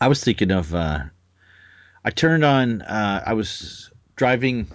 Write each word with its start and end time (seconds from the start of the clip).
I 0.00 0.08
was 0.08 0.22
thinking 0.22 0.50
of. 0.50 0.74
Uh, 0.74 1.00
I 2.04 2.10
turned 2.10 2.44
on. 2.44 2.82
Uh, 2.82 3.22
I 3.26 3.32
was 3.34 3.90
driving. 4.14 4.66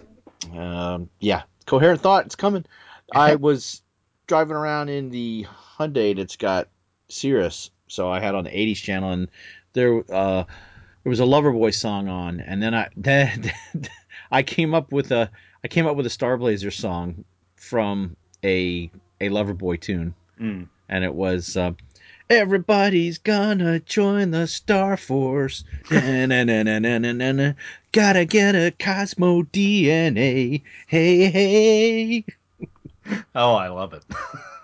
Um, 0.56 1.10
yeah, 1.20 1.44
coherent 1.66 2.02
thought. 2.02 2.26
It's 2.26 2.36
coming. 2.36 2.66
I 3.14 3.36
was 3.48 3.82
driving 4.28 4.56
around 4.56 4.90
in 4.90 5.10
the 5.10 5.46
Hyundai 5.78 6.16
that's 6.16 6.36
got 6.38 6.68
Sirius, 7.10 7.70
so 7.88 8.10
I 8.12 8.20
had 8.20 8.36
on 8.36 8.44
the 8.44 8.50
'80s 8.50 8.78
channel, 8.78 9.12
and 9.12 9.30
there 9.74 10.00
uh, 10.12 10.44
there 11.04 11.10
was 11.10 11.20
a 11.20 11.24
Loverboy 11.26 11.74
song 11.74 12.08
on, 12.08 12.40
and 12.40 12.62
then 12.62 12.74
I 12.74 12.90
then 12.98 13.54
I 14.32 14.44
came 14.44 14.74
up 14.74 14.92
with 14.92 15.12
a 15.12 15.30
I 15.64 15.68
came 15.68 15.86
up 15.88 15.96
with 15.96 16.06
a 16.06 16.10
Starblazer 16.10 16.74
song 16.74 17.24
from 17.56 18.16
a 18.44 18.90
a 19.20 19.30
Loverboy 19.30 19.80
tune, 19.80 20.16
Mm. 20.40 20.68
and 20.90 21.04
it 21.04 21.14
was. 21.14 21.56
Uh, 21.56 21.74
Everybody's 22.32 23.18
gonna 23.18 23.82
join 23.82 24.32
the 24.32 24.48
Star 24.48 24.96
Force. 24.96 25.66
Gotta 27.92 28.24
get 28.24 28.56
a 28.56 28.72
Cosmo 28.72 29.42
DNA. 29.42 30.62
Hey, 30.88 31.30
hey. 31.30 32.24
Oh, 33.36 33.56
I 33.56 33.68
love 33.68 33.92
it. 33.92 34.06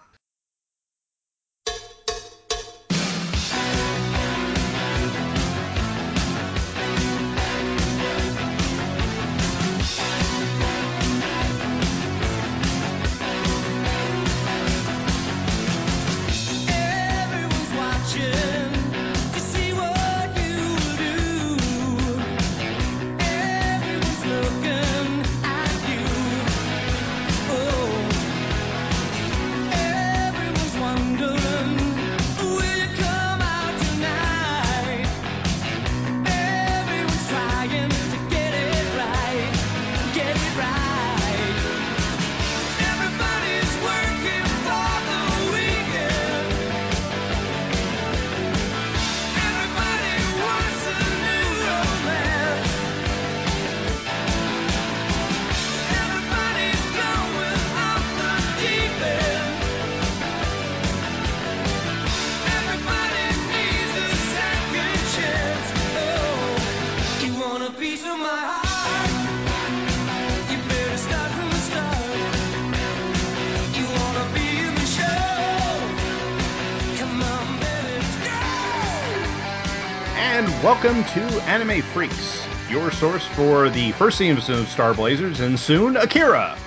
welcome 80.63 81.03
to 81.05 81.21
Anime 81.47 81.81
Freaks, 81.81 82.45
your 82.69 82.91
source 82.91 83.25
for 83.25 83.69
the 83.69 83.91
first 83.93 84.17
season 84.17 84.55
of 84.55 84.67
Star 84.67 84.93
Blazers 84.93 85.39
and 85.39 85.59
soon 85.59 85.97
Akira. 85.97 86.57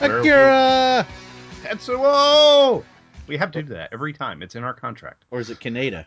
Akira! 0.00 1.06
Tetsuo! 1.62 2.84
We 3.26 3.36
have 3.36 3.50
to 3.52 3.62
do 3.62 3.74
that 3.74 3.90
every 3.92 4.12
time. 4.12 4.42
It's 4.42 4.54
in 4.54 4.64
our 4.64 4.74
contract. 4.74 5.24
Or 5.30 5.40
is 5.40 5.50
it 5.50 5.58
Kaneda? 5.58 6.06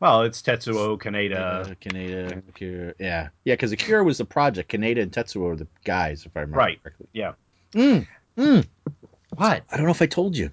Well, 0.00 0.22
it's 0.22 0.42
Tetsuo 0.42 0.98
Kaneda. 1.00 1.36
Uh, 1.36 1.64
Kaneda, 1.80 2.42
Akira. 2.48 2.94
Yeah. 2.98 3.28
Yeah, 3.44 3.54
because 3.54 3.72
Akira 3.72 4.02
was 4.04 4.18
the 4.18 4.24
project. 4.24 4.70
Kaneda 4.72 5.00
and 5.02 5.12
Tetsuo 5.12 5.42
were 5.42 5.56
the 5.56 5.68
guys, 5.84 6.26
if 6.26 6.36
I 6.36 6.40
remember 6.40 6.58
Right. 6.58 6.82
correctly. 6.82 7.06
Yeah. 7.12 7.32
Mm, 7.72 8.06
mm. 8.36 8.66
What? 9.36 9.62
I 9.70 9.76
don't 9.76 9.86
know 9.86 9.92
if 9.92 10.02
I 10.02 10.06
told 10.06 10.36
you. 10.36 10.50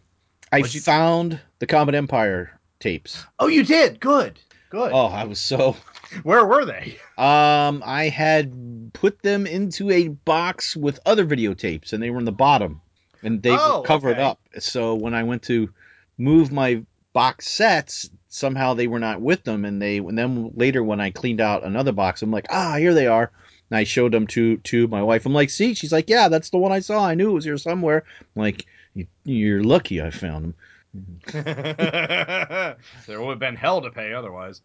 I 0.51 0.59
What'd 0.59 0.73
you- 0.75 0.81
found 0.81 1.39
the 1.59 1.67
Comet 1.67 1.95
Empire 1.95 2.59
tapes. 2.79 3.25
Oh, 3.39 3.47
you 3.47 3.63
did. 3.63 3.99
Good. 3.99 4.39
Good. 4.69 4.91
Oh, 4.93 5.07
I 5.07 5.23
was 5.23 5.39
so. 5.39 5.75
Where 6.23 6.45
were 6.45 6.65
they? 6.65 6.97
Um, 7.17 7.83
I 7.85 8.09
had 8.09 8.91
put 8.93 9.21
them 9.21 9.45
into 9.45 9.91
a 9.91 10.07
box 10.07 10.75
with 10.75 10.99
other 11.05 11.25
videotapes, 11.25 11.93
and 11.93 12.01
they 12.01 12.09
were 12.09 12.19
in 12.19 12.25
the 12.25 12.31
bottom, 12.31 12.81
and 13.23 13.41
they 13.41 13.51
Oh, 13.51 13.79
were 13.79 13.85
covered 13.85 14.13
okay. 14.13 14.23
up. 14.23 14.39
So 14.59 14.95
when 14.95 15.13
I 15.13 15.23
went 15.23 15.43
to 15.43 15.69
move 16.17 16.51
my 16.51 16.83
box 17.13 17.47
sets, 17.47 18.09
somehow 18.27 18.73
they 18.73 18.87
were 18.87 18.99
not 18.99 19.21
with 19.21 19.43
them, 19.43 19.65
and 19.65 19.81
they. 19.81 19.97
And 19.97 20.17
then 20.17 20.51
later, 20.55 20.83
when 20.83 20.99
I 20.99 21.11
cleaned 21.11 21.41
out 21.41 21.63
another 21.63 21.91
box, 21.91 22.21
I'm 22.21 22.31
like, 22.31 22.47
ah, 22.49 22.75
here 22.77 22.93
they 22.93 23.07
are. 23.07 23.31
And 23.69 23.77
I 23.77 23.83
showed 23.83 24.11
them 24.11 24.25
to 24.27 24.57
to 24.57 24.87
my 24.87 25.03
wife. 25.03 25.25
I'm 25.25 25.33
like, 25.33 25.49
see, 25.51 25.73
she's 25.75 25.91
like, 25.91 26.09
yeah, 26.09 26.27
that's 26.27 26.49
the 26.49 26.57
one 26.57 26.71
I 26.71 26.79
saw. 26.79 27.05
I 27.05 27.13
knew 27.15 27.29
it 27.31 27.33
was 27.35 27.45
here 27.45 27.57
somewhere. 27.57 28.03
I'm 28.19 28.41
like, 28.41 28.65
you, 28.95 29.05
you're 29.25 29.63
lucky 29.63 30.01
I 30.01 30.09
found 30.09 30.43
them. 30.43 30.55
there 31.31 32.75
would 33.07 33.29
have 33.29 33.39
been 33.39 33.55
hell 33.55 33.81
to 33.81 33.91
pay 33.91 34.13
otherwise. 34.13 34.61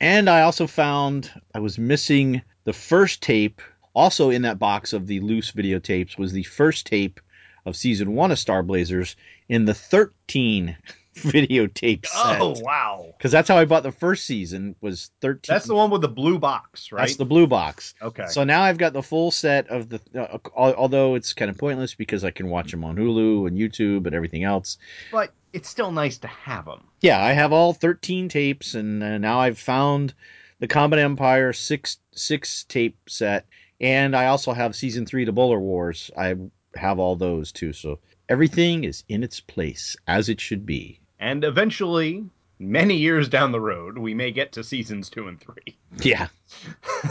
And 0.00 0.28
I 0.28 0.42
also 0.42 0.66
found 0.66 1.30
I 1.54 1.60
was 1.60 1.78
missing 1.78 2.42
the 2.64 2.72
first 2.72 3.22
tape. 3.22 3.60
Also 3.94 4.30
in 4.30 4.42
that 4.42 4.58
box 4.58 4.92
of 4.92 5.06
the 5.06 5.20
loose 5.20 5.52
videotapes 5.52 6.16
was 6.16 6.32
the 6.32 6.44
first 6.44 6.86
tape 6.86 7.20
of 7.66 7.76
season 7.76 8.14
one 8.14 8.30
of 8.30 8.38
Star 8.38 8.62
Blazers 8.62 9.16
in 9.48 9.64
the 9.64 9.74
13 9.74 10.76
videotape 11.16 12.06
set. 12.06 12.40
Oh, 12.40 12.54
wow. 12.60 13.12
Because 13.18 13.32
that's 13.32 13.48
how 13.48 13.58
I 13.58 13.64
bought 13.64 13.82
the 13.82 13.92
first 13.92 14.26
season 14.26 14.76
was 14.80 15.10
13. 15.20 15.52
That's 15.52 15.66
the 15.66 15.74
one 15.74 15.90
with 15.90 16.02
the 16.02 16.08
blue 16.08 16.38
box, 16.38 16.92
right? 16.92 17.00
That's 17.00 17.16
the 17.16 17.24
blue 17.24 17.46
box. 17.46 17.94
Okay. 18.00 18.26
So 18.28 18.44
now 18.44 18.62
I've 18.62 18.78
got 18.78 18.92
the 18.92 19.02
full 19.02 19.30
set 19.30 19.68
of 19.68 19.88
the. 19.88 20.00
Uh, 20.14 20.38
although 20.56 21.16
it's 21.16 21.34
kind 21.34 21.50
of 21.50 21.58
pointless 21.58 21.94
because 21.94 22.24
I 22.24 22.30
can 22.30 22.48
watch 22.48 22.70
them 22.70 22.84
on 22.84 22.96
Hulu 22.96 23.48
and 23.48 23.58
YouTube 23.58 24.06
and 24.06 24.14
everything 24.14 24.44
else. 24.44 24.78
but 25.10 25.32
it's 25.52 25.68
still 25.68 25.90
nice 25.92 26.18
to 26.18 26.28
have 26.28 26.64
them. 26.64 26.82
Yeah, 27.00 27.22
I 27.22 27.32
have 27.32 27.52
all 27.52 27.72
13 27.72 28.28
tapes, 28.28 28.74
and 28.74 29.02
uh, 29.02 29.18
now 29.18 29.40
I've 29.40 29.58
found 29.58 30.14
the 30.58 30.68
Comet 30.68 30.98
Empire 30.98 31.52
six 31.52 31.98
six 32.12 32.64
tape 32.64 32.96
set, 33.08 33.46
and 33.80 34.14
I 34.14 34.26
also 34.26 34.52
have 34.52 34.76
season 34.76 35.06
three 35.06 35.24
to 35.24 35.32
Bolar 35.32 35.60
Wars. 35.60 36.10
I 36.16 36.36
have 36.74 36.98
all 36.98 37.16
those 37.16 37.50
too, 37.52 37.72
so 37.72 37.98
everything 38.28 38.84
is 38.84 39.04
in 39.08 39.22
its 39.24 39.40
place 39.40 39.96
as 40.06 40.28
it 40.28 40.40
should 40.40 40.66
be. 40.66 41.00
And 41.18 41.44
eventually, 41.44 42.24
many 42.58 42.94
years 42.96 43.28
down 43.28 43.52
the 43.52 43.60
road, 43.60 43.96
we 43.98 44.14
may 44.14 44.30
get 44.30 44.52
to 44.52 44.62
seasons 44.64 45.08
two 45.10 45.28
and 45.28 45.40
three. 45.40 45.76
Yeah, 46.02 46.28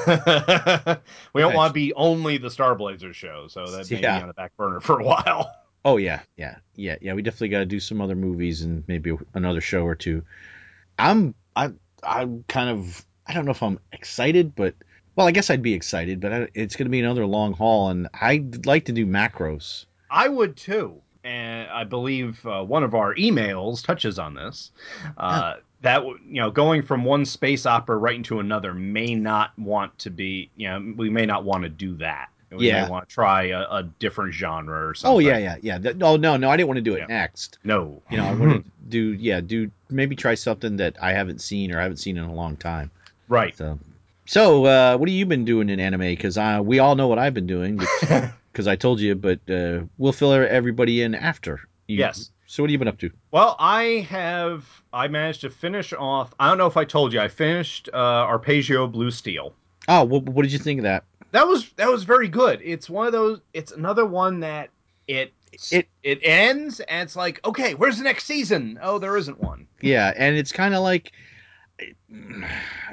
we 1.34 1.42
don't 1.42 1.54
want 1.56 1.70
to 1.72 1.74
be 1.74 1.94
only 1.96 2.38
the 2.38 2.50
Star 2.50 2.76
Blazers 2.76 3.16
show, 3.16 3.48
so 3.48 3.66
that 3.72 3.90
may 3.92 4.02
Yeah. 4.02 4.18
be 4.18 4.22
on 4.22 4.28
the 4.28 4.34
back 4.34 4.56
burner 4.58 4.80
for 4.80 5.00
a 5.00 5.04
while. 5.04 5.52
Oh 5.86 5.98
yeah, 5.98 6.22
yeah, 6.36 6.58
yeah, 6.76 6.98
yeah. 7.02 7.14
We 7.14 7.22
definitely 7.22 7.50
got 7.50 7.60
to 7.60 7.66
do 7.66 7.80
some 7.80 8.02
other 8.02 8.16
movies 8.16 8.62
and 8.62 8.84
maybe 8.88 9.16
another 9.34 9.62
show 9.62 9.84
or 9.86 9.96
two. 9.96 10.24
I'm 10.98 11.34
I 11.56 11.72
I'm 12.04 12.44
kind 12.48 12.70
of 12.70 13.06
I 13.26 13.34
don't 13.34 13.46
know 13.46 13.52
if 13.52 13.64
I'm 13.64 13.80
excited, 13.94 14.56
but 14.56 14.76
well, 15.16 15.28
I 15.28 15.32
guess 15.32 15.50
I'd 15.50 15.62
be 15.62 15.74
excited, 15.74 16.20
but 16.20 16.34
I, 16.34 16.48
it's 16.54 16.76
going 16.76 16.86
to 16.86 16.92
be 16.92 17.00
another 17.00 17.26
long 17.26 17.54
haul, 17.54 17.90
and 17.90 18.08
I'd 18.14 18.66
like 18.66 18.86
to 18.86 18.92
do 18.92 19.06
Macross. 19.06 19.86
I 20.10 20.28
would 20.28 20.56
too. 20.56 21.02
And 21.24 21.70
I 21.70 21.84
believe 21.84 22.46
uh, 22.46 22.64
one 22.64 22.84
of 22.84 22.96
our 22.96 23.14
emails 23.16 23.84
touches 23.84 24.18
on 24.18 24.34
this. 24.34 24.72
Uh, 25.18 25.56
That 25.82 26.04
you 26.06 26.42
know, 26.42 26.50
going 26.52 26.82
from 26.82 27.04
one 27.06 27.26
space 27.26 27.66
opera 27.66 27.98
right 27.98 28.16
into 28.16 28.40
another 28.40 28.74
may 28.74 29.16
not 29.16 29.58
want 29.58 29.98
to 30.00 30.10
be. 30.10 30.50
You 30.56 30.70
know, 30.70 30.94
we 30.98 31.10
may 31.10 31.26
not 31.26 31.44
want 31.44 31.64
to 31.64 31.70
do 31.70 31.96
that. 31.98 32.30
We 32.52 32.68
Yeah. 32.68 32.86
may 32.86 32.90
want 32.90 33.08
to 33.10 33.14
try 33.14 33.44
a, 33.46 33.60
a 33.62 33.84
different 34.00 34.34
genre 34.34 34.88
or 34.90 34.94
something. 34.96 35.16
Oh 35.16 35.20
yeah, 35.20 35.38
yeah, 35.38 35.58
yeah. 35.62 35.78
Th- 35.78 35.96
Oh 36.02 36.16
no, 36.18 36.36
no, 36.38 36.50
I 36.50 36.58
didn't 36.58 36.68
want 36.68 36.78
to 36.78 36.82
do 36.82 36.96
it 36.96 37.00
Yeah. 37.00 37.06
next. 37.08 37.60
No, 37.64 38.02
You 38.10 38.18
know, 38.18 38.26
I 38.26 38.34
want 38.34 38.66
to 38.66 38.72
do 38.90 39.14
yeah, 39.14 39.42
do 39.42 39.70
maybe 39.90 40.16
try 40.16 40.36
something 40.36 40.78
that 40.78 40.96
I 41.02 41.14
haven't 41.14 41.42
seen 41.42 41.72
or 41.74 41.80
I 41.80 41.84
haven't 41.84 41.98
seen 41.98 42.18
in 42.18 42.24
a 42.24 42.34
long 42.34 42.56
time. 42.58 42.90
right. 43.28 43.56
So, 43.56 43.78
so 44.26 44.66
uh, 44.66 44.98
what 44.98 45.10
have 45.10 45.16
you 45.16 45.26
been 45.26 45.46
doing 45.46 45.70
in 45.70 45.80
anime? 45.80 46.02
Because 46.02 46.38
we 46.64 46.80
all 46.80 46.96
know 46.96 47.08
what 47.08 47.20
I've 47.20 47.34
been 47.34 47.48
doing 47.48 47.78
because 48.52 48.68
I 48.68 48.76
told 48.76 49.00
you, 49.00 49.16
but 49.16 49.40
uh, 49.50 49.82
we'll 49.98 50.14
fill 50.14 50.34
everybody 50.34 51.02
in 51.02 51.16
after. 51.16 51.62
You- 51.88 51.98
Yes. 52.00 52.32
So 52.46 52.64
what 52.64 52.70
have 52.70 52.72
you 52.72 52.80
been 52.80 52.88
up 52.88 52.98
to? 53.00 53.12
Well, 53.30 53.56
I 53.60 54.08
have. 54.10 54.66
I 54.92 55.08
managed 55.08 55.42
to 55.42 55.52
finish 55.52 55.94
off. 55.94 56.34
I 56.40 56.48
don't 56.50 56.58
know 56.58 56.66
if 56.66 56.78
I 56.78 56.84
told 56.84 57.14
you. 57.14 57.20
I 57.20 57.28
finished 57.28 57.90
uh, 57.94 57.98
Arpeggio 57.98 58.88
Blue 58.88 59.12
Steel. 59.12 59.54
Oh, 59.90 60.04
what, 60.06 60.24
what 60.24 60.44
did 60.44 60.54
you 60.54 60.60
think 60.60 60.80
of 60.80 60.84
that? 60.84 61.04
That 61.32 61.48
was 61.48 61.70
that 61.74 61.90
was 61.90 62.04
very 62.06 62.28
good. 62.30 62.62
It's 62.64 62.90
one 62.90 63.06
of 63.08 63.12
those. 63.14 63.42
It's 63.54 63.72
another 63.72 64.06
one 64.06 64.40
that 64.42 64.70
it 65.08 65.34
It- 65.72 65.88
it 66.04 66.20
ends 66.24 66.80
and 66.80 67.02
it's 67.04 67.16
like, 67.16 67.40
okay, 67.46 67.74
where's 67.74 67.98
the 67.98 68.04
next 68.04 68.26
season? 68.26 68.80
Oh, 68.82 69.00
there 69.00 69.18
isn't 69.18 69.40
one. 69.42 69.68
Yeah, 69.82 70.14
and 70.16 70.38
it's 70.38 70.52
kind 70.52 70.74
of 70.74 70.82
like 70.82 71.12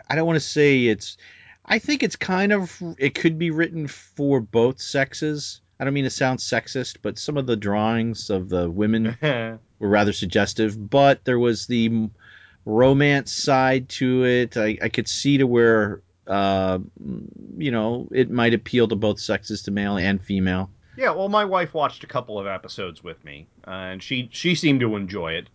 I 0.09 0.15
don't 0.15 0.27
want 0.27 0.37
to 0.37 0.41
say 0.41 0.87
it's. 0.87 1.17
I 1.65 1.79
think 1.79 2.03
it's 2.03 2.17
kind 2.17 2.53
of. 2.53 2.77
It 2.99 3.15
could 3.15 3.39
be 3.39 3.51
written 3.51 3.89
for 3.89 4.41
both 4.41 4.81
sexes. 4.81 5.61
I 5.81 5.85
don't 5.85 5.95
mean 5.95 6.05
to 6.05 6.11
sound 6.11 6.39
sexist, 6.39 6.99
but 7.03 7.19
some 7.19 7.37
of 7.37 7.47
the 7.47 7.57
drawings 7.57 8.31
of 8.31 8.49
the 8.49 8.71
women 8.71 9.17
were 9.23 9.59
rather 9.89 10.13
suggestive. 10.13 10.89
But 10.91 11.25
there 11.25 11.39
was 11.39 11.67
the 11.67 12.09
romance 12.65 13.33
side 13.33 13.89
to 13.91 14.25
it. 14.25 14.57
I, 14.57 14.79
I 14.83 14.89
could 14.89 15.09
see 15.09 15.39
to 15.39 15.47
where, 15.47 16.03
uh, 16.27 16.79
you 17.57 17.71
know, 17.71 18.09
it 18.13 18.31
might 18.31 18.55
appeal 18.55 18.89
to 18.89 18.97
both 18.97 19.21
sexes, 19.21 19.63
to 19.63 19.71
male 19.71 19.97
and 19.97 20.21
female. 20.21 20.71
Yeah, 20.97 21.11
well, 21.11 21.29
my 21.29 21.45
wife 21.45 21.75
watched 21.75 22.05
a 22.05 22.07
couple 22.07 22.39
of 22.39 22.47
episodes 22.47 23.05
with 23.05 23.23
me, 23.25 23.47
uh, 23.67 23.71
and 23.71 24.03
she 24.03 24.29
she 24.33 24.55
seemed 24.55 24.81
to 24.81 24.97
enjoy 24.97 25.33
it. 25.33 25.49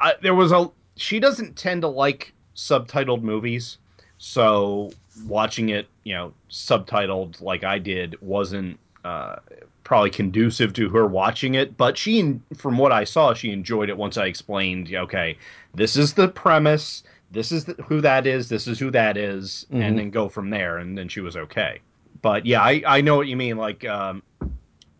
I, 0.00 0.14
there 0.22 0.34
was 0.34 0.52
a 0.52 0.70
she 0.96 1.18
doesn't 1.20 1.56
tend 1.56 1.82
to 1.82 1.88
like 1.88 2.32
subtitled 2.54 3.22
movies, 3.22 3.78
so 4.18 4.90
watching 5.26 5.70
it, 5.70 5.88
you 6.04 6.14
know, 6.14 6.32
subtitled 6.50 7.40
like 7.40 7.64
I 7.64 7.78
did 7.78 8.20
wasn't 8.20 8.78
uh, 9.04 9.36
probably 9.84 10.10
conducive 10.10 10.72
to 10.74 10.88
her 10.90 11.06
watching 11.06 11.54
it. 11.54 11.76
But 11.76 11.96
she, 11.96 12.38
from 12.56 12.78
what 12.78 12.92
I 12.92 13.04
saw, 13.04 13.34
she 13.34 13.50
enjoyed 13.50 13.88
it 13.88 13.96
once 13.96 14.16
I 14.16 14.26
explained, 14.26 14.94
okay, 14.94 15.38
this 15.74 15.96
is 15.96 16.12
the 16.12 16.28
premise, 16.28 17.02
this 17.30 17.52
is 17.52 17.64
the, 17.64 17.74
who 17.84 18.00
that 18.00 18.26
is, 18.26 18.48
this 18.48 18.66
is 18.66 18.78
who 18.78 18.90
that 18.92 19.16
is, 19.16 19.66
Mhm. 19.72 19.82
and 19.82 19.98
then 19.98 20.10
go 20.10 20.28
from 20.28 20.50
there. 20.50 20.78
And 20.78 20.96
then 20.96 21.08
she 21.08 21.20
was 21.20 21.36
okay. 21.36 21.80
But 22.22 22.46
yeah, 22.46 22.62
I, 22.62 22.82
I 22.86 23.00
know 23.00 23.16
what 23.16 23.28
you 23.28 23.36
mean. 23.36 23.56
Like, 23.56 23.84
um, 23.84 24.22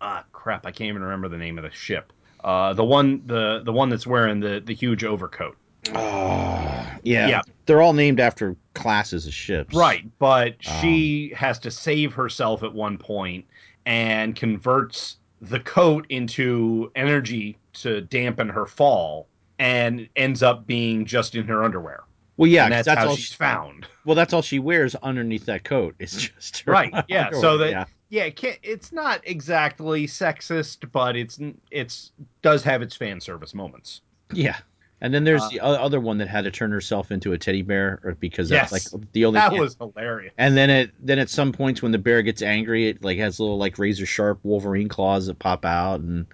ah, 0.00 0.24
crap, 0.32 0.66
I 0.66 0.70
can't 0.70 0.88
even 0.88 1.02
remember 1.02 1.28
the 1.28 1.38
name 1.38 1.58
of 1.58 1.64
the 1.64 1.70
ship. 1.70 2.12
Uh, 2.44 2.72
the 2.72 2.84
one, 2.84 3.22
the 3.26 3.62
the 3.64 3.72
one 3.72 3.88
that's 3.88 4.06
wearing 4.06 4.38
the 4.40 4.62
the 4.64 4.72
huge 4.74 5.02
overcoat. 5.04 5.56
Oh, 5.94 6.86
yeah. 7.02 7.28
Yeah. 7.28 7.42
They're 7.66 7.82
all 7.82 7.92
named 7.92 8.20
after 8.20 8.54
classes 8.74 9.26
of 9.26 9.34
ships. 9.34 9.74
Right, 9.74 10.04
but 10.18 10.54
Um, 10.68 10.80
she 10.80 11.32
has 11.34 11.58
to 11.60 11.70
save 11.70 12.12
herself 12.12 12.62
at 12.62 12.72
one 12.72 12.96
point 12.98 13.44
and 13.86 14.36
converts 14.36 15.16
the 15.40 15.60
coat 15.60 16.06
into 16.10 16.90
energy 16.94 17.56
to 17.72 18.00
dampen 18.02 18.48
her 18.48 18.66
fall 18.66 19.26
and 19.58 20.08
ends 20.16 20.42
up 20.42 20.66
being 20.66 21.04
just 21.04 21.34
in 21.34 21.46
her 21.46 21.64
underwear. 21.64 22.02
Well, 22.38 22.48
yeah, 22.48 22.70
that's, 22.70 22.86
that's, 22.86 22.98
how 23.00 23.08
all 23.08 23.16
she's 23.16 23.26
she- 23.26 23.34
found. 23.34 23.86
Well, 24.06 24.14
that's 24.14 24.32
all 24.32 24.40
she 24.40 24.58
wears 24.58 24.94
underneath 24.94 25.44
that 25.46 25.64
coat. 25.64 25.94
It's 25.98 26.16
just 26.16 26.60
her 26.60 26.72
Right, 26.72 26.94
yeah, 27.08 27.30
so 27.32 27.58
that- 27.58 27.70
yeah. 27.70 27.84
Yeah, 28.10 28.22
it 28.24 28.36
can't, 28.36 28.58
it's 28.62 28.90
not 28.90 29.20
exactly 29.24 30.06
sexist, 30.06 30.90
but 30.92 31.14
it's 31.14 31.38
it's 31.70 32.12
does 32.40 32.62
have 32.62 32.80
its 32.80 32.96
fan 32.96 33.20
service 33.20 33.52
moments. 33.54 34.00
Yeah. 34.32 34.56
And 35.02 35.12
then 35.12 35.24
there's 35.24 35.42
Uh, 35.42 35.48
the 35.50 35.60
other 35.62 36.00
one 36.00 36.16
that 36.16 36.26
had 36.28 36.44
to 36.44 36.50
turn 36.50 36.70
herself 36.72 37.10
into 37.12 37.34
a 37.34 37.38
teddy 37.38 37.60
bear, 37.60 38.16
because 38.18 38.48
that's 38.48 38.72
Yes. 38.72 38.92
like 38.94 39.12
the 39.12 39.26
only. 39.26 39.38
That 39.40 39.52
was 39.52 39.76
hilarious. 39.78 40.32
And 40.38 40.56
then 40.56 40.70
it 40.70 40.90
then 41.00 41.18
at 41.18 41.28
some 41.28 41.52
points 41.52 41.82
when 41.82 41.92
the 41.92 41.98
bear 41.98 42.22
gets 42.22 42.40
angry, 42.40 42.88
it 42.88 43.04
like 43.04 43.18
has 43.18 43.38
little 43.38 43.58
like 43.58 43.78
razor 43.78 44.06
sharp 44.06 44.40
Wolverine 44.42 44.88
claws 44.88 45.26
that 45.26 45.38
pop 45.38 45.66
out, 45.66 46.00
and 46.00 46.24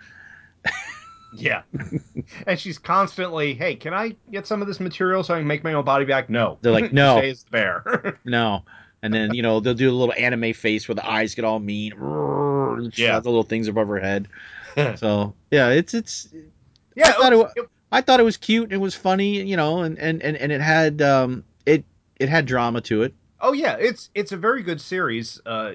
Yeah. 1.36 1.62
and 2.46 2.58
she's 2.58 2.78
constantly, 2.78 3.54
hey, 3.54 3.76
can 3.76 3.92
I 3.94 4.16
get 4.30 4.46
some 4.46 4.60
of 4.62 4.68
this 4.68 4.80
material 4.80 5.22
so 5.22 5.34
I 5.34 5.38
can 5.38 5.46
make 5.46 5.64
my 5.64 5.72
own 5.74 5.84
body 5.84 6.04
back? 6.04 6.30
No. 6.30 6.58
They're 6.62 6.72
like, 6.72 6.92
no. 6.92 7.18
Stay 7.18 7.30
as 7.30 7.42
the 7.44 7.50
bear. 7.50 8.18
no. 8.24 8.64
And 9.02 9.12
then 9.12 9.34
you 9.34 9.42
know 9.42 9.60
they'll 9.60 9.74
do 9.74 9.90
a 9.90 9.92
little 9.92 10.14
anime 10.16 10.54
face 10.54 10.88
where 10.88 10.94
the 10.94 11.06
eyes 11.06 11.34
get 11.34 11.44
all 11.44 11.58
mean. 11.60 11.92
Yeah. 12.96 13.20
the 13.20 13.28
little 13.28 13.42
things 13.42 13.68
above 13.68 13.88
her 13.88 14.00
head. 14.00 14.28
so 14.96 15.34
yeah, 15.50 15.68
it's 15.70 15.92
it's. 15.92 16.28
yeah, 16.96 17.12
thought 17.12 17.32
it 17.32 17.36
it 17.36 17.38
was- 17.38 17.52
wa- 17.56 17.64
I 17.92 18.00
thought 18.00 18.18
it 18.18 18.24
was 18.24 18.36
cute. 18.38 18.72
It 18.72 18.78
was 18.78 18.94
funny, 18.94 19.42
you 19.42 19.56
know, 19.56 19.80
and 19.82 19.98
and 19.98 20.22
and, 20.22 20.36
and 20.36 20.50
it 20.50 20.60
had 20.62 21.02
um 21.02 21.44
it 21.66 21.84
it 22.18 22.28
had 22.30 22.46
drama 22.46 22.80
to 22.82 23.02
it. 23.02 23.14
oh 23.40 23.52
yeah, 23.52 23.76
it's 23.78 24.08
it's 24.14 24.32
a 24.32 24.36
very 24.38 24.62
good 24.62 24.80
series. 24.80 25.38
Uh, 25.44 25.72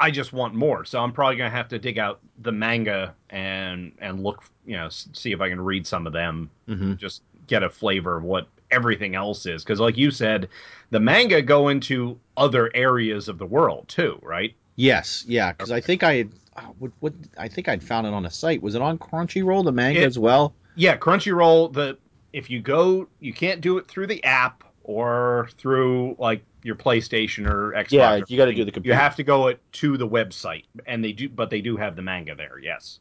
I 0.00 0.10
just 0.10 0.32
want 0.32 0.54
more, 0.54 0.84
so 0.84 0.98
I'm 1.00 1.12
probably 1.12 1.36
gonna 1.36 1.50
have 1.50 1.68
to 1.68 1.78
dig 1.78 1.98
out 1.98 2.20
the 2.38 2.52
manga 2.52 3.14
and 3.28 3.92
and 4.00 4.22
look, 4.22 4.42
you 4.66 4.76
know, 4.76 4.88
see 4.88 5.32
if 5.32 5.40
I 5.40 5.48
can 5.50 5.60
read 5.60 5.86
some 5.86 6.06
of 6.06 6.12
them. 6.12 6.50
hmm 6.66 6.94
Just 6.94 7.22
get 7.46 7.62
a 7.62 7.68
flavor 7.68 8.16
of 8.16 8.24
what 8.24 8.48
everything 8.70 9.14
else 9.14 9.44
is, 9.46 9.62
because 9.62 9.78
like 9.80 9.96
you 9.98 10.10
said, 10.10 10.48
the 10.90 11.00
manga 11.00 11.42
go 11.42 11.68
into 11.68 12.18
other 12.36 12.70
areas 12.74 13.28
of 13.28 13.38
the 13.38 13.46
world 13.46 13.88
too, 13.88 14.18
right? 14.22 14.54
Yes, 14.76 15.24
yeah, 15.28 15.52
because 15.52 15.70
I 15.70 15.80
think 15.80 16.02
I 16.02 16.14
had 16.14 16.30
oh, 16.56 16.74
what, 16.78 16.92
what 17.00 17.12
I 17.36 17.48
think 17.48 17.68
I'd 17.68 17.82
found 17.82 18.06
it 18.06 18.14
on 18.14 18.24
a 18.24 18.30
site. 18.30 18.62
Was 18.62 18.74
it 18.74 18.80
on 18.82 18.98
Crunchyroll, 18.98 19.64
the 19.64 19.72
manga 19.72 20.00
It- 20.00 20.06
as 20.06 20.18
well? 20.18 20.54
Yeah, 20.76 20.96
Crunchyroll. 20.96 21.72
The 21.74 21.98
if 22.32 22.48
you 22.48 22.60
go, 22.60 23.06
you 23.18 23.34
can't 23.34 23.60
do 23.60 23.76
it 23.76 23.86
through 23.88 24.06
the 24.06 24.22
app 24.24 24.64
or 24.84 25.50
through 25.58 26.16
like 26.18 26.42
your 26.62 26.76
PlayStation 26.76 27.48
or 27.48 27.72
Xbox. 27.72 27.92
Yeah, 27.92 28.12
or 28.14 28.22
you 28.28 28.36
got 28.36 28.46
to 28.46 28.54
do 28.54 28.64
the 28.64 28.72
computer. 28.72 28.94
You 28.94 29.00
have 29.00 29.16
to 29.16 29.22
go 29.22 29.48
it 29.48 29.60
to 29.72 29.96
the 29.96 30.08
website, 30.08 30.64
and 30.86 31.04
they 31.04 31.12
do, 31.12 31.28
but 31.28 31.50
they 31.50 31.60
do 31.60 31.76
have 31.76 31.96
the 31.96 32.02
manga 32.02 32.34
there. 32.34 32.58
Yes. 32.58 33.00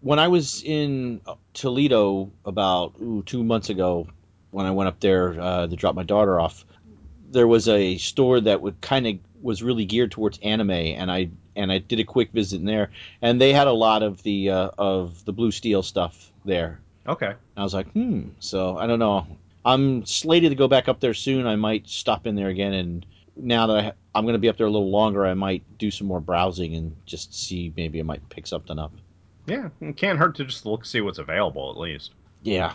when 0.00 0.18
I 0.18 0.28
was 0.28 0.62
in 0.64 1.20
Toledo 1.54 2.30
about 2.44 2.94
ooh, 3.00 3.22
two 3.24 3.42
months 3.42 3.70
ago, 3.70 4.08
when 4.50 4.66
I 4.66 4.70
went 4.70 4.88
up 4.88 5.00
there 5.00 5.40
uh, 5.40 5.66
to 5.66 5.76
drop 5.76 5.94
my 5.94 6.02
daughter 6.04 6.38
off, 6.40 6.64
there 7.30 7.46
was 7.46 7.68
a 7.68 7.96
store 7.98 8.40
that 8.40 8.60
would 8.60 8.80
kind 8.80 9.06
of 9.06 9.14
was 9.42 9.62
really 9.62 9.84
geared 9.84 10.10
towards 10.10 10.38
anime, 10.38 10.70
and 10.70 11.10
I 11.10 11.30
and 11.54 11.72
I 11.72 11.78
did 11.78 12.00
a 12.00 12.04
quick 12.04 12.32
visit 12.32 12.60
in 12.60 12.66
there, 12.66 12.90
and 13.22 13.40
they 13.40 13.52
had 13.52 13.66
a 13.66 13.72
lot 13.72 14.02
of 14.02 14.22
the 14.22 14.50
uh, 14.50 14.70
of 14.78 15.24
the 15.24 15.32
Blue 15.32 15.50
Steel 15.50 15.82
stuff 15.82 16.32
there. 16.44 16.80
Okay. 17.06 17.26
And 17.26 17.36
I 17.56 17.62
was 17.62 17.74
like, 17.74 17.90
hmm. 17.92 18.28
So 18.40 18.76
I 18.76 18.86
don't 18.86 18.98
know. 18.98 19.26
I'm 19.66 20.06
slated 20.06 20.50
to 20.50 20.56
go 20.56 20.68
back 20.68 20.88
up 20.88 21.00
there 21.00 21.12
soon. 21.14 21.46
I 21.46 21.56
might 21.56 21.88
stop 21.88 22.26
in 22.26 22.36
there 22.36 22.48
again, 22.48 22.72
and 22.72 23.04
now 23.36 23.66
that 23.66 23.76
I, 23.84 23.92
I'm 24.14 24.24
going 24.24 24.34
to 24.34 24.38
be 24.38 24.48
up 24.48 24.56
there 24.56 24.66
a 24.66 24.70
little 24.70 24.90
longer, 24.90 25.26
I 25.26 25.34
might 25.34 25.62
do 25.76 25.90
some 25.90 26.06
more 26.06 26.20
browsing 26.20 26.74
and 26.76 26.96
just 27.04 27.34
see 27.34 27.72
maybe 27.76 27.98
I 28.00 28.02
might 28.04 28.26
pick 28.30 28.46
something 28.46 28.78
up. 28.78 28.92
Yeah, 29.46 29.68
it 29.80 29.96
can't 29.96 30.18
hurt 30.18 30.36
to 30.36 30.44
just 30.44 30.64
look 30.66 30.84
see 30.86 31.00
what's 31.00 31.18
available 31.18 31.70
at 31.70 31.76
least. 31.76 32.12
Yeah. 32.42 32.72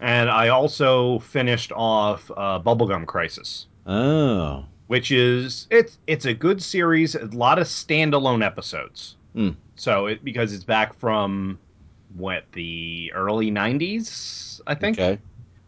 And 0.00 0.30
I 0.30 0.48
also 0.48 1.18
finished 1.18 1.72
off 1.72 2.30
uh, 2.30 2.58
Bubblegum 2.60 3.06
Crisis, 3.06 3.66
Oh. 3.86 4.64
which 4.86 5.10
is 5.10 5.66
it's 5.70 5.98
it's 6.06 6.24
a 6.24 6.32
good 6.34 6.62
series, 6.62 7.14
a 7.16 7.26
lot 7.26 7.58
of 7.58 7.66
standalone 7.66 8.44
episodes. 8.44 9.16
Hmm. 9.34 9.50
So 9.76 10.06
it 10.06 10.24
because 10.24 10.52
it's 10.54 10.64
back 10.64 10.94
from 10.98 11.58
what 12.16 12.44
the 12.52 13.12
early 13.14 13.50
'90s, 13.50 14.60
I 14.66 14.74
think. 14.74 14.98
Okay. 14.98 15.18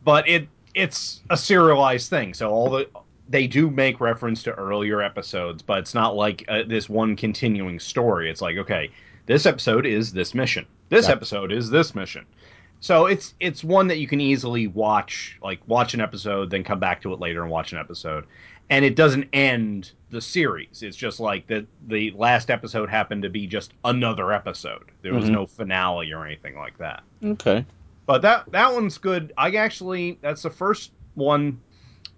but 0.05 0.27
it 0.29 0.49
it's 0.75 1.21
a 1.31 1.37
serialized 1.37 2.09
thing 2.11 2.33
so 2.35 2.51
all 2.51 2.71
the 2.71 2.89
they 3.29 3.47
do 3.47 3.71
make 3.71 4.01
reference 4.01 4.43
to 4.43 4.53
earlier 4.55 5.01
episodes 5.03 5.63
but 5.63 5.79
it's 5.79 5.95
not 5.95 6.17
like 6.17 6.45
uh, 6.49 6.62
this 6.67 6.89
one 6.89 7.15
continuing 7.17 7.79
story. 7.79 8.31
It's 8.31 8.41
like 8.43 8.57
okay 8.57 8.91
this 9.27 9.47
episode 9.47 9.87
is 9.87 10.12
this 10.12 10.35
mission. 10.35 10.67
This 10.89 11.07
Yeah. 11.07 11.12
episode 11.12 11.53
is 11.53 11.71
this 11.71 11.95
mission. 11.95 12.27
So 12.81 13.07
it's 13.07 13.35
it's 13.39 13.62
one 13.62 13.87
that 13.89 13.99
you 13.99 14.09
can 14.09 14.21
easily 14.21 14.67
watch 14.67 15.39
like 15.43 15.61
watch 15.69 15.95
an 15.95 16.00
episode 16.00 16.50
then 16.50 16.65
come 16.65 16.81
back 16.81 17.00
to 17.03 17.12
it 17.12 17.21
later 17.21 17.43
and 17.43 17.50
watch 17.50 17.73
an 17.73 17.79
episode. 17.79 18.25
And 18.71 18.85
it 18.85 18.97
doesn't 18.97 19.29
end 19.33 19.93
the 20.11 20.21
series. 20.21 20.83
It's 20.83 20.97
just 20.97 21.21
like 21.21 21.47
the 21.47 21.67
the 21.87 22.11
last 22.17 22.50
episode 22.50 22.89
happened 22.89 23.23
to 23.23 23.31
be 23.31 23.47
just 23.47 23.75
another 23.85 24.33
episode. 24.33 24.85
There 25.03 25.15
was 25.15 25.27
Mhm. 25.27 25.33
no 25.33 25.47
finale 25.47 26.11
or 26.12 26.25
anything 26.27 26.57
like 26.57 26.77
that. 26.79 27.03
Okay. 27.25 27.65
But 28.11 28.23
that 28.23 28.50
that 28.50 28.73
one's 28.75 28.99
good. 28.99 29.33
I 29.38 29.52
actually 29.52 30.19
that's 30.21 30.43
the 30.43 30.50
first 30.50 30.90
one 31.14 31.61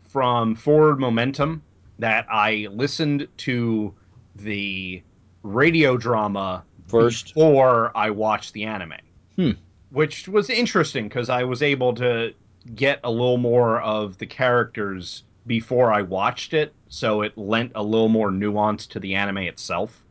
from 0.00 0.54
Forward 0.54 0.98
Momentum 0.98 1.62
that 1.98 2.26
I 2.30 2.68
listened 2.70 3.28
to 3.36 3.92
the 4.36 5.02
radio 5.42 5.98
drama 5.98 6.64
First. 6.86 7.34
before 7.34 7.94
I 7.94 8.08
watched 8.08 8.54
the 8.54 8.64
anime. 8.64 8.94
Hmm. 9.36 9.50
Which 9.90 10.28
was 10.28 10.48
interesting 10.48 11.08
because 11.08 11.28
I 11.28 11.44
was 11.44 11.60
able 11.60 11.92
to 11.96 12.32
get 12.74 13.00
a 13.04 13.10
little 13.10 13.36
more 13.36 13.82
of 13.82 14.16
the 14.16 14.26
characters 14.26 15.24
before 15.46 15.92
I 15.92 16.00
watched 16.00 16.54
it, 16.54 16.72
so 16.88 17.20
it 17.20 17.36
lent 17.36 17.70
a 17.74 17.82
little 17.82 18.08
more 18.08 18.30
nuance 18.30 18.86
to 18.86 18.98
the 18.98 19.14
anime 19.14 19.38
itself. 19.38 20.02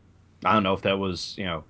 I 0.45 0.53
don't 0.53 0.61
know 0.61 0.73
if 0.73 0.81
that 0.83 1.00
was, 1.00 1.33
you 1.39 1.45
know, 1.45 1.63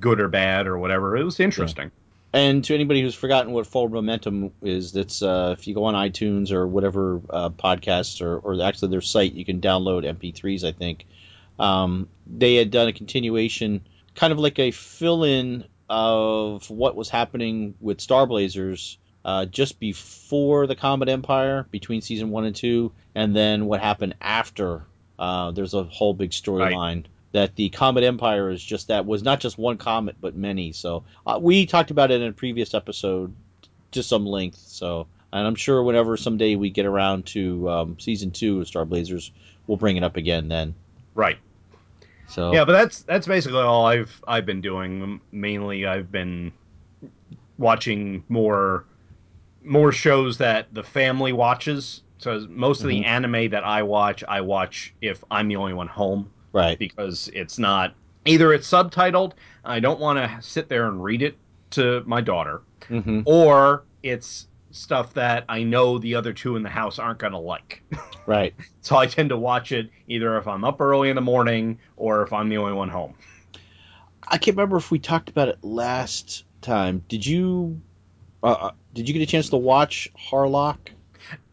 good 0.00 0.20
or 0.20 0.28
bad 0.28 0.66
or 0.66 0.76
whatever. 0.76 1.16
It 1.16 1.24
was 1.24 1.40
interesting. 1.40 1.90
And 2.34 2.64
to 2.64 2.74
anybody 2.74 3.00
who's 3.00 3.14
forgotten 3.14 3.52
what 3.52 3.64
Forward 3.64 3.92
Momentum 3.92 4.50
is, 4.60 4.90
that's 4.90 5.22
uh, 5.22 5.54
if 5.56 5.68
you 5.68 5.74
go 5.74 5.84
on 5.84 5.94
iTunes 5.94 6.50
or 6.50 6.66
whatever 6.66 7.20
uh, 7.30 7.50
podcasts 7.50 8.20
or, 8.20 8.38
or 8.38 8.60
actually 8.60 8.88
their 8.88 9.02
site, 9.02 9.34
you 9.34 9.44
can 9.44 9.60
download 9.60 10.02
MP3s. 10.02 10.64
I 10.64 10.72
think 10.72 11.06
um, 11.60 12.08
they 12.26 12.56
had 12.56 12.72
done 12.72 12.88
a 12.88 12.92
continuation, 12.92 13.86
kind 14.16 14.32
of 14.32 14.40
like 14.40 14.58
a 14.58 14.72
fill-in 14.72 15.64
of 15.88 16.68
what 16.68 16.96
was 16.96 17.08
happening 17.08 17.76
with 17.80 18.00
Star 18.00 18.26
Blazers 18.26 18.98
uh, 19.24 19.44
just 19.46 19.78
before 19.78 20.66
the 20.66 20.74
Comet 20.74 21.08
Empire, 21.08 21.68
between 21.70 22.00
season 22.00 22.30
one 22.30 22.46
and 22.46 22.56
two, 22.56 22.90
and 23.14 23.36
then 23.36 23.66
what 23.66 23.80
happened 23.80 24.16
after. 24.20 24.82
Uh, 25.16 25.52
there's 25.52 25.74
a 25.74 25.84
whole 25.84 26.12
big 26.12 26.30
storyline 26.30 27.04
that 27.34 27.56
the 27.56 27.68
Comet 27.68 28.04
Empire 28.04 28.48
is 28.48 28.62
just 28.62 28.86
that 28.88 29.06
was 29.06 29.24
not 29.24 29.40
just 29.40 29.58
one 29.58 29.76
comet 29.76 30.14
but 30.20 30.36
many. 30.36 30.70
So 30.70 31.02
uh, 31.26 31.36
we 31.42 31.66
talked 31.66 31.90
about 31.90 32.12
it 32.12 32.22
in 32.22 32.28
a 32.28 32.32
previous 32.32 32.74
episode 32.74 33.34
to 33.90 34.04
some 34.04 34.24
length. 34.24 34.58
So 34.58 35.08
and 35.32 35.44
I'm 35.44 35.56
sure 35.56 35.82
whenever 35.82 36.16
someday 36.16 36.54
we 36.54 36.70
get 36.70 36.86
around 36.86 37.26
to 37.26 37.68
um, 37.68 37.96
season 37.98 38.30
two 38.30 38.60
of 38.60 38.68
Star 38.68 38.84
Blazers, 38.84 39.32
we'll 39.66 39.76
bring 39.76 39.96
it 39.96 40.04
up 40.04 40.16
again 40.16 40.46
then. 40.46 40.76
Right. 41.16 41.38
So 42.28 42.52
Yeah, 42.52 42.64
but 42.64 42.72
that's 42.72 43.02
that's 43.02 43.26
basically 43.26 43.62
all 43.62 43.84
I've 43.84 44.22
I've 44.28 44.46
been 44.46 44.60
doing. 44.60 45.20
Mainly, 45.32 45.86
I've 45.86 46.12
been 46.12 46.52
watching 47.58 48.22
more 48.28 48.84
more 49.64 49.90
shows 49.90 50.38
that 50.38 50.72
the 50.72 50.84
family 50.84 51.32
watches. 51.32 52.02
So 52.18 52.46
most 52.48 52.84
of 52.84 52.88
the 52.88 53.00
Mhm. 53.00 53.06
anime 53.06 53.50
that 53.50 53.64
I 53.64 53.82
watch, 53.82 54.22
I 54.28 54.40
watch 54.42 54.94
if 55.00 55.24
I'm 55.32 55.48
the 55.48 55.56
only 55.56 55.72
one 55.74 55.88
home 55.88 56.30
right, 56.54 56.78
because 56.78 57.28
it's 57.34 57.58
not 57.58 57.94
either 58.24 58.54
it's 58.54 58.70
subtitled. 58.70 59.32
I 59.64 59.80
don't 59.80 60.00
want 60.00 60.18
to 60.18 60.40
sit 60.40 60.70
there 60.70 60.88
and 60.88 61.04
read 61.04 61.20
it 61.20 61.36
to 61.72 62.02
my 62.06 62.22
daughter, 62.22 62.62
hmm 62.88 63.20
or 63.26 63.84
it's 64.02 64.46
stuff 64.70 65.14
that 65.14 65.44
I 65.48 65.62
know 65.62 65.98
the 65.98 66.16
other 66.16 66.32
two 66.32 66.56
in 66.56 66.62
the 66.62 66.68
house 66.68 66.98
aren't 66.98 67.18
going 67.18 67.32
to 67.32 67.38
like. 67.38 67.82
right. 68.26 68.54
So 68.80 68.96
I 68.96 69.06
tend 69.06 69.28
to 69.30 69.36
watch 69.36 69.72
it 69.72 69.90
either 70.08 70.36
if 70.38 70.48
I'm 70.48 70.64
up 70.64 70.80
early 70.80 71.10
in 71.10 71.14
the 71.14 71.22
morning 71.22 71.78
or 71.96 72.22
if 72.22 72.32
I'm 72.32 72.48
the 72.48 72.58
only 72.58 72.72
one 72.72 72.88
home. 72.88 73.14
I 74.26 74.38
can't 74.38 74.56
remember 74.56 74.76
if 74.76 74.90
we 74.90 74.98
talked 74.98 75.28
about 75.28 75.48
it 75.48 75.58
last 75.62 76.44
time. 76.60 77.04
Did 77.08 77.24
you? 77.24 77.80
Uh, 78.42 78.46
uh, 78.46 78.70
did 78.92 79.08
you 79.08 79.14
get 79.14 79.22
a 79.22 79.26
chance 79.26 79.50
to 79.50 79.56
watch 79.56 80.08
Harlock? 80.18 80.78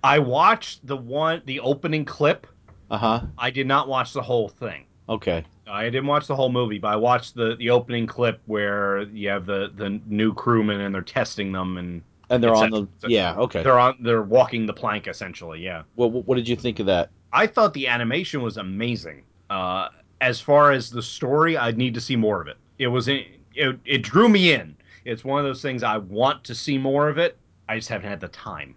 I 0.03 0.19
watched 0.19 0.85
the 0.85 0.97
one 0.97 1.41
the 1.45 1.61
opening 1.61 2.05
clip. 2.05 2.47
Uh 2.89 2.97
huh. 2.97 3.21
I 3.37 3.51
did 3.51 3.67
not 3.67 3.87
watch 3.87 4.13
the 4.13 4.21
whole 4.21 4.49
thing. 4.49 4.85
Okay. 5.09 5.43
I 5.67 5.85
didn't 5.85 6.07
watch 6.07 6.27
the 6.27 6.35
whole 6.35 6.51
movie, 6.51 6.79
but 6.79 6.89
I 6.89 6.95
watched 6.95 7.35
the, 7.35 7.55
the 7.57 7.69
opening 7.69 8.05
clip 8.07 8.41
where 8.45 9.03
you 9.03 9.29
have 9.29 9.45
the, 9.45 9.71
the 9.75 10.01
new 10.05 10.33
crewmen 10.33 10.81
and 10.81 10.93
they're 10.93 11.01
testing 11.01 11.51
them 11.51 11.77
and 11.77 12.01
And 12.29 12.43
they're 12.43 12.53
on 12.53 12.69
the. 12.71 12.87
Yeah. 13.07 13.35
Okay. 13.35 13.63
they're 13.63 13.79
on 13.79 13.97
they're 14.01 14.21
walking 14.23 14.65
the 14.65 14.73
plank 14.73 15.07
essentially. 15.07 15.61
Yeah, 15.61 15.83
Well, 15.95 16.09
what 16.09 16.35
did 16.35 16.47
you 16.47 16.55
think 16.55 16.79
of 16.79 16.85
that? 16.87 17.09
I 17.33 17.47
thought 17.47 17.73
the 17.73 17.87
animation 17.87 18.41
was 18.41 18.57
amazing. 18.57 19.23
Uh, 19.49 19.89
as 20.19 20.39
far 20.39 20.71
as 20.71 20.89
the 20.89 21.01
story, 21.01 21.57
I'd 21.57 21.77
need 21.77 21.93
to 21.93 22.01
see 22.01 22.15
more 22.15 22.41
of 22.41 22.47
it. 22.47 22.57
It 22.77 22.87
was 22.87 23.07
it, 23.07 23.27
it 23.55 24.01
drew 24.01 24.29
me 24.29 24.53
in. 24.53 24.75
It's 25.05 25.23
one 25.23 25.39
of 25.39 25.45
those 25.45 25.61
things 25.61 25.83
I 25.83 25.97
want 25.97 26.43
to 26.45 26.55
see 26.55 26.77
more 26.77 27.09
of 27.09 27.17
it. 27.17 27.37
I 27.67 27.75
just 27.77 27.89
haven't 27.89 28.09
had 28.09 28.19
the 28.19 28.27
time. 28.29 28.75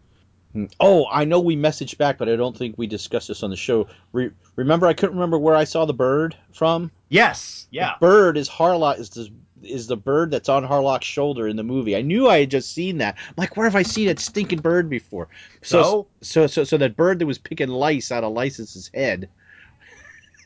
Mm. 0.55 0.73
Oh, 0.79 1.07
I 1.11 1.25
know 1.25 1.41
we 1.41 1.57
messaged 1.57 1.99
back, 1.99 2.17
but 2.19 2.29
I 2.29 2.37
don't 2.37 2.57
think 2.57 2.77
we 2.79 2.87
discussed 2.87 3.29
this 3.29 3.43
on 3.43 3.51
the 3.51 3.57
show. 3.57 3.89
Re- 4.13 4.31
remember, 4.57 4.87
I 4.87 4.93
couldn't 4.95 5.17
remember 5.17 5.39
where 5.39 5.57
I 5.57 5.65
saw 5.65 5.85
the 5.85 5.95
bird 5.95 6.37
from. 6.53 6.91
Yes, 7.09 7.67
yeah. 7.71 7.95
The 7.99 8.07
bird 8.07 8.37
is 8.37 8.49
Harlock. 8.49 8.99
Is 8.99 9.11
the 9.11 9.31
is 9.63 9.87
the 9.87 9.97
bird 9.97 10.31
that's 10.31 10.51
on 10.51 10.63
Harlock's 10.63 11.07
shoulder 11.07 11.49
in 11.49 11.57
the 11.57 11.63
movie? 11.65 11.97
I 11.97 12.03
knew 12.03 12.29
I 12.29 12.41
had 12.41 12.51
just 12.51 12.73
seen 12.73 12.99
that. 12.99 13.17
I'm 13.29 13.35
like, 13.39 13.57
where 13.57 13.65
have 13.65 13.75
I 13.77 13.83
seen 13.83 14.07
that 14.09 14.21
stinking 14.21 14.61
bird 14.61 14.89
before? 14.91 15.29
So 15.63 15.83
So 15.83 16.07
so 16.21 16.47
so, 16.47 16.65
so 16.65 16.77
that 16.77 16.97
bird 16.97 17.19
that 17.19 17.27
was 17.27 17.39
picking 17.39 17.69
lice 17.69 18.13
out 18.13 18.25
of 18.25 18.33
License's 18.33 18.91
head. 18.95 19.29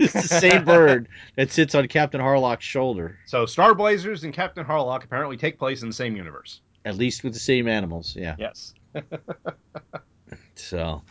It's 0.01 0.13
the 0.13 0.23
same 0.23 0.65
bird 0.65 1.09
that 1.35 1.51
sits 1.51 1.75
on 1.75 1.89
Captain 1.89 2.21
Harlock's 2.21 2.65
shoulder, 2.65 3.19
so 3.27 3.47
Star 3.47 3.75
Blazers 3.75 4.23
and 4.23 4.33
Captain 4.33 4.65
Harlock 4.65 5.03
apparently 5.03 5.37
take 5.37 5.59
place 5.59 5.83
in 5.83 5.89
the 5.89 5.95
same 5.95 6.15
universe. 6.15 6.61
at 6.85 6.95
least 6.97 7.25
with 7.25 7.33
the 7.33 7.41
same 7.41 7.67
animals. 7.67 8.15
Yeah. 8.17 8.37
Yes. 8.39 8.75
So, 10.59 11.03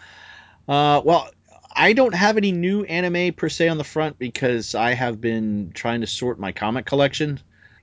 uh, 0.67 1.01
well, 1.03 1.29
I 1.75 1.93
don't 1.93 2.13
have 2.13 2.38
any 2.38 2.51
new 2.51 2.84
anime 2.84 3.34
per 3.34 3.50
se 3.50 3.69
on 3.69 3.77
the 3.77 3.84
front 3.84 4.19
because 4.19 4.75
I 4.75 4.93
have 4.93 5.22
been 5.22 5.72
trying 5.74 6.01
to 6.01 6.07
sort 6.07 6.39
my 6.39 6.51
comic 6.51 6.86
collection. 6.86 7.39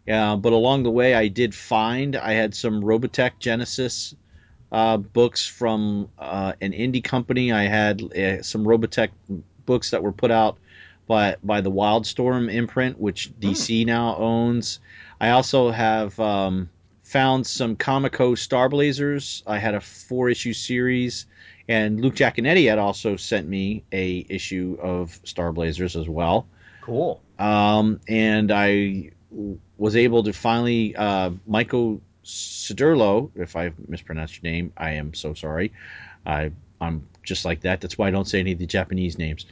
Yeah, 0.07 0.37
but 0.37 0.53
along 0.53 0.83
the 0.83 0.91
way, 0.91 1.15
I 1.15 1.29
did 1.29 1.55
find 1.55 2.15
I 2.15 2.33
had 2.33 2.55
some 2.55 2.83
Robotech 2.83 3.39
Genesis 3.39 4.15
uh, 4.71 4.99
books 4.99 5.47
from 5.47 6.11
uh, 6.19 6.53
an 6.61 6.73
indie 6.73 7.03
company. 7.03 7.53
I 7.53 7.63
had 7.63 8.03
uh, 8.03 8.43
some 8.43 8.65
Robotech 8.65 9.11
books 9.65 9.91
that 9.91 10.03
were 10.03 10.13
put 10.13 10.31
out 10.31 10.59
by 11.07 11.37
by 11.43 11.63
the 11.63 11.71
Wildstorm 11.71 12.53
imprint, 12.53 13.01
which 13.01 13.33
DC 13.41 13.87
now 13.87 14.17
owns. 14.17 14.81
I 15.21 15.31
also 15.31 15.71
have 15.71 16.19
um, 16.21 16.69
found 17.15 17.47
some 17.47 17.77
Comico 17.77 18.35
Star 18.35 18.69
Blazers. 18.69 19.45
I 19.47 19.59
had 19.59 19.77
a 19.77 19.81
four 19.81 20.31
issue 20.31 20.53
series, 20.53 21.27
and 21.69 22.01
Luke 22.01 22.17
Giaconetti 22.17 22.69
had 22.69 22.81
also 22.81 23.15
sent 23.15 23.47
me 23.47 23.85
a 23.93 24.27
issue 24.29 24.77
of 24.83 25.21
Star 25.23 25.53
Blazers 25.53 25.95
as 25.95 26.09
well. 26.09 26.49
Cool. 26.83 27.23
Um, 27.39 28.01
and 28.09 28.51
I 28.51 29.13
was 29.79 29.95
able 29.95 30.25
to 30.25 30.33
finally 30.33 30.97
uh, 30.97 31.31
Michael 31.47 32.01
Sidurlo, 32.25 33.31
if 33.37 33.55
I 33.55 33.71
mispronounced 33.87 34.43
your 34.43 34.51
name, 34.51 34.73
I 34.77 34.95
am 34.95 35.15
so 35.15 35.35
sorry. 35.35 35.73
I 36.27 36.51
I'm 36.81 37.07
just 37.23 37.45
like 37.45 37.61
that. 37.61 37.81
That's 37.81 37.97
why 37.97 38.09
I 38.09 38.11
don't 38.11 38.27
say 38.27 38.41
any 38.41 38.53
of 38.53 38.59
the 38.59 38.67
Japanese 38.67 39.19
names. 39.19 39.47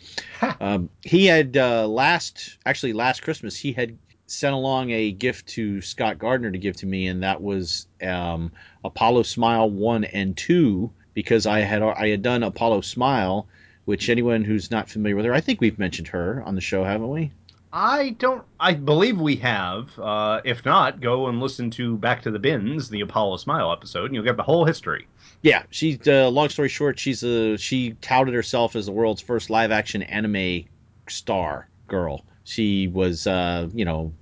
um, 0.61 0.88
he 1.02 1.26
had 1.26 1.57
uh, 1.57 1.87
last 1.87 2.59
actually 2.66 2.92
last 2.92 3.23
Christmas 3.23 3.57
he 3.57 3.73
had 3.73 3.97
sent 4.32 4.54
along 4.54 4.90
a 4.90 5.12
gift 5.12 5.46
to 5.48 5.80
Scott 5.82 6.18
Gardner 6.18 6.50
to 6.50 6.58
give 6.58 6.76
to 6.76 6.86
me, 6.86 7.06
and 7.06 7.22
that 7.22 7.42
was 7.42 7.86
um, 8.02 8.52
Apollo 8.84 9.24
Smile 9.24 9.70
one 9.70 10.04
and 10.04 10.36
two 10.36 10.90
because 11.14 11.46
I 11.46 11.60
had 11.60 11.82
I 11.82 12.08
had 12.08 12.22
done 12.22 12.42
Apollo 12.42 12.82
Smile. 12.82 13.46
Which 13.84 14.08
anyone 14.08 14.44
who's 14.44 14.70
not 14.70 14.88
familiar 14.88 15.16
with 15.16 15.24
her, 15.24 15.34
I 15.34 15.40
think 15.40 15.60
we've 15.60 15.78
mentioned 15.78 16.06
her 16.08 16.40
on 16.46 16.54
the 16.54 16.60
show, 16.60 16.84
haven't 16.84 17.08
we? 17.08 17.32
I 17.72 18.10
don't. 18.10 18.44
I 18.60 18.74
believe 18.74 19.20
we 19.20 19.36
have. 19.36 19.98
Uh, 19.98 20.40
if 20.44 20.64
not, 20.64 21.00
go 21.00 21.26
and 21.26 21.40
listen 21.40 21.70
to 21.72 21.96
Back 21.96 22.22
to 22.22 22.30
the 22.30 22.38
Bins, 22.38 22.90
the 22.90 23.00
Apollo 23.00 23.38
Smile 23.38 23.72
episode, 23.72 24.06
and 24.06 24.14
you'll 24.14 24.24
get 24.24 24.36
the 24.36 24.42
whole 24.44 24.64
history. 24.64 25.08
Yeah, 25.40 25.64
she's 25.70 26.06
uh, 26.06 26.28
long 26.28 26.48
story 26.50 26.68
short, 26.68 26.98
she's 26.98 27.24
a 27.24 27.56
she 27.56 27.94
touted 28.00 28.34
herself 28.34 28.76
as 28.76 28.86
the 28.86 28.92
world's 28.92 29.20
first 29.20 29.50
live 29.50 29.72
action 29.72 30.02
anime 30.02 30.66
star 31.08 31.68
girl. 31.88 32.24
She 32.44 32.88
was 32.88 33.26
uh, 33.26 33.68
you 33.72 33.84
know 33.84 34.12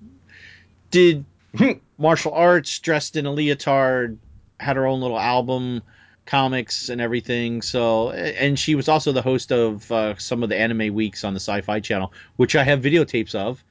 did 0.91 1.25
martial 1.99 2.33
arts, 2.33 2.79
dressed 2.79 3.17
in 3.17 3.27
a 3.27 3.33
leotard, 3.33 4.19
had 4.59 4.77
her 4.77 4.87
own 4.87 5.01
little 5.01 5.19
album, 5.19 5.83
comics 6.27 6.89
and 6.89 7.01
everything. 7.01 7.61
So 7.63 8.11
and 8.11 8.59
she 8.59 8.75
was 8.75 8.89
also 8.89 9.13
the 9.13 9.23
host 9.23 9.53
of 9.53 9.91
uh, 9.91 10.17
some 10.17 10.43
of 10.43 10.49
the 10.49 10.59
anime 10.59 10.95
weeks 10.95 11.25
on 11.25 11.35
the 11.35 11.41
Sci-Fi 11.41 11.81
Channel, 11.81 12.13
which 12.37 12.57
I 12.57 12.65
have 12.65 12.81
videotapes 12.81 13.35
of. 13.35 13.63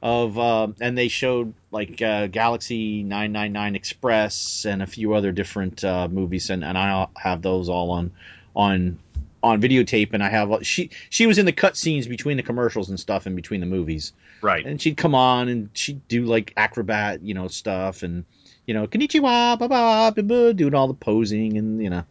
Of 0.00 0.38
uh, 0.38 0.68
and 0.80 0.96
they 0.96 1.08
showed 1.08 1.54
like 1.72 2.00
uh, 2.00 2.28
Galaxy 2.28 3.02
999 3.02 3.74
Express 3.74 4.64
and 4.64 4.80
a 4.80 4.86
few 4.86 5.14
other 5.14 5.32
different 5.32 5.82
uh, 5.82 6.06
movies, 6.06 6.50
and, 6.50 6.64
and 6.64 6.78
I 6.78 7.08
have 7.16 7.42
those 7.42 7.68
all 7.68 7.90
on 7.90 8.12
on 8.54 8.98
on 9.42 9.60
videotape. 9.60 10.12
And 10.12 10.22
I 10.22 10.28
have 10.28 10.66
she 10.66 10.90
she 11.10 11.26
was 11.26 11.38
in 11.38 11.46
the 11.46 11.52
cut 11.52 11.76
scenes 11.76 12.06
between 12.06 12.36
the 12.36 12.42
commercials 12.42 12.88
and 12.88 12.98
stuff, 12.98 13.26
and 13.26 13.36
between 13.36 13.60
the 13.60 13.66
movies 13.66 14.12
Right. 14.40 14.64
and 14.64 14.80
she'd 14.80 14.96
come 14.96 15.14
on 15.14 15.48
and 15.48 15.70
she'd 15.72 16.06
do 16.08 16.24
like 16.24 16.52
acrobat, 16.56 17.22
you 17.22 17.34
know, 17.34 17.48
stuff 17.48 18.02
and 18.02 18.24
you 18.66 18.74
know, 18.74 18.86
konnichiwa, 18.86 19.58
ba 19.58 19.68
ba 19.68 20.22
ba 20.22 20.54
doing 20.54 20.74
all 20.74 20.88
the 20.88 20.94
posing 20.94 21.56
and 21.56 21.82
you 21.82 21.90
know, 21.90 22.04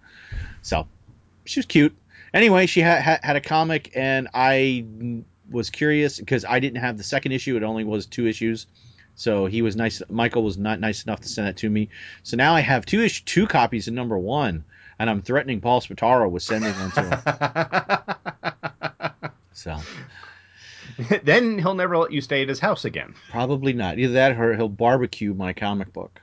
so 0.62 0.88
she 1.46 1.60
was 1.60 1.66
cute. 1.66 1.96
Anyway, 2.34 2.66
she 2.66 2.82
had 2.82 3.02
had, 3.02 3.24
had 3.24 3.36
a 3.36 3.42
comic 3.42 3.92
and 3.96 4.28
I 4.34 4.86
was 5.50 5.70
curious 5.70 6.20
because 6.20 6.44
I 6.44 6.60
didn't 6.60 6.82
have 6.82 6.98
the 6.98 7.04
second 7.04 7.32
issue; 7.32 7.56
it 7.56 7.64
only 7.64 7.84
was 7.84 8.06
two 8.06 8.28
issues. 8.28 8.68
So 9.16 9.48
he 9.48 9.62
was 9.62 9.76
nice. 9.76 10.02
Michael 10.10 10.44
was 10.44 10.58
not 10.58 10.80
nice 10.80 11.04
enough 11.04 11.22
to 11.22 11.28
send 11.28 11.48
it 11.48 11.58
to 11.58 11.70
me. 11.70 11.90
So 12.24 12.38
now 12.38 12.54
I 12.54 12.60
have 12.60 12.86
two 12.86 13.02
issue, 13.02 13.24
two 13.26 13.48
copies 13.48 13.88
of 13.88 13.94
number 13.96 14.18
one, 14.18 14.64
and 15.00 15.10
I'm 15.10 15.22
threatening 15.22 15.62
Paul 15.62 15.82
Spataro 15.82 16.30
with 16.30 16.44
sending 16.44 16.74
one 16.74 16.92
to 16.92 17.04
him. 17.04 18.04
So 19.54 19.76
then 21.24 21.58
he'll 21.60 21.74
never 21.76 21.98
let 21.98 22.12
you 22.12 22.22
stay 22.22 22.42
at 22.44 22.50
his 22.50 22.60
house 22.60 22.86
again 22.86 23.16
probably 23.32 23.74
not. 23.74 23.98
Either 24.00 24.14
that, 24.14 24.40
or 24.40 24.56
he'll 24.56 24.70
barbecue 24.70 25.34
my 25.34 25.54
comic 25.54 25.92
book. 25.94 26.22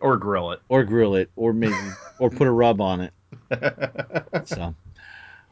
or 0.00 0.16
grill 0.16 0.50
it. 0.52 0.60
or 0.68 0.82
grill 0.84 1.14
it, 1.14 1.30
or 1.36 1.52
maybe 1.52 1.74
or 2.18 2.28
put 2.30 2.46
a 2.48 2.50
rub 2.50 2.80
on 2.80 3.00
it. 3.02 3.12
So, 4.46 4.74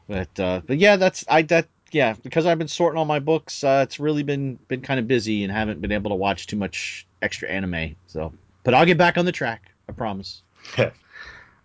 but 0.07 0.39
uh, 0.39 0.61
but 0.65 0.77
yeah, 0.77 0.97
that's 0.97 1.23
I 1.29 1.43
that 1.43 1.67
yeah 1.91 2.13
because 2.21 2.45
I've 2.45 2.57
been 2.57 2.67
sorting 2.67 2.97
all 2.99 3.05
my 3.05 3.19
books. 3.19 3.63
Uh, 3.63 3.81
it's 3.87 3.99
really 3.99 4.23
been 4.23 4.59
been 4.67 4.81
kind 4.81 4.99
of 4.99 5.07
busy 5.07 5.43
and 5.43 5.51
haven't 5.53 5.81
been 5.81 5.91
able 5.93 6.09
to 6.11 6.15
watch 6.15 6.47
too 6.47 6.57
much 6.57 7.07
extra 7.21 7.47
anime. 7.49 7.95
So, 8.07 8.33
but 8.63 8.73
I'll 8.73 8.85
get 8.85 8.97
back 8.97 9.17
on 9.17 9.25
the 9.25 9.31
track. 9.31 9.71
I 9.87 9.93
promise. 9.93 10.41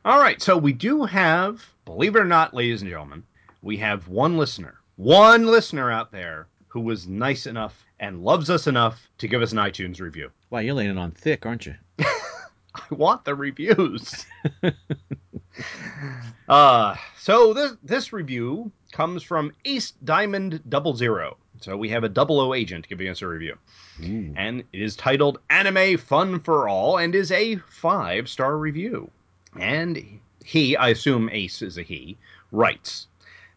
All 0.07 0.21
right, 0.21 0.41
so 0.41 0.57
we 0.57 0.73
do 0.73 1.03
have, 1.03 1.69
believe 1.85 2.15
it 2.15 2.21
or 2.21 2.25
not, 2.25 2.55
ladies 2.55 2.81
and 2.81 2.89
gentlemen, 2.89 3.25
we 3.61 3.77
have 3.79 4.07
one 4.07 4.37
listener, 4.37 4.79
one 4.95 5.47
listener 5.47 5.91
out 5.91 6.13
there 6.13 6.47
who 6.69 6.79
was 6.79 7.09
nice 7.09 7.45
enough 7.45 7.85
and 7.99 8.23
loves 8.23 8.49
us 8.49 8.69
enough 8.69 9.09
to 9.19 9.27
give 9.27 9.43
us 9.43 9.51
an 9.51 9.59
iTunes 9.59 10.01
review. 10.01 10.31
Wow, 10.49 10.61
you're 10.61 10.75
laying 10.75 10.93
it 10.93 10.97
on 10.97 11.11
thick, 11.11 11.45
aren't 11.45 11.67
you? 11.67 11.75
I 11.99 12.05
want 12.91 13.25
the 13.25 13.35
reviews. 13.35 14.25
uh, 16.49 16.95
so 17.19 17.53
this 17.53 17.73
this 17.83 18.13
review 18.13 18.71
comes 18.93 19.25
from 19.25 19.51
Ace 19.65 19.91
Diamond 20.05 20.63
Double 20.69 20.95
Zero. 20.95 21.37
So 21.61 21.77
we 21.77 21.89
have 21.89 22.05
a 22.05 22.09
double 22.09 22.39
O 22.39 22.55
agent 22.55 22.87
giving 22.87 23.09
us 23.09 23.23
a 23.23 23.27
review. 23.27 23.59
Ooh. 24.05 24.33
and 24.37 24.61
it 24.73 24.83
is 24.83 24.95
titled 24.95 25.41
Anime 25.51 25.99
Fun 25.99 26.39
for 26.39 26.69
All 26.69 26.99
and 26.99 27.13
is 27.13 27.33
a 27.33 27.57
five 27.57 28.29
star 28.29 28.57
review. 28.57 29.11
And 29.61 30.21
he, 30.45 30.77
I 30.77 30.91
assume 30.91 31.29
Ace 31.31 31.63
is 31.63 31.79
a 31.79 31.83
he, 31.83 32.17
writes 32.53 33.09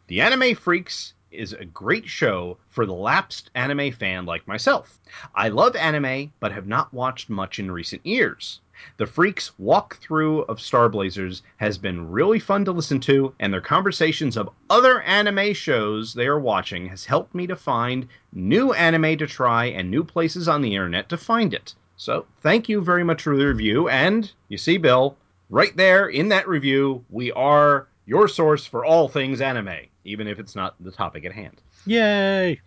The 0.08 0.22
Anime 0.22 0.56
Freaks 0.56 1.14
is 1.32 1.54
a 1.54 1.66
great 1.66 2.08
show 2.08 2.58
for 2.70 2.86
the 2.86 2.94
lapsed 2.94 3.52
anime 3.54 3.92
fan 3.92 4.26
like 4.26 4.48
myself. 4.48 5.00
I 5.36 5.50
love 5.50 5.76
anime, 5.76 6.34
but 6.40 6.52
have 6.52 6.68
not 6.68 6.94
watched 6.94 7.30
much 7.30 7.60
in 7.60 7.72
recent 7.72 8.06
years. 8.06 8.62
The 8.98 9.06
Freaks' 9.06 9.52
walkthrough 9.62 10.48
of 10.48 10.62
Star 10.62 10.90
Blazers 10.90 11.44
has 11.58 11.78
been 11.78 12.10
really 12.10 12.40
fun 12.40 12.64
to 12.66 12.72
listen 12.72 13.00
to, 13.02 13.36
and 13.40 13.54
their 13.54 13.62
conversations 13.62 14.38
of 14.38 14.50
other 14.70 15.02
anime 15.02 15.54
shows 15.54 16.14
they 16.14 16.28
are 16.28 16.40
watching 16.40 16.88
has 16.88 17.06
helped 17.06 17.36
me 17.36 17.46
to 17.46 17.56
find 17.56 18.08
new 18.32 18.72
anime 18.72 19.18
to 19.18 19.28
try 19.28 19.66
and 19.66 19.92
new 19.92 20.04
places 20.04 20.48
on 20.48 20.62
the 20.62 20.74
internet 20.74 21.10
to 21.10 21.18
find 21.18 21.54
it. 21.54 21.76
So, 21.98 22.26
thank 22.42 22.70
you 22.70 22.80
very 22.80 23.04
much 23.04 23.24
for 23.24 23.36
the 23.36 23.46
review, 23.46 23.90
and 23.90 24.32
you 24.48 24.58
see, 24.58 24.78
Bill, 24.78 25.18
right 25.50 25.76
there 25.76 26.08
in 26.08 26.30
that 26.30 26.48
review, 26.48 27.04
we 27.10 27.32
are 27.32 27.88
your 28.06 28.28
source 28.28 28.66
for 28.66 28.86
all 28.86 29.08
things 29.08 29.42
anime, 29.42 29.76
even 30.04 30.28
if 30.28 30.40
it's 30.40 30.56
not 30.56 30.76
the 30.80 30.92
topic 30.92 31.26
at 31.26 31.32
hand. 31.32 31.62
Yay! 31.86 32.60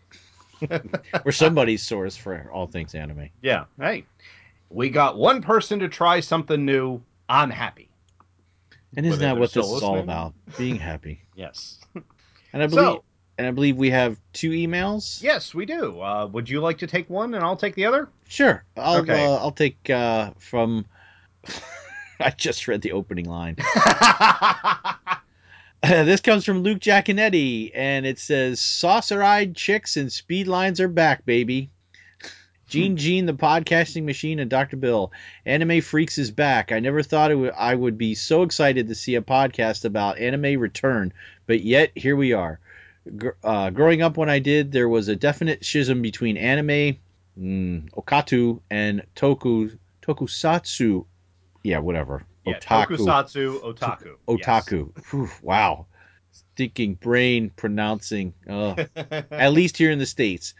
We're 1.24 1.32
somebody's 1.32 1.82
source 1.82 2.16
for 2.16 2.50
all 2.52 2.66
things 2.66 2.94
anime. 2.94 3.30
Yeah, 3.42 3.64
hey, 3.80 4.04
we 4.70 4.90
got 4.90 5.16
one 5.18 5.42
person 5.42 5.80
to 5.80 5.88
try 5.88 6.20
something 6.20 6.64
new. 6.64 7.02
I'm 7.28 7.50
happy. 7.50 7.88
And 8.96 9.06
isn't 9.06 9.18
Whether 9.20 9.34
that 9.34 9.40
what 9.40 9.52
this 9.52 9.64
still 9.64 9.76
is 9.76 9.82
all 9.82 9.98
about? 9.98 10.34
Being 10.58 10.76
happy. 10.76 11.20
Yes. 11.34 11.78
And 12.52 12.62
I 12.62 12.66
believe 12.66 12.84
So- 12.84 13.04
and 13.38 13.46
I 13.46 13.50
believe 13.52 13.78
we 13.78 13.88
have 13.90 14.18
two 14.34 14.50
emails. 14.50 15.22
Yes, 15.22 15.54
we 15.54 15.64
do. 15.64 15.98
Uh, 16.00 16.26
would 16.30 16.48
you 16.48 16.60
like 16.60 16.78
to 16.78 16.86
take 16.86 17.08
one 17.08 17.32
and 17.32 17.42
I'll 17.42 17.56
take 17.56 17.74
the 17.74 17.86
other? 17.86 18.10
Sure. 18.28 18.62
I'll 18.76 19.00
Okay. 19.00 19.24
uh, 19.24 19.30
I'll 19.36 19.50
take 19.52 19.88
uh, 19.88 20.32
from. 20.38 20.84
I 22.26 22.30
just 22.30 22.68
read 22.68 22.82
the 22.82 22.92
opening 22.92 23.28
line. 23.28 23.56
this 25.82 26.20
comes 26.20 26.44
from 26.44 26.62
Luke 26.62 26.78
Giaconetti, 26.78 27.72
and 27.74 28.06
it 28.06 28.18
says, 28.18 28.60
"Saucer-eyed 28.60 29.56
chicks 29.56 29.96
and 29.96 30.12
speed 30.12 30.46
lines 30.46 30.80
are 30.80 30.88
back, 30.88 31.26
baby." 31.26 31.70
Gene 32.68 32.96
Gene, 32.96 33.26
the 33.26 33.34
podcasting 33.34 34.04
machine, 34.04 34.38
and 34.38 34.48
Dr. 34.48 34.78
Bill, 34.78 35.12
Anime 35.44 35.82
Freaks 35.82 36.16
is 36.16 36.30
back. 36.30 36.72
I 36.72 36.78
never 36.78 37.02
thought 37.02 37.30
it 37.30 37.34
would, 37.34 37.52
I 37.54 37.74
would 37.74 37.98
be 37.98 38.14
so 38.14 38.44
excited 38.44 38.88
to 38.88 38.94
see 38.94 39.16
a 39.16 39.20
podcast 39.20 39.84
about 39.84 40.18
anime 40.18 40.58
return, 40.58 41.12
but 41.46 41.62
yet 41.62 41.90
here 41.94 42.16
we 42.16 42.32
are. 42.32 42.60
Gr- 43.14 43.30
uh, 43.44 43.70
growing 43.70 44.00
up 44.00 44.16
when 44.16 44.30
I 44.30 44.38
did, 44.38 44.72
there 44.72 44.88
was 44.88 45.08
a 45.08 45.16
definite 45.16 45.64
schism 45.66 46.00
between 46.00 46.38
anime, 46.38 46.96
mm, 47.38 47.90
okatu, 47.90 48.60
and 48.70 49.02
toku 49.16 49.76
tokusatsu. 50.00 51.04
Yeah, 51.62 51.78
whatever. 51.78 52.24
Yeah, 52.44 52.58
Otaku. 52.58 52.96
Tokusatsu 52.96 53.62
otaku. 53.62 54.16
Otaku. 54.26 55.10
Whew, 55.10 55.30
wow. 55.42 55.86
Stinking 56.32 56.94
brain 56.94 57.50
pronouncing. 57.50 58.34
Yes. 58.46 58.88
At 59.30 59.52
least 59.52 59.76
here 59.76 59.90
in 59.90 59.98
the 59.98 60.06
states. 60.06 60.54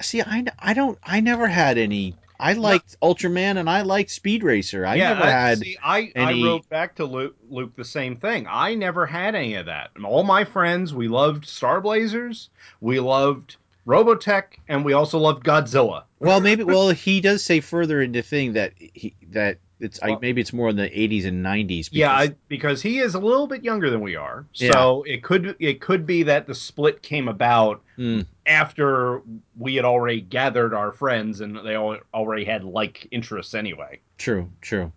See, 0.00 0.22
I, 0.22 0.44
I 0.58 0.74
don't. 0.74 0.98
I 1.02 1.20
never 1.20 1.46
had 1.46 1.78
any. 1.78 2.16
I 2.38 2.54
liked 2.54 2.96
Ultraman 3.02 3.58
and 3.58 3.68
I 3.68 3.82
liked 3.82 4.10
Speed 4.10 4.42
Racer. 4.42 4.86
I 4.86 4.94
yeah, 4.94 5.10
never 5.10 5.24
I, 5.24 5.30
had. 5.30 5.58
see, 5.58 5.76
I, 5.82 6.12
any- 6.16 6.42
I 6.42 6.46
wrote 6.46 6.68
back 6.70 6.96
to 6.96 7.04
Luke, 7.04 7.36
Luke 7.50 7.76
the 7.76 7.84
same 7.84 8.16
thing. 8.16 8.46
I 8.48 8.74
never 8.74 9.04
had 9.04 9.34
any 9.34 9.54
of 9.54 9.66
that. 9.66 9.90
All 10.02 10.22
my 10.22 10.44
friends, 10.44 10.94
we 10.94 11.08
loved 11.08 11.46
Star 11.46 11.82
Blazers, 11.82 12.48
we 12.80 12.98
loved 12.98 13.56
Robotech, 13.86 14.44
and 14.68 14.84
we 14.84 14.94
also 14.94 15.18
loved 15.18 15.44
Godzilla. 15.44 16.04
Well, 16.18 16.40
maybe. 16.40 16.64
Well, 16.70 16.90
he 16.90 17.20
does 17.20 17.44
say 17.44 17.60
further 17.60 18.00
in 18.00 18.12
the 18.12 18.22
thing 18.22 18.54
that 18.54 18.72
he 18.78 19.14
that 19.30 19.58
it's. 19.80 19.98
I, 20.02 20.16
maybe 20.20 20.40
it's 20.40 20.52
more 20.52 20.68
in 20.68 20.76
the 20.76 20.88
80s 20.88 21.26
and 21.26 21.44
90s. 21.44 21.88
Yeah, 21.92 22.20
because- 22.20 22.30
I, 22.30 22.36
because 22.48 22.82
he 22.82 22.98
is 22.98 23.14
a 23.14 23.18
little 23.18 23.46
bit 23.46 23.64
younger 23.64 23.90
than 23.90 24.00
we 24.00 24.16
are, 24.16 24.46
Yeah. 24.54 24.72
so 24.72 25.02
it 25.04 25.22
could 25.22 25.56
it 25.58 25.80
could 25.80 26.06
be 26.06 26.22
that 26.24 26.46
the 26.46 26.54
split 26.54 27.02
came 27.02 27.28
about 27.28 27.82
Mm, 27.98 28.24
after 28.46 29.20
we 29.58 29.74
had 29.74 29.84
already 29.84 30.20
gathered 30.22 30.72
our 30.74 30.90
friends 30.92 31.40
and 31.42 31.58
they 31.64 31.74
all 31.74 31.98
already 32.14 32.44
had 32.44 32.64
like 32.64 33.06
interests 33.10 33.54
anyway. 33.54 34.00
True, 34.18 34.50
true. 34.62 34.90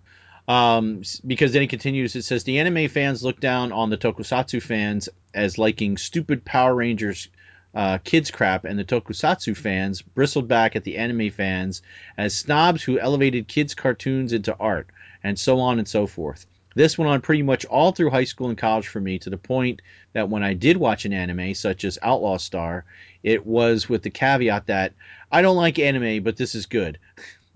Um, 0.47 1.03
because 1.25 1.53
then 1.53 1.61
he 1.61 1.67
continues. 1.67 2.15
It 2.15 2.23
says 2.23 2.43
the 2.43 2.59
anime 2.59 2.89
fans 2.89 3.23
look 3.23 3.39
down 3.39 3.71
on 3.71 3.89
the 3.89 3.97
tokusatsu 3.97 4.61
fans 4.61 5.07
as 5.33 5.57
liking 5.57 5.97
stupid 5.97 6.43
Power 6.43 6.75
Rangers 6.75 7.29
uh, 7.73 7.97
kids 7.99 8.31
crap, 8.31 8.65
and 8.65 8.77
the 8.77 8.83
tokusatsu 8.83 9.55
fans 9.55 10.01
bristled 10.01 10.47
back 10.47 10.75
at 10.75 10.83
the 10.83 10.97
anime 10.97 11.29
fans 11.29 11.81
as 12.17 12.35
snobs 12.35 12.83
who 12.83 12.99
elevated 12.99 13.47
kids' 13.47 13.73
cartoons 13.73 14.33
into 14.33 14.55
art, 14.57 14.87
and 15.23 15.39
so 15.39 15.59
on 15.59 15.79
and 15.79 15.87
so 15.87 16.05
forth. 16.05 16.45
This 16.75 16.97
went 16.97 17.09
on 17.09 17.21
pretty 17.21 17.43
much 17.43 17.65
all 17.65 17.91
through 17.91 18.09
high 18.09 18.23
school 18.23 18.49
and 18.49 18.57
college 18.57 18.87
for 18.87 18.99
me, 18.99 19.19
to 19.19 19.29
the 19.29 19.37
point 19.37 19.81
that 20.13 20.29
when 20.29 20.43
I 20.43 20.53
did 20.53 20.77
watch 20.77 21.05
an 21.05 21.13
anime, 21.13 21.53
such 21.53 21.83
as 21.83 21.99
Outlaw 22.01 22.37
Star, 22.37 22.85
it 23.21 23.45
was 23.45 23.87
with 23.87 24.01
the 24.01 24.09
caveat 24.09 24.67
that 24.67 24.93
I 25.31 25.41
don't 25.41 25.55
like 25.55 25.77
anime, 25.79 26.23
but 26.23 26.37
this 26.37 26.55
is 26.55 26.65
good. 26.65 26.97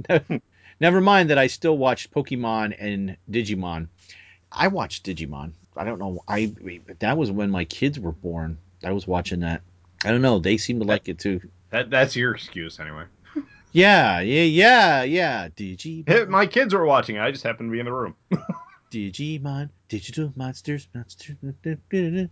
Never 0.80 1.02
mind 1.02 1.32
that 1.32 1.40
I 1.40 1.48
still 1.48 1.78
watched 1.78 2.12
Pokemon 2.12 2.76
and 2.80 3.18
Digimon. 3.30 3.88
I 4.52 4.68
watched 4.68 5.06
Digimon. 5.06 5.54
I 5.76 5.84
don't 5.84 6.00
know. 6.00 6.24
I 6.28 6.54
that 7.00 7.18
was 7.18 7.32
when 7.32 7.50
my 7.50 7.66
kids 7.66 8.00
were 8.00 8.12
born. 8.12 8.60
I 8.84 8.92
was 8.92 9.08
watching 9.08 9.40
that. 9.42 9.62
I 10.06 10.12
don't 10.12 10.22
know. 10.22 10.40
They 10.40 10.58
seem 10.58 10.80
to 10.80 10.86
like 10.86 11.08
it 11.10 11.20
too. 11.20 11.42
That 11.70 11.90
that's 11.90 12.16
your 12.16 12.34
excuse 12.34 12.80
anyway. 12.80 13.06
Yeah, 13.74 14.22
yeah, 14.22 14.44
yeah, 14.44 15.04
yeah. 15.04 15.50
Digimon, 15.50 16.30
My 16.30 16.46
kids 16.48 16.74
were 16.74 16.86
watching. 16.86 17.18
it. 17.18 17.22
I 17.22 17.32
just 17.32 17.44
happened 17.44 17.70
to 17.70 17.72
be 17.72 17.80
in 17.80 17.86
the 17.86 17.92
room. 17.92 18.16
Digimon, 18.92 19.70
digital 19.90 20.32
monsters, 20.36 20.88
monsters. 20.94 21.36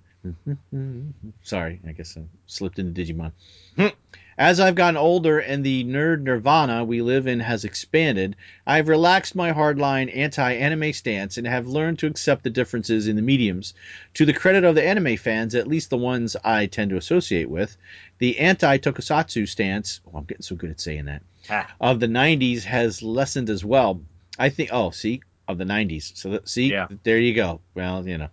Sorry, 1.44 1.82
I 1.86 1.92
guess 1.92 2.18
I 2.18 2.24
slipped 2.48 2.80
into 2.80 3.00
Digimon. 3.00 3.32
Hmm. 3.76 3.88
As 4.38 4.60
I've 4.60 4.76
gotten 4.76 4.98
older 4.98 5.40
and 5.40 5.64
the 5.64 5.86
nerd 5.86 6.22
nirvana 6.24 6.84
we 6.84 7.02
live 7.02 7.26
in 7.26 7.40
has 7.40 7.64
expanded, 7.64 8.36
I've 8.68 8.90
relaxed 8.90 9.34
my 9.34 9.54
hardline 9.54 10.14
anti 10.14 10.52
anime 10.54 10.92
stance 10.92 11.38
and 11.38 11.48
have 11.48 11.68
learned 11.68 12.00
to 12.00 12.08
accept 12.08 12.44
the 12.44 12.50
differences 12.50 13.08
in 13.08 13.16
the 13.16 13.22
mediums. 13.22 13.74
To 14.16 14.26
the 14.26 14.34
credit 14.34 14.66
of 14.66 14.76
the 14.76 14.86
anime 14.86 15.16
fans, 15.16 15.56
at 15.56 15.70
least 15.70 15.90
the 15.90 15.98
ones 15.98 16.36
I 16.44 16.66
tend 16.66 16.90
to 16.90 16.98
associate 16.98 17.50
with, 17.50 17.78
the 18.18 18.38
anti 18.40 18.78
tokusatsu 18.78 19.48
stance, 19.48 20.02
oh, 20.08 20.18
I'm 20.18 20.26
getting 20.26 20.42
so 20.44 20.56
good 20.58 20.72
at 20.72 20.82
saying 20.82 21.06
that, 21.06 21.22
Ah. 21.50 21.74
of 21.80 22.02
the 22.02 22.08
90s 22.08 22.64
has 22.66 23.02
lessened 23.02 23.50
as 23.50 23.64
well. 23.64 24.02
I 24.38 24.50
think, 24.50 24.70
oh, 24.74 24.90
see, 24.90 25.22
of 25.48 25.58
the 25.58 25.64
90s. 25.66 26.12
So, 26.18 26.32
that, 26.32 26.50
see, 26.50 26.72
Yeah. 26.72 26.88
there 27.04 27.20
you 27.20 27.34
go. 27.34 27.62
Well, 27.74 28.06
you 28.06 28.18
know. 28.18 28.30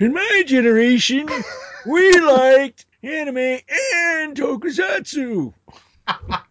In 0.00 0.12
my 0.12 0.42
generation, 0.46 1.28
we 1.86 2.18
liked 2.20 2.86
anime 3.02 3.36
and 3.36 4.36
tokusatsu. 4.36 5.52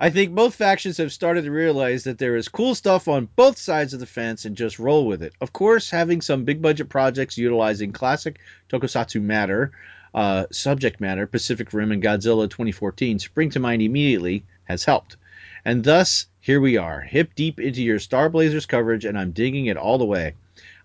I 0.00 0.10
think 0.10 0.34
both 0.34 0.56
factions 0.56 0.96
have 0.96 1.12
started 1.12 1.44
to 1.44 1.52
realize 1.52 2.04
that 2.04 2.18
there 2.18 2.34
is 2.34 2.48
cool 2.48 2.74
stuff 2.74 3.06
on 3.06 3.28
both 3.36 3.56
sides 3.56 3.94
of 3.94 4.00
the 4.00 4.06
fence 4.06 4.44
and 4.44 4.56
just 4.56 4.80
roll 4.80 5.06
with 5.06 5.22
it. 5.22 5.32
Of 5.40 5.52
course, 5.52 5.90
having 5.90 6.20
some 6.20 6.44
big 6.44 6.60
budget 6.60 6.88
projects 6.88 7.38
utilizing 7.38 7.92
classic 7.92 8.40
tokusatsu 8.68 9.22
matter, 9.22 9.70
uh, 10.12 10.46
subject 10.50 11.00
matter, 11.00 11.28
Pacific 11.28 11.72
Rim 11.72 11.92
and 11.92 12.02
Godzilla 12.02 12.50
2014 12.50 13.20
spring 13.20 13.50
to 13.50 13.60
mind 13.60 13.80
immediately 13.80 14.44
has 14.64 14.84
helped. 14.84 15.16
And 15.64 15.84
thus, 15.84 16.26
here 16.40 16.60
we 16.60 16.78
are, 16.78 17.00
hip 17.00 17.36
deep 17.36 17.60
into 17.60 17.82
your 17.82 18.00
Star 18.00 18.28
Blazers 18.28 18.66
coverage, 18.66 19.04
and 19.04 19.16
I'm 19.16 19.30
digging 19.30 19.66
it 19.66 19.76
all 19.76 19.98
the 19.98 20.04
way. 20.04 20.34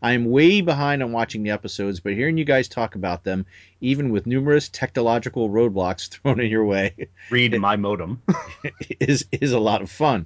I 0.02 0.14
am 0.14 0.26
way 0.26 0.62
behind 0.62 1.02
on 1.02 1.12
watching 1.12 1.44
the 1.44 1.52
episodes, 1.52 2.00
but 2.00 2.14
hearing 2.14 2.38
you 2.38 2.46
guys 2.46 2.68
talk 2.68 2.96
about 2.96 3.24
them, 3.24 3.46
even 3.82 4.12
with 4.12 4.28
numerous 4.28 4.70
technological 4.70 5.50
roadblocks 5.50 6.08
thrown 6.10 6.40
in 6.40 6.50
your 6.50 6.66
way, 6.66 7.10
Read 7.30 7.60
my 7.60 7.76
modem. 7.76 8.22
is 9.00 9.26
is 9.32 9.54
a 9.54 9.60
lot 9.60 9.82
of 9.82 9.92
fun. 9.92 10.26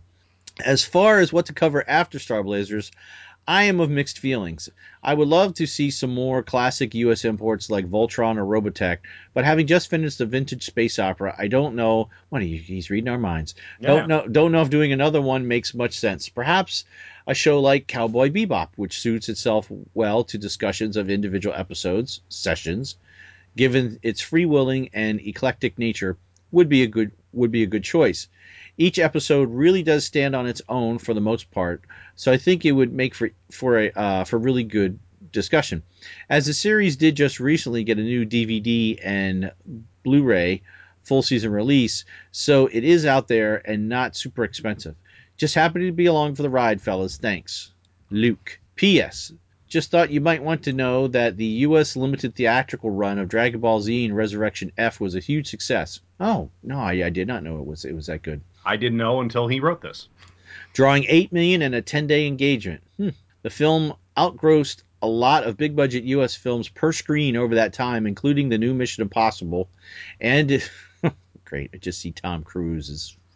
As 0.63 0.83
far 0.83 1.19
as 1.19 1.31
what 1.31 1.47
to 1.47 1.53
cover 1.53 1.83
after 1.87 2.19
Star 2.19 2.43
Blazers, 2.43 2.91
I 3.51 3.63
am 3.63 3.81
of 3.81 3.89
mixed 3.89 4.19
feelings. 4.19 4.69
I 5.03 5.13
would 5.13 5.27
love 5.27 5.55
to 5.55 5.67
see 5.67 5.91
some 5.91 6.13
more 6.13 6.41
classic 6.41 6.95
US 6.95 7.25
imports 7.25 7.69
like 7.69 7.91
Voltron 7.91 8.37
or 8.37 8.45
Robotech, 8.45 8.99
but 9.33 9.43
having 9.43 9.67
just 9.67 9.89
finished 9.89 10.19
the 10.19 10.25
vintage 10.25 10.63
space 10.63 10.97
opera, 10.97 11.35
I 11.37 11.49
don't 11.49 11.75
know. 11.75 12.07
What 12.29 12.43
he, 12.43 12.55
he's 12.55 12.89
reading 12.89 13.09
our 13.09 13.17
minds. 13.17 13.55
Don't 13.81 14.07
know. 14.07 14.25
Don't 14.25 14.53
know 14.53 14.61
if 14.61 14.69
doing 14.69 14.93
another 14.93 15.21
one 15.21 15.49
makes 15.49 15.73
much 15.73 15.99
sense. 15.99 16.29
Perhaps 16.29 16.85
a 17.27 17.33
show 17.33 17.59
like 17.59 17.87
Cowboy 17.87 18.29
Bebop, 18.29 18.69
which 18.77 19.01
suits 19.01 19.27
itself 19.27 19.69
well 19.93 20.23
to 20.23 20.37
discussions 20.37 20.95
of 20.95 21.09
individual 21.09 21.53
episodes, 21.53 22.21
sessions, 22.29 22.95
given 23.57 23.99
its 24.01 24.21
free-willing 24.21 24.91
and 24.93 25.19
eclectic 25.19 25.77
nature, 25.77 26.15
would 26.53 26.69
be 26.69 26.83
a 26.83 26.87
good 26.87 27.11
would 27.33 27.51
be 27.51 27.63
a 27.63 27.73
good 27.73 27.83
choice. 27.83 28.29
Each 28.81 28.97
episode 28.97 29.51
really 29.51 29.83
does 29.83 30.05
stand 30.05 30.35
on 30.35 30.47
its 30.47 30.63
own 30.67 30.97
for 30.97 31.13
the 31.13 31.21
most 31.21 31.51
part, 31.51 31.83
so 32.15 32.31
I 32.31 32.37
think 32.37 32.65
it 32.65 32.71
would 32.71 32.91
make 32.91 33.13
for 33.13 33.29
for 33.51 33.77
a 33.77 33.91
uh, 33.91 34.23
for 34.23 34.39
really 34.39 34.63
good 34.63 34.97
discussion. 35.31 35.83
As 36.27 36.47
the 36.47 36.53
series 36.55 36.95
did 36.95 37.15
just 37.15 37.39
recently 37.39 37.83
get 37.83 37.99
a 37.99 38.01
new 38.01 38.25
DVD 38.25 38.99
and 39.03 39.51
Blu-ray 40.01 40.63
full 41.03 41.21
season 41.21 41.51
release, 41.51 42.05
so 42.31 42.65
it 42.65 42.83
is 42.83 43.05
out 43.05 43.27
there 43.27 43.57
and 43.69 43.87
not 43.87 44.15
super 44.15 44.43
expensive. 44.43 44.95
Just 45.37 45.53
happy 45.53 45.81
to 45.81 45.91
be 45.91 46.07
along 46.07 46.33
for 46.33 46.41
the 46.41 46.49
ride, 46.49 46.81
fellas. 46.81 47.17
Thanks. 47.17 47.71
Luke. 48.09 48.59
P.S. 48.75 49.31
just 49.67 49.91
thought 49.91 50.09
you 50.09 50.21
might 50.21 50.41
want 50.41 50.63
to 50.63 50.73
know 50.73 51.07
that 51.07 51.37
the 51.37 51.45
U.S. 51.67 51.95
limited 51.95 52.33
theatrical 52.33 52.89
run 52.89 53.19
of 53.19 53.29
Dragon 53.29 53.59
Ball 53.59 53.79
Z 53.79 54.05
and 54.05 54.15
Resurrection 54.15 54.71
F 54.75 54.99
was 54.99 55.13
a 55.13 55.19
huge 55.19 55.47
success. 55.47 55.99
Oh 56.19 56.49
no, 56.63 56.79
I, 56.79 56.93
I 57.05 57.09
did 57.11 57.27
not 57.27 57.43
know 57.43 57.59
it 57.59 57.67
was 57.67 57.85
it 57.85 57.93
was 57.93 58.07
that 58.07 58.23
good. 58.23 58.41
I 58.65 58.77
didn't 58.77 58.97
know 58.97 59.21
until 59.21 59.47
he 59.47 59.59
wrote 59.59 59.81
this. 59.81 60.07
Drawing 60.73 61.05
eight 61.07 61.31
million 61.33 61.61
in 61.61 61.73
a 61.73 61.81
ten 61.81 62.07
day 62.07 62.27
engagement. 62.27 62.81
Hmm. 62.97 63.09
The 63.43 63.49
film 63.49 63.93
outgrossed 64.17 64.83
a 65.01 65.07
lot 65.07 65.43
of 65.45 65.57
big 65.57 65.75
budget 65.75 66.03
U.S. 66.03 66.35
films 66.35 66.69
per 66.69 66.91
screen 66.91 67.35
over 67.35 67.55
that 67.55 67.73
time, 67.73 68.05
including 68.05 68.49
the 68.49 68.57
new 68.57 68.73
Mission 68.73 69.01
Impossible, 69.01 69.67
and 70.19 70.61
great. 71.45 71.71
I 71.73 71.77
just 71.77 71.99
see 71.99 72.11
Tom 72.11 72.43
Cruise 72.43 72.89
is 72.89 73.17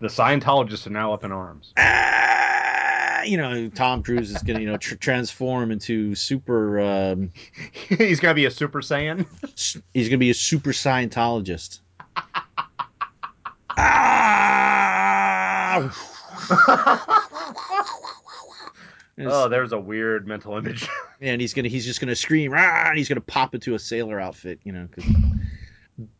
The 0.00 0.08
Scientologists 0.08 0.86
are 0.86 0.90
now 0.90 1.12
up 1.14 1.24
in 1.24 1.32
arms. 1.32 1.72
ah, 1.78 3.22
you 3.22 3.36
know, 3.36 3.68
Tom 3.68 4.02
Cruise 4.02 4.30
is 4.30 4.42
gonna, 4.42 4.60
you 4.60 4.66
know, 4.66 4.76
tr- 4.76 4.96
transform 4.96 5.70
into 5.72 6.14
super. 6.14 6.78
Um, 6.80 7.32
He's 7.88 8.20
gonna 8.20 8.34
be 8.34 8.44
a 8.44 8.50
Super 8.50 8.80
Saiyan. 8.80 9.26
he's 9.92 10.08
gonna 10.08 10.18
be 10.18 10.30
a 10.30 10.34
super 10.34 10.70
Scientologist. 10.72 11.80
Ah! 13.76 14.78
Oh, 19.20 19.48
there's 19.48 19.72
a 19.72 19.78
weird 19.80 20.28
mental 20.28 20.56
image. 20.56 20.88
and 21.20 21.40
he's 21.40 21.52
gonna, 21.52 21.68
he's 21.68 21.84
just 21.84 21.98
gonna 22.00 22.14
scream, 22.14 22.52
Rah! 22.52 22.84
and 22.88 22.96
he's 22.96 23.08
gonna 23.08 23.20
pop 23.20 23.52
into 23.54 23.74
a 23.74 23.78
sailor 23.78 24.20
outfit, 24.20 24.60
you 24.62 24.70
know. 24.72 24.86
'cause- 24.94 25.04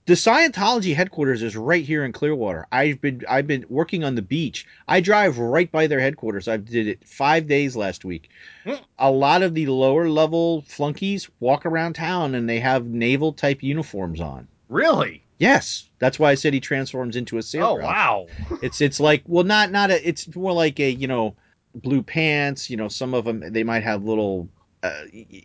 The 0.07 0.15
Scientology 0.15 0.97
headquarters 0.97 1.41
is 1.45 1.57
right 1.57 1.85
here 1.85 2.05
in 2.05 2.11
Clearwater. 2.13 2.67
I've 2.73 3.01
been, 3.01 3.23
I've 3.29 3.47
been 3.47 3.65
working 3.69 4.03
on 4.03 4.17
the 4.17 4.23
beach. 4.23 4.67
I 4.89 5.01
drive 5.01 5.39
right 5.39 5.71
by 5.71 5.87
their 5.87 6.01
headquarters. 6.01 6.49
I 6.49 6.57
did 6.57 6.89
it 6.89 7.07
five 7.07 7.47
days 7.47 7.77
last 7.77 8.05
week. 8.05 8.31
Hmm. 8.65 8.73
A 8.99 9.13
lot 9.13 9.43
of 9.43 9.55
the 9.55 9.67
lower 9.67 10.09
level 10.09 10.63
flunkies 10.63 11.29
walk 11.39 11.65
around 11.67 11.93
town 11.93 12.35
and 12.35 12.49
they 12.49 12.59
have 12.59 12.87
naval 12.87 13.33
type 13.33 13.63
uniforms 13.63 14.21
on. 14.21 14.49
really? 14.69 15.23
Yes, 15.39 15.89
that's 16.01 16.19
why 16.19 16.33
I 16.33 16.35
said 16.35 16.53
he 16.53 16.61
transforms 16.61 17.15
into 17.15 17.39
a 17.39 17.43
sailor. 17.43 17.81
Oh 17.81 17.85
wow. 17.85 18.27
It's 18.61 18.81
it's 18.81 18.99
like 18.99 19.23
well, 19.27 19.45
not 19.45 19.71
not 19.71 19.91
a. 19.91 20.07
It's 20.07 20.35
more 20.35 20.53
like 20.53 20.81
a 20.81 20.91
you 20.91 21.07
know 21.07 21.37
blue 21.75 22.03
pants. 22.03 22.69
You 22.69 22.77
know, 22.77 22.89
some 22.89 23.15
of 23.15 23.25
them 23.25 23.45
they 23.53 23.63
might 23.63 23.85
have 23.85 24.05
little. 24.05 24.49
Uh, 24.83 25.03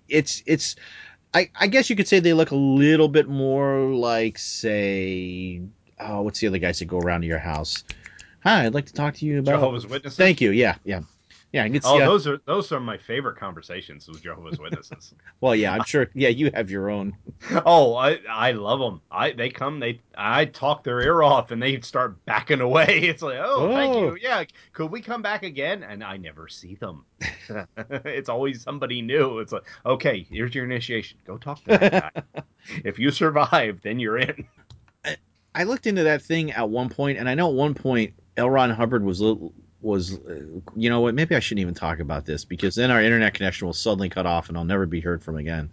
it's 0.10 0.42
it's. 0.46 0.76
I, 1.36 1.50
I 1.56 1.68
guess 1.68 1.90
you 1.90 1.96
could 1.96 2.08
say 2.08 2.20
they 2.20 2.34
look 2.34 2.52
a 2.52 2.56
little 2.56 3.08
bit 3.08 3.28
more 3.28 3.88
like, 3.88 4.38
say, 4.38 5.64
oh, 6.00 6.22
what's 6.22 6.40
the 6.40 6.48
other 6.48 6.60
guys 6.60 6.78
that 6.78 6.86
go 6.86 7.00
around 7.00 7.22
to 7.22 7.28
your 7.28 7.40
house? 7.40 7.84
Hi, 8.44 8.66
I'd 8.66 8.76
like 8.76 8.86
to 8.86 8.94
talk 8.94 9.16
to 9.16 9.26
you 9.26 9.40
about. 9.40 9.54
Jehovah's 9.54 9.88
Witnesses. 9.88 10.18
Thank 10.18 10.42
you. 10.42 10.52
Yeah, 10.52 10.76
yeah, 10.84 11.02
yeah. 11.54 11.64
I 11.64 11.70
can 11.70 11.78
oh, 11.78 11.80
see. 11.80 11.88
Oh, 11.88 12.00
how- 12.00 12.10
those 12.10 12.28
are 12.28 12.38
those 12.46 12.72
are 12.72 12.80
my 12.80 12.98
favorite 12.98 13.38
conversations 13.38 14.08
with 14.08 14.22
Jehovah's 14.22 14.60
Witnesses. 14.60 15.14
well, 15.42 15.56
yeah, 15.56 15.74
I'm 15.74 15.84
sure. 15.86 16.10
Yeah, 16.14 16.30
you 16.30 16.52
have 16.54 16.70
your 16.70 16.90
own. 16.90 17.16
oh, 17.66 17.96
I 17.96 18.20
I 18.30 18.52
love 18.52 18.80
them. 18.80 19.02
I 19.12 19.32
they 19.32 19.50
come 19.50 19.80
they 19.80 20.02
I 20.18 20.46
talk 20.46 20.84
their 20.84 21.00
ear 21.02 21.24
off 21.24 21.52
and 21.52 21.62
they 21.62 21.80
start 21.82 22.24
backing 22.26 22.60
away. 22.60 23.02
It's 23.14 23.22
like 23.22 23.38
oh, 23.40 23.72
thank 23.74 23.94
Oh. 23.94 24.16
you 24.16 24.18
yeah. 24.22 24.44
Could 24.74 24.92
we 24.92 25.02
come 25.02 25.22
back 25.22 25.44
again? 25.44 25.84
And 25.84 26.04
I 26.04 26.18
never 26.18 26.48
see 26.48 26.76
them. 26.76 27.06
it's 27.78 28.28
always 28.30 28.62
somebody 28.62 29.02
new. 29.02 29.40
It's 29.40 29.54
like 29.54 29.64
okay, 29.86 30.26
here's 30.30 30.54
your 30.54 30.66
initiation. 30.66 31.20
Go 31.26 31.38
talk 31.38 31.64
to 31.66 31.78
that 31.78 32.14
guy. 32.14 32.44
if 32.84 32.98
you 33.00 33.12
survive, 33.12 33.80
then 33.84 34.00
you're 34.00 34.18
in. 34.18 34.48
I 35.56 35.66
looked 35.66 35.86
into 35.86 36.04
that 36.04 36.24
thing 36.24 36.52
at 36.52 36.68
one 36.68 36.90
point, 36.90 37.20
and 37.20 37.30
I 37.30 37.36
know 37.36 37.50
at 37.50 37.56
one 37.56 37.76
point 37.76 38.14
L. 38.38 38.50
Ron 38.50 38.72
Hubbard 38.72 39.04
was 39.04 39.22
was, 39.84 40.14
uh, 40.14 40.40
you 40.76 40.90
know 40.90 41.02
what? 41.02 41.14
Maybe 41.14 41.36
I 41.36 41.40
shouldn't 41.40 41.62
even 41.62 41.74
talk 41.74 42.00
about 42.00 42.26
this 42.26 42.46
because 42.46 42.76
then 42.76 42.90
our 42.92 43.02
internet 43.02 43.34
connection 43.34 43.68
will 43.68 43.74
suddenly 43.74 44.10
cut 44.10 44.26
off, 44.26 44.50
and 44.50 44.58
I'll 44.58 44.64
never 44.64 44.86
be 44.86 45.02
heard 45.02 45.22
from 45.24 45.38
again. 45.38 45.70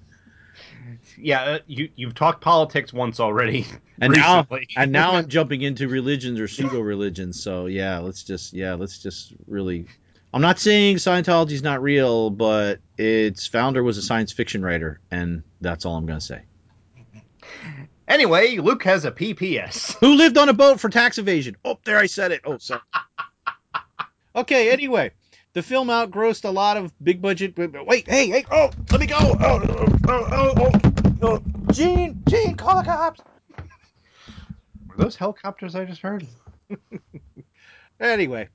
Yeah, 1.16 1.42
uh, 1.42 1.58
you 1.66 1.90
you've 1.96 2.14
talked 2.14 2.40
politics 2.42 2.92
once 2.92 3.20
already. 3.20 3.66
And 4.00 4.14
now, 4.14 4.46
and 4.76 4.92
now 4.92 5.12
I'm 5.12 5.28
jumping 5.28 5.62
into 5.62 5.88
religions 5.88 6.40
or 6.40 6.48
pseudo 6.48 6.80
religions. 6.80 7.42
So 7.42 7.66
yeah, 7.66 7.98
let's 7.98 8.24
just 8.24 8.52
yeah, 8.52 8.74
let's 8.74 8.98
just 8.98 9.34
really. 9.46 9.86
I'm 10.32 10.42
not 10.42 10.58
saying 10.58 10.96
Scientology's 10.96 11.62
not 11.62 11.82
real, 11.82 12.30
but 12.30 12.78
its 12.96 13.46
founder 13.46 13.82
was 13.82 13.98
a 13.98 14.02
science 14.02 14.32
fiction 14.32 14.62
writer, 14.62 15.00
and 15.10 15.42
that's 15.60 15.84
all 15.84 15.96
I'm 15.96 16.06
gonna 16.06 16.20
say. 16.20 16.42
anyway, 18.08 18.56
Luke 18.56 18.84
has 18.84 19.04
a 19.04 19.10
PPS. 19.10 19.98
Who 19.98 20.14
lived 20.14 20.38
on 20.38 20.48
a 20.48 20.54
boat 20.54 20.80
for 20.80 20.88
tax 20.88 21.18
evasion? 21.18 21.56
Oh, 21.64 21.78
there 21.84 21.98
I 21.98 22.06
said 22.06 22.32
it. 22.32 22.42
Oh, 22.44 22.58
sorry. 22.58 22.80
okay, 24.36 24.70
anyway. 24.70 25.12
The 25.52 25.62
film 25.62 25.90
outgrossed 25.90 26.44
a 26.44 26.50
lot 26.50 26.76
of 26.76 26.92
big 27.02 27.20
budget. 27.20 27.56
Wait, 27.56 28.08
hey, 28.08 28.28
hey, 28.28 28.44
oh, 28.52 28.70
let 28.90 29.00
me 29.00 29.06
go. 29.06 29.16
Oh, 29.18 29.36
oh, 29.40 29.98
oh, 30.08 30.28
oh, 30.30 30.54
oh, 30.56 30.92
oh. 31.22 31.42
Gene, 31.72 32.22
Gene, 32.28 32.54
call 32.54 32.76
the 32.76 32.84
cops. 32.84 33.20
Were 34.86 34.96
those 34.96 35.16
helicopters 35.16 35.74
I 35.74 35.84
just 35.84 36.02
heard? 36.02 36.26
Anyway, 38.00 38.48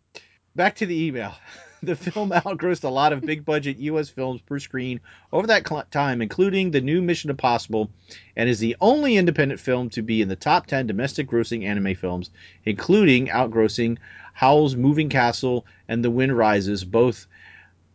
back 0.55 0.75
to 0.77 0.85
the 0.85 1.05
email. 1.05 1.33
The 1.83 1.95
film 1.95 2.31
outgrossed 2.31 2.83
a 2.83 2.89
lot 2.89 3.13
of 3.13 3.21
big 3.21 3.45
budget 3.45 3.77
U.S. 3.77 4.09
films 4.09 4.41
per 4.41 4.57
screen 4.57 5.01
over 5.31 5.45
that 5.45 5.67
cl- 5.67 5.83
time, 5.91 6.19
including 6.19 6.71
the 6.71 6.81
new 6.81 6.99
Mission 6.99 7.29
Impossible, 7.29 7.91
and 8.35 8.49
is 8.49 8.57
the 8.57 8.75
only 8.81 9.17
independent 9.17 9.59
film 9.59 9.91
to 9.91 10.01
be 10.01 10.23
in 10.23 10.27
the 10.27 10.35
top 10.35 10.65
10 10.65 10.87
domestic 10.87 11.27
grossing 11.27 11.63
anime 11.63 11.93
films, 11.93 12.31
including 12.63 13.27
outgrossing 13.27 13.99
Howl's 14.35 14.75
Moving 14.75 15.07
Castle 15.07 15.65
and 15.87 16.03
The 16.03 16.11
Wind 16.11 16.37
Rises, 16.37 16.83
both 16.83 17.25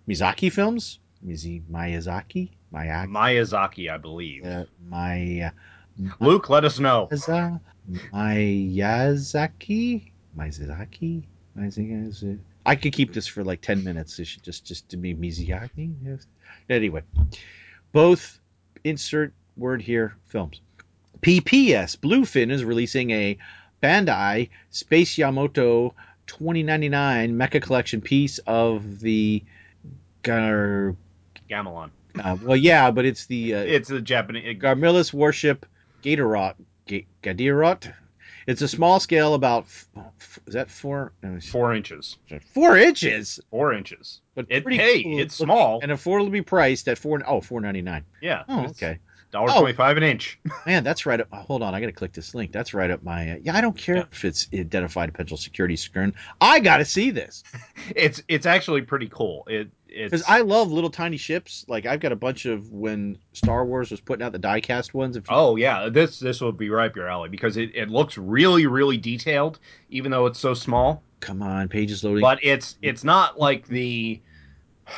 Miyazaki 0.09 0.51
films. 0.51 0.99
Mizi 1.25 1.63
Miyazaki? 1.71 2.49
Miyazaki? 2.73 3.09
Miyazaki, 3.11 3.91
I 3.91 3.99
believe. 3.99 4.47
Uh, 4.47 4.65
Maya, 4.89 5.53
Luke, 6.19 6.49
let 6.49 6.65
us 6.65 6.79
know. 6.79 7.09
Miyazaki? 7.11 7.61
Miyazaki? 8.15 10.11
Miyazaki? 10.35 11.25
Miyazaki? 11.59 12.39
I 12.65 12.75
could 12.77 12.95
keep 12.95 13.13
this 13.13 13.27
for 13.27 13.45
like 13.45 13.61
10 13.61 13.85
minutes. 13.85 14.19
It 14.19 14.25
should 14.27 14.43
just, 14.43 14.65
just 14.65 14.89
to 14.89 14.97
be 14.97 15.15
Miyazaki. 15.15 15.93
Yes. 16.03 16.27
Anyway, 16.71 17.03
both 17.93 18.41
insert 18.83 19.35
word 19.59 19.83
here 19.83 20.17
films. 20.29 20.63
PPS 21.21 21.99
Bluefin 21.99 22.51
is 22.51 22.65
releasing 22.65 23.11
a 23.11 23.37
Bandai 23.83 24.49
Space 24.71 25.19
Yamato 25.19 25.95
2099 26.31 27.37
Mecha 27.37 27.61
Collection 27.63 28.01
piece 28.01 28.39
of 28.47 29.01
the 29.01 29.43
Gar, 30.23 30.95
Gamelon. 31.49 31.91
uh, 32.23 32.37
well, 32.43 32.57
yeah, 32.57 32.91
but 32.91 33.05
it's 33.05 33.27
the 33.27 33.55
uh, 33.55 33.59
It's 33.61 33.91
a 33.91 34.01
Japanese. 34.01 34.59
Garmillis 34.59 35.13
warship 35.13 35.67
Gatorot. 36.03 36.55
Ga- 36.87 37.07
Gadirot. 37.23 37.93
It's 38.47 38.63
a 38.63 38.69
small 38.69 38.99
scale, 39.01 39.35
about 39.35 39.65
f- 39.65 39.87
f- 40.19 40.39
is 40.47 40.55
that 40.55 40.71
four? 40.71 41.13
No, 41.23 41.39
Four 41.41 41.75
inches. 41.75 42.17
four 42.55 42.77
inches, 42.77 43.39
Four 43.51 43.75
inches. 43.75 44.21
but 44.35 44.47
It, 44.49 44.67
hey, 44.73 45.03
cool 45.05 45.19
it's 45.21 45.39
looking 45.39 45.55
small. 45.55 45.81
and 45.83 45.93
affordably 45.93 46.45
priced 46.45 46.89
at 46.89 46.99
four 46.99 47.23
oh 47.27 47.41
four 47.43 47.61
ninety 47.61 47.83
nine. 47.83 48.05
Yeah. 48.21 48.45
Oh, 48.49 48.67
okay, 48.71 48.99
Dollar 49.31 49.49
Oh. 49.51 49.61
twenty 49.61 49.75
five 49.75 49.97
an 49.97 50.03
inch. 50.03 50.39
man, 50.67 50.83
that's 50.83 51.07
right 51.07 51.21
up. 51.21 51.29
oh, 51.33 51.37
hold 51.37 51.63
on, 51.63 51.75
I 51.75 51.81
gotta 51.81 51.93
click 51.93 52.13
this 52.13 52.35
link. 52.35 52.51
That's 52.53 52.75
right 52.75 52.91
up 52.91 53.03
my. 53.03 53.33
Uh, 53.33 53.37
yeah, 53.43 53.57
I 53.57 53.61
don't 53.61 53.77
care 53.77 53.97
Yeah. 53.97 54.05
if 54.11 54.25
it's 54.25 54.49
identified 54.53 55.09
a 55.09 55.13
potential 55.13 55.37
security 55.37 55.77
screen. 55.77 56.15
I 56.41 56.61
gotta 56.61 56.85
see 56.85 57.11
this 57.11 57.45
It's 57.95 58.23
it's 58.29 58.47
actually 58.47 58.83
pretty 58.83 59.09
cool. 59.09 59.45
It 59.49 59.71
because 59.89 60.23
I 60.29 60.41
love 60.43 60.71
little 60.71 60.91
tiny 60.91 61.17
ships. 61.17 61.65
Like 61.69 61.85
I've 61.87 61.99
got 62.01 62.13
a 62.13 62.17
bunch 62.17 62.47
of 62.47 62.71
when 62.73 63.19
Star 63.33 63.65
Wars 63.65 63.91
was 63.91 64.01
putting 64.01 64.25
out 64.25 64.31
the 64.33 64.39
diecast 64.39 64.95
ones. 64.95 65.17
You, 65.17 65.23
Oh 65.29 65.57
yeah, 65.57 65.89
this 65.89 66.19
this 66.21 66.41
will 66.41 66.53
be 66.53 66.71
right 66.71 66.91
up 66.91 66.97
your 66.97 67.09
alley 67.09 67.29
because 67.29 67.57
it, 67.57 67.71
it 67.75 67.89
looks 67.91 68.17
really 68.19 68.67
really 68.67 68.97
detailed, 68.99 69.59
even 69.91 70.11
though 70.11 70.27
it's 70.27 70.39
so 70.39 70.55
small. 70.55 71.03
come 71.21 71.43
on, 71.43 71.69
pages 71.69 72.03
loading. 72.05 72.21
But 72.23 72.39
it's 72.43 72.77
it's 72.83 73.05
not 73.05 73.39
like 73.39 73.67
the. 73.69 74.21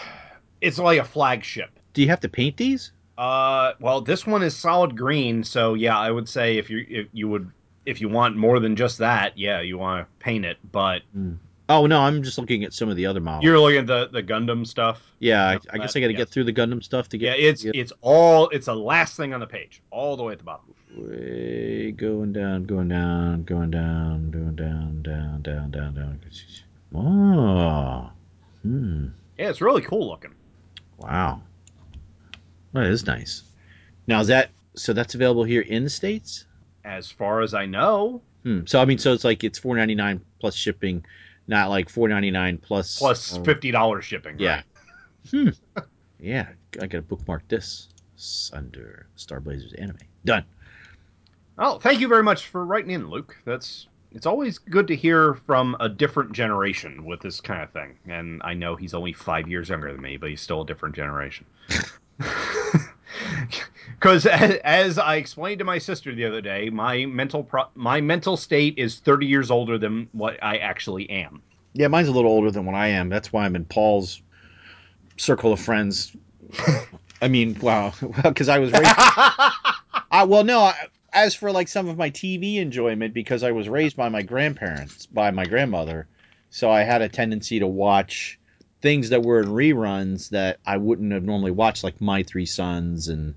It's 0.61 0.79
like 0.79 1.01
a 1.01 1.05
flagship. 1.05 1.71
Do 1.92 2.03
you 2.03 2.09
have 2.09 2.21
to 2.21 2.29
paint 2.29 2.57
these? 2.57 2.92
Uh, 3.22 3.74
well, 3.78 4.00
this 4.00 4.26
one 4.26 4.42
is 4.42 4.56
solid 4.56 4.96
green, 4.96 5.44
so 5.44 5.74
yeah, 5.74 5.96
I 5.96 6.11
would 6.11 6.28
say 6.28 6.58
if 6.58 6.68
you 6.68 6.85
if 6.88 7.06
you 7.12 7.28
would 7.28 7.48
if 7.87 8.00
you 8.00 8.08
want 8.08 8.37
more 8.37 8.58
than 8.58 8.74
just 8.74 8.98
that, 8.98 9.38
yeah, 9.38 9.61
you 9.61 9.78
want 9.78 10.04
to 10.04 10.12
paint 10.24 10.44
it. 10.44 10.56
But 10.72 11.02
Oh 11.68 11.87
no, 11.87 12.00
I'm 12.00 12.24
just 12.24 12.37
looking 12.37 12.64
at 12.64 12.72
some 12.72 12.88
of 12.88 12.96
the 12.96 13.06
other 13.06 13.20
models. 13.20 13.44
you're 13.44 13.61
looking 13.61 13.78
at 13.78 13.87
the 13.87 14.08
the 14.08 14.24
Gundam 14.24 14.66
stuff. 14.66 15.00
Yeah, 15.20 15.46
I, 15.46 15.52
I 15.72 15.78
guess 15.78 15.94
I 15.94 16.00
got 16.00 16.08
to 16.08 16.12
yeah. 16.14 16.18
get 16.18 16.30
through 16.30 16.44
the 16.44 16.52
Gundam 16.52 16.82
stuff 16.82 17.08
to 17.11 17.18
Yeah, 17.18 17.37
get. 17.37 17.40
it's 17.44 17.64
yeah. 17.64 17.70
it's 17.74 17.92
all 18.00 18.48
it's 18.48 18.66
the 18.66 18.74
last 18.74 19.16
thing 19.16 19.32
on 19.32 19.38
the 19.38 19.46
page, 19.46 19.82
all 19.92 20.16
the 20.16 20.24
way 20.24 20.32
at 20.32 20.38
the 20.38 20.44
bottom. 20.44 20.74
way 20.96 21.92
going 21.92 22.32
down, 22.32 22.64
going 22.64 22.88
down, 22.88 23.44
going 23.44 23.70
down, 23.70 24.32
going 24.32 24.56
down, 24.56 25.02
down, 25.02 25.42
down, 25.42 25.70
down, 25.70 25.94
down. 25.94 26.20
Oh, 26.92 28.11
hmm, 28.62 29.06
Yeah, 29.38 29.48
it's 29.48 29.61
really 29.61 29.82
cool 29.82 30.08
looking. 30.08 30.35
wow, 30.98 31.40
that 32.72 32.85
is 32.87 33.06
nice. 33.06 33.42
Now 34.06 34.20
is 34.20 34.28
that 34.28 34.50
so? 34.74 34.92
That's 34.92 35.14
available 35.14 35.44
here 35.44 35.62
in 35.62 35.85
the 35.85 35.90
states. 35.90 36.46
As 36.85 37.11
far 37.11 37.40
as 37.42 37.54
I 37.54 37.66
know, 37.66 38.22
Hmm. 38.44 38.61
So 38.66 38.80
I 38.80 38.85
mean, 38.85 38.98
so 38.98 39.12
it's 39.12 39.24
like 39.24 39.44
it's 39.44 39.58
four 39.58 39.76
ninety 39.76 39.94
nine 39.94 40.20
plus 40.40 40.54
shipping, 40.54 41.04
not 41.46 41.70
like 41.70 41.88
four 41.88 42.08
ninety 42.08 42.30
nine 42.30 42.58
plus 42.58 42.98
plus 42.98 43.37
uh, 43.37 43.42
fifty 43.42 43.70
dollars 43.70 44.04
shipping. 44.04 44.37
Yeah. 44.38 44.62
right? 45.32 45.54
Yeah, 46.20 46.50
I 46.80 46.87
gotta 46.87 47.02
bookmark 47.02 47.48
this 47.48 47.88
under 48.52 49.08
Star 49.16 49.40
Blazers 49.40 49.72
anime. 49.72 49.98
Done. 50.24 50.44
Oh, 51.58 51.80
thank 51.80 51.98
you 52.00 52.06
very 52.06 52.22
much 52.22 52.46
for 52.46 52.64
writing 52.64 52.92
in, 52.92 53.11
Luke. 53.11 53.37
That's 53.44 53.88
it's 54.12 54.24
always 54.24 54.58
good 54.58 54.87
to 54.87 54.94
hear 54.94 55.35
from 55.35 55.76
a 55.80 55.88
different 55.88 56.30
generation 56.30 57.04
with 57.04 57.20
this 57.20 57.40
kind 57.40 57.61
of 57.61 57.72
thing. 57.72 57.98
And 58.06 58.40
I 58.44 58.54
know 58.54 58.76
he's 58.76 58.94
only 58.94 59.12
five 59.12 59.48
years 59.48 59.68
younger 59.68 59.90
than 59.92 60.00
me, 60.00 60.16
but 60.16 60.30
he's 60.30 60.40
still 60.40 60.62
a 60.62 60.66
different 60.66 60.94
generation. 60.94 61.44
Because 64.02 64.26
as, 64.26 64.56
as 64.64 64.98
I 64.98 65.14
explained 65.14 65.61
to 65.61 65.64
my 65.64 65.78
sister 65.78 66.12
the 66.12 66.24
other 66.24 66.40
day, 66.40 66.70
my 66.70 67.06
mental 67.06 67.44
pro- 67.44 67.68
my 67.76 68.00
mental 68.00 68.37
state 68.37 68.74
is 68.76 68.98
thirty 68.98 69.26
years 69.26 69.48
older 69.48 69.78
than 69.78 70.08
what 70.11 70.42
I 70.42 70.56
actually 70.56 71.08
am. 71.08 71.40
Yeah, 71.74 71.87
mine's 71.87 72.08
a 72.08 72.12
little 72.12 72.32
older 72.32 72.50
than 72.50 72.66
what 72.66 72.74
I 72.74 72.88
am. 72.88 73.08
That's 73.08 73.32
why 73.32 73.44
I'm 73.44 73.54
in 73.54 73.64
Paul's 73.64 74.20
circle 75.18 75.52
of 75.52 75.61
friends. 75.61 76.16
I 77.22 77.28
mean, 77.28 77.56
wow, 77.61 77.92
well, 78.02 78.22
because 78.24 78.48
I 78.48 78.58
was 78.58 78.72
raised. 78.72 78.87
I, 78.96 80.24
well, 80.26 80.42
no. 80.42 80.62
I, 80.62 80.74
as 81.12 81.37
for 81.37 81.52
like 81.52 81.68
some 81.68 81.88
of 81.88 81.96
my 81.96 82.11
TV 82.11 82.56
enjoyment, 82.56 83.14
because 83.14 83.44
I 83.44 83.52
was 83.52 83.68
raised 83.68 83.96
by 83.96 84.08
my 84.08 84.22
grandparents, 84.22 85.06
by 85.06 85.30
my 85.30 85.44
grandmother, 85.44 86.08
so 86.50 86.72
I 86.72 86.82
had 86.82 87.02
a 87.02 87.08
tendency 87.08 87.61
to 87.61 87.68
watch 87.68 88.40
things 88.83 89.11
that 89.11 89.23
were 89.23 89.40
in 89.40 89.49
reruns 89.49 90.29
that 90.31 90.59
I 90.66 90.77
wouldn't 90.77 91.12
have 91.12 91.23
normally 91.23 91.53
watched, 91.53 91.85
like 91.85 92.01
My 92.01 92.23
Three 92.23 92.47
Sons 92.47 93.09
and 93.09 93.35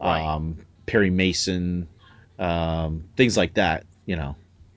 Right. 0.00 0.20
um, 0.20 0.58
Perry 0.86 1.10
Mason, 1.10 1.88
um, 2.38 3.04
things 3.16 3.36
like 3.36 3.54
that. 3.54 3.84
You 4.06 4.16
know. 4.16 4.36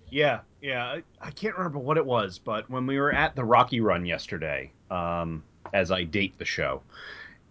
Yeah, 0.10 0.40
yeah. 0.62 1.00
I, 1.22 1.32
can't 1.32 1.56
remember 1.58 1.80
what 1.80 1.98
it 1.98 2.06
was, 2.06 2.40
but 2.40 2.70
when 2.70 2.88
we 2.88 2.98
were 2.98 3.12
at 3.12 3.36
the 3.36 3.44
Rocky 3.44 3.82
Run 3.82 4.06
yesterday, 4.06 4.72
um, 4.90 5.44
as 5.74 5.92
I 5.92 6.04
date 6.06 6.38
the 6.38 6.46
show, 6.46 6.82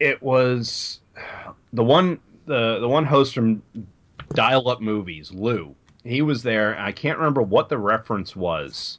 it 0.01 0.23
was 0.23 1.01
the 1.73 1.85
one 1.85 2.19
the 2.47 2.79
the 2.79 2.89
one 2.89 3.05
host 3.05 3.35
from 3.35 3.63
Dial 4.33 4.69
Up 4.69 4.81
Movies, 4.81 5.31
Lou. 5.33 5.75
He 6.05 6.23
was 6.23 6.43
there. 6.43 6.79
I 6.79 6.93
can't 6.93 7.19
remember 7.19 7.43
what 7.43 7.69
the 7.69 7.79
reference 7.79 8.35
was, 8.37 8.99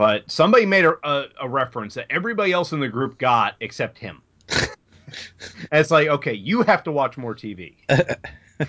but 0.00 0.30
somebody 0.30 0.64
made 0.64 0.86
a, 0.86 0.94
a, 1.06 1.26
a 1.42 1.46
reference 1.46 1.92
that 1.92 2.06
everybody 2.08 2.52
else 2.52 2.72
in 2.72 2.80
the 2.80 2.88
group 2.88 3.18
got 3.18 3.56
except 3.60 3.98
him. 3.98 4.22
it's 5.72 5.90
like, 5.90 6.08
okay, 6.08 6.32
you 6.32 6.62
have 6.62 6.82
to 6.84 6.90
watch 6.90 7.18
more 7.18 7.34
TV. 7.34 7.74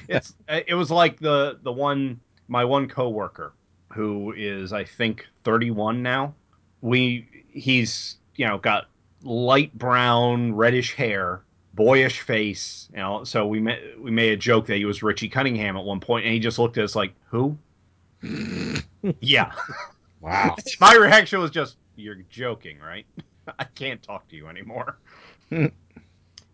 it's 0.09 0.33
it 0.49 0.75
was 0.75 0.91
like 0.91 1.17
the 1.21 1.57
the 1.63 1.71
one 1.71 2.19
my 2.49 2.65
one 2.65 2.85
coworker 2.85 3.53
who 3.93 4.33
is 4.35 4.73
I 4.73 4.83
think 4.83 5.25
31 5.45 6.03
now. 6.03 6.33
We 6.81 7.45
he's 7.47 8.17
you 8.35 8.45
know 8.45 8.57
got 8.57 8.89
light 9.23 9.73
brown 9.77 10.53
reddish 10.53 10.95
hair, 10.95 11.43
boyish 11.75 12.19
face, 12.19 12.89
you 12.91 12.97
know. 12.97 13.23
So 13.23 13.47
we 13.47 13.61
made 13.61 13.79
we 13.97 14.11
made 14.11 14.33
a 14.33 14.37
joke 14.37 14.65
that 14.65 14.75
he 14.75 14.83
was 14.83 15.01
Richie 15.01 15.29
Cunningham 15.29 15.77
at 15.77 15.85
one 15.85 16.01
point, 16.01 16.25
and 16.25 16.33
he 16.33 16.41
just 16.41 16.59
looked 16.59 16.77
at 16.77 16.83
us 16.83 16.93
like, 16.93 17.13
"Who?" 17.29 17.57
yeah. 19.21 19.53
Wow. 20.21 20.55
My 20.79 20.95
reaction 20.95 21.39
was 21.39 21.51
just, 21.51 21.77
"You're 21.95 22.23
joking, 22.29 22.79
right? 22.79 23.05
I 23.59 23.63
can't 23.65 24.01
talk 24.01 24.27
to 24.29 24.35
you 24.35 24.47
anymore." 24.47 24.97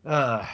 uh, 0.06 0.46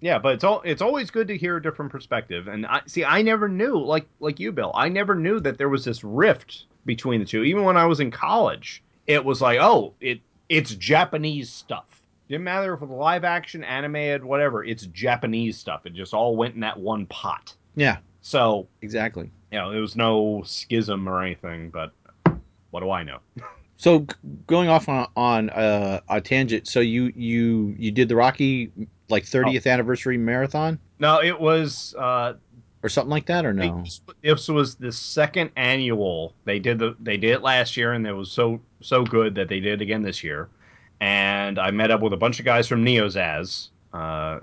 yeah, 0.00 0.18
but 0.18 0.34
it's 0.34 0.44
all 0.44 0.60
it's 0.64 0.82
always 0.82 1.10
good 1.10 1.28
to 1.28 1.36
hear 1.36 1.56
a 1.56 1.62
different 1.62 1.90
perspective. 1.90 2.48
And 2.48 2.66
I 2.66 2.82
see, 2.86 3.04
I 3.04 3.22
never 3.22 3.48
knew, 3.48 3.78
like 3.78 4.06
like 4.20 4.38
you, 4.38 4.52
Bill, 4.52 4.72
I 4.74 4.88
never 4.88 5.14
knew 5.14 5.40
that 5.40 5.58
there 5.58 5.68
was 5.68 5.84
this 5.84 6.04
rift 6.04 6.66
between 6.84 7.20
the 7.20 7.26
two. 7.26 7.42
Even 7.42 7.64
when 7.64 7.76
I 7.76 7.86
was 7.86 8.00
in 8.00 8.10
college, 8.10 8.82
it 9.06 9.24
was 9.24 9.40
like, 9.40 9.58
oh, 9.60 9.94
it 10.00 10.20
it's 10.48 10.74
Japanese 10.74 11.50
stuff. 11.50 11.86
Didn't 12.28 12.44
matter 12.44 12.74
if 12.74 12.82
it 12.82 12.88
was 12.88 12.96
live 12.98 13.24
action, 13.24 13.64
animated, 13.64 14.24
whatever. 14.24 14.64
It's 14.64 14.86
Japanese 14.86 15.58
stuff. 15.58 15.86
It 15.86 15.94
just 15.94 16.14
all 16.14 16.36
went 16.36 16.54
in 16.54 16.60
that 16.60 16.78
one 16.78 17.06
pot. 17.06 17.54
Yeah. 17.76 17.98
So 18.22 18.66
Exactly. 18.80 19.30
you 19.52 19.58
know, 19.58 19.70
there 19.70 19.80
was 19.80 19.96
no 19.96 20.42
schism 20.46 21.06
or 21.08 21.22
anything. 21.22 21.70
But 21.70 21.92
what 22.74 22.80
do 22.82 22.90
I 22.90 23.04
know? 23.04 23.18
So 23.76 24.00
g- 24.00 24.06
going 24.48 24.68
off 24.68 24.88
on, 24.88 25.06
on 25.16 25.48
uh, 25.50 26.00
a 26.08 26.20
tangent, 26.20 26.66
so 26.66 26.80
you 26.80 27.12
you 27.14 27.72
you 27.78 27.92
did 27.92 28.08
the 28.08 28.16
Rocky 28.16 28.72
like 29.08 29.22
30th 29.24 29.70
anniversary 29.70 30.18
marathon 30.18 30.80
No, 30.98 31.22
it 31.22 31.38
was 31.38 31.94
uh, 31.96 32.32
or 32.82 32.88
something 32.88 33.10
like 33.10 33.26
that, 33.26 33.46
or 33.46 33.52
no? 33.52 33.82
This- 33.84 34.00
This 34.22 34.48
was 34.48 34.74
the 34.74 34.90
second 34.90 35.50
annual. 35.56 36.34
They 36.46 36.58
did 36.58 36.80
the 36.80 36.96
they 36.98 37.16
did 37.16 37.30
it 37.30 37.42
last 37.42 37.76
year, 37.76 37.92
and 37.92 38.04
it 38.08 38.12
was 38.12 38.30
so 38.32 38.60
so 38.80 39.04
good 39.04 39.36
that 39.36 39.48
they 39.48 39.60
did 39.60 39.74
it 39.80 39.82
again 39.82 40.02
this 40.02 40.24
year. 40.24 40.48
And 41.00 41.58
I 41.60 41.70
met 41.70 41.92
up 41.92 42.00
with 42.00 42.12
a 42.12 42.16
bunch 42.16 42.40
of 42.40 42.44
guys 42.44 42.66
from 42.66 42.84
Neozaz, 42.84 43.68
uh, 43.92 44.40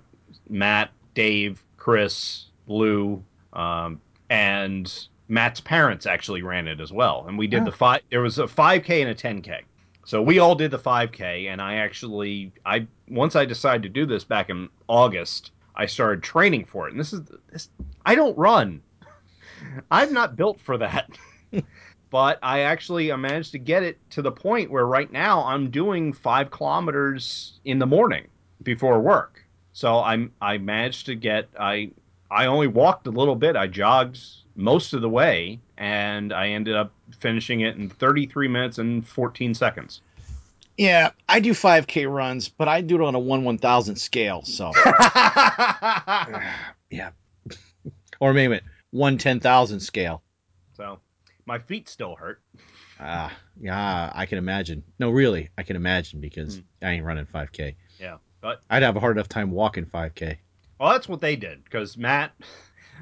Matt, 0.49 0.91
Dave, 1.15 1.61
Chris, 1.75 2.45
Lou, 2.67 3.21
um, 3.51 3.99
and 4.29 5.07
Matt's 5.31 5.61
parents 5.61 6.05
actually 6.05 6.41
ran 6.43 6.67
it 6.67 6.81
as 6.81 6.91
well. 6.91 7.25
And 7.27 7.37
we 7.37 7.47
did 7.47 7.61
Oh. 7.61 7.65
the 7.65 7.71
five. 7.71 8.01
There 8.09 8.21
was 8.21 8.37
a 8.37 8.47
five 8.47 8.83
k 8.83 9.01
and 9.01 9.09
a 9.09 9.15
ten 9.15 9.41
k. 9.41 9.61
So 10.03 10.21
we 10.21 10.39
all 10.39 10.55
did 10.55 10.71
the 10.71 10.79
5K, 10.79 11.47
and 11.47 11.61
I 11.61 11.75
actually, 11.75 12.51
I 12.65 12.87
once 13.07 13.35
I 13.35 13.45
decided 13.45 13.83
to 13.83 13.89
do 13.89 14.05
this 14.07 14.23
back 14.23 14.49
in 14.49 14.67
August, 14.87 15.51
I 15.75 15.85
started 15.85 16.23
training 16.23 16.65
for 16.65 16.87
it. 16.87 16.91
And 16.91 16.99
this 16.99 17.13
is 17.13 17.21
this, 17.51 17.69
I 18.05 18.15
don't 18.15 18.35
run. 18.37 18.81
I'm 19.91 20.11
not 20.11 20.35
built 20.35 20.59
for 20.59 20.77
that. 20.79 21.17
but 22.09 22.39
I 22.41 22.61
actually 22.61 23.11
I 23.11 23.15
managed 23.15 23.51
to 23.53 23.59
get 23.59 23.83
it 23.83 23.99
to 24.11 24.21
the 24.21 24.31
point 24.31 24.71
where 24.71 24.85
right 24.87 25.11
now 25.11 25.43
I'm 25.45 25.69
doing 25.69 26.13
five 26.13 26.49
kilometers 26.51 27.59
in 27.63 27.77
the 27.79 27.85
morning 27.87 28.27
before 28.63 28.99
work. 28.99 29.45
So 29.71 29.99
I'm 29.99 30.33
I 30.41 30.57
managed 30.57 31.05
to 31.05 31.15
get 31.15 31.47
I 31.59 31.91
I 32.29 32.47
only 32.47 32.67
walked 32.67 33.07
a 33.07 33.11
little 33.11 33.35
bit. 33.35 33.55
I 33.55 33.67
jogged 33.67 34.19
most 34.61 34.93
of 34.93 35.01
the 35.01 35.09
way, 35.09 35.59
and 35.77 36.31
I 36.31 36.49
ended 36.49 36.75
up 36.75 36.93
finishing 37.19 37.61
it 37.61 37.75
in 37.75 37.89
33 37.89 38.47
minutes 38.47 38.77
and 38.77 39.05
14 39.07 39.53
seconds. 39.53 40.01
Yeah, 40.77 41.11
I 41.27 41.39
do 41.41 41.51
5K 41.51 42.11
runs, 42.11 42.47
but 42.49 42.67
I 42.67 42.81
do 42.81 42.95
it 42.95 43.01
on 43.05 43.13
a 43.15 43.19
one 43.19 43.43
one 43.43 43.57
thousand 43.57 43.97
scale. 43.97 44.41
So 44.43 44.71
yeah, 46.89 47.11
or 48.19 48.33
maybe 48.33 48.55
it 48.55 48.63
one 48.91 49.17
ten 49.17 49.39
thousand 49.39 49.81
scale. 49.81 50.23
so 50.73 50.99
my 51.45 51.59
feet 51.59 51.89
still 51.89 52.15
hurt. 52.15 52.41
Ah, 52.99 53.31
yeah, 53.59 54.11
I 54.13 54.25
can 54.25 54.37
imagine. 54.37 54.83
No, 54.99 55.09
really, 55.09 55.49
I 55.57 55.63
can 55.63 55.75
imagine 55.75 56.21
because 56.21 56.57
Hmm. 56.57 56.85
I 56.85 56.91
ain't 56.91 57.05
running 57.05 57.25
5K. 57.25 57.75
Yeah, 57.99 58.17
but 58.41 58.61
I'd 58.69 58.83
have 58.83 58.95
a 58.95 58.99
hard 58.99 59.17
enough 59.17 59.27
time 59.29 59.51
walking 59.51 59.85
5K. 59.85 60.37
Well, 60.79 60.91
that's 60.91 61.09
what 61.09 61.19
they 61.21 61.35
did 61.35 61.63
because 61.63 61.97
Matt, 61.97 62.31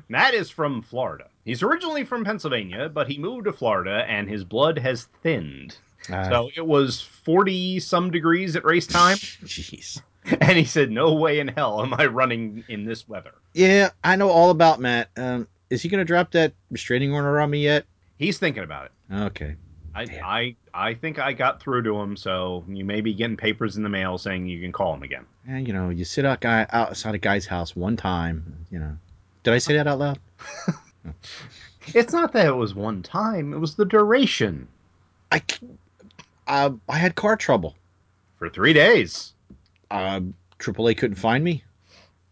Matt 0.08 0.34
is 0.34 0.50
from 0.50 0.82
Florida. 0.82 1.28
He's 1.46 1.64
originally 1.64 2.06
from 2.06 2.24
Pennsylvania, 2.24 2.90
but 2.90 3.08
he 3.08 3.18
moved 3.18 3.46
to 3.46 3.54
Florida, 3.54 4.06
and 4.08 4.30
his 4.30 4.44
blood 4.44 4.78
has 4.80 5.08
thinned. 5.24 5.76
Ah, 6.12 6.30
So 6.30 6.50
it 6.56 6.66
was 6.66 7.02
forty 7.02 7.80
some 7.80 8.12
degrees 8.12 8.56
at 8.56 8.64
race 8.64 8.88
time, 8.88 9.18
jeez. 9.44 10.02
and 10.42 10.58
he 10.58 10.64
said, 10.66 10.92
"No 10.92 11.14
way 11.14 11.40
in 11.40 11.48
hell 11.50 11.82
am 11.82 11.94
I 11.94 12.06
running 12.06 12.64
in 12.70 12.86
this 12.86 13.08
weather." 13.08 13.34
Yeah, 13.54 13.90
I 14.04 14.16
know 14.16 14.30
all 14.30 14.50
about 14.52 14.80
Matt. 14.80 15.10
Um, 15.18 15.48
is 15.70 15.82
he 15.82 15.90
gonna 15.90 16.06
drop 16.06 16.32
that 16.32 16.54
restraining 16.72 17.14
order 17.14 17.40
on 17.40 17.50
me 17.50 17.64
yet? 17.64 17.86
He's 18.18 18.38
thinking 18.38 18.64
about 18.64 18.86
it. 18.86 18.92
Okay. 19.14 19.56
I, 19.96 20.06
Damn. 20.06 20.24
I, 20.24 20.56
I 20.74 20.94
think 20.94 21.18
I 21.20 21.34
got 21.34 21.60
through 21.62 21.82
to 21.84 21.96
him, 22.00 22.16
so 22.16 22.64
you 22.68 22.86
may 22.86 23.02
be 23.02 23.14
getting 23.14 23.36
papers 23.38 23.76
in 23.76 23.82
the 23.84 23.90
mail 23.90 24.18
saying 24.20 24.48
you 24.48 24.62
can 24.62 24.72
call 24.72 24.94
him 24.94 25.02
again. 25.04 25.26
And 25.48 25.68
you 25.68 25.74
know, 25.74 25.90
you 25.90 26.06
sit 26.06 26.26
out 26.26 26.42
guy 26.42 26.66
outside 26.70 27.16
a 27.16 27.18
guy's 27.18 27.48
house 27.48 27.76
one 27.76 27.98
time. 27.98 28.66
You 28.70 28.80
know, 28.80 28.98
did 29.44 29.54
I 29.54 29.58
say 29.58 29.76
that 29.76 29.88
out 29.88 30.00
loud? 30.00 30.20
It's 31.96 32.14
not 32.14 32.34
that 32.34 32.46
it 32.46 32.56
was 32.56 32.76
one 32.76 33.02
time; 33.02 33.52
it 33.52 33.58
was 33.58 33.74
the 33.76 33.86
duration 33.86 34.68
I, 35.32 35.42
uh, 36.48 36.72
I 36.88 36.98
had 36.98 37.16
car 37.16 37.36
trouble. 37.36 37.76
for 38.38 38.48
three 38.50 38.74
days. 38.74 39.34
Uh, 39.90 40.20
AAA 40.60 40.98
couldn't 40.98 41.16
find 41.16 41.44
me. 41.44 41.64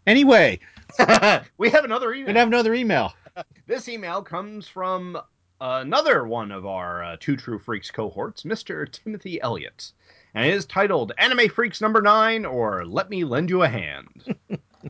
Anyway, 0.06 0.60
we 1.58 1.70
have 1.70 1.84
another 1.84 2.12
email. 2.14 2.32
we 2.32 2.38
have 2.38 2.48
another 2.48 2.74
email. 2.74 3.12
This 3.66 3.88
email 3.88 4.22
comes 4.22 4.66
from 4.66 5.16
another 5.60 6.24
one 6.26 6.50
of 6.50 6.66
our 6.66 7.04
uh, 7.04 7.16
Two 7.20 7.36
True 7.36 7.58
Freaks 7.58 7.90
cohorts, 7.90 8.42
Mr. 8.42 8.90
Timothy 8.90 9.40
Elliott. 9.40 9.92
And 10.34 10.44
it 10.46 10.54
is 10.54 10.66
titled 10.66 11.12
Anime 11.18 11.48
Freaks 11.48 11.80
Number 11.80 12.00
9 12.02 12.44
or 12.46 12.84
Let 12.84 13.10
Me 13.10 13.22
Lend 13.24 13.48
You 13.50 13.62
a 13.62 13.68
Hand. 13.68 14.34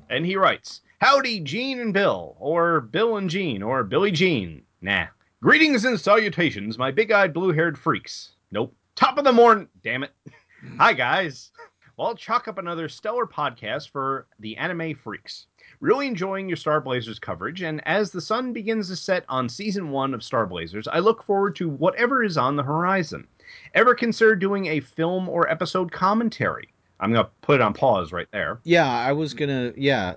and 0.09 0.25
he 0.25 0.37
writes 0.37 0.81
Howdy, 1.01 1.39
Gene 1.39 1.79
and 1.79 1.95
Bill, 1.95 2.37
or 2.41 2.81
Bill 2.81 3.19
and 3.19 3.31
Gene, 3.31 3.63
or 3.63 3.85
Billy 3.85 4.11
Jean. 4.11 4.63
Nah. 4.81 5.07
Greetings 5.41 5.85
and 5.85 6.01
salutations, 6.01 6.77
my 6.77 6.91
big 6.91 7.13
eyed 7.13 7.33
blue 7.33 7.53
haired 7.53 7.79
freaks. 7.79 8.33
Nope. 8.51 8.75
Top 8.97 9.17
of 9.17 9.23
the 9.23 9.31
morning. 9.31 9.69
Damn 9.85 10.03
it. 10.03 10.11
Hi, 10.77 10.93
guys. 10.93 11.53
Well, 11.97 12.09
I'll 12.09 12.17
chalk 12.17 12.49
up 12.49 12.59
another 12.59 12.89
stellar 12.89 13.27
podcast 13.27 13.91
for 13.91 14.27
the 14.41 14.57
Anime 14.57 14.97
Freaks. 14.97 15.47
Really 15.79 16.09
enjoying 16.09 16.49
your 16.49 16.57
Star 16.57 16.81
Blazers 16.81 17.21
coverage, 17.21 17.63
and 17.63 17.81
as 17.87 18.11
the 18.11 18.21
sun 18.21 18.53
begins 18.53 18.89
to 18.89 18.97
set 18.97 19.25
on 19.29 19.49
season 19.49 19.91
one 19.91 20.15
of 20.15 20.25
Star 20.25 20.47
Blazers, 20.49 20.89
I 20.89 20.99
look 20.99 21.23
forward 21.23 21.55
to 21.57 21.69
whatever 21.69 22.25
is 22.25 22.37
on 22.37 22.57
the 22.57 22.65
horizon. 22.65 23.29
Ever 23.75 23.95
consider 23.95 24.35
doing 24.35 24.67
a 24.67 24.81
film 24.81 25.29
or 25.29 25.49
episode 25.49 25.93
commentary? 25.93 26.71
I'm 27.01 27.13
gonna 27.13 27.29
put 27.43 27.57
it 27.57 27.61
on 27.61 27.75
pause 27.75 28.13
right 28.13 28.27
there. 28.33 28.59
Yeah, 28.65 28.89
I 28.91 29.13
was 29.13 29.35
gonna. 29.35 29.73
Yeah, 29.77 30.15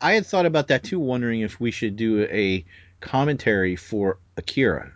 I 0.00 0.12
had 0.12 0.26
thought 0.26 0.46
about 0.46 0.68
that 0.68 0.82
too, 0.84 0.98
wondering 0.98 1.40
if 1.42 1.60
we 1.60 1.70
should 1.70 1.96
do 1.96 2.22
a 2.24 2.64
commentary 3.00 3.76
for 3.76 4.18
Akira. 4.36 4.90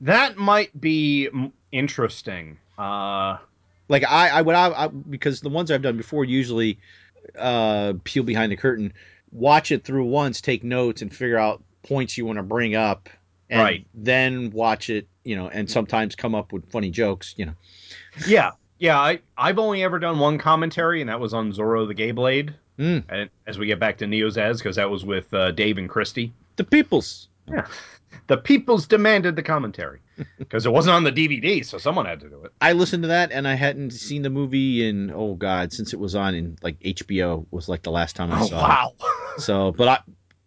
That 0.00 0.36
might 0.36 0.78
be 0.80 1.28
interesting. 1.72 2.58
Uh, 2.76 3.38
Like 3.88 4.04
I, 4.04 4.28
I 4.28 4.42
would, 4.42 4.54
I, 4.54 4.84
I 4.84 4.88
because 4.88 5.40
the 5.40 5.48
ones 5.48 5.70
I've 5.70 5.82
done 5.82 5.96
before 5.96 6.24
usually 6.24 6.78
uh, 7.38 7.94
peel 8.04 8.22
behind 8.22 8.52
the 8.52 8.56
curtain, 8.56 8.92
watch 9.32 9.70
it 9.72 9.84
through 9.84 10.04
once, 10.04 10.40
take 10.40 10.64
notes, 10.64 11.02
and 11.02 11.14
figure 11.14 11.38
out 11.38 11.62
points 11.84 12.18
you 12.18 12.26
want 12.26 12.38
to 12.38 12.42
bring 12.42 12.74
up, 12.74 13.08
and 13.50 13.60
Right. 13.60 13.86
then 13.94 14.50
watch 14.50 14.90
it. 14.90 15.06
You 15.24 15.36
know, 15.36 15.48
and 15.48 15.70
sometimes 15.70 16.14
come 16.16 16.34
up 16.34 16.52
with 16.52 16.70
funny 16.70 16.90
jokes. 16.90 17.34
You 17.36 17.46
know. 17.46 17.54
yeah, 18.26 18.52
yeah. 18.78 18.98
I 18.98 19.20
I've 19.36 19.58
only 19.58 19.82
ever 19.82 19.98
done 19.98 20.18
one 20.18 20.38
commentary, 20.38 21.00
and 21.00 21.08
that 21.10 21.20
was 21.20 21.34
on 21.34 21.52
Zorro 21.52 21.86
the 21.86 21.94
Gay 21.94 22.10
Blade. 22.12 22.54
Mm. 22.78 23.04
And 23.08 23.30
as 23.46 23.58
we 23.58 23.66
get 23.66 23.80
back 23.80 23.98
to 23.98 24.04
Neozaz, 24.06 24.58
because 24.58 24.76
that 24.76 24.88
was 24.90 25.04
with 25.04 25.32
uh, 25.34 25.50
Dave 25.52 25.78
and 25.78 25.88
Christie. 25.88 26.32
The 26.56 26.64
peoples. 26.64 27.28
Yeah. 27.48 27.66
The 28.28 28.36
people's 28.36 28.86
demanded 28.86 29.36
the 29.36 29.42
commentary 29.42 30.00
because 30.38 30.64
it 30.64 30.70
wasn't 30.72 30.94
on 30.94 31.04
the 31.04 31.12
DVD, 31.12 31.64
so 31.64 31.76
someone 31.78 32.06
had 32.06 32.20
to 32.20 32.28
do 32.28 32.42
it. 32.44 32.52
I 32.60 32.72
listened 32.72 33.02
to 33.04 33.08
that, 33.08 33.32
and 33.32 33.46
I 33.48 33.54
hadn't 33.54 33.90
seen 33.90 34.22
the 34.22 34.30
movie 34.30 34.86
in 34.88 35.10
oh 35.14 35.34
god 35.34 35.72
since 35.72 35.92
it 35.92 35.98
was 35.98 36.14
on 36.14 36.34
in 36.34 36.56
like 36.62 36.78
HBO 36.80 37.46
was 37.50 37.68
like 37.68 37.82
the 37.82 37.90
last 37.90 38.16
time 38.16 38.30
I 38.32 38.40
Oh 38.42 38.46
saw. 38.46 38.58
it. 38.58 38.62
wow! 38.68 38.92
So, 39.38 39.72
but 39.72 39.88
I, 39.88 39.98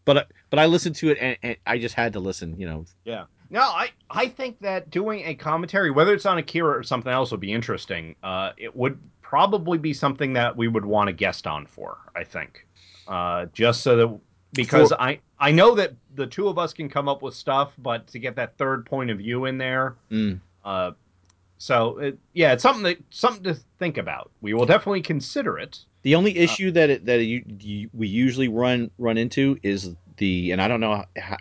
but 0.05 0.17
I, 0.17 0.23
but 0.49 0.59
I 0.59 0.65
listened 0.67 0.95
to 0.97 1.09
it, 1.09 1.17
and, 1.19 1.37
and 1.43 1.57
I 1.65 1.77
just 1.79 1.95
had 1.95 2.13
to 2.13 2.19
listen. 2.19 2.59
You 2.59 2.67
know. 2.67 2.85
Yeah. 3.03 3.25
No, 3.51 3.59
I 3.61 3.89
I 4.09 4.27
think 4.27 4.59
that 4.61 4.89
doing 4.89 5.23
a 5.25 5.35
commentary, 5.35 5.91
whether 5.91 6.13
it's 6.13 6.25
on 6.25 6.37
Akira 6.37 6.77
or 6.79 6.83
something 6.83 7.11
else, 7.11 7.31
would 7.31 7.41
be 7.41 7.51
interesting. 7.51 8.15
Uh, 8.23 8.51
it 8.57 8.73
would 8.75 8.97
probably 9.21 9.77
be 9.77 9.93
something 9.93 10.33
that 10.33 10.55
we 10.55 10.67
would 10.69 10.85
want 10.85 11.09
a 11.09 11.13
guest 11.13 11.45
on 11.45 11.65
for. 11.65 11.97
I 12.15 12.23
think, 12.23 12.65
uh, 13.09 13.47
just 13.53 13.81
so 13.81 13.95
that 13.97 14.19
because 14.53 14.89
For- 14.89 15.01
I 15.01 15.19
I 15.39 15.51
know 15.51 15.75
that 15.75 15.93
the 16.15 16.27
two 16.27 16.47
of 16.47 16.57
us 16.57 16.73
can 16.73 16.87
come 16.87 17.09
up 17.09 17.21
with 17.21 17.33
stuff, 17.35 17.73
but 17.77 18.07
to 18.07 18.19
get 18.19 18.37
that 18.37 18.57
third 18.57 18.85
point 18.85 19.09
of 19.11 19.17
view 19.17 19.45
in 19.45 19.57
there, 19.57 19.95
Mm. 20.09 20.39
uh, 20.63 20.91
so 21.57 21.97
it, 21.97 22.17
yeah, 22.33 22.53
it's 22.53 22.63
something 22.63 22.83
that 22.83 22.99
something 23.09 23.43
to 23.43 23.55
think 23.79 23.97
about. 23.97 24.31
We 24.39 24.53
will 24.53 24.65
definitely 24.65 25.01
consider 25.01 25.59
it. 25.59 25.77
The 26.03 26.15
only 26.15 26.37
issue 26.37 26.71
that 26.71 26.89
it, 26.89 27.05
that 27.05 27.23
you, 27.23 27.43
you, 27.59 27.89
we 27.93 28.07
usually 28.07 28.47
run 28.47 28.89
run 28.97 29.17
into 29.17 29.59
is 29.61 29.93
the, 30.17 30.51
and 30.51 30.61
I 30.61 30.67
don't 30.69 30.79
know 30.79 31.03
how. 31.17 31.37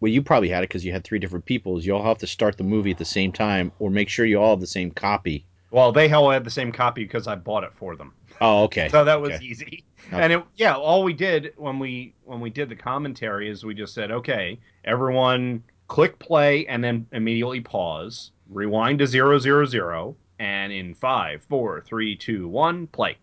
Well, 0.00 0.10
you 0.12 0.22
probably 0.22 0.48
had 0.48 0.62
it 0.64 0.68
because 0.68 0.84
you 0.84 0.92
had 0.92 1.04
three 1.04 1.18
different 1.18 1.44
people. 1.44 1.78
Is 1.78 1.86
you 1.86 1.94
all 1.96 2.02
have 2.04 2.18
to 2.18 2.26
start 2.26 2.56
the 2.58 2.64
movie 2.64 2.90
at 2.90 2.98
the 2.98 3.04
same 3.04 3.32
time, 3.32 3.72
or 3.78 3.90
make 3.90 4.08
sure 4.08 4.26
you 4.26 4.40
all 4.40 4.50
have 4.50 4.60
the 4.60 4.66
same 4.66 4.90
copy. 4.90 5.46
Well, 5.70 5.92
they 5.92 6.10
all 6.12 6.30
had 6.30 6.44
the 6.44 6.50
same 6.50 6.70
copy 6.72 7.04
because 7.04 7.26
I 7.26 7.34
bought 7.34 7.64
it 7.64 7.72
for 7.74 7.96
them. 7.96 8.12
Oh, 8.40 8.64
okay. 8.64 8.88
So 8.92 9.04
that 9.04 9.20
was 9.20 9.32
Okay. 9.32 9.44
easy. 9.44 9.84
Okay. 10.12 10.22
And 10.22 10.32
it, 10.34 10.42
yeah, 10.56 10.74
all 10.74 11.02
we 11.02 11.12
did 11.14 11.52
when 11.56 11.78
we 11.78 12.14
when 12.24 12.40
we 12.40 12.50
did 12.50 12.68
the 12.68 12.76
commentary 12.76 13.48
is 13.48 13.64
we 13.64 13.74
just 13.74 13.94
said, 13.94 14.10
okay, 14.10 14.58
everyone 14.84 15.62
click 15.88 16.18
play 16.18 16.66
and 16.66 16.82
then 16.84 17.06
immediately 17.12 17.60
pause, 17.60 18.30
rewind 18.50 18.98
to 18.98 19.06
zero 19.06 19.38
zero 19.38 19.64
zero, 19.64 20.14
and 20.38 20.72
in 20.72 20.94
five, 20.94 21.42
four, 21.48 21.80
three, 21.80 22.14
two, 22.14 22.46
one, 22.48 22.86
play. 22.88 23.16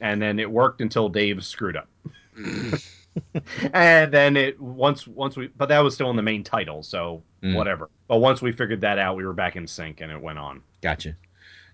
And 0.00 0.20
then 0.22 0.38
it 0.38 0.50
worked 0.50 0.80
until 0.80 1.08
Dave 1.08 1.44
screwed 1.44 1.76
up. 1.76 1.88
and 3.72 4.12
then 4.12 4.36
it 4.36 4.60
once 4.60 5.06
once 5.06 5.36
we 5.36 5.48
but 5.48 5.68
that 5.68 5.80
was 5.80 5.94
still 5.94 6.10
in 6.10 6.16
the 6.16 6.22
main 6.22 6.44
title, 6.44 6.82
so 6.82 7.22
Mm. 7.42 7.54
whatever. 7.54 7.88
But 8.08 8.18
once 8.18 8.42
we 8.42 8.50
figured 8.50 8.80
that 8.80 8.98
out, 8.98 9.16
we 9.16 9.24
were 9.24 9.32
back 9.32 9.54
in 9.54 9.64
sync 9.68 10.00
and 10.00 10.10
it 10.10 10.20
went 10.20 10.40
on. 10.40 10.60
Gotcha. 10.82 11.14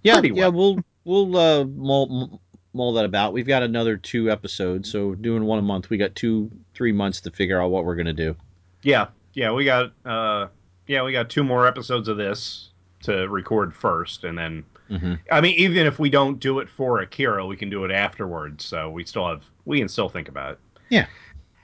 Yeah, 0.03 0.21
Pretty 0.21 0.35
yeah. 0.35 0.49
We'll 0.49 0.79
we'll 1.07 1.35
uh, 1.39 1.65
mull, 1.65 2.39
mull 2.75 2.93
that 2.93 3.07
about. 3.07 3.33
We've 3.33 3.47
got 3.47 3.63
another 3.63 3.97
two 3.97 4.31
episodes, 4.31 4.93
so 4.93 5.15
doing 5.15 5.45
one 5.45 5.59
a 5.59 5.63
month. 5.63 5.89
We 5.89 5.97
got 5.97 6.15
two, 6.15 6.51
three 6.75 6.93
months 6.93 7.23
to 7.23 7.31
figure 7.31 7.63
out 7.63 7.71
what 7.71 7.87
we're 7.87 7.95
gonna 7.97 8.13
do. 8.13 8.37
Yeah, 8.83 9.07
yeah, 9.33 9.53
we 9.53 9.65
got 9.65 9.93
uh 10.05 10.49
yeah, 10.87 11.03
we 11.03 11.13
got 11.13 11.31
two 11.31 11.43
more 11.45 11.67
episodes 11.67 12.09
of 12.09 12.19
this 12.19 12.69
to 13.05 13.27
record 13.29 13.75
first 13.75 14.25
and 14.25 14.37
then 14.37 14.65
hmm 14.89 15.15
I 15.33 15.41
mean 15.41 15.55
even 15.59 15.87
if 15.87 15.99
we 15.99 16.11
don't 16.11 16.39
do 16.39 16.59
it 16.59 16.69
for 16.69 17.01
Akira, 17.01 17.47
we 17.47 17.57
can 17.57 17.71
do 17.71 17.87
it 17.87 17.91
afterwards, 17.91 18.67
so 18.67 18.91
we 18.91 19.07
still 19.07 19.27
have 19.27 19.43
we 19.65 19.79
can 19.79 19.89
still 19.89 20.11
think 20.11 20.29
about 20.29 20.53
it. 20.53 20.59
Yeah. 20.91 21.07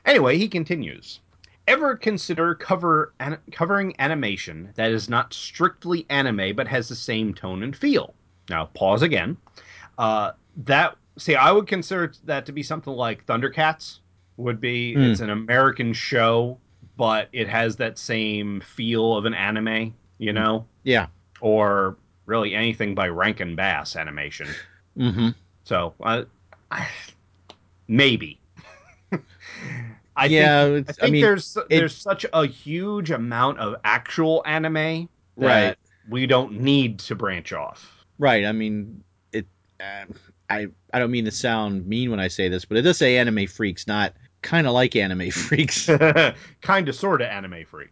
Anyway, 0.04 0.38
he 0.38 0.48
continues. 0.48 1.20
Ever 1.68 1.94
consider 1.96 2.54
cover 2.54 3.12
an, 3.20 3.38
covering 3.52 3.94
animation 3.98 4.70
that 4.74 4.90
is 4.90 5.08
not 5.08 5.32
strictly 5.32 6.06
anime 6.10 6.56
but 6.56 6.66
has 6.66 6.88
the 6.88 6.96
same 6.96 7.32
tone 7.34 7.62
and 7.62 7.76
feel? 7.76 8.14
Now, 8.48 8.66
pause 8.74 9.02
again. 9.02 9.36
Uh, 9.98 10.32
that 10.64 10.96
see, 11.18 11.36
I 11.36 11.52
would 11.52 11.66
consider 11.66 12.12
that 12.24 12.46
to 12.46 12.52
be 12.52 12.62
something 12.62 12.92
like 12.92 13.24
Thundercats 13.26 13.98
would 14.36 14.60
be. 14.60 14.94
Hmm. 14.94 15.02
It's 15.02 15.20
an 15.20 15.30
American 15.30 15.92
show, 15.92 16.58
but 16.96 17.28
it 17.32 17.48
has 17.48 17.76
that 17.76 17.98
same 17.98 18.60
feel 18.62 19.16
of 19.16 19.26
an 19.26 19.34
anime, 19.34 19.94
you 20.18 20.32
know, 20.32 20.66
Yeah. 20.82 21.06
or 21.40 21.96
really 22.26 22.54
anything 22.54 22.94
by 22.94 23.08
Rankin 23.08 23.54
Bass 23.54 23.94
Animation. 23.96 24.48
hmm 24.96 25.28
So, 25.64 25.94
uh, 26.02 26.24
I, 26.70 26.88
maybe. 27.86 28.39
I 30.16 30.26
yeah. 30.26 30.64
think, 30.66 30.90
I 30.90 30.92
think 30.92 31.12
mean, 31.12 31.22
there's 31.22 31.56
there's 31.68 31.96
such 31.96 32.26
a 32.32 32.46
huge 32.46 33.10
amount 33.10 33.58
of 33.58 33.76
actual 33.84 34.42
anime 34.46 35.08
that 35.36 35.68
Right. 35.68 35.76
we 36.08 36.26
don't 36.26 36.60
need 36.60 36.98
to 37.00 37.14
branch 37.14 37.52
off. 37.52 38.04
Right. 38.18 38.44
I 38.44 38.52
mean, 38.52 39.02
it. 39.32 39.46
Um, 39.80 40.14
I 40.48 40.66
I 40.92 40.98
don't 40.98 41.10
mean 41.10 41.24
to 41.26 41.30
sound 41.30 41.86
mean 41.86 42.10
when 42.10 42.20
I 42.20 42.28
say 42.28 42.48
this, 42.48 42.64
but 42.64 42.76
it 42.76 42.82
does 42.82 42.98
say 42.98 43.18
anime 43.18 43.46
freaks, 43.46 43.86
not 43.86 44.14
kind 44.42 44.66
of 44.66 44.72
like 44.72 44.96
anime 44.96 45.30
freaks. 45.30 45.86
kind 46.60 46.88
of 46.88 46.94
sort 46.94 47.22
of 47.22 47.28
anime 47.28 47.64
freak. 47.64 47.90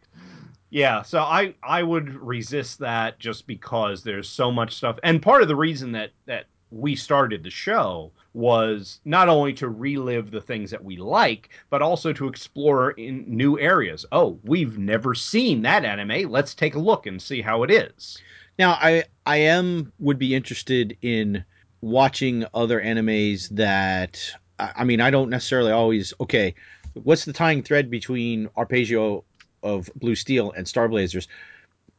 Yeah, 0.70 1.02
so 1.02 1.20
I 1.20 1.54
I 1.62 1.82
would 1.82 2.14
resist 2.14 2.80
that 2.80 3.18
just 3.18 3.46
because 3.46 4.02
there's 4.02 4.28
so 4.28 4.50
much 4.52 4.74
stuff. 4.74 4.98
And 5.02 5.22
part 5.22 5.40
of 5.40 5.48
the 5.48 5.56
reason 5.56 5.92
that 5.92 6.10
that 6.26 6.46
we 6.70 6.94
started 6.94 7.42
the 7.42 7.50
show 7.50 8.12
was 8.38 9.00
not 9.04 9.28
only 9.28 9.52
to 9.52 9.68
relive 9.68 10.30
the 10.30 10.40
things 10.40 10.70
that 10.70 10.84
we 10.84 10.96
like, 10.96 11.48
but 11.70 11.82
also 11.82 12.12
to 12.12 12.28
explore 12.28 12.92
in 12.92 13.24
new 13.26 13.58
areas. 13.58 14.06
Oh, 14.12 14.38
we've 14.44 14.78
never 14.78 15.12
seen 15.12 15.62
that 15.62 15.84
anime. 15.84 16.30
Let's 16.30 16.54
take 16.54 16.76
a 16.76 16.78
look 16.78 17.06
and 17.06 17.20
see 17.20 17.42
how 17.42 17.64
it 17.64 17.70
is. 17.72 18.16
now, 18.56 18.78
I 18.80 19.04
I 19.26 19.38
am 19.38 19.92
would 19.98 20.20
be 20.20 20.36
interested 20.36 20.96
in 21.02 21.44
watching 21.80 22.46
other 22.54 22.80
animes 22.80 23.48
that. 23.50 24.32
I 24.60 24.84
mean, 24.84 25.00
I 25.00 25.10
don't 25.10 25.30
necessarily 25.30 25.72
always. 25.72 26.14
Okay, 26.20 26.54
what's 26.94 27.24
the 27.24 27.32
tying 27.32 27.64
thread 27.64 27.90
between 27.90 28.48
Arpeggio 28.56 29.24
of 29.64 29.90
Blue 29.96 30.14
Steel 30.14 30.52
and 30.52 30.68
Star 30.68 30.88
Blazers? 30.88 31.26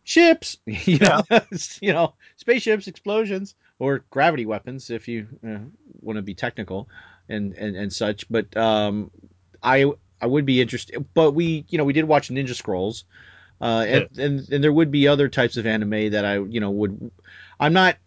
Ships, 0.05 0.57
you 0.65 0.99
know, 0.99 1.21
you 1.81 1.91
know, 1.91 2.13
spaceships, 2.37 2.87
explosions, 2.87 3.55
or 3.79 4.03
gravity 4.09 4.45
weapons, 4.45 4.89
if 4.89 5.07
you 5.07 5.27
uh, 5.47 5.57
want 6.01 6.17
to 6.17 6.21
be 6.21 6.35
technical, 6.35 6.89
and, 7.27 7.53
and 7.53 7.75
and 7.75 7.91
such. 7.91 8.29
But 8.29 8.55
um, 8.55 9.09
I 9.63 9.91
I 10.21 10.27
would 10.27 10.45
be 10.45 10.61
interested. 10.61 11.05
But 11.13 11.31
we, 11.31 11.65
you 11.69 11.77
know, 11.77 11.85
we 11.85 11.93
did 11.93 12.05
watch 12.05 12.29
Ninja 12.29 12.53
Scrolls, 12.53 13.05
uh, 13.61 13.85
and, 13.87 14.09
and 14.17 14.49
and 14.49 14.63
there 14.63 14.73
would 14.73 14.91
be 14.91 15.07
other 15.07 15.29
types 15.29 15.57
of 15.57 15.65
anime 15.65 16.11
that 16.11 16.25
I, 16.25 16.39
you 16.39 16.59
know, 16.59 16.71
would. 16.71 17.11
I'm 17.59 17.73
not 17.73 17.97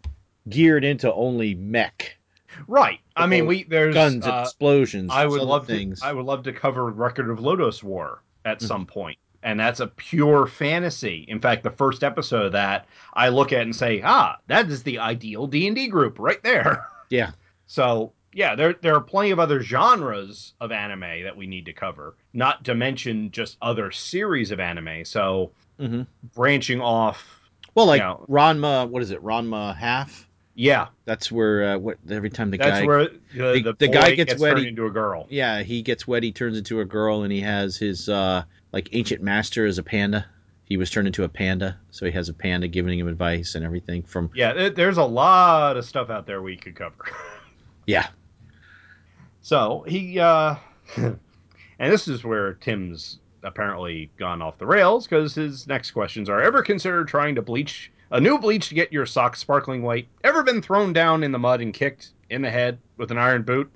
geared 0.47 0.83
into 0.83 1.13
only 1.13 1.55
mech 1.55 2.17
Right. 2.67 2.99
I 3.15 3.27
mean, 3.27 3.45
we 3.45 3.63
there's 3.63 3.93
guns, 3.93 4.25
uh, 4.25 4.41
explosions. 4.43 5.11
I 5.13 5.25
would 5.25 5.41
love 5.41 5.67
things. 5.67 5.99
to. 5.99 6.05
I 6.05 6.13
would 6.13 6.25
love 6.25 6.43
to 6.43 6.53
cover 6.53 6.85
Record 6.89 7.29
of 7.29 7.39
Lodoss 7.39 7.83
War 7.83 8.21
at 8.45 8.59
Mhm. 8.59 8.67
some 8.67 8.85
point, 8.85 9.17
and 9.43 9.59
that's 9.59 9.79
a 9.79 9.87
pure 9.87 10.47
fantasy. 10.47 11.25
In 11.27 11.39
fact, 11.39 11.63
the 11.63 11.69
first 11.71 12.03
episode 12.03 12.47
of 12.47 12.51
that 12.53 12.87
I 13.13 13.29
look 13.29 13.51
at 13.53 13.61
and 13.61 13.75
say, 13.75 14.01
ah, 14.03 14.37
that 14.47 14.69
is 14.69 14.83
the 14.83 14.99
ideal 14.99 15.47
D 15.47 15.67
and 15.67 15.75
D 15.75 15.87
group 15.87 16.17
right 16.19 16.41
there. 16.43 16.85
Yeah. 17.09 17.31
So 17.67 18.13
yeah, 18.33 18.55
there 18.55 18.73
there 18.73 18.95
are 18.95 19.01
plenty 19.01 19.29
of 19.29 19.39
other 19.39 19.61
genres 19.61 20.53
of 20.59 20.71
anime 20.71 21.23
that 21.23 21.37
we 21.37 21.45
need 21.45 21.65
to 21.65 21.73
cover. 21.73 22.15
Not 22.33 22.63
to 22.65 22.73
mention 22.73 23.29
just 23.29 23.57
other 23.61 23.91
series 23.91 24.49
of 24.49 24.59
anime. 24.59 25.05
So 25.05 25.51
Mhm. 25.79 26.07
branching 26.33 26.81
off, 26.81 27.39
Well, 27.75 27.85
like 27.85 27.99
Yeah. 28.01 28.15
Ranma, 28.29 28.89
what 28.89 29.03
is 29.03 29.11
it? 29.11 29.21
Ranma 29.23 29.75
half. 29.75 30.27
yeah, 30.55 30.87
That's 31.05 31.31
where 31.31 31.73
uh, 31.73 31.77
what 31.77 31.97
every 32.09 32.29
time 32.31 32.49
the 32.49 32.57
that's 32.57 32.79
guy, 32.81 32.85
where 32.85 33.07
the, 33.35 33.61
the- 33.61 33.75
the, 33.77 33.87
guy 33.89 34.15
gets 34.15 34.39
wet, 34.39 34.51
turned 34.53 34.61
he- 34.63 34.67
into 34.69 34.85
a 34.87 34.91
girl. 34.91 35.27
yeah, 35.29 35.61
he 35.61 35.81
gets 35.83 36.07
wet. 36.07 36.23
He 36.23 36.31
turns 36.31 36.57
into 36.57 36.79
a 36.79 36.85
girl, 36.85 37.23
and 37.23 37.31
he 37.31 37.41
has 37.41 37.77
his 37.77 38.07
uh, 38.09 38.43
like 38.73 38.89
ancient 38.91 39.21
master 39.21 39.65
as 39.65 39.77
a 39.77 39.83
panda. 39.83 40.25
He 40.65 40.77
was 40.77 40.89
turned 40.89 41.07
into 41.07 41.23
a 41.23 41.29
panda, 41.29 41.77
so 41.91 42.05
he 42.05 42.11
has 42.13 42.29
a 42.29 42.33
panda 42.33 42.67
giving 42.67 42.97
him 42.97 43.07
advice 43.07 43.55
and 43.55 43.63
everything. 43.63 44.01
From 44.03 44.29
Yeah, 44.33 44.53
there- 44.53 44.69
there's 44.71 44.97
a 44.97 45.03
lot 45.03 45.77
of 45.77 45.85
stuff 45.85 46.09
out 46.09 46.25
there 46.25 46.41
we 46.41 46.57
could 46.57 46.75
cover. 46.75 46.95
yeah, 47.85 48.07
So 49.41 49.85
he, 49.87 50.19
uh, 50.19 50.55
and 50.97 51.17
this 51.79 52.07
is 52.07 52.23
where 52.23 52.53
Tim's 52.55 53.19
apparently 53.43 54.09
gone 54.17 54.41
off 54.41 54.57
the 54.57 54.65
rails 54.65 55.05
because 55.05 55.35
his 55.35 55.67
next 55.67 55.91
questions 55.91 56.29
are: 56.29 56.41
Ever 56.41 56.61
considered 56.63 57.07
trying 57.09 57.35
to 57.35 57.41
bleach 57.41 57.91
a 58.11 58.21
new 58.21 58.37
bleach 58.39 58.69
to 58.69 58.75
get 58.75 58.93
your 58.93 59.05
socks 59.05 59.39
sparkling 59.39 59.81
white? 59.83 60.07
Ever 60.23 60.43
been 60.43 60.61
thrown 60.61 60.93
down 60.93 61.23
in 61.23 61.31
the 61.33 61.39
mud 61.39 61.59
and 61.61 61.73
kicked 61.73 62.11
in 62.29 62.41
the 62.41 62.49
head 62.49 62.79
with 62.97 63.11
an 63.11 63.17
iron 63.17 63.43
boot. 63.43 63.69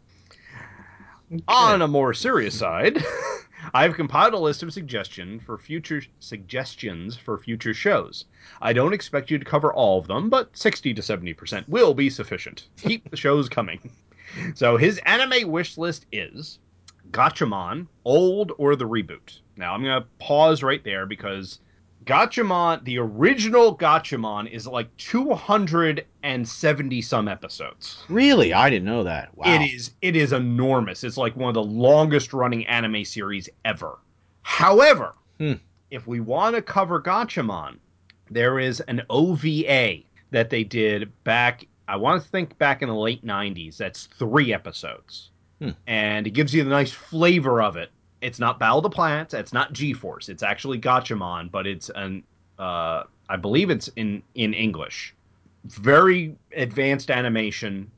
On 1.50 1.82
a 1.82 1.88
more 1.88 2.14
serious 2.14 2.58
side, 2.58 3.04
I've 3.74 3.96
compiled 3.96 4.34
a 4.34 4.38
list 4.38 4.64
of 4.64 4.74
suggestion 4.74 5.40
for 5.40 5.58
future 5.58 6.02
suggestions 6.20 7.18
for 7.18 7.38
future 7.38 7.74
shows. 7.74 8.26
I 8.62 8.74
don't 8.74 8.94
expect 8.94 9.30
you 9.30 9.38
to 9.38 9.46
cover 9.46 9.74
all 9.74 10.00
of 10.00 10.08
them, 10.08 10.30
but 10.30 10.56
60 10.56 10.94
to 10.94 11.02
70% 11.02 11.68
will 11.68 11.94
be 11.94 12.10
sufficient. 12.10 12.68
Keep 12.78 13.10
the 13.10 13.18
shows 13.18 13.50
coming. 13.50 13.92
So 14.56 14.76
his 14.76 15.00
anime 15.06 15.50
wish 15.50 15.78
list 15.78 16.06
is 16.12 16.60
Gatchaman, 17.12 17.88
old 18.04 18.52
or 18.58 18.76
the 18.76 18.88
reboot. 18.88 19.40
Now 19.56 19.74
I'm 19.74 19.82
gonna 19.82 20.06
pause 20.20 20.62
right 20.62 20.84
there 20.84 21.06
because 21.06 21.60
Gatchaman, 22.08 22.84
the 22.86 22.98
original 22.98 23.78
Gatchaman, 23.78 24.50
is 24.50 24.66
like 24.66 24.88
270 24.98 27.02
some 27.02 27.28
episodes. 27.28 28.04
Really? 28.10 28.54
I 28.54 28.70
didn't 28.70 28.86
know 28.86 29.04
that. 29.04 29.36
Wow. 29.38 29.54
It 29.54 29.74
is 29.74 29.92
it 30.02 30.16
is 30.16 30.34
enormous. 30.34 31.04
It's 31.04 31.18
like 31.18 31.36
one 31.36 31.50
of 31.50 31.56
the 31.56 31.64
longest 31.64 32.34
running 32.34 32.66
anime 32.68 33.06
series 33.06 33.50
ever. 33.66 34.00
However, 34.42 35.14
Hmm. 35.40 35.54
if 35.92 36.08
we 36.08 36.20
want 36.20 36.56
to 36.56 36.62
cover 36.62 37.02
Gatchaman, 37.02 37.78
there 38.32 38.60
is 38.60 38.80
an 38.82 39.04
OVA 39.10 40.04
that 40.32 40.50
they 40.50 40.64
did 40.64 41.12
back 41.24 41.68
I 41.90 41.96
want 41.96 42.22
to 42.22 42.30
think 42.30 42.58
back 42.58 42.82
in 42.82 42.90
the 42.90 42.96
late 42.96 43.26
90s. 43.26 43.78
That's 43.78 44.08
3 44.18 44.54
episodes. 44.54 45.30
Hmm. 45.62 45.70
And 45.88 46.28
it 46.28 46.32
gives 46.32 46.54
you 46.54 46.64
the 46.64 46.70
nice 46.70 46.92
flavor 46.92 47.62
of 47.62 47.78
it. 47.78 47.92
It's 48.22 48.40
not 48.40 48.60
Battle 48.60 48.78
of 48.80 48.84
the 48.84 48.90
Planets, 48.90 49.34
it's 49.34 49.54
not 49.54 49.74
G-Force. 49.74 50.30
It's 50.30 50.44
actually 50.44 50.80
Gatchaman, 50.80 51.52
but 51.52 51.68
it's 51.68 51.90
an 51.90 52.24
uh 52.60 53.04
I 53.30 53.36
believe 53.36 53.70
it's 53.70 53.88
in 53.90 54.24
in 54.36 54.54
English 54.54 55.14
very 55.68 56.36
advanced 56.56 57.12
animation. 57.12 57.92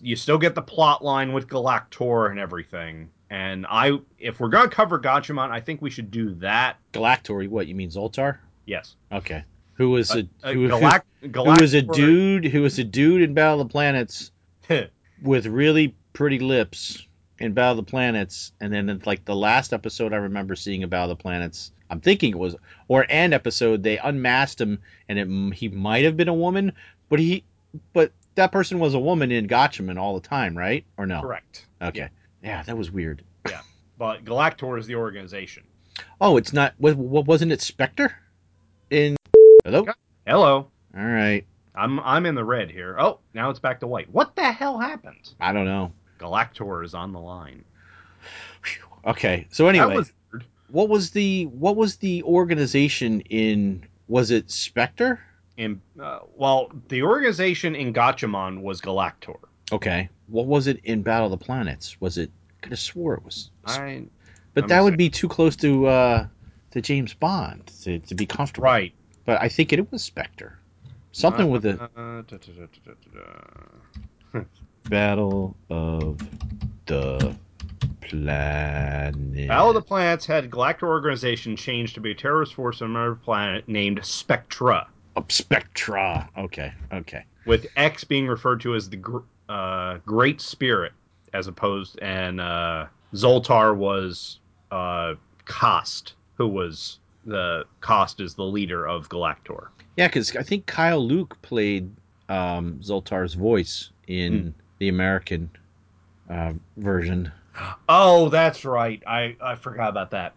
You 0.00 0.16
still 0.16 0.38
get 0.38 0.54
the 0.54 0.62
plot 0.62 1.04
line 1.04 1.32
with 1.32 1.48
Galactor 1.48 2.30
and 2.30 2.38
everything. 2.38 3.10
And 3.28 3.66
I, 3.68 3.98
if 4.18 4.38
we're 4.38 4.48
gonna 4.48 4.68
cover 4.68 4.98
Gatchaman, 4.98 5.50
I 5.50 5.60
think 5.60 5.82
we 5.82 5.90
should 5.90 6.10
do 6.10 6.30
that. 6.36 6.76
Galactor. 6.92 7.48
What 7.48 7.66
you 7.66 7.74
mean, 7.74 7.90
Zoltar? 7.90 8.38
Yes, 8.66 8.96
Okay. 9.12 9.44
Who 9.74 9.90
was 9.90 10.10
a 10.10 10.26
Uh, 10.42 10.52
who, 10.52 10.68
Galac- 10.68 11.02
who 11.20 11.60
was 11.60 11.74
a 11.74 11.82
dude 11.82 12.46
who 12.46 12.62
was 12.62 12.78
a 12.78 12.84
dude 12.84 13.22
in 13.22 13.34
Battle 13.34 13.60
of 13.60 13.68
the 13.68 13.72
Planets 13.72 14.30
with 15.22 15.46
really 15.46 15.94
pretty 16.14 16.38
lips 16.38 17.05
in 17.38 17.52
Battle 17.52 17.78
of 17.78 17.84
the 17.84 17.90
Planets, 17.90 18.52
and 18.60 18.72
then 18.72 19.02
like 19.04 19.24
the 19.24 19.36
last 19.36 19.72
episode 19.72 20.12
I 20.12 20.16
remember 20.16 20.56
seeing 20.56 20.82
in 20.82 20.88
Battle 20.88 21.10
of 21.10 21.18
the 21.18 21.22
Planets, 21.22 21.72
I'm 21.90 22.00
thinking 22.00 22.30
it 22.30 22.38
was 22.38 22.56
or 22.88 23.06
an 23.08 23.32
episode 23.32 23.82
they 23.82 23.98
unmasked 23.98 24.60
him, 24.60 24.80
and 25.08 25.18
it 25.18 25.54
he 25.54 25.68
might 25.68 26.04
have 26.04 26.16
been 26.16 26.28
a 26.28 26.34
woman, 26.34 26.72
but 27.08 27.18
he 27.18 27.44
but 27.92 28.12
that 28.36 28.52
person 28.52 28.78
was 28.78 28.94
a 28.94 28.98
woman 28.98 29.30
in 29.32 29.48
Gatchaman 29.48 29.98
all 29.98 30.18
the 30.18 30.26
time, 30.26 30.56
right? 30.56 30.84
Or 30.96 31.06
no? 31.06 31.20
correct. 31.20 31.66
Okay. 31.82 32.08
Yeah, 32.42 32.62
that 32.62 32.76
was 32.76 32.90
weird. 32.90 33.22
Yeah, 33.48 33.60
but 33.98 34.24
Galactor 34.24 34.78
is 34.78 34.86
the 34.86 34.94
organization. 34.94 35.64
Oh, 36.20 36.36
it's 36.36 36.52
not. 36.52 36.74
What, 36.78 36.96
what 36.96 37.26
wasn't 37.26 37.52
it? 37.52 37.60
Spectre? 37.60 38.14
In 38.90 39.16
hello. 39.64 39.84
Hello, 40.26 40.68
All 40.96 41.04
right. 41.04 41.44
I'm 41.74 42.00
I'm 42.00 42.24
in 42.26 42.34
the 42.34 42.44
red 42.44 42.70
here. 42.70 42.96
Oh, 42.98 43.20
now 43.34 43.50
it's 43.50 43.58
back 43.58 43.80
to 43.80 43.86
white. 43.86 44.08
What 44.10 44.34
the 44.36 44.50
hell 44.50 44.78
happened? 44.78 45.34
I 45.40 45.52
don't 45.52 45.66
know. 45.66 45.92
Galactor 46.18 46.84
is 46.84 46.94
on 46.94 47.12
the 47.12 47.20
line. 47.20 47.64
Okay. 49.06 49.46
So 49.50 49.68
anyway, 49.68 49.96
was 49.96 50.12
what 50.68 50.88
was 50.88 51.10
the 51.10 51.46
what 51.46 51.76
was 51.76 51.96
the 51.96 52.22
organization 52.24 53.20
in? 53.22 53.84
Was 54.08 54.30
it 54.30 54.50
Spectre? 54.50 55.20
In 55.56 55.80
uh, 56.00 56.20
well, 56.34 56.70
the 56.88 57.02
organization 57.02 57.74
in 57.74 57.92
Gatchaman 57.92 58.62
was 58.62 58.80
Galactor. 58.80 59.38
Okay. 59.72 60.08
What 60.26 60.46
was 60.46 60.66
it 60.66 60.80
in 60.84 61.02
Battle 61.02 61.32
of 61.32 61.38
the 61.38 61.44
Planets? 61.44 62.00
Was 62.00 62.18
it? 62.18 62.30
Could 62.62 62.72
have 62.72 62.80
swore 62.80 63.14
it 63.14 63.24
was. 63.24 63.50
I 63.64 64.04
but 64.54 64.62
let 64.62 64.68
that 64.68 64.82
would 64.82 64.94
see. 64.94 64.96
be 64.96 65.10
too 65.10 65.28
close 65.28 65.56
to 65.56 65.86
uh 65.86 66.26
to 66.72 66.80
James 66.80 67.14
Bond 67.14 67.70
to, 67.82 68.00
to 68.00 68.14
be 68.14 68.26
comfortable. 68.26 68.64
right. 68.64 68.92
But 69.24 69.40
I 69.40 69.48
think 69.48 69.72
it 69.72 69.92
was 69.92 70.02
Spectre. 70.02 70.58
Something 71.12 71.50
with 71.50 71.64
Uh, 71.64 71.88
da, 71.96 72.22
da. 72.22 74.40
Battle 74.88 75.56
of 75.70 76.18
the 76.86 77.34
Planet. 78.00 79.48
Battle 79.48 79.68
of 79.70 79.74
the 79.74 79.82
Planets 79.82 80.24
had 80.26 80.48
Galactor 80.50 80.84
organization 80.84 81.56
changed 81.56 81.94
to 81.94 82.00
be 82.00 82.12
a 82.12 82.14
terrorist 82.14 82.54
force 82.54 82.80
on 82.82 82.90
another 82.90 83.14
planet 83.16 83.66
named 83.68 84.04
Spectra, 84.04 84.86
Oh, 85.16 85.24
Spectra. 85.28 86.28
Okay. 86.38 86.72
Okay. 86.92 87.24
with 87.46 87.66
X 87.76 88.04
being 88.04 88.26
referred 88.28 88.60
to 88.60 88.74
as 88.74 88.88
the 88.88 88.96
gr- 88.96 89.18
uh, 89.48 89.98
Great 90.06 90.40
Spirit, 90.40 90.92
as 91.32 91.46
opposed, 91.48 91.98
and 92.00 92.40
uh, 92.40 92.86
Zoltar 93.14 93.74
was 93.76 94.38
uh, 94.70 95.14
Katse, 95.46 96.12
who 96.36 96.46
was 96.46 96.98
the 97.24 97.64
Katse 97.82 98.20
is 98.20 98.34
the 98.34 98.44
leader 98.44 98.86
of 98.86 99.08
Galactor. 99.08 99.68
Yeah, 99.96 100.06
because 100.08 100.36
I 100.36 100.42
think 100.44 100.66
Keye 100.66 100.94
Luke 100.94 101.36
played 101.42 101.90
um, 102.28 102.78
Zoltar's 102.82 103.34
voice 103.34 103.90
in 104.06 104.40
Hmm. 104.42 104.48
The 104.78 104.88
American 104.88 105.50
uh, 106.28 106.52
version. 106.76 107.32
Oh, 107.88 108.28
that's 108.28 108.64
right. 108.64 109.02
I, 109.06 109.36
I 109.40 109.54
forgot 109.54 109.88
about 109.88 110.10
that. 110.10 110.34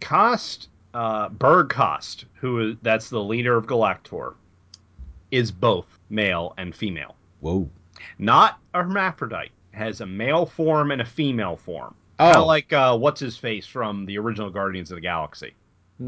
Katse, 0.00 0.66
uh, 0.94 1.28
Berg 1.28 1.68
Katse, 1.68 2.24
who 2.34 2.70
is 2.70 2.76
that's 2.82 3.08
the 3.08 3.22
leader 3.22 3.56
of 3.56 3.66
Galactor, 3.66 4.34
is 5.30 5.52
both 5.52 5.86
male 6.10 6.54
and 6.56 6.74
female. 6.74 7.14
Whoa. 7.40 7.68
Not 8.18 8.58
a 8.74 8.82
hermaphrodite. 8.82 9.52
Has 9.72 10.00
a 10.00 10.06
male 10.06 10.46
form 10.46 10.90
and 10.90 11.02
a 11.02 11.04
female 11.04 11.56
form. 11.56 11.94
Oh, 12.18 12.24
Kind 12.24 12.36
of 12.38 12.46
like 12.46 12.72
uh, 12.72 12.96
what's 12.96 13.20
his 13.20 13.36
face 13.36 13.66
from 13.66 14.06
the 14.06 14.16
original 14.18 14.48
Guardians 14.48 14.90
of 14.90 14.94
the 14.94 15.02
Galaxy, 15.02 15.52
mm, 16.00 16.06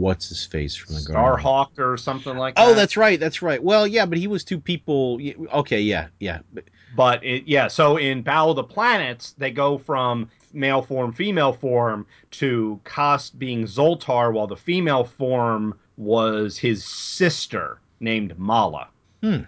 what's 0.00 0.28
his 0.28 0.44
face 0.46 0.74
from 0.74 0.94
the? 0.94 1.00
Starhawk 1.00 1.78
or 1.78 1.96
something 1.96 2.36
like 2.36 2.56
that. 2.56 2.66
Oh, 2.66 2.74
that's 2.74 2.96
right. 2.96 3.20
That's 3.20 3.42
right. 3.42 3.62
Well, 3.62 3.86
yeah, 3.86 4.06
but 4.06 4.18
he 4.18 4.26
was 4.26 4.42
two 4.44 4.58
people. 4.58 5.20
Okay, 5.52 5.80
yeah, 5.80 6.08
yeah. 6.18 6.40
But, 6.52 6.64
But 6.96 7.24
it, 7.24 7.44
yeah, 7.46 7.68
so 7.68 7.96
in 7.96 8.22
Battle 8.22 8.50
of 8.50 8.56
the 8.56 8.64
Planets, 8.64 9.34
they 9.38 9.50
go 9.50 9.78
from 9.78 10.28
male 10.52 10.82
form, 10.82 11.12
female 11.12 11.52
form 11.52 12.06
to 12.32 12.80
Katse 12.84 13.38
being 13.38 13.64
Zoltar, 13.64 14.32
while 14.32 14.46
the 14.46 14.56
female 14.56 15.04
form 15.04 15.78
was 15.96 16.56
his 16.58 16.84
sister 16.84 17.80
named 18.00 18.38
Mala. 18.38 18.88
Hmm. 19.22 19.40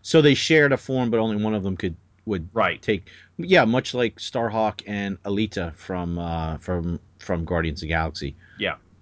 so 0.00 0.22
they 0.22 0.32
shared 0.34 0.72
a 0.72 0.76
form, 0.78 1.10
but 1.10 1.20
only 1.20 1.36
one 1.36 1.54
of 1.54 1.62
them 1.62 1.76
could 1.76 1.94
would 2.24 2.48
Right. 2.54 2.80
take. 2.80 3.08
Yeah, 3.36 3.64
much 3.64 3.94
like 3.94 4.16
Starhawk 4.16 4.82
and 4.86 5.18
Aleta 5.24 5.72
from 5.76 6.18
uh, 6.18 6.56
from 6.58 6.98
from 7.18 7.44
Guardians 7.44 7.80
of 7.80 7.88
the 7.88 7.94
Galaxy. 7.94 8.34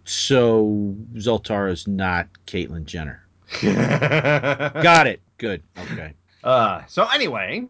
So 0.04 0.94
Zoltar 1.14 1.70
is 1.70 1.86
not 1.86 2.28
Caitlyn 2.46 2.84
Jenner. 2.84 3.24
Got 3.62 5.06
it. 5.06 5.20
Good. 5.38 5.62
Okay. 5.78 6.14
Uh, 6.42 6.82
so 6.86 7.06
anyway, 7.08 7.66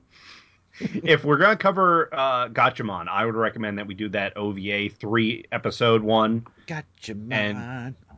if 0.80 1.24
we're 1.24 1.36
gonna 1.38 1.56
cover 1.56 2.08
uh, 2.12 2.48
Gatchaman, 2.48 3.08
I 3.08 3.24
would 3.26 3.34
recommend 3.34 3.78
that 3.78 3.86
we 3.86 3.94
do 3.94 4.08
that 4.10 4.36
OVA 4.36 4.88
three 4.90 5.44
episode 5.52 6.02
one 6.02 6.46
Gotcha, 6.66 7.12
And- 7.12 7.28
man. 7.28 7.96
Oh, 8.10 8.16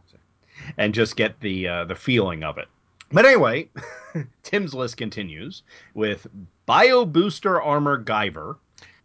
and 0.79 0.95
just 0.95 1.17
get 1.17 1.41
the 1.41 1.67
uh, 1.67 1.85
the 1.87 1.95
feeling 1.95 2.45
of 2.45 2.59
it. 2.59 2.69
But 3.11 3.27
anyway, 3.27 3.69
Tim's 4.43 4.75
list 4.75 4.97
continues 4.97 5.63
with 5.95 6.27
Bio 6.67 7.05
Booster 7.05 7.61
Armor 7.61 8.03
Guyver. 8.03 8.57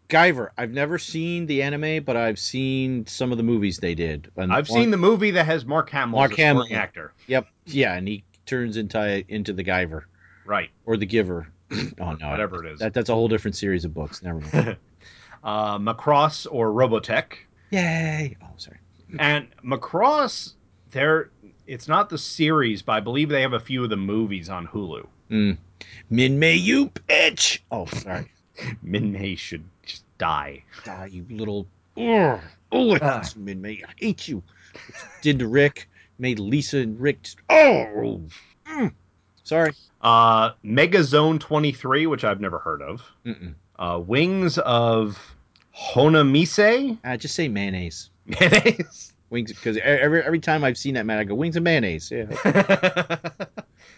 Guyver. 0.08 0.50
I've 0.56 0.70
never 0.70 0.98
seen 0.98 1.46
the 1.46 1.62
anime, 1.62 2.02
but 2.04 2.16
I've 2.16 2.38
seen 2.38 3.06
some 3.06 3.30
of 3.30 3.36
the 3.38 3.44
movies 3.44 3.78
they 3.78 3.94
did. 3.94 4.30
And 4.36 4.52
I've 4.52 4.68
seen 4.68 4.90
the 4.90 4.96
movie 4.96 5.32
that 5.32 5.44
has 5.46 5.64
Mark 5.64 5.90
Hamill 5.90 6.18
Mark 6.18 6.34
Hamill. 6.36 6.66
actor. 6.72 7.12
Yep. 7.26 7.46
Yeah, 7.66 7.94
and 7.94 8.08
he 8.08 8.24
turns 8.46 8.76
into 8.76 9.24
into 9.28 9.52
the 9.52 9.64
Guyver 9.64 10.04
Right, 10.46 10.70
or 10.86 10.96
the 10.96 11.06
Giver. 11.06 11.48
oh 11.72 12.12
no, 12.12 12.30
whatever 12.30 12.64
it 12.64 12.72
is. 12.72 12.78
That, 12.80 12.94
that's 12.94 13.10
a 13.10 13.14
whole 13.14 13.28
different 13.28 13.56
series 13.56 13.84
of 13.84 13.92
books. 13.94 14.22
Never 14.22 14.40
mind. 14.52 14.76
Uh, 15.44 15.78
Macross 15.78 16.48
or 16.50 16.72
Robotech. 16.72 17.34
Yay! 17.70 18.36
Oh, 18.42 18.48
sorry. 18.56 18.78
And 19.20 19.46
Macross, 19.64 20.54
there 20.90 21.30
it's 21.68 21.86
not 21.86 22.10
the 22.10 22.18
series, 22.18 22.82
but 22.82 22.92
I 22.92 23.00
believe 23.00 23.28
they 23.28 23.42
have 23.42 23.52
a 23.52 23.60
few 23.60 23.84
of 23.84 23.90
the 23.90 23.96
movies 23.96 24.48
on 24.48 24.66
Hulu. 24.66 25.06
Mm. 25.30 25.58
Min 26.10 26.38
May 26.38 26.54
you 26.54 26.88
bitch. 26.88 27.60
Oh, 27.70 27.86
sorry. 27.86 28.30
Min 28.82 29.12
May 29.12 29.34
should 29.34 29.64
just 29.84 30.04
die. 30.18 30.64
Die, 30.84 31.06
you 31.12 31.26
little. 31.30 31.66
Ugh. 31.96 32.40
Oh, 32.72 32.94
I 32.94 32.98
Ah. 33.00 33.22
Min 33.36 33.60
May. 33.60 33.82
I 33.86 33.92
hate 33.96 34.28
you. 34.28 34.42
Did 35.22 35.38
to 35.40 35.48
Rick. 35.48 35.88
Made 36.18 36.38
Lisa 36.38 36.78
and 36.78 37.00
Rick. 37.00 37.22
Just, 37.22 37.38
oh. 37.48 38.20
Mm. 38.66 38.92
Sorry. 39.44 39.72
Uh, 40.02 40.50
Mega 40.62 41.02
Zone 41.02 41.38
23, 41.38 42.06
which 42.06 42.24
I've 42.24 42.40
never 42.40 42.58
heard 42.58 42.82
of. 42.82 43.02
Mm-mm. 43.24 43.54
Uh, 43.78 43.98
Wings 44.04 44.58
of 44.58 45.18
Honneamise. 45.74 46.98
Uh, 47.04 47.16
just 47.16 47.34
say 47.34 47.48
mayonnaise. 47.48 48.10
Mayonnaise. 48.26 49.12
Wings, 49.30 49.52
because 49.52 49.76
every 49.76 50.22
every 50.22 50.40
time 50.40 50.64
I've 50.64 50.78
seen 50.78 50.94
that 50.94 51.04
man, 51.04 51.18
I 51.18 51.24
go 51.24 51.34
wings 51.34 51.54
and 51.56 51.62
mayonnaise. 51.62 52.10
Yeah, 52.10 52.26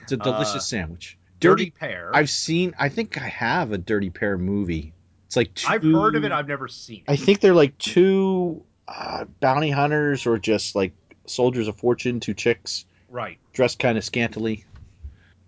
it's 0.02 0.10
a 0.10 0.16
delicious 0.16 0.56
Uh, 0.56 0.58
sandwich. 0.58 1.16
Dirty, 1.40 1.66
Dirty. 1.66 1.70
Pair. 1.70 2.10
I've 2.14 2.30
seen. 2.30 2.74
I 2.78 2.88
think 2.88 3.16
I 3.20 3.28
have 3.28 3.72
a 3.72 3.78
Dirty 3.78 4.10
Pair 4.10 4.36
movie. 4.38 4.92
It's 5.26 5.36
like 5.36 5.54
two, 5.54 5.68
I've 5.68 5.82
heard 5.82 6.16
of 6.16 6.24
it. 6.24 6.32
I've 6.32 6.48
never 6.48 6.68
seen 6.68 6.98
it. 7.06 7.10
I 7.10 7.16
think 7.16 7.40
they're 7.40 7.54
like 7.54 7.76
two 7.78 8.62
uh, 8.88 9.24
bounty 9.40 9.70
hunters 9.70 10.26
or 10.26 10.38
just 10.38 10.74
like 10.74 10.92
soldiers 11.26 11.68
of 11.68 11.76
fortune, 11.76 12.18
two 12.20 12.34
chicks 12.34 12.84
Right. 13.08 13.38
dressed 13.52 13.78
kind 13.78 13.96
of 13.96 14.04
scantily. 14.04 14.64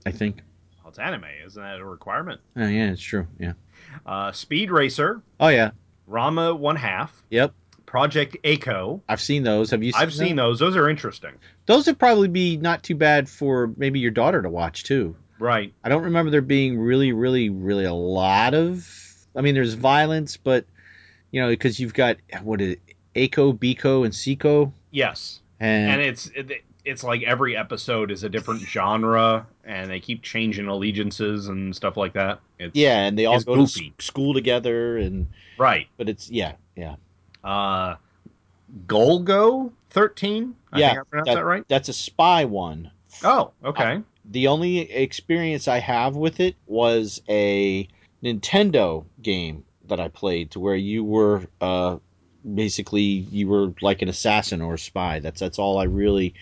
I 0.06 0.12
think. 0.12 0.40
Well, 0.82 0.90
it's 0.90 0.98
anime. 0.98 1.24
Isn't 1.46 1.62
that 1.62 1.78
a 1.80 1.84
requirement? 1.84 2.40
Oh, 2.56 2.66
yeah, 2.66 2.90
it's 2.92 3.02
true. 3.02 3.26
Yeah. 3.38 3.52
Uh, 4.06 4.32
Speed 4.32 4.70
Racer, 4.70 5.22
Oh 5.40 5.48
yeah. 5.48 5.72
Ranma 6.08 6.56
One 6.56 6.76
Half, 6.76 7.20
Yep. 7.30 7.52
Project 7.86 8.36
A-ko. 8.44 9.02
I've 9.08 9.20
seen 9.20 9.42
those. 9.42 9.70
Have 9.72 9.82
you? 9.82 9.92
Seen 9.92 10.00
I've 10.00 10.14
seen 10.14 10.36
those. 10.36 10.58
Those 10.60 10.76
are 10.76 10.88
interesting. 10.88 11.32
Those 11.66 11.86
would 11.88 11.98
probably 11.98 12.28
be 12.28 12.56
not 12.56 12.82
too 12.82 12.94
bad 12.94 13.28
for 13.28 13.72
maybe 13.76 13.98
your 14.00 14.10
daughter 14.12 14.40
to 14.40 14.48
watch 14.48 14.84
too. 14.84 15.14
Right. 15.42 15.74
I 15.82 15.88
don't 15.88 16.04
remember 16.04 16.30
there 16.30 16.40
being 16.40 16.78
really, 16.78 17.12
really, 17.12 17.50
really 17.50 17.84
a 17.84 17.92
lot 17.92 18.54
of. 18.54 18.88
I 19.34 19.40
mean, 19.40 19.54
there's 19.56 19.74
violence, 19.74 20.36
but 20.36 20.64
you 21.32 21.40
know, 21.40 21.48
because 21.48 21.80
you've 21.80 21.94
got 21.94 22.18
what 22.44 22.60
is 22.60 22.74
it, 22.74 22.80
A-ko, 23.16 23.52
B-ko, 23.52 24.04
and 24.04 24.14
C-ko, 24.14 24.72
Yes. 24.92 25.40
and, 25.58 25.90
and 25.90 26.00
it's 26.00 26.28
it, 26.36 26.62
it's 26.84 27.02
like 27.02 27.22
every 27.24 27.56
episode 27.56 28.12
is 28.12 28.22
a 28.22 28.28
different 28.28 28.60
genre, 28.60 29.44
and 29.64 29.90
they 29.90 29.98
keep 29.98 30.22
changing 30.22 30.68
allegiances 30.68 31.48
and 31.48 31.74
stuff 31.74 31.96
like 31.96 32.12
that. 32.12 32.38
It's, 32.60 32.76
yeah, 32.76 32.98
and 33.06 33.18
they 33.18 33.26
all 33.26 33.40
go 33.40 33.56
goofy. 33.56 33.92
to 33.98 34.04
school 34.04 34.34
together, 34.34 34.96
and 34.98 35.26
right. 35.58 35.88
but 35.96 36.08
it's 36.08 36.30
yeah, 36.30 36.52
yeah, 36.76 36.94
Uh, 37.42 37.96
Golgo 38.86 39.72
thirteen. 39.90 40.54
I 40.72 40.78
Yeah, 40.78 40.88
think 40.90 40.98
I 41.00 41.02
pronounced 41.04 41.34
that, 41.34 41.44
right. 41.44 41.64
that's 41.68 41.88
a 41.88 41.92
spy 41.92 42.44
one. 42.44 42.90
Oh, 43.24 43.50
okay. 43.64 44.00
The 44.24 44.46
only 44.48 44.90
experience 44.90 45.68
I 45.68 45.78
have 45.78 46.16
with 46.16 46.40
it 46.40 46.56
was 46.66 47.20
a 47.28 47.88
Nintendo 48.22 49.04
game 49.20 49.64
that 49.88 49.98
I 50.00 50.08
played, 50.08 50.52
to 50.52 50.60
where 50.60 50.76
you 50.76 51.04
were 51.04 51.42
uh, 51.60 51.98
basically 52.54 53.02
you 53.02 53.48
were 53.48 53.72
like 53.82 54.02
an 54.02 54.08
assassin 54.08 54.60
or 54.62 54.74
a 54.74 54.78
spy. 54.78 55.18
That's 55.18 55.40
that's 55.40 55.58
all 55.58 55.78
I 55.78 55.84
really 55.84 56.34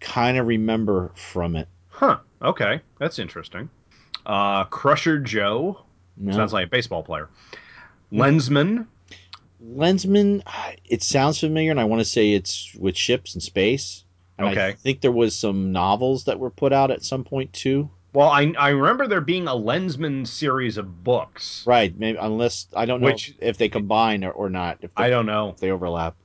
kind 0.00 0.38
of 0.38 0.46
remember 0.46 1.12
from 1.14 1.56
it. 1.56 1.68
Huh. 1.88 2.18
Okay, 2.42 2.80
that's 2.98 3.18
interesting. 3.18 3.68
Uh, 4.26 4.64
Crusher 4.64 5.18
Joe 5.18 5.82
No. 6.16 6.32
sounds 6.32 6.52
like 6.52 6.66
a 6.66 6.70
baseball 6.70 7.02
player. 7.02 7.28
Lensman. 8.12 8.86
Lensman, 9.62 10.42
it 10.84 11.02
sounds 11.02 11.38
familiar, 11.38 11.70
and 11.70 11.78
I 11.80 11.84
want 11.84 12.00
to 12.00 12.04
say 12.04 12.32
it's 12.32 12.74
with 12.74 12.96
ships 12.96 13.34
and 13.34 13.42
space. 13.42 14.04
And 14.48 14.58
I 14.58 14.72
think 14.72 15.00
there 15.00 15.12
was 15.12 15.34
some 15.36 15.72
novels 15.72 16.24
that 16.24 16.38
were 16.38 16.50
put 16.50 16.72
out 16.72 16.90
at 16.90 17.04
some 17.04 17.24
point 17.24 17.52
too. 17.52 17.90
Well, 18.12 18.28
I 18.28 18.52
I 18.58 18.70
remember 18.70 19.06
there 19.06 19.20
being 19.20 19.46
a 19.46 19.52
Lensman 19.52 20.26
series 20.26 20.76
of 20.76 21.04
books. 21.04 21.62
Right, 21.66 21.96
maybe 21.98 22.18
unless 22.20 22.66
I 22.74 22.84
don't 22.84 23.00
know 23.00 23.06
Which- 23.06 23.34
if 23.40 23.56
they 23.58 23.68
combine 23.68 24.24
or, 24.24 24.32
or 24.32 24.50
not. 24.50 24.78
If 24.82 24.94
they, 24.96 25.04
I 25.04 25.10
don't 25.10 25.26
know. 25.26 25.50
if 25.50 25.58
they 25.58 25.70
overlap. 25.70 26.16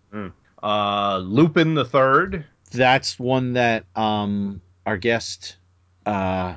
Uh, 0.63 1.17
Lupin 1.19 1.75
the 1.75 1.85
Third. 1.85 2.45
That's 2.71 3.19
one 3.19 3.53
that 3.53 3.85
um 3.95 4.61
our 4.85 4.97
guest 4.97 5.57
uh 6.05 6.55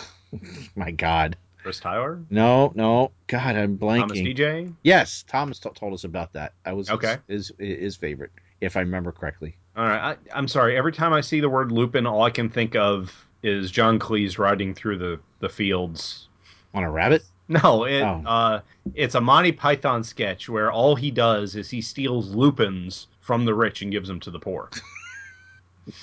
my 0.74 0.90
god. 0.90 1.36
Chris 1.62 1.78
Tyler. 1.78 2.20
No, 2.30 2.72
no. 2.74 3.12
God, 3.28 3.54
I'm 3.56 3.78
blanking. 3.78 4.00
Thomas 4.00 4.18
DJ. 4.18 4.74
Yes, 4.82 5.24
Thomas 5.28 5.58
t- 5.60 5.70
told 5.74 5.94
us 5.94 6.02
about 6.04 6.32
that. 6.32 6.54
I 6.64 6.72
was 6.72 6.90
Okay. 6.90 7.18
his, 7.28 7.52
his 7.58 7.78
his 7.80 7.96
favorite 7.96 8.32
if 8.60 8.76
I 8.76 8.80
remember 8.80 9.12
correctly. 9.12 9.56
All 9.76 9.84
right. 9.84 10.16
I, 10.16 10.38
I'm 10.38 10.48
sorry. 10.48 10.76
Every 10.76 10.92
time 10.92 11.12
I 11.12 11.20
see 11.20 11.40
the 11.40 11.48
word 11.48 11.72
Lupin, 11.72 12.06
all 12.06 12.22
I 12.22 12.30
can 12.30 12.48
think 12.50 12.76
of 12.76 13.12
is 13.42 13.70
John 13.70 13.98
Cleese 13.98 14.38
riding 14.38 14.74
through 14.74 14.98
the, 14.98 15.18
the 15.40 15.48
fields. 15.48 16.28
On 16.74 16.82
a 16.84 16.90
rabbit? 16.90 17.22
No, 17.48 17.84
it, 17.84 18.02
Oh. 18.02 18.22
uh, 18.26 18.60
it's 18.94 19.14
a 19.14 19.20
Monty 19.20 19.52
Python 19.52 20.02
sketch 20.04 20.48
where 20.48 20.70
all 20.70 20.94
he 20.96 21.10
does 21.10 21.54
is 21.56 21.68
he 21.68 21.82
steals 21.82 22.34
lupins 22.34 23.08
from 23.20 23.44
the 23.44 23.52
rich 23.54 23.82
and 23.82 23.90
gives 23.92 24.08
them 24.08 24.20
to 24.20 24.30
the 24.30 24.38
poor. 24.38 24.70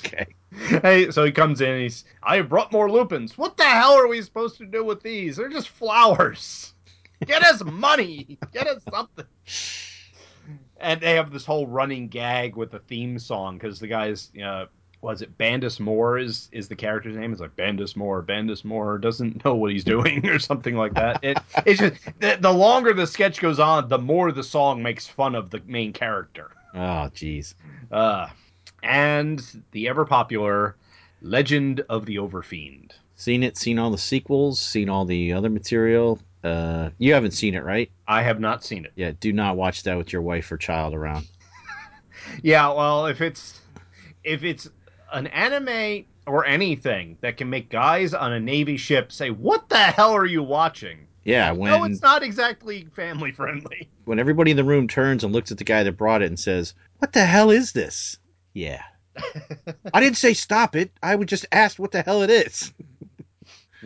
Okay. 0.03 0.25
hey, 0.81 1.09
so 1.09 1.23
he 1.23 1.31
comes 1.31 1.61
in 1.61 1.69
and 1.69 1.81
he's, 1.83 2.03
I 2.21 2.41
brought 2.41 2.73
more 2.73 2.91
lupins. 2.91 3.37
What 3.37 3.55
the 3.55 3.63
hell 3.63 3.93
are 3.93 4.09
we 4.09 4.21
supposed 4.21 4.57
to 4.57 4.65
do 4.65 4.83
with 4.83 5.01
these? 5.01 5.37
They're 5.37 5.47
just 5.47 5.69
flowers. 5.69 6.73
Get 7.25 7.43
us 7.43 7.63
money. 7.63 8.37
Get 8.51 8.67
us 8.67 8.83
something. 8.91 9.25
And 10.79 11.01
they 11.01 11.15
have 11.15 11.31
this 11.31 11.45
whole 11.45 11.67
running 11.67 12.07
gag 12.07 12.55
with 12.55 12.71
the 12.71 12.79
theme 12.79 13.19
song 13.19 13.57
because 13.57 13.79
the 13.79 13.87
guy's, 13.87 14.31
uh, 14.43 14.65
was 15.01 15.21
it 15.21 15.37
Bandus 15.37 15.79
Moore 15.79 16.17
is 16.17 16.49
is 16.51 16.67
the 16.67 16.75
character's 16.75 17.15
name? 17.15 17.31
It's 17.31 17.41
like 17.41 17.55
Bandus 17.55 17.95
Moore. 17.95 18.21
Bandus 18.21 18.65
Moore 18.65 18.97
doesn't 18.97 19.43
know 19.45 19.55
what 19.55 19.71
he's 19.71 19.83
doing 19.83 20.27
or 20.29 20.39
something 20.39 20.75
like 20.75 20.93
that. 20.95 21.23
It, 21.23 21.37
it's 21.65 21.79
just 21.79 21.95
the, 22.19 22.37
the 22.39 22.51
longer 22.51 22.93
the 22.93 23.07
sketch 23.07 23.39
goes 23.39 23.59
on, 23.59 23.87
the 23.87 23.97
more 23.97 24.31
the 24.31 24.43
song 24.43 24.83
makes 24.83 25.07
fun 25.07 25.35
of 25.35 25.49
the 25.49 25.61
main 25.65 25.93
character. 25.93 26.51
Oh, 26.73 27.09
jeez. 27.13 27.55
Uh, 27.91 28.27
and 28.83 29.41
the 29.71 29.87
ever 29.87 30.05
popular 30.05 30.75
Legend 31.21 31.81
of 31.89 32.05
the 32.05 32.17
Overfiend. 32.17 32.91
Seen 33.15 33.43
it, 33.43 33.57
seen 33.57 33.79
all 33.79 33.91
the 33.91 33.97
sequels, 33.97 34.61
seen 34.61 34.87
all 34.89 35.05
the 35.05 35.33
other 35.33 35.49
material. 35.49 36.19
Uh, 36.43 36.89
you 36.97 37.13
haven't 37.13 37.31
seen 37.31 37.53
it, 37.53 37.63
right? 37.63 37.91
I 38.07 38.21
have 38.21 38.39
not 38.39 38.63
seen 38.63 38.85
it. 38.85 38.93
Yeah, 38.95 39.11
do 39.19 39.33
not 39.33 39.57
watch 39.57 39.83
that 39.83 39.97
with 39.97 40.13
your 40.13 40.21
wife 40.21 40.51
or 40.51 40.57
child 40.57 40.93
around. 40.93 41.27
Yeah, 42.43 42.73
well, 42.73 43.07
if 43.07 43.21
it's 43.21 43.61
if 44.25 44.43
it's 44.43 44.69
an 45.13 45.27
anime 45.27 46.05
or 46.27 46.45
anything 46.45 47.17
that 47.21 47.37
can 47.37 47.49
make 47.49 47.69
guys 47.69 48.13
on 48.13 48.33
a 48.33 48.39
navy 48.39 48.75
ship 48.77 49.11
say, 49.11 49.29
"What 49.31 49.69
the 49.69 49.77
hell 49.77 50.11
are 50.11 50.25
you 50.25 50.43
watching?" 50.43 51.07
Yeah, 51.23 51.51
when 51.53 51.71
no, 51.71 51.85
it's 51.85 52.01
not 52.01 52.21
exactly 52.21 52.87
family 52.95 53.31
friendly. 53.31 53.89
when 54.05 54.19
everybody 54.19 54.51
in 54.51 54.57
the 54.57 54.63
room 54.63 54.87
turns 54.87 55.23
and 55.23 55.33
looks 55.33 55.51
at 55.51 55.57
the 55.57 55.63
guy 55.63 55.83
that 55.83 55.93
brought 55.93 56.21
it 56.21 56.27
and 56.27 56.39
says, 56.39 56.73
"What 56.97 57.13
the 57.13 57.25
hell 57.25 57.51
is 57.51 57.71
this?" 57.71 58.17
Yeah. 58.53 58.83
I 59.93 59.99
didn't 59.99 60.17
say 60.17 60.33
stop 60.33 60.75
it. 60.75 60.91
I 61.01 61.15
would 61.15 61.29
just 61.29 61.45
ask 61.51 61.79
what 61.79 61.91
the 61.91 62.01
hell 62.01 62.21
it 62.21 62.29
is. 62.29 62.73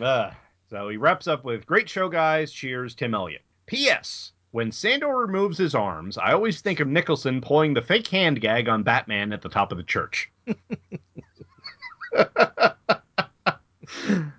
Uh, 0.00 0.30
so 0.74 0.88
he 0.88 0.96
wraps 0.96 1.28
up 1.28 1.44
with 1.44 1.66
Great 1.66 1.88
show, 1.88 2.08
guys. 2.08 2.50
Cheers, 2.50 2.96
Tim 2.96 3.14
Elliott. 3.14 3.42
P.S. 3.66 4.32
When 4.50 4.72
Sandor 4.72 5.16
removes 5.16 5.56
his 5.56 5.72
arms, 5.72 6.18
I 6.18 6.32
always 6.32 6.60
think 6.60 6.80
of 6.80 6.88
Nicholson 6.88 7.40
pulling 7.40 7.74
the 7.74 7.80
fake 7.80 8.08
hand 8.08 8.40
gag 8.40 8.68
on 8.68 8.82
Batman 8.82 9.32
at 9.32 9.40
the 9.40 9.48
top 9.48 9.70
of 9.70 9.78
the 9.78 9.84
church. 9.84 10.32
uh, 12.16 12.70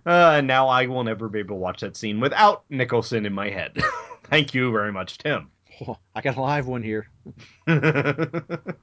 and 0.05 0.45
now 0.45 0.67
I 0.67 0.87
will 0.87 1.05
never 1.05 1.29
be 1.29 1.39
able 1.39 1.55
to 1.55 1.61
watch 1.61 1.79
that 1.79 1.95
scene 1.95 2.19
without 2.19 2.65
Nicholson 2.69 3.25
in 3.25 3.31
my 3.31 3.49
head. 3.49 3.81
Thank 4.25 4.53
you 4.53 4.73
very 4.73 4.91
much, 4.91 5.19
Tim. 5.19 5.49
Oh, 5.87 5.97
I 6.15 6.19
got 6.19 6.35
a 6.35 6.41
live 6.41 6.67
one 6.67 6.83
here. 6.83 7.07
Don't 7.65 8.75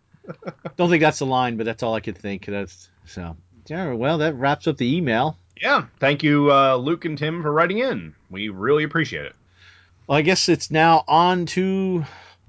think 0.89 1.03
that's 1.03 1.19
the 1.19 1.27
line, 1.27 1.59
but 1.59 1.67
that's 1.67 1.83
all 1.83 1.95
I 1.95 2.01
could 2.01 2.17
think. 2.17 2.47
That's 2.47 2.89
so. 3.05 3.37
Yeah, 3.67 3.93
well, 3.93 4.17
that 4.19 4.37
wraps 4.37 4.67
up 4.67 4.79
the 4.79 4.97
email. 4.97 5.37
Thank 5.99 6.23
you, 6.23 6.51
uh, 6.53 6.77
Luke 6.77 7.05
and 7.05 7.17
Tim, 7.17 7.43
for 7.43 7.53
writing 7.53 7.79
in. 7.79 8.15
We 8.31 8.49
really 8.49 8.85
appreciate 8.85 9.27
it. 9.27 9.35
Well, 10.07 10.19
I 10.19 10.23
guess 10.23 10.49
it's 10.49 10.71
now 10.71 11.05
on 11.07 11.47
to 11.47 12.05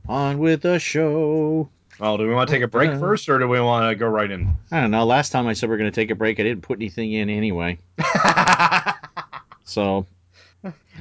on 0.07 0.39
with 0.39 0.61
the 0.61 0.79
show. 0.79 1.69
Well, 1.99 2.17
do 2.17 2.27
we 2.27 2.33
want 2.33 2.49
to 2.49 2.55
take 2.55 2.63
a 2.63 2.67
break 2.67 2.89
Uh, 2.91 2.99
first, 2.99 3.29
or 3.29 3.37
do 3.37 3.47
we 3.47 3.61
want 3.61 3.89
to 3.91 3.95
go 3.95 4.07
right 4.07 4.29
in? 4.29 4.53
I 4.71 4.81
don't 4.81 4.89
know. 4.91 5.05
Last 5.05 5.29
time 5.29 5.45
I 5.47 5.53
said 5.53 5.69
we 5.69 5.75
are 5.75 5.77
going 5.77 5.91
to 5.91 5.95
take 5.95 6.09
a 6.09 6.15
break, 6.15 6.39
I 6.39 6.43
didn't 6.43 6.63
put 6.63 6.79
anything 6.79 7.11
in 7.13 7.29
anyway. 7.29 7.77
So 9.65 10.05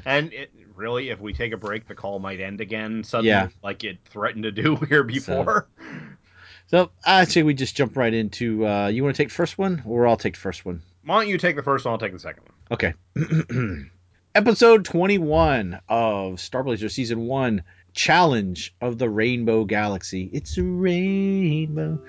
and 0.07 0.32
it, 0.32 0.50
really, 0.76 1.11
if 1.11 1.20
we 1.20 1.32
take 1.34 1.53
a 1.53 1.57
break, 1.57 1.86
the 1.86 1.94
call 1.94 2.18
might 2.18 2.40
end 2.40 2.61
again 2.61 3.05
suddenly, 3.05 3.28
Yeah. 3.30 3.48
like 3.62 3.84
it 3.84 3.98
threatened 4.07 4.44
to 4.44 4.53
do 4.53 4.76
here 4.88 5.03
before. 5.05 5.66
So 6.68 6.90
I'd 7.05 7.30
say 7.30 7.42
we 7.42 7.53
just 7.55 7.76
jump 7.76 7.96
right 7.96 8.12
into. 8.14 8.66
Uh, 8.66 8.86
you 8.88 9.03
want 9.05 9.14
to 9.16 9.22
take 9.22 9.28
the 9.28 9.34
first 9.34 9.59
one, 9.59 9.82
or 9.84 10.07
I'll 10.07 10.16
take 10.16 10.34
the 10.34 10.40
first 10.40 10.64
one? 10.64 10.80
Why 11.05 11.20
don't 11.20 11.28
you 11.30 11.38
take 11.38 11.57
the 11.57 11.62
first 11.62 11.84
one? 11.84 11.92
I'll 11.92 11.98
take 11.98 12.12
the 12.12 12.18
second 12.18 12.44
one. 12.44 12.55
Okay. 12.70 12.94
Episode 14.34 14.84
21 14.84 15.80
of 15.88 16.40
Star 16.40 16.62
Blazer 16.62 16.88
Season 16.88 17.26
1 17.26 17.62
Challenge 17.92 18.74
of 18.80 18.96
the 18.96 19.11
Rainbow 19.11 19.64
Galaxy. 19.64 20.30
It's 20.32 20.57
a 20.57 20.62
rainbow. 20.62 22.00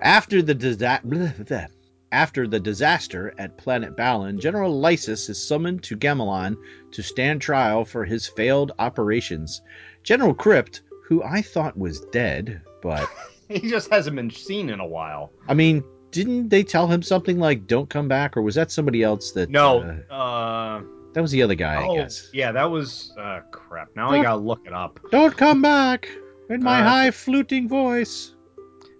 After 0.00 0.40
the 0.42 0.54
disa- 0.54 1.68
after 2.12 2.46
the 2.46 2.60
disaster 2.60 3.34
at 3.36 3.58
Planet 3.58 3.96
Balan, 3.96 4.38
General 4.38 4.78
Lysis 4.78 5.28
is 5.28 5.44
summoned 5.44 5.82
to 5.84 5.96
Gamelon 5.96 6.56
to 6.92 7.02
stand 7.02 7.42
trial 7.42 7.84
for 7.84 8.04
his 8.04 8.28
failed 8.28 8.72
operations. 8.78 9.62
General 10.04 10.34
Crypt, 10.34 10.82
who 11.08 11.24
I 11.24 11.42
thought 11.42 11.76
was 11.76 12.00
dead, 12.12 12.62
but 12.80 13.08
He 13.48 13.68
just 13.68 13.90
hasn't 13.90 14.16
been 14.16 14.30
seen 14.30 14.70
in 14.70 14.80
a 14.80 14.86
while. 14.86 15.32
I 15.48 15.54
mean, 15.54 15.84
didn't 16.16 16.48
they 16.48 16.62
tell 16.62 16.86
him 16.86 17.02
something 17.02 17.38
like 17.38 17.66
"Don't 17.66 17.90
come 17.90 18.08
back," 18.08 18.36
or 18.36 18.42
was 18.42 18.54
that 18.54 18.72
somebody 18.72 19.02
else 19.02 19.32
that? 19.32 19.50
No, 19.50 19.82
uh, 20.10 20.14
uh, 20.14 20.82
that 21.12 21.20
was 21.20 21.30
the 21.30 21.42
other 21.42 21.54
guy, 21.54 21.74
I 21.74 21.86
oh, 21.86 21.94
guess. 21.94 22.30
yeah, 22.32 22.52
that 22.52 22.70
was 22.70 23.12
uh, 23.18 23.40
crap. 23.50 23.88
Now 23.94 24.10
I 24.10 24.22
gotta 24.22 24.40
look 24.40 24.66
it 24.66 24.72
up. 24.72 24.98
Don't 25.10 25.36
come 25.36 25.60
back 25.60 26.08
in 26.48 26.62
my 26.62 26.80
Uh, 26.80 26.84
high 26.84 27.10
fluting 27.10 27.68
voice. 27.68 28.34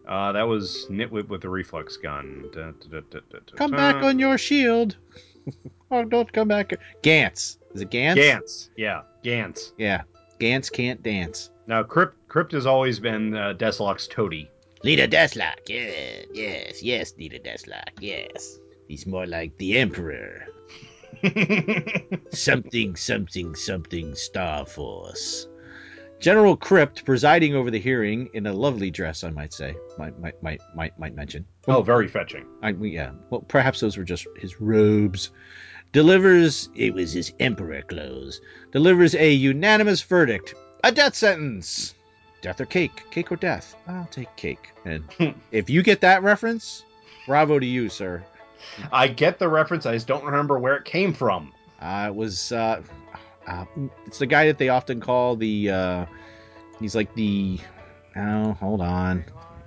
Uh, 0.07 0.33
that 0.33 0.43
was 0.43 0.87
Nitwit 0.91 1.29
with 1.29 1.41
the 1.41 1.49
reflex 1.49 1.97
gun. 1.97 2.45
Da, 2.53 2.73
da, 2.91 3.01
da, 3.11 3.39
Come 3.57 3.71
back 3.71 3.97
on 4.05 4.19
your 4.19 4.37
shield. 4.39 4.97
oh, 5.91 6.05
don't 6.05 6.31
come 6.31 6.49
back. 6.49 6.75
Gantz. 7.03 7.57
Is 7.75 7.81
it 7.81 7.91
Gantz? 7.91 8.17
Gantz. 8.17 8.69
Yeah, 8.77 9.03
Gantz. 9.25 9.73
Yeah. 9.79 10.03
Gantz 10.39 10.71
can't 10.71 11.03
dance. 11.03 11.51
Now, 11.67 11.83
Crypt, 11.83 12.29
Crypt 12.29 12.53
has 12.53 12.67
always 12.67 13.01
been 13.01 13.35
uh, 13.35 13.55
Desslok's 13.57 14.07
toady. 14.07 14.51
Leader 14.87 15.09
Deathlock. 15.09 15.69
Yeah, 15.69 16.23
yes, 16.33 16.81
yes, 16.81 17.13
Leader 17.19 17.39
Deathlock. 17.39 18.01
Yes. 18.01 18.61
He's 18.87 19.05
more 19.05 19.27
like 19.27 19.59
the 19.59 19.79
Emperor. 19.79 20.47
Something, 22.31 22.95
something, 22.95 23.57
something, 23.57 24.15
Star 24.15 24.65
Force. 24.65 25.49
General 26.21 26.57
Crypt 26.57 27.05
presiding 27.05 27.57
over 27.57 27.69
the 27.73 27.81
hearing 27.81 28.29
in 28.33 28.47
a 28.47 28.53
lovely 28.53 28.93
dress, 28.93 29.25
I 29.25 29.31
might 29.31 29.53
say. 29.53 29.75
Might, 29.99 30.21
might, 30.21 30.41
might, 30.41 30.61
might, 30.77 30.97
might 31.01 31.17
mention. 31.17 31.45
oh, 31.67 31.83
very 31.83 32.07
fetching. 32.07 32.47
I, 32.63 32.69
yeah. 32.69 33.11
Well, 33.31 33.41
perhaps 33.41 33.81
those 33.81 33.97
were 33.97 34.05
just 34.05 34.29
his 34.39 34.61
robes. 34.61 35.33
Delivers, 35.91 36.69
it 36.77 36.95
was 36.95 37.13
his 37.13 37.33
emperor 37.41 37.83
clothes. 37.83 38.41
Delivers 38.71 39.17
a 39.17 39.33
unanimous 39.33 40.03
verdict. 40.03 40.55
A 40.85 40.93
death 40.93 41.17
sentence. 41.17 41.96
Death 42.47 42.61
or 42.61 42.67
cake? 42.67 43.03
Cake 43.11 43.33
or 43.33 43.37
death? 43.37 43.75
I'll 43.89 44.07
take 44.13 44.37
cake. 44.37 44.71
And 44.85 45.03
if 45.51 45.69
you 45.69 45.83
get 45.83 46.01
that 46.03 46.23
reference, 46.23 46.85
bravo 47.27 47.59
to 47.59 47.67
you, 47.67 47.89
sir. 47.89 48.25
I 48.93 49.09
get 49.09 49.41
the 49.41 49.49
reference. 49.49 49.85
I 49.85 49.95
just 49.95 50.07
don't 50.07 50.25
remember 50.25 50.57
where 50.57 50.77
it 50.77 50.85
came 50.85 51.13
from. 51.13 51.53
Uh, 51.81 52.07
it 52.07 52.15
was, 52.15 52.53
uh, 52.53 52.83
uh, 53.49 53.65
it's 54.07 54.21
the 54.21 54.27
guy 54.27 54.47
that 54.47 54.59
they 54.59 54.69
often 54.69 55.01
call 55.01 55.35
the, 55.35 55.71
uh, 55.71 56.07
he's 56.79 56.95
like 56.95 57.13
the, 57.17 57.59
oh, 58.15 58.53
hold 58.53 58.81
on. 58.81 59.25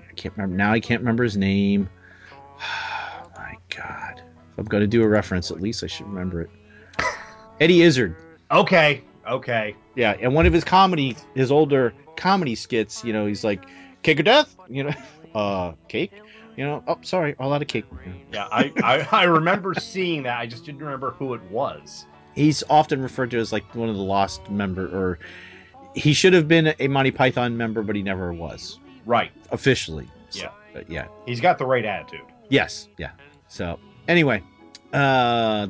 I 0.10 0.14
can't 0.14 0.34
remember. 0.38 0.56
Now 0.56 0.72
I 0.72 0.80
can't 0.80 1.02
remember 1.02 1.26
his 1.26 1.36
name. 1.36 1.90
Oh, 2.32 3.30
my 3.36 3.58
God. 3.76 4.22
If 4.54 4.58
I'm 4.58 4.64
going 4.64 4.84
to 4.84 4.88
do 4.88 5.04
a 5.04 5.08
reference, 5.10 5.52
at 5.52 5.60
least 5.60 5.84
I 5.84 5.88
should 5.88 6.08
remember 6.08 6.44
it. 6.44 6.50
Eddie 7.60 7.82
Izzard. 7.82 8.16
Okay, 8.52 9.04
okay. 9.28 9.76
Yeah, 9.96 10.16
and 10.22 10.34
one 10.34 10.46
of 10.46 10.54
his 10.54 10.64
comedy, 10.64 11.18
his 11.36 11.52
older 11.52 11.94
comedy 12.20 12.54
skits, 12.56 13.04
you 13.04 13.14
know, 13.14 13.26
he's 13.26 13.44
like, 13.44 13.66
cake 14.04 14.20
or 14.20 14.24
death? 14.24 14.56
You 14.70 14.84
know, 14.84 14.94
uh, 15.36 15.72
cake? 15.88 16.12
You 16.58 16.66
know, 16.66 16.84
oh, 16.88 16.98
sorry, 17.02 17.36
all 17.40 17.54
out 17.54 17.62
of 17.62 17.68
cake. 17.70 17.86
Yeah, 18.34 18.48
I, 18.52 18.72
I, 18.84 19.08
I 19.12 19.24
remember 19.24 19.74
seeing 19.76 20.24
that. 20.24 20.38
I 20.40 20.46
just 20.46 20.66
didn't 20.66 20.82
remember 20.82 21.12
who 21.12 21.34
it 21.34 21.42
was. 21.44 22.06
He's 22.36 22.64
often 22.70 23.02
referred 23.02 23.32
to 23.32 23.40
as 23.40 23.54
like 23.54 23.64
one 23.74 23.88
of 23.90 23.96
the 23.96 24.02
lost 24.02 24.50
member, 24.50 24.86
or 24.88 25.20
he 25.96 26.12
should 26.14 26.34
have 26.34 26.48
been 26.48 26.74
a 26.80 26.88
Monty 26.90 27.12
Python 27.12 27.56
member, 27.56 27.82
but 27.82 27.96
he 27.96 28.04
never 28.04 28.34
was 28.34 28.78
Right. 29.06 29.32
officially. 29.52 30.08
So, 30.30 30.42
Yeah. 30.42 30.50
But 30.74 30.90
yeah. 30.92 31.08
He's 31.26 31.40
got 31.40 31.58
the 31.58 31.66
right 31.66 31.86
attitude. 31.86 32.26
Yes. 32.50 32.90
Yeah. 32.98 33.12
So 33.48 33.80
anyway, 34.08 34.44
uh, 34.94 35.68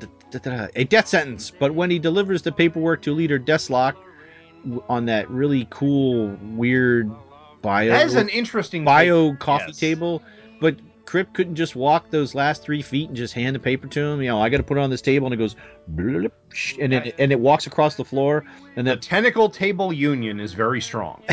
a 0.75 0.83
death 0.85 1.07
sentence. 1.07 1.51
But 1.51 1.73
when 1.75 1.89
he 1.91 1.99
delivers 1.99 2.41
the 2.41 2.51
paperwork 2.51 3.01
to 3.03 3.13
leader 3.13 3.39
Deathlock 3.39 3.93
w- 3.93 4.08
on 4.87 5.05
that 5.05 5.29
really 5.29 5.67
cool, 5.69 6.37
weird 6.55 7.09
bio 7.61 7.89
That 7.89 8.05
is 8.05 8.15
an 8.15 8.29
interesting 8.29 8.83
bio 8.85 9.33
coffee 9.35 9.65
Yes. 9.67 9.79
table, 9.79 10.21
but 10.61 10.75
Crypt 11.05 11.33
couldn't 11.33 11.55
just 11.55 11.75
walk 11.75 12.09
those 12.11 12.35
last 12.35 12.61
three 12.61 12.81
feet 12.83 13.07
and 13.07 13.17
just 13.17 13.33
hand 13.33 13.55
the 13.55 13.59
paper 13.59 13.87
to 13.87 13.99
him. 13.99 14.21
You 14.21 14.27
know, 14.29 14.39
I 14.41 14.49
got 14.49 14.57
to 14.57 14.63
put 14.63 14.77
it 14.77 14.81
on 14.81 14.91
this 14.91 15.01
table, 15.01 15.25
and 15.25 15.33
it 15.33 15.37
goes, 15.37 15.55
blip, 15.87 16.33
sh- 16.53 16.75
and 16.79 16.93
it 16.93 17.15
and 17.17 17.31
it 17.31 17.39
walks 17.39 17.65
across 17.65 17.95
the 17.95 18.05
floor, 18.05 18.45
and 18.75 18.85
The 18.85 18.95
tentacle 18.95 19.49
table 19.49 19.91
union 19.91 20.39
is 20.39 20.53
very 20.53 20.79
strong. 20.81 21.21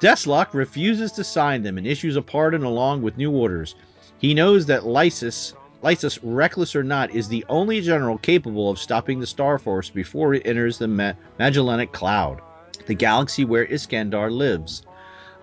Deathlock 0.00 0.52
refuses 0.54 1.12
to 1.12 1.24
sign 1.24 1.62
them 1.62 1.78
and 1.78 1.86
issues 1.86 2.16
a 2.16 2.22
pardon 2.22 2.64
along 2.64 3.02
with 3.02 3.16
new 3.16 3.30
orders. 3.30 3.74
He 4.18 4.34
knows 4.34 4.66
that 4.66 4.86
Lysis, 4.86 5.54
Lysis, 5.84 6.18
reckless 6.22 6.74
or 6.74 6.82
not, 6.82 7.14
is 7.14 7.28
the 7.28 7.44
only 7.50 7.82
general 7.82 8.16
capable 8.16 8.70
of 8.70 8.78
stopping 8.78 9.20
the 9.20 9.26
Star 9.26 9.58
Force 9.58 9.90
before 9.90 10.32
it 10.32 10.46
enters 10.46 10.78
the 10.78 10.88
Ma- 10.88 11.12
Magellanic 11.38 11.92
Cloud, 11.92 12.40
the 12.86 12.94
galaxy 12.94 13.44
where 13.44 13.66
Iskandar 13.66 14.32
lives. 14.32 14.82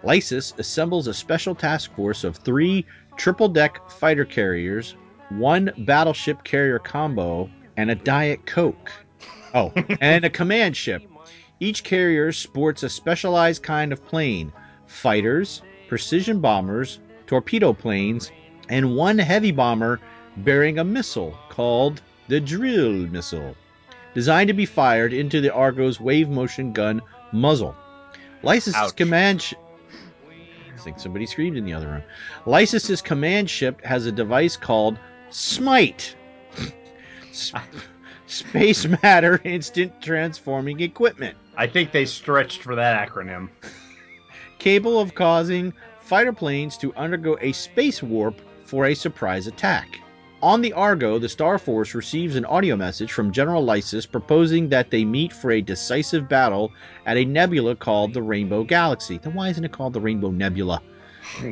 Lysis 0.01 0.55
assembles 0.57 1.05
a 1.05 1.13
special 1.13 1.53
task 1.53 1.93
force 1.93 2.23
of 2.23 2.37
three 2.37 2.83
triple 3.17 3.49
deck 3.49 3.87
fighter 3.87 4.25
carriers, 4.25 4.95
one 5.29 5.71
battleship 5.77 6.43
carrier 6.43 6.79
combo, 6.79 7.47
and 7.77 7.91
a 7.91 7.95
Diet 7.95 8.43
Coke. 8.47 8.91
Oh, 9.53 9.71
and 10.01 10.25
a 10.25 10.29
command 10.31 10.75
ship. 10.75 11.03
Each 11.59 11.83
carrier 11.83 12.31
sports 12.31 12.81
a 12.81 12.89
specialized 12.89 13.61
kind 13.61 13.93
of 13.93 14.03
plane 14.03 14.51
fighters, 14.87 15.61
precision 15.87 16.39
bombers, 16.39 16.97
torpedo 17.27 17.73
planes, 17.73 18.31
and 18.69 18.95
one 18.95 19.19
heavy 19.19 19.51
bomber 19.51 19.99
bearing 20.43 20.79
a 20.79 20.83
missile 20.83 21.37
called 21.49 22.01
the 22.27 22.39
Drill 22.39 23.07
Missile, 23.07 23.55
designed 24.13 24.47
to 24.47 24.53
be 24.53 24.65
fired 24.65 25.13
into 25.13 25.41
the 25.41 25.53
Argo's 25.53 25.99
wave 25.99 26.29
motion 26.29 26.73
gun 26.73 27.01
muzzle. 27.31 27.75
Lysis's 28.43 28.91
command. 28.91 29.41
Sh- 29.41 29.53
I 30.75 30.79
think 30.83 30.99
somebody 30.99 31.25
screamed 31.27 31.57
in 31.57 31.65
the 31.65 31.73
other 31.73 31.87
room. 31.87 32.03
Lysis's 32.47 33.01
command 33.01 33.49
ship 33.49 33.83
has 33.85 34.05
a 34.07 34.11
device 34.11 34.57
called 34.57 34.97
Smite. 35.29 36.15
Sp- 37.31 37.61
Space 38.27 38.87
Matter 39.03 39.41
Instant 39.45 40.01
Transforming 40.01 40.79
Equipment 40.79 41.35
I 41.57 41.67
think 41.67 41.91
they 41.91 42.05
stretched 42.05 42.61
for 42.63 42.75
that 42.75 43.07
acronym. 43.09 43.49
capable 44.57 44.99
of 45.01 45.13
causing 45.15 45.73
fighter 45.99 46.31
planes 46.33 46.77
to 46.77 46.93
undergo 46.95 47.37
a 47.41 47.51
space 47.51 48.01
warp 48.01 48.39
for 48.63 48.85
a 48.85 48.93
surprise 48.95 49.47
attack. 49.47 49.99
On 50.43 50.61
the 50.61 50.73
Argo, 50.73 51.19
the 51.19 51.29
Star 51.29 51.59
Force 51.59 51.93
receives 51.93 52.35
an 52.35 52.45
audio 52.45 52.75
message 52.75 53.11
from 53.11 53.31
General 53.31 53.63
Lysis 53.63 54.07
proposing 54.07 54.69
that 54.69 54.89
they 54.89 55.05
meet 55.05 55.31
for 55.31 55.51
a 55.51 55.61
decisive 55.61 56.27
battle 56.27 56.71
at 57.05 57.15
a 57.15 57.25
nebula 57.25 57.75
called 57.75 58.11
the 58.11 58.23
Rainbow 58.23 58.63
Galaxy. 58.63 59.19
Then 59.19 59.35
why 59.35 59.49
isn't 59.49 59.63
it 59.63 59.71
called 59.71 59.93
the 59.93 60.01
Rainbow 60.01 60.31
Nebula? 60.31 60.81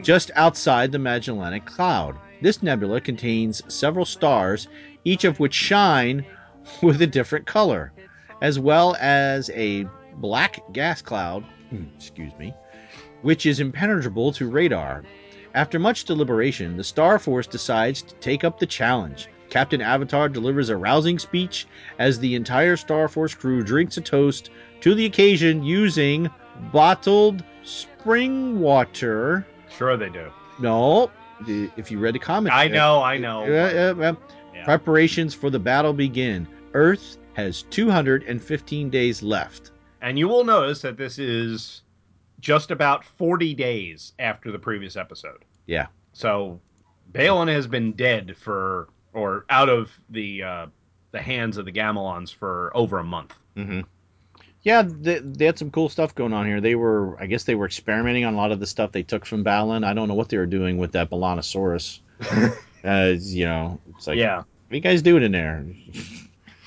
Just 0.02 0.32
outside 0.36 0.92
the 0.92 0.98
Magellanic 0.98 1.68
Cloud. 1.68 2.18
This 2.42 2.64
nebula 2.64 3.00
contains 3.00 3.62
several 3.72 4.06
stars, 4.06 4.68
each 5.06 5.24
of 5.24 5.40
which 5.40 5.54
shine 5.54 6.26
with 6.82 7.00
a 7.04 7.08
different 7.08 7.46
color, 7.46 7.94
as 8.42 8.58
well 8.58 8.98
as 9.00 9.52
a 9.52 9.86
black 10.16 10.62
gas 10.74 11.00
cloud, 11.00 11.44
hmm, 11.70 11.84
excuse 11.96 12.34
me, 12.40 12.56
which 13.22 13.46
is 13.46 13.60
impenetrable 13.60 14.32
to 14.32 14.50
radar. 14.50 15.04
After 15.54 15.80
much 15.80 16.06
deliberation, 16.06 16.78
the 16.78 16.84
Star 16.84 17.18
Force 17.18 17.48
decides 17.48 18.02
to 18.04 18.14
take 18.16 18.44
up 18.44 18.60
the 18.60 18.66
challenge. 18.66 19.30
Captain 19.50 19.82
Avatar 19.82 20.30
delivers 20.30 20.70
a 20.70 20.78
rousing 20.78 21.18
speech 21.18 21.66
as 21.98 22.20
the 22.20 22.36
entire 22.36 22.78
Star 22.78 23.08
Force 23.08 23.34
crew 23.34 23.64
drinks 23.64 23.98
a 23.98 24.02
toast 24.02 24.52
to 24.82 24.94
the 24.94 25.06
occasion 25.06 25.64
using 25.64 26.30
bottled 26.72 27.44
spring 27.64 28.60
water. 28.60 29.46
Sure 29.76 29.98
they 29.98 30.10
do. 30.10 30.28
No, 30.60 31.10
if 31.48 31.90
you 31.90 32.00
read 32.00 32.16
the 32.16 32.20
comment, 32.20 32.54
I 32.54 32.66
uh, 32.66 32.70
know, 32.70 33.02
I 33.02 33.18
know. 33.18 33.46
Yeah, 33.46 33.72
yeah, 33.72 33.94
yeah. 33.96 34.14
Yeah. 34.54 34.66
Preparations 34.66 35.34
for 35.34 35.50
the 35.50 35.60
battle 35.60 35.94
begin. 35.94 36.48
Earth 36.74 37.18
has 37.34 37.64
215 37.64 38.90
days 38.90 39.24
left. 39.24 39.72
And 40.02 40.20
you 40.20 40.28
will 40.28 40.44
notice 40.44 40.82
that 40.82 40.98
this 40.98 41.18
is 41.18 41.82
just 42.40 42.72
about 42.72 43.04
40 43.04 43.54
days 43.56 44.14
after 44.20 44.52
the 44.52 44.60
previous 44.60 44.96
episode. 44.96 45.44
Yeah. 45.66 45.88
So 46.14 46.60
Balan 47.08 47.48
has 47.48 47.68
been 47.68 47.94
dead 47.94 48.38
for, 48.38 48.90
or 49.14 49.46
out 49.50 49.70
of 49.70 49.92
the 50.10 50.44
uh, 50.44 50.66
the 51.12 51.22
hands 51.22 51.58
of 51.58 51.66
the 51.66 51.72
Gamelons 51.72 52.34
for 52.34 52.72
over 52.76 53.00
a 53.00 53.04
month. 53.04 53.34
Mm-hmm. 53.56 53.82
Yeah, 54.62 54.84
they, 54.84 55.20
they 55.20 55.46
had 55.46 55.58
some 55.58 55.72
cool 55.72 55.90
stuff 55.90 56.16
going 56.16 56.34
on 56.34 56.46
here. 56.46 56.60
They 56.60 56.76
were, 56.76 57.18
I 57.20 57.28
guess, 57.28 57.46
they 57.46 57.56
were 57.56 57.66
experimenting 57.66 58.26
on 58.26 58.34
a 58.34 58.38
lot 58.38 58.52
of 58.52 58.60
the 58.60 58.68
stuff 58.68 58.92
they 58.92 59.04
took 59.04 59.26
from 59.26 59.44
Balan. 59.44 59.84
I 59.84 59.94
don't 59.94 60.08
know 60.08 60.16
what 60.16 60.30
they 60.30 60.38
were 60.38 60.46
doing 60.46 60.78
with 60.78 60.92
that 60.94 61.10
Balanosaurus. 61.10 62.00
uh, 62.84 63.16
you 63.20 63.46
know, 63.46 63.80
it's 63.96 64.08
like, 64.08 64.18
yeah. 64.18 64.38
what 64.38 64.46
are 64.72 64.76
you 64.76 64.82
guys 64.82 65.02
doing 65.02 65.24
in 65.24 65.32
there? 65.32 65.66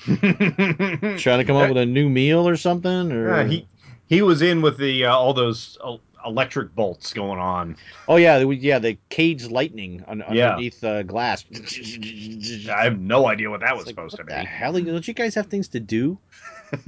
Trying 1.17 1.39
to 1.39 1.45
come 1.45 1.55
up 1.55 1.69
with 1.69 1.77
a 1.77 1.85
new 1.85 2.09
meal 2.09 2.47
or 2.47 2.57
something? 2.57 3.11
Or 3.11 3.37
Yeah, 3.37 3.47
he 3.47 3.67
he 4.13 4.21
was 4.21 4.41
in 4.41 4.61
with 4.61 4.77
the 4.77 5.05
uh, 5.05 5.15
all 5.15 5.33
those 5.33 5.77
uh, 5.83 5.97
electric 6.25 6.73
bolts 6.75 7.11
going 7.13 7.39
on. 7.39 7.75
oh 8.07 8.15
yeah, 8.15 8.37
yeah, 8.39 8.79
the 8.79 8.97
cage 9.09 9.45
lightning 9.47 10.03
un- 10.07 10.23
Yeah. 10.31 10.51
underneath 10.51 10.83
uh, 10.83 11.03
glass. 11.03 11.45
I 12.69 12.83
have 12.83 12.99
no 12.99 13.27
idea 13.27 13.49
what 13.49 13.59
that 13.61 13.75
was 13.75 13.85
like, 13.85 13.95
supposed 13.95 14.13
what 14.17 14.27
to 14.29 14.35
be. 14.35 14.45
hell? 14.45 14.73
Don't 14.73 15.07
you 15.07 15.13
guys 15.13 15.35
have 15.35 15.47
things 15.47 15.67
to 15.69 15.79
do? 15.79 16.17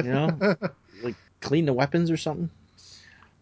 You 0.03 0.11
know, 0.13 0.55
like 1.03 1.15
clean 1.41 1.65
the 1.65 1.73
weapons 1.73 2.09
or 2.11 2.17
something. 2.17 2.49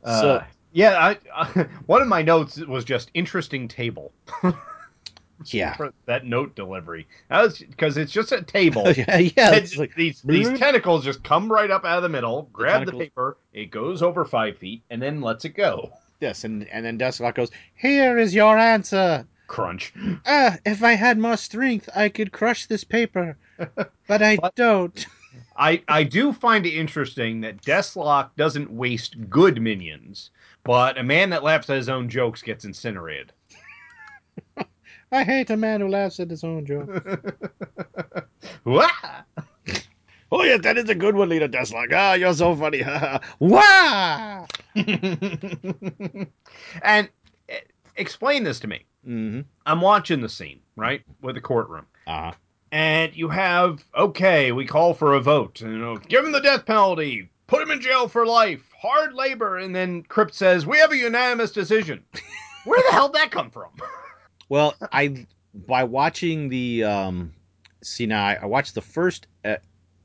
Uh, 0.03 0.21
So- 0.21 0.43
yeah, 0.75 1.15
I, 1.35 1.43
one 1.85 2.01
of 2.01 2.07
my 2.07 2.23
notes 2.23 2.57
was 2.57 2.83
just 2.83 3.11
interesting 3.13 3.67
table 3.67 4.11
Yeah, 5.51 5.75
for 5.75 5.91
that 6.05 6.25
note 6.25 6.55
delivery. 6.55 7.07
That 7.29 7.41
was 7.41 7.57
because 7.59 7.97
it's 7.97 8.11
just 8.11 8.31
a 8.31 8.41
table. 8.43 8.91
yeah, 8.95 9.17
yeah. 9.17 9.65
Like, 9.77 9.95
these 9.95 10.21
these 10.21 10.47
tentacles 10.59 11.03
just 11.03 11.23
come 11.23 11.51
right 11.51 11.71
up 11.71 11.83
out 11.85 11.97
of 11.97 12.03
the 12.03 12.09
middle, 12.09 12.49
grab 12.53 12.81
the, 12.81 12.91
tentacles- 12.91 13.03
paper, 13.03 13.37
it 13.53 13.71
goes 13.71 14.01
over 14.01 14.23
five 14.25 14.57
feet, 14.57 14.83
and 14.89 15.01
then 15.01 15.21
lets 15.21 15.45
it 15.45 15.49
go. 15.55 15.91
Yes, 16.19 16.43
and 16.43 16.67
and 16.69 16.85
then 16.85 16.97
Deathlock 16.99 17.35
goes, 17.35 17.49
"Here 17.75 18.17
is 18.17 18.33
your 18.35 18.57
answer. 18.57 19.25
Crunch. 19.47 19.93
Ah, 20.25 20.57
if 20.65 20.83
I 20.83 20.93
had 20.93 21.17
more 21.19 21.37
strength, 21.37 21.89
I 21.95 22.09
could 22.09 22.31
crush 22.31 22.65
this 22.67 22.83
paper, 22.83 23.35
but 24.07 24.21
I 24.21 24.37
But- 24.41 24.55
don't." 24.55 25.05
I, 25.55 25.83
I 25.87 26.03
do 26.03 26.33
find 26.33 26.65
it 26.65 26.73
interesting 26.73 27.41
that 27.41 27.61
Deathlock 27.61 28.29
doesn't 28.37 28.71
waste 28.71 29.29
good 29.29 29.61
minions, 29.61 30.31
but 30.63 30.97
a 30.97 31.03
man 31.03 31.29
that 31.29 31.43
laughs 31.43 31.69
at 31.69 31.75
his 31.75 31.89
own 31.89 32.09
jokes 32.09 32.41
gets 32.41 32.65
incinerated. 32.65 33.31
I 35.13 35.23
hate 35.23 35.51
a 35.51 35.57
man 35.57 35.79
who 35.79 35.89
laughs 35.89 36.19
at 36.19 36.31
his 36.31 36.43
own 36.43 36.65
joke. 36.65 36.89
Wah! 38.65 38.89
oh 40.31 40.43
yes, 40.43 40.61
that 40.63 40.75
is 40.75 40.89
a 40.89 40.95
good 40.95 41.15
one, 41.15 41.29
Leader 41.29 41.47
Deathlock. 41.47 41.93
Ah, 41.93 42.15
you're 42.15 42.33
so 42.33 42.55
funny. 42.55 42.81
Wah! 43.39 44.47
and 46.81 47.09
eh, 47.47 47.59
explain 47.95 48.43
this 48.43 48.59
to 48.61 48.67
me. 48.67 48.85
Mm-hmm. 49.07 49.41
I'm 49.67 49.81
watching 49.81 50.19
the 50.21 50.29
scene, 50.29 50.61
right, 50.75 51.03
with 51.21 51.35
the 51.35 51.41
courtroom. 51.41 51.85
Uh-huh. 52.07 52.31
and 52.71 53.15
you 53.15 53.29
have 53.29 53.85
okay, 53.95 54.51
we 54.51 54.65
call 54.65 54.95
for 54.95 55.13
a 55.13 55.21
vote. 55.21 55.61
You 55.61 55.77
know, 55.77 55.97
give 55.97 56.25
him 56.25 56.31
the 56.31 56.41
death 56.41 56.65
penalty, 56.65 57.29
put 57.45 57.61
him 57.61 57.69
in 57.69 57.81
jail 57.81 58.07
for 58.07 58.25
life, 58.25 58.67
hard 58.81 59.13
labor, 59.13 59.59
and 59.59 59.75
then 59.75 60.01
Crypt 60.01 60.33
says 60.33 60.65
we 60.65 60.79
have 60.79 60.91
a 60.91 60.97
unanimous 60.97 61.51
decision. 61.51 62.03
Where 62.65 62.81
the 62.89 62.93
hell 62.93 63.09
did 63.09 63.21
that 63.21 63.29
come 63.29 63.51
from? 63.51 63.69
Well, 64.53 64.75
I 64.91 65.25
by 65.65 65.83
watching 65.83 66.47
the 66.47 66.83
um, 66.83 67.33
see 67.81 68.05
now 68.05 68.23
I, 68.23 68.37
I 68.43 68.45
watched 68.45 68.75
the 68.75 68.83
first 68.83 69.25
e- 69.43 69.55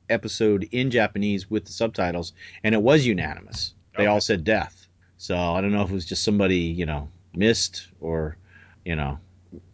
episode 0.09 0.67
in 0.71 0.89
Japanese 0.89 1.51
with 1.51 1.65
the 1.65 1.71
subtitles, 1.71 2.33
and 2.63 2.73
it 2.73 2.81
was 2.81 3.05
unanimous. 3.05 3.75
They 3.95 4.05
Okay. 4.05 4.07
all 4.07 4.19
said 4.19 4.43
death. 4.43 4.87
So 5.17 5.37
I 5.37 5.61
don't 5.61 5.71
know 5.71 5.83
if 5.83 5.91
it 5.91 5.93
was 5.93 6.07
just 6.07 6.23
somebody 6.23 6.57
you 6.57 6.87
know 6.87 7.09
missed 7.35 7.89
or 8.01 8.37
you 8.85 8.95
know 8.95 9.19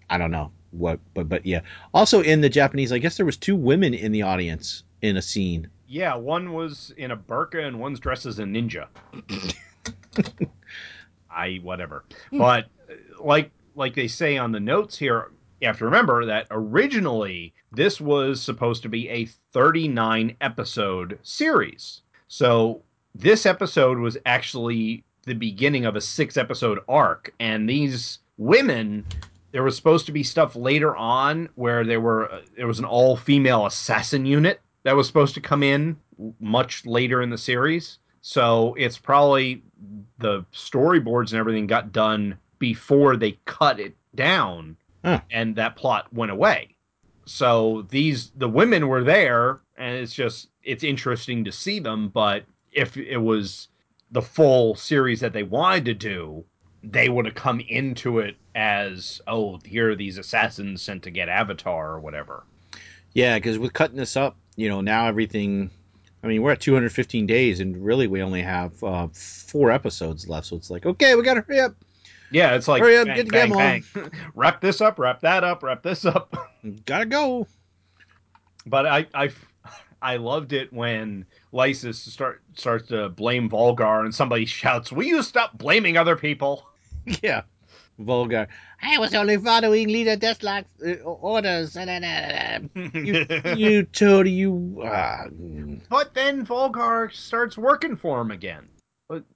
I 0.10 0.18
don't 0.18 0.32
know 0.32 0.52
what, 0.72 1.00
but 1.14 1.30
but 1.30 1.46
yeah. 1.46 1.62
Also 1.94 2.22
in 2.22 2.42
the 2.42 2.50
Japanese, 2.50 2.92
I 2.92 2.98
guess 2.98 3.16
there 3.16 3.26
was 3.26 3.38
two 3.38 3.56
women 3.56 3.94
in 3.94 4.12
the 4.12 4.24
audience 4.24 4.84
in 5.02 5.16
a 5.16 5.22
scene. 5.22 5.70
Yeah, 5.88 6.16
one 6.16 6.52
was 6.52 6.94
in 6.98 7.12
a 7.12 7.16
burqa 7.16 7.66
and 7.66 7.80
one's 7.80 8.02
dressed 8.02 8.26
as 8.26 8.40
a 8.40 8.44
ninja. 8.44 8.88
I 11.32 11.62
whatever, 11.64 12.04
but 12.34 12.66
like 13.24 13.52
like 13.76 13.94
they 13.94 14.08
say 14.08 14.38
on 14.38 14.52
the 14.52 14.60
notes 14.60 14.98
here, 14.98 15.32
you 15.62 15.68
have 15.68 15.78
to 15.78 15.86
remember 15.86 16.26
that 16.26 16.48
originally 16.52 17.54
this 17.72 18.00
was 18.02 18.42
supposed 18.42 18.82
to 18.84 18.90
be 18.90 19.10
a 19.10 19.26
39 19.26 20.36
episode 20.42 21.20
series. 21.24 22.02
So 22.28 22.82
this 23.14 23.46
episode 23.46 23.98
was 23.98 24.18
actually 24.26 25.04
the 25.26 25.34
beginning 25.34 25.86
of 25.86 25.96
a 25.96 26.02
six 26.02 26.38
episode 26.38 26.80
arc, 26.88 27.34
and 27.40 27.70
these 27.70 28.20
women. 28.38 29.06
There 29.52 29.64
was 29.64 29.78
supposed 29.78 30.06
to 30.08 30.12
be 30.12 30.22
stuff 30.22 30.58
later 30.58 30.98
on 30.98 31.48
where 31.56 31.86
there 31.86 32.02
were 32.02 32.30
uh, 32.30 32.42
there 32.58 32.68
was 32.68 32.80
an 32.80 32.86
all 32.86 33.16
female 33.16 33.66
assassin 33.66 34.26
unit 34.26 34.60
that 34.84 34.96
was 34.98 35.08
supposed 35.08 35.34
to 35.36 35.42
come 35.42 35.64
in 35.64 35.98
much 36.42 36.86
later 36.86 37.22
in 37.22 37.30
the 37.30 37.38
series. 37.38 38.00
So 38.22 38.76
it's 38.78 38.98
probably 38.98 39.64
the 40.18 40.46
storyboards 40.54 41.32
and 41.32 41.40
everything 41.40 41.68
got 41.68 41.94
done 41.94 42.38
before 42.60 43.18
they 43.18 43.38
cut 43.46 43.80
it 43.80 43.96
down 44.16 44.78
Huh. 45.04 45.22
and 45.30 45.56
that 45.56 45.76
plot 45.76 46.12
went 46.14 46.32
away. 46.32 46.76
So 47.26 47.86
these 47.90 48.32
the 48.36 48.50
women 48.50 48.88
were 48.88 49.04
there 49.04 49.60
and 49.78 49.96
it's 49.96 50.14
just 50.14 50.50
it's 50.64 50.84
interesting 50.84 51.44
to 51.46 51.52
see 51.52 51.80
them, 51.80 52.10
but 52.10 52.46
if 52.72 52.98
it 52.98 53.18
was 53.18 53.68
the 54.12 54.22
full 54.22 54.76
series 54.76 55.20
that 55.20 55.34
they 55.34 55.44
wanted 55.44 55.86
to 55.86 55.94
do, 55.94 56.46
they 56.84 57.10
would 57.10 57.26
have 57.26 57.36
come 57.36 57.60
into 57.62 58.20
it 58.20 58.36
as, 58.54 59.22
oh, 59.28 59.60
here 59.66 59.92
are 59.92 59.96
these 59.96 60.18
assassins 60.18 60.82
sent 60.82 61.04
to 61.04 61.12
get 61.12 61.30
Avatar 61.30 61.92
or 61.92 62.00
whatever. 62.00 62.44
Yeah, 63.14 63.38
because 63.38 63.58
with 63.58 63.74
cutting 63.74 63.98
this 63.98 64.16
up, 64.16 64.38
you 64.56 64.70
know, 64.70 64.82
now 64.82 65.08
everything. 65.08 65.72
I 66.24 66.28
mean, 66.28 66.42
we're 66.42 66.54
at 66.54 66.60
215 66.60 67.28
days, 67.28 67.60
and 67.60 67.86
really 67.86 68.08
we 68.08 68.24
only 68.24 68.42
have 68.42 68.84
uh, 68.84 69.08
four 69.14 69.72
episodes 69.72 70.28
left. 70.28 70.48
So 70.48 70.56
it's 70.56 70.72
like, 70.72 70.86
okay, 70.86 71.16
we 71.16 71.22
got 71.24 71.36
to 71.36 71.42
hurry 71.42 71.60
up. 71.60 71.76
Yeah, 72.32 72.56
it's 72.56 72.68
like 72.68 72.82
Hurry 72.82 72.98
up, 72.98 73.08
bang, 73.08 73.16
get 73.16 73.26
the 73.26 73.32
bang, 73.32 73.52
bang. 73.94 74.12
wrap 74.36 74.62
this 74.62 74.82
up, 74.82 75.00
wrap 75.00 75.22
that 75.22 75.44
up, 75.44 75.64
wrap 75.64 75.84
this 75.84 76.06
up. 76.06 76.36
Gotta 76.86 77.06
go. 77.06 77.48
But 78.66 78.86
I 78.86 79.08
I 79.14 79.30
I 80.02 80.18
loved 80.18 80.54
it 80.54 80.72
when 80.74 81.26
Lysis 81.52 82.00
start 82.00 82.42
starts 82.56 82.88
to 82.90 83.10
blame 83.10 83.50
Volgar 83.50 84.04
and 84.04 84.14
somebody 84.14 84.46
shouts, 84.62 84.92
"Will 84.92 85.04
you 85.04 85.24
stop 85.24 85.58
blaming 85.58 85.98
other 85.98 86.16
people?" 86.16 86.68
Yeah. 87.22 87.44
Volgar. 88.00 88.48
I 88.82 88.98
was 88.98 89.14
only 89.16 89.38
following 89.38 89.88
Leader 89.88 90.18
Deathlock's 90.18 90.68
uh, 90.86 91.02
orders. 91.04 91.78
you, 92.94 93.56
you 93.56 93.84
told 93.84 94.28
you. 94.28 94.82
Uh, 94.84 95.28
but 95.90 96.14
then 96.14 96.46
Volgar 96.46 97.14
starts 97.14 97.58
working 97.58 97.96
for 97.96 98.20
him 98.20 98.32
again. 98.32 98.68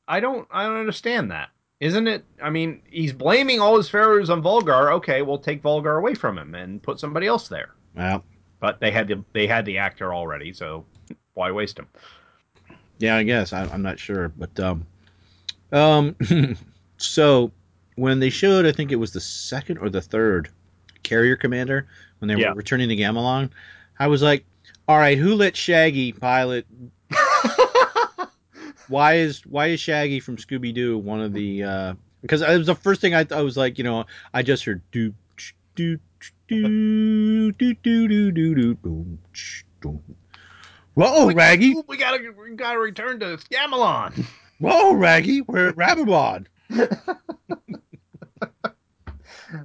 I 0.07 0.19
don't 0.19 0.47
I 0.51 0.63
don't 0.65 0.77
understand 0.77 1.31
that. 1.31 1.49
Isn't 1.79 2.07
it? 2.07 2.25
I 2.41 2.49
mean, 2.49 2.81
he's 2.89 3.13
blaming 3.13 3.59
all 3.61 3.77
his 3.77 3.89
failures 3.89 4.29
on 4.29 4.43
Volgar. 4.43 4.91
Okay, 4.93 5.21
we'll 5.21 5.37
take 5.37 5.63
Volgar 5.63 5.97
away 5.97 6.13
from 6.13 6.37
him 6.37 6.53
and 6.55 6.81
put 6.83 6.99
somebody 6.99 7.25
else 7.27 7.47
there. 7.47 7.69
well, 7.95 8.23
But 8.59 8.79
they 8.81 8.91
had 8.91 9.07
the 9.07 9.23
they 9.33 9.47
had 9.47 9.65
the 9.65 9.77
actor 9.77 10.13
already, 10.13 10.51
so 10.51 10.85
why 11.35 11.51
waste 11.51 11.79
him? 11.79 11.87
yeah, 12.97 13.15
I 13.15 13.23
guess 13.23 13.53
I, 13.53 13.63
I'm 13.63 13.81
not 13.81 13.97
sure, 13.97 14.27
but 14.27 14.59
um, 14.59 14.85
um, 15.71 16.15
so 16.97 17.51
when 17.95 18.19
they 18.19 18.29
showed, 18.29 18.65
I 18.65 18.73
think 18.73 18.91
it 18.91 18.97
was 18.97 19.13
the 19.13 19.21
second 19.21 19.77
or 19.77 19.89
the 19.89 20.01
third 20.01 20.49
carrier 21.03 21.37
commander 21.37 21.87
when 22.19 22.27
they 22.27 22.35
Yeah. 22.35 22.49
were 22.49 22.55
returning 22.55 22.89
to 22.89 22.95
Gamelon, 22.97 23.51
I 23.97 24.07
was 24.07 24.21
like, 24.21 24.43
all 24.89 24.97
right, 24.97 25.17
who 25.17 25.35
let 25.35 25.55
Shaggy 25.55 26.11
pilot? 26.11 26.65
Why 28.89 29.15
is 29.15 29.45
why 29.45 29.67
is 29.67 29.79
Shaggy 29.79 30.19
from 30.19 30.37
Scooby 30.37 30.73
Doo 30.73 30.97
one 30.97 31.21
of 31.21 31.33
the? 31.33 31.63
uh 31.63 31.93
Because 32.21 32.41
it 32.41 32.57
was 32.57 32.67
the 32.67 32.75
first 32.75 33.01
thing 33.01 33.15
I 33.15 33.25
I 33.31 33.41
was 33.41 33.55
like, 33.55 33.77
you 33.77 33.83
know, 33.83 34.05
I 34.33 34.43
just 34.43 34.65
heard 34.65 34.81
do 34.91 35.13
do 35.75 35.99
do 36.47 37.51
do 37.51 37.51
do 37.51 38.07
do 38.07 38.31
do 38.31 38.31
do 38.31 38.75
do. 39.81 40.01
Whoa, 40.95 41.31
Raggy! 41.31 41.75
we 41.87 41.97
gotta 41.97 42.19
we 42.37 42.55
gotta 42.55 42.79
return 42.79 43.19
to 43.21 43.37
Gamelon. 43.51 44.25
Whoa, 44.59 44.93
Raggy! 44.93 45.41
We're 45.41 45.69
at 45.69 45.75
Rabibon. 45.75 46.47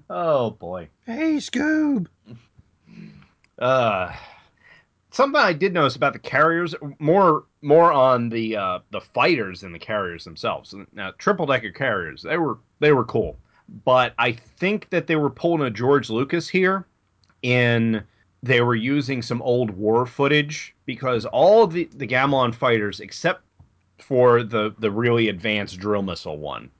Oh 0.08 0.50
boy. 0.50 0.88
Hey, 1.04 1.36
Scoob. 1.36 2.06
Uh, 3.58 4.12
something 5.14 5.40
I 5.40 5.52
did 5.52 5.72
notice 5.72 5.96
about 5.96 6.12
the 6.12 6.18
carriers 6.18 6.74
more 6.98 7.44
more 7.62 7.92
on 7.92 8.28
the 8.28 8.56
uh, 8.56 8.78
the 8.90 9.00
fighters 9.00 9.60
than 9.60 9.72
the 9.72 9.78
carriers 9.78 10.24
themselves. 10.24 10.74
Now, 10.92 11.12
triple 11.18 11.46
decker 11.46 11.70
carriers 11.70 12.22
they 12.22 12.36
were 12.36 12.58
they 12.80 12.92
were 12.92 13.04
cool, 13.04 13.38
but 13.84 14.14
I 14.18 14.32
think 14.32 14.90
that 14.90 15.06
they 15.06 15.16
were 15.16 15.30
pulling 15.30 15.66
a 15.66 15.70
George 15.70 16.10
Lucas 16.10 16.48
here, 16.48 16.86
in 17.42 18.02
they 18.42 18.60
were 18.60 18.74
using 18.74 19.22
some 19.22 19.40
old 19.42 19.70
war 19.70 20.04
footage 20.04 20.74
because 20.84 21.24
all 21.26 21.66
the 21.66 21.88
the 21.94 22.06
Gamelon 22.06 22.54
fighters 22.54 23.00
except 23.00 23.42
for 23.98 24.42
the 24.42 24.74
the 24.78 24.90
really 24.90 25.28
advanced 25.28 25.78
drill 25.78 26.02
missile 26.02 26.38
one 26.38 26.70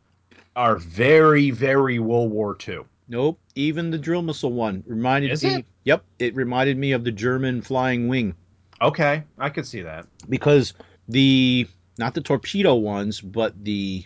are 0.57 0.77
very 0.77 1.51
very 1.51 1.99
World 1.99 2.31
War 2.31 2.57
II. 2.69 2.81
Nope. 3.09 3.39
Even 3.57 3.91
the 3.91 3.99
drill 3.99 4.23
missile 4.23 4.53
one 4.53 4.83
reminded 4.87 5.31
Is 5.31 5.45
me. 5.45 5.55
it? 5.57 5.65
Yep, 5.85 6.05
it 6.19 6.35
reminded 6.35 6.77
me 6.77 6.93
of 6.93 7.05
the 7.05 7.13
German 7.13 7.63
flying 7.63 8.09
wing 8.09 8.35
Okay, 8.83 9.23
I 9.39 9.49
could 9.51 9.67
see 9.67 9.83
that. 9.83 10.07
because 10.29 10.75
the 11.09 11.67
not 11.99 12.15
the 12.15 12.21
torpedo 12.21 12.75
ones, 12.75 13.21
but 13.21 13.65
the 13.65 14.05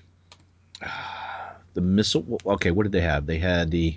the 1.75 1.81
missile. 1.81 2.41
Okay, 2.47 2.71
what 2.71 2.83
did 2.85 2.93
they 2.93 3.01
have? 3.01 3.27
They 3.27 3.39
had 3.39 3.71
the 3.71 3.97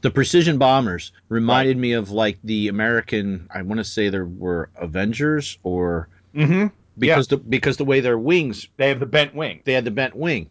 the 0.00 0.10
precision 0.10 0.58
bombers 0.58 1.12
reminded 1.28 1.76
me 1.78 1.92
of 1.92 2.10
like 2.10 2.38
the 2.44 2.68
American. 2.68 3.46
I 3.54 3.62
want 3.62 3.78
to 3.78 3.84
say 3.84 4.08
there 4.08 4.26
were 4.26 4.70
Avengers 4.76 5.58
or 5.62 6.08
Mm-hmm. 6.34 6.66
because 6.98 7.28
the 7.28 7.36
because 7.36 7.76
the 7.76 7.84
way 7.84 8.00
their 8.00 8.18
wings 8.18 8.66
They 8.76 8.88
have 8.88 8.98
the 8.98 9.06
bent 9.06 9.36
wing. 9.36 9.60
they 9.64 9.72
had 9.72 9.84
the 9.84 9.92
bent 9.92 10.16
wing, 10.16 10.50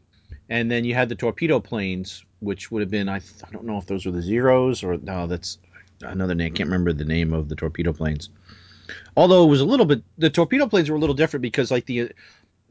and 0.49 0.71
then 0.71 0.85
you 0.85 0.93
had 0.93 1.09
the 1.09 1.15
torpedo 1.15 1.59
planes, 1.59 2.23
which 2.43 2.71
would 2.71 2.81
have 2.81 2.91
been 2.91 3.09
I, 3.09 3.19
th- 3.19 3.43
I 3.47 3.51
don't 3.51 3.65
know 3.65 3.77
if 3.77 3.85
those 3.85 4.05
were 4.05 4.11
the 4.11 4.21
zeros 4.21 4.83
or 4.83 4.97
no, 4.97 5.27
that's 5.27 5.57
another 6.01 6.35
name. 6.35 6.53
I 6.53 6.55
can't 6.55 6.67
remember 6.69 6.93
the 6.93 7.05
name 7.05 7.33
of 7.33 7.49
the 7.49 7.55
torpedo 7.55 7.93
planes. 7.93 8.29
Although 9.15 9.43
it 9.45 9.47
was 9.47 9.61
a 9.61 9.65
little 9.65 9.85
bit, 9.85 10.03
the 10.17 10.29
torpedo 10.29 10.67
planes 10.67 10.89
were 10.89 10.97
a 10.97 10.99
little 10.99 11.15
different 11.15 11.41
because 11.41 11.71
like 11.71 11.85
the 11.85 12.11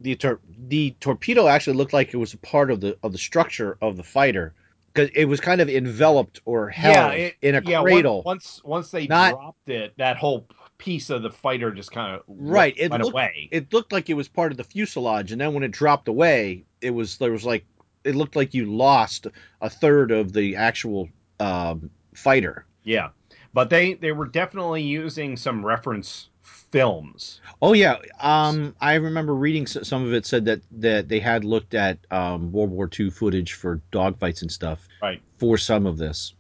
the 0.01 0.17
tor- 0.17 0.41
the 0.69 0.95
torpedo 1.01 1.47
actually 1.47 1.77
looked 1.77 1.93
like 1.93 2.13
it 2.13 2.17
was 2.17 2.35
a 2.35 2.39
part 2.39 2.71
of 2.71 2.81
the 2.81 2.97
of 3.03 3.13
the 3.13 3.19
structure 3.19 3.79
of 3.81 3.97
the 3.97 4.03
fighter 4.03 4.53
because 4.93 5.11
it 5.15 5.25
was 5.27 5.41
kind 5.41 5.61
of 5.61 5.69
enveloped 5.71 6.41
or 6.45 6.69
held 6.69 7.15
it- 7.15 7.37
in 7.41 7.55
a 7.55 7.63
yeah, 7.65 7.83
cradle. 7.83 8.23
once 8.25 8.61
once 8.65 8.91
they 8.91 9.07
Not- 9.07 9.33
dropped 9.33 9.69
it, 9.69 9.95
that 9.99 10.17
whole 10.17 10.47
piece 10.79 11.11
of 11.11 11.23
the 11.23 11.31
fighter 11.31 11.71
just 11.71 11.93
kind 11.93 12.17
of 12.17 12.23
Right, 12.27 12.75
it 12.77 12.91
went 12.91 13.05
looked- 13.05 13.15
away. 13.15 13.49
it 13.53 13.73
looked 13.73 13.93
like 13.93 14.11
it 14.11 14.15
was 14.15 14.27
part 14.29 14.51
of 14.51 14.59
the 14.59 14.65
fuselage, 14.65 15.31
and 15.31 15.41
then 15.41 15.55
when 15.55 15.63
it 15.63 15.71
dropped 15.71 16.09
away, 16.09 16.65
it 16.81 16.91
was 16.91 17.19
there 17.19 17.31
was 17.33 17.45
like 17.45 17.65
it 18.05 18.15
looked 18.15 18.37
like 18.37 18.55
you 18.55 18.67
lost 18.67 19.27
a 19.61 19.71
third 19.71 20.11
of 20.11 20.33
the 20.33 20.57
actual 20.57 21.09
um, 21.41 21.91
fighter. 22.15 22.67
Yeah, 22.85 23.11
but 23.55 23.71
they 23.71 23.95
they 23.95 24.13
were 24.13 24.27
definitely 24.27 24.83
using 24.83 25.37
some 25.37 25.65
reference 25.65 26.29
films. 26.43 27.41
Oh 27.61 27.75
yeah, 27.75 27.99
um, 28.21 28.75
I 28.81 28.95
remember 28.95 29.35
reading 29.35 29.67
some 29.67 30.05
of 30.05 30.13
it 30.13 30.27
said 30.27 30.45
that 30.47 30.63
that 30.73 31.09
they 31.09 31.21
had 31.21 31.45
looked 31.45 31.75
at 31.75 31.99
um, 32.11 32.51
World 32.51 32.71
War 32.71 32.89
II 32.99 33.11
footage 33.11 33.53
for 33.53 33.81
dogfights 33.93 34.43
and 34.43 34.51
stuff 34.51 34.89
Right. 35.01 35.21
for 35.37 35.59
some 35.59 35.87
of 35.87 35.99
this. 35.99 36.35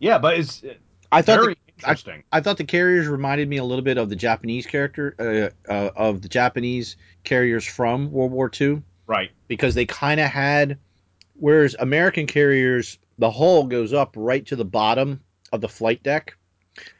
Yeah, 0.00 0.18
but 0.18 0.38
it's 0.38 0.64
uh, 0.64 0.74
I 1.12 1.22
thought 1.22 1.40
very 1.40 1.54
the, 1.54 1.60
interesting. 1.78 2.24
I 2.32 2.40
thought 2.40 2.56
the 2.56 2.64
carriers 2.64 3.06
reminded 3.06 3.48
me 3.48 3.58
a 3.58 3.64
little 3.64 3.84
bit 3.84 3.96
of 3.98 4.08
the 4.08 4.16
Japanese 4.16 4.66
character 4.66 5.14
uh, 5.68 5.72
uh, 5.72 5.90
of 5.94 6.22
the 6.22 6.28
Japanese 6.28 6.96
carriers 7.24 7.64
from 7.64 8.10
World 8.10 8.32
War 8.32 8.50
II 8.60 8.82
right. 9.06 9.30
because 9.48 9.74
they 9.74 9.86
kind 9.86 10.20
of 10.20 10.28
had, 10.28 10.78
whereas 11.34 11.76
American 11.78 12.26
carriers, 12.26 12.98
the 13.18 13.30
hull 13.30 13.64
goes 13.64 13.92
up 13.92 14.14
right 14.16 14.44
to 14.46 14.56
the 14.56 14.64
bottom 14.64 15.20
of 15.52 15.60
the 15.60 15.68
flight 15.68 16.02
deck. 16.02 16.36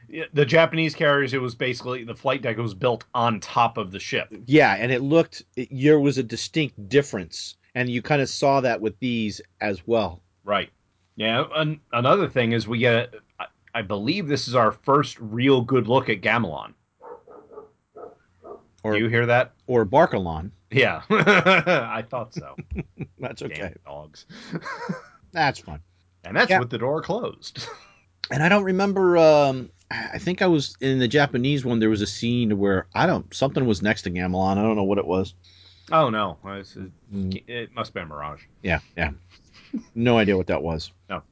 Yeah, 0.08 0.24
The 0.34 0.44
Japanese 0.44 0.94
carriers, 0.94 1.32
it 1.32 1.40
was 1.40 1.54
basically 1.54 2.04
the 2.04 2.14
flight 2.14 2.42
deck 2.42 2.58
was 2.58 2.74
built 2.74 3.04
on 3.14 3.40
top 3.40 3.78
of 3.78 3.90
the 3.92 3.98
ship. 3.98 4.28
Yeah, 4.44 4.74
and 4.78 4.92
it 4.92 5.00
looked 5.00 5.42
it, 5.56 5.68
there 5.70 5.98
was 6.00 6.18
a 6.18 6.22
distinct 6.22 6.88
difference, 6.90 7.56
and 7.74 7.88
you 7.88 8.02
kind 8.02 8.20
of 8.20 8.28
saw 8.28 8.60
that 8.60 8.80
with 8.80 8.98
these 8.98 9.40
as 9.62 9.86
well. 9.86 10.20
Right. 10.44 10.68
Yeah. 11.16 11.44
An- 11.54 11.80
another 11.92 12.28
thing 12.28 12.52
is 12.52 12.68
we 12.68 12.78
get. 12.78 13.14
I, 13.40 13.46
I 13.74 13.80
believe 13.80 14.28
this 14.28 14.48
is 14.48 14.54
our 14.54 14.72
first 14.72 15.18
real 15.18 15.62
good 15.62 15.88
look 15.88 16.10
at 16.10 16.20
Gamelon. 16.20 16.74
Or 18.84 18.92
Do 18.92 18.98
you 18.98 19.08
hear 19.08 19.24
that? 19.26 19.52
or 19.66 19.86
Barkalon. 19.86 20.50
Yeah, 20.72 21.02
I 21.10 22.02
thought 22.08 22.34
so. 22.34 22.56
That's 23.18 23.40
Damn 23.42 23.50
okay. 23.52 23.74
dogs. 23.86 24.26
That's 25.32 25.60
fun. 25.60 25.80
And 26.24 26.36
that's 26.36 26.50
Yeah. 26.50 26.58
with 26.60 26.70
the 26.70 26.78
door 26.78 27.02
closed. 27.02 27.66
And 28.30 28.42
I 28.42 28.48
don't 28.48 28.64
remember. 28.64 29.16
Um, 29.18 29.70
I 29.90 30.18
think 30.18 30.40
I 30.42 30.46
was 30.46 30.76
in 30.80 30.98
the 30.98 31.08
Japanese 31.08 31.64
one. 31.64 31.78
There 31.80 31.90
was 31.90 32.00
a 32.02 32.06
scene 32.06 32.58
where 32.58 32.86
I 32.94 33.06
don't 33.06 33.32
something 33.34 33.66
was 33.66 33.82
next 33.82 34.02
to 34.02 34.10
Gamelon. 34.10 34.56
I 34.58 34.62
don't 34.62 34.76
know 34.76 34.84
what 34.84 34.98
it 34.98 35.06
was. 35.06 35.34
oh 35.90 36.10
no, 36.10 36.38
it, 36.44 36.66
it 37.46 37.74
must 37.74 37.92
be 37.94 38.00
a 38.00 38.06
mirage. 38.06 38.42
Yeah, 38.62 38.78
yeah. 38.96 39.10
No 39.94 40.18
idea 40.18 40.36
what 40.36 40.46
that 40.48 40.62
was. 40.62 40.92
No. 41.10 41.22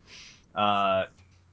Uh, 0.54 1.06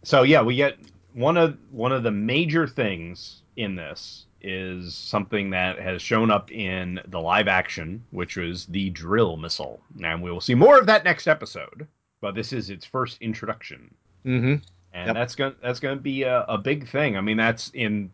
so 0.03 0.23
yeah, 0.23 0.41
we 0.41 0.55
get 0.55 0.77
one 1.13 1.37
of 1.37 1.57
one 1.71 1.91
of 1.91 2.03
the 2.03 2.11
major 2.11 2.67
things 2.67 3.41
in 3.55 3.75
this 3.75 4.25
is 4.41 4.93
something 4.95 5.49
that 5.49 5.79
has 5.79 6.01
shown 6.01 6.29
up 6.31 6.51
in 6.51 6.99
the 7.07 7.19
live 7.19 7.47
action, 7.47 8.03
which 8.11 8.37
was 8.37 8.65
the 8.67 8.89
drill 8.91 9.37
missile. 9.37 9.79
And 10.03 10.21
we 10.21 10.31
will 10.31 10.41
see 10.41 10.55
more 10.55 10.77
of 10.79 10.85
that 10.85 11.03
next 11.03 11.27
episode. 11.27 11.87
But 12.21 12.35
this 12.35 12.53
is 12.53 12.69
its 12.69 12.85
first 12.85 13.21
introduction, 13.21 13.93
Mm-hmm. 14.25 14.55
and 14.93 15.07
Yep. 15.07 15.13
that's 15.15 15.35
gonna 15.35 15.55
that's 15.61 15.79
gonna 15.79 15.95
be 15.97 16.23
a, 16.23 16.41
a 16.43 16.57
big 16.57 16.87
thing. 16.87 17.15
I 17.15 17.21
mean, 17.21 17.37
that's 17.37 17.69
in. 17.73 18.11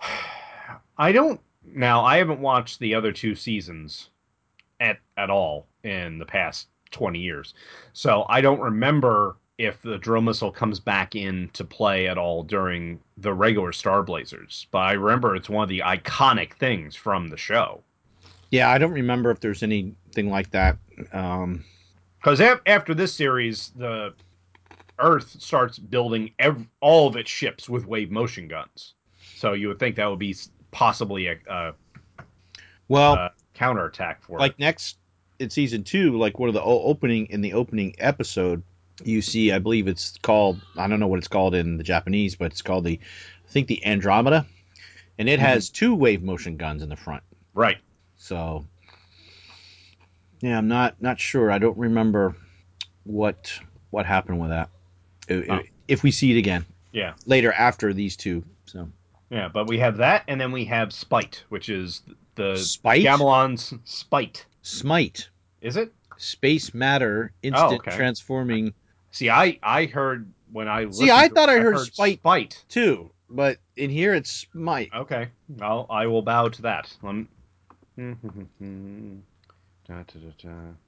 I 0.98 1.12
don't 1.12 1.40
now. 1.64 2.04
I 2.04 2.18
haven't 2.18 2.40
watched 2.40 2.78
the 2.78 2.94
other 2.94 3.12
two 3.12 3.34
seasons 3.34 4.10
at 4.80 4.98
at 5.16 5.30
all 5.30 5.66
in 5.84 6.18
the 6.18 6.26
past 6.26 6.68
twenty 6.90 7.20
years, 7.20 7.54
so 7.92 8.26
I 8.28 8.40
don't 8.40 8.60
remember 8.60 9.36
if 9.60 9.82
the 9.82 9.98
drill 9.98 10.22
missile 10.22 10.50
comes 10.50 10.80
back 10.80 11.14
into 11.14 11.64
play 11.64 12.08
at 12.08 12.16
all 12.16 12.42
during 12.42 12.98
the 13.18 13.32
regular 13.32 13.72
Star 13.72 14.02
Blazers. 14.02 14.66
But 14.70 14.78
I 14.78 14.92
remember 14.92 15.36
it's 15.36 15.50
one 15.50 15.62
of 15.62 15.68
the 15.68 15.80
iconic 15.80 16.54
things 16.54 16.96
from 16.96 17.28
the 17.28 17.36
show. 17.36 17.82
Yeah, 18.50 18.70
I 18.70 18.78
don't 18.78 18.92
remember 18.92 19.30
if 19.30 19.40
there's 19.40 19.62
anything 19.62 20.30
like 20.30 20.50
that. 20.52 20.78
Um, 21.12 21.62
Because 22.18 22.40
af- 22.40 22.62
after 22.66 22.94
this 22.94 23.14
series, 23.14 23.70
the 23.76 24.14
Earth 24.98 25.36
starts 25.40 25.78
building 25.78 26.30
ev- 26.38 26.66
all 26.80 27.06
of 27.06 27.16
its 27.16 27.30
ships 27.30 27.68
with 27.68 27.86
wave 27.86 28.10
motion 28.10 28.48
guns. 28.48 28.94
So 29.36 29.52
you 29.52 29.68
would 29.68 29.78
think 29.78 29.96
that 29.96 30.06
would 30.06 30.18
be 30.18 30.34
possibly 30.70 31.26
a, 31.28 31.36
a, 31.48 31.74
well, 32.88 33.14
a 33.14 33.30
counterattack 33.54 34.22
for 34.22 34.38
like 34.38 34.52
it. 34.52 34.58
next 34.58 34.96
in 35.38 35.50
season 35.50 35.84
two, 35.84 36.18
like 36.18 36.38
one 36.38 36.48
of 36.48 36.54
the 36.54 36.62
opening 36.62 37.26
in 37.26 37.40
the 37.40 37.52
opening 37.54 37.94
episode, 37.98 38.62
you 39.04 39.22
see, 39.22 39.52
I 39.52 39.58
believe 39.58 39.88
it's 39.88 40.18
called. 40.22 40.60
I 40.76 40.86
don't 40.88 41.00
know 41.00 41.08
what 41.08 41.18
it's 41.18 41.28
called 41.28 41.54
in 41.54 41.76
the 41.76 41.84
Japanese, 41.84 42.34
but 42.36 42.52
it's 42.52 42.62
called 42.62 42.84
the, 42.84 42.98
I 43.48 43.50
think 43.50 43.68
the 43.68 43.84
Andromeda, 43.84 44.46
and 45.18 45.28
it 45.28 45.40
has 45.40 45.66
mm-hmm. 45.68 45.74
two 45.74 45.94
wave 45.94 46.22
motion 46.22 46.56
guns 46.56 46.82
in 46.82 46.88
the 46.88 46.96
front. 46.96 47.22
Right. 47.54 47.78
So, 48.16 48.64
yeah, 50.40 50.58
I'm 50.58 50.68
not 50.68 51.00
not 51.00 51.20
sure. 51.20 51.50
I 51.50 51.58
don't 51.58 51.78
remember 51.78 52.34
what 53.04 53.52
what 53.90 54.06
happened 54.06 54.40
with 54.40 54.50
that. 54.50 54.68
If, 55.28 55.50
Oh. 55.50 55.60
if 55.88 56.02
we 56.02 56.10
see 56.10 56.32
it 56.32 56.38
again 56.38 56.64
Yeah. 56.92 57.14
later 57.26 57.52
after 57.52 57.92
these 57.92 58.16
two, 58.16 58.44
so 58.66 58.88
Yeah. 59.30 59.48
But 59.48 59.68
we 59.68 59.78
have 59.78 59.96
that, 59.98 60.24
and 60.28 60.40
then 60.40 60.52
we 60.52 60.64
have 60.66 60.92
Spite, 60.92 61.44
which 61.48 61.68
is 61.68 62.02
the 62.34 62.56
Spite? 62.56 63.02
Gamelon's 63.04 63.74
Spite. 63.84 64.44
Smite, 64.62 65.28
Is 65.60 65.76
it? 65.76 65.92
space 66.16 66.74
matter, 66.74 67.32
oh, 67.32 67.38
instant 67.42 67.72
Oh, 67.72 67.76
okay. 67.76 67.96
transforming 67.96 68.74
See, 69.10 69.30
I 69.30 69.58
I 69.62 69.86
heard 69.86 70.30
when 70.52 70.68
I 70.68 70.90
See, 70.90 71.10
I 71.10 71.28
thought 71.28 71.48
it, 71.48 71.52
I 71.52 71.58
heard 71.60 71.78
Spite. 71.78 72.18
Spite. 72.18 72.64
too, 72.68 73.10
but 73.28 73.58
in 73.76 73.90
here 73.90 74.14
it's 74.14 74.30
Smite. 74.30 74.90
Okay. 74.94 75.28
Well, 75.48 75.86
I 75.90 76.06
will 76.06 76.22
bow 76.22 76.48
to 76.48 76.62
that. 76.62 76.94
Um. 77.02 77.28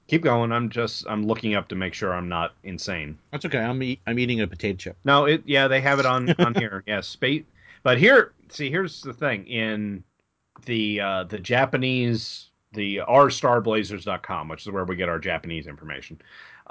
Keep 0.07 0.21
going. 0.21 0.51
I'm 0.51 0.69
just 0.69 1.05
I'm 1.07 1.25
looking 1.27 1.55
up 1.55 1.67
to 1.69 1.75
make 1.75 1.93
sure 1.93 2.13
I'm 2.13 2.29
not 2.29 2.53
insane. 2.63 3.17
That's 3.31 3.45
okay. 3.45 3.59
I'm 3.59 3.83
eat, 3.83 3.99
I'm 4.07 4.17
eating 4.17 4.41
a 4.41 4.47
potato 4.47 4.77
chip. 4.77 4.97
No, 5.03 5.25
it 5.25 5.43
yeah 5.45 5.67
they 5.67 5.81
have 5.81 5.99
it 5.99 6.05
on 6.05 6.29
on 6.39 6.55
here. 6.55 6.83
Yeah, 6.87 7.01
space. 7.01 7.43
But 7.83 7.97
here, 7.97 8.31
see, 8.49 8.69
here's 8.69 9.01
the 9.01 9.13
thing 9.13 9.45
in 9.47 10.03
the 10.65 11.01
uh, 11.01 11.23
the 11.25 11.39
Japanese 11.39 12.49
the 12.73 13.01
ourStarblazers.com, 13.07 14.47
which 14.47 14.65
is 14.65 14.71
where 14.71 14.85
we 14.85 14.95
get 14.95 15.07
our 15.07 15.19
Japanese 15.19 15.67
information. 15.67 16.19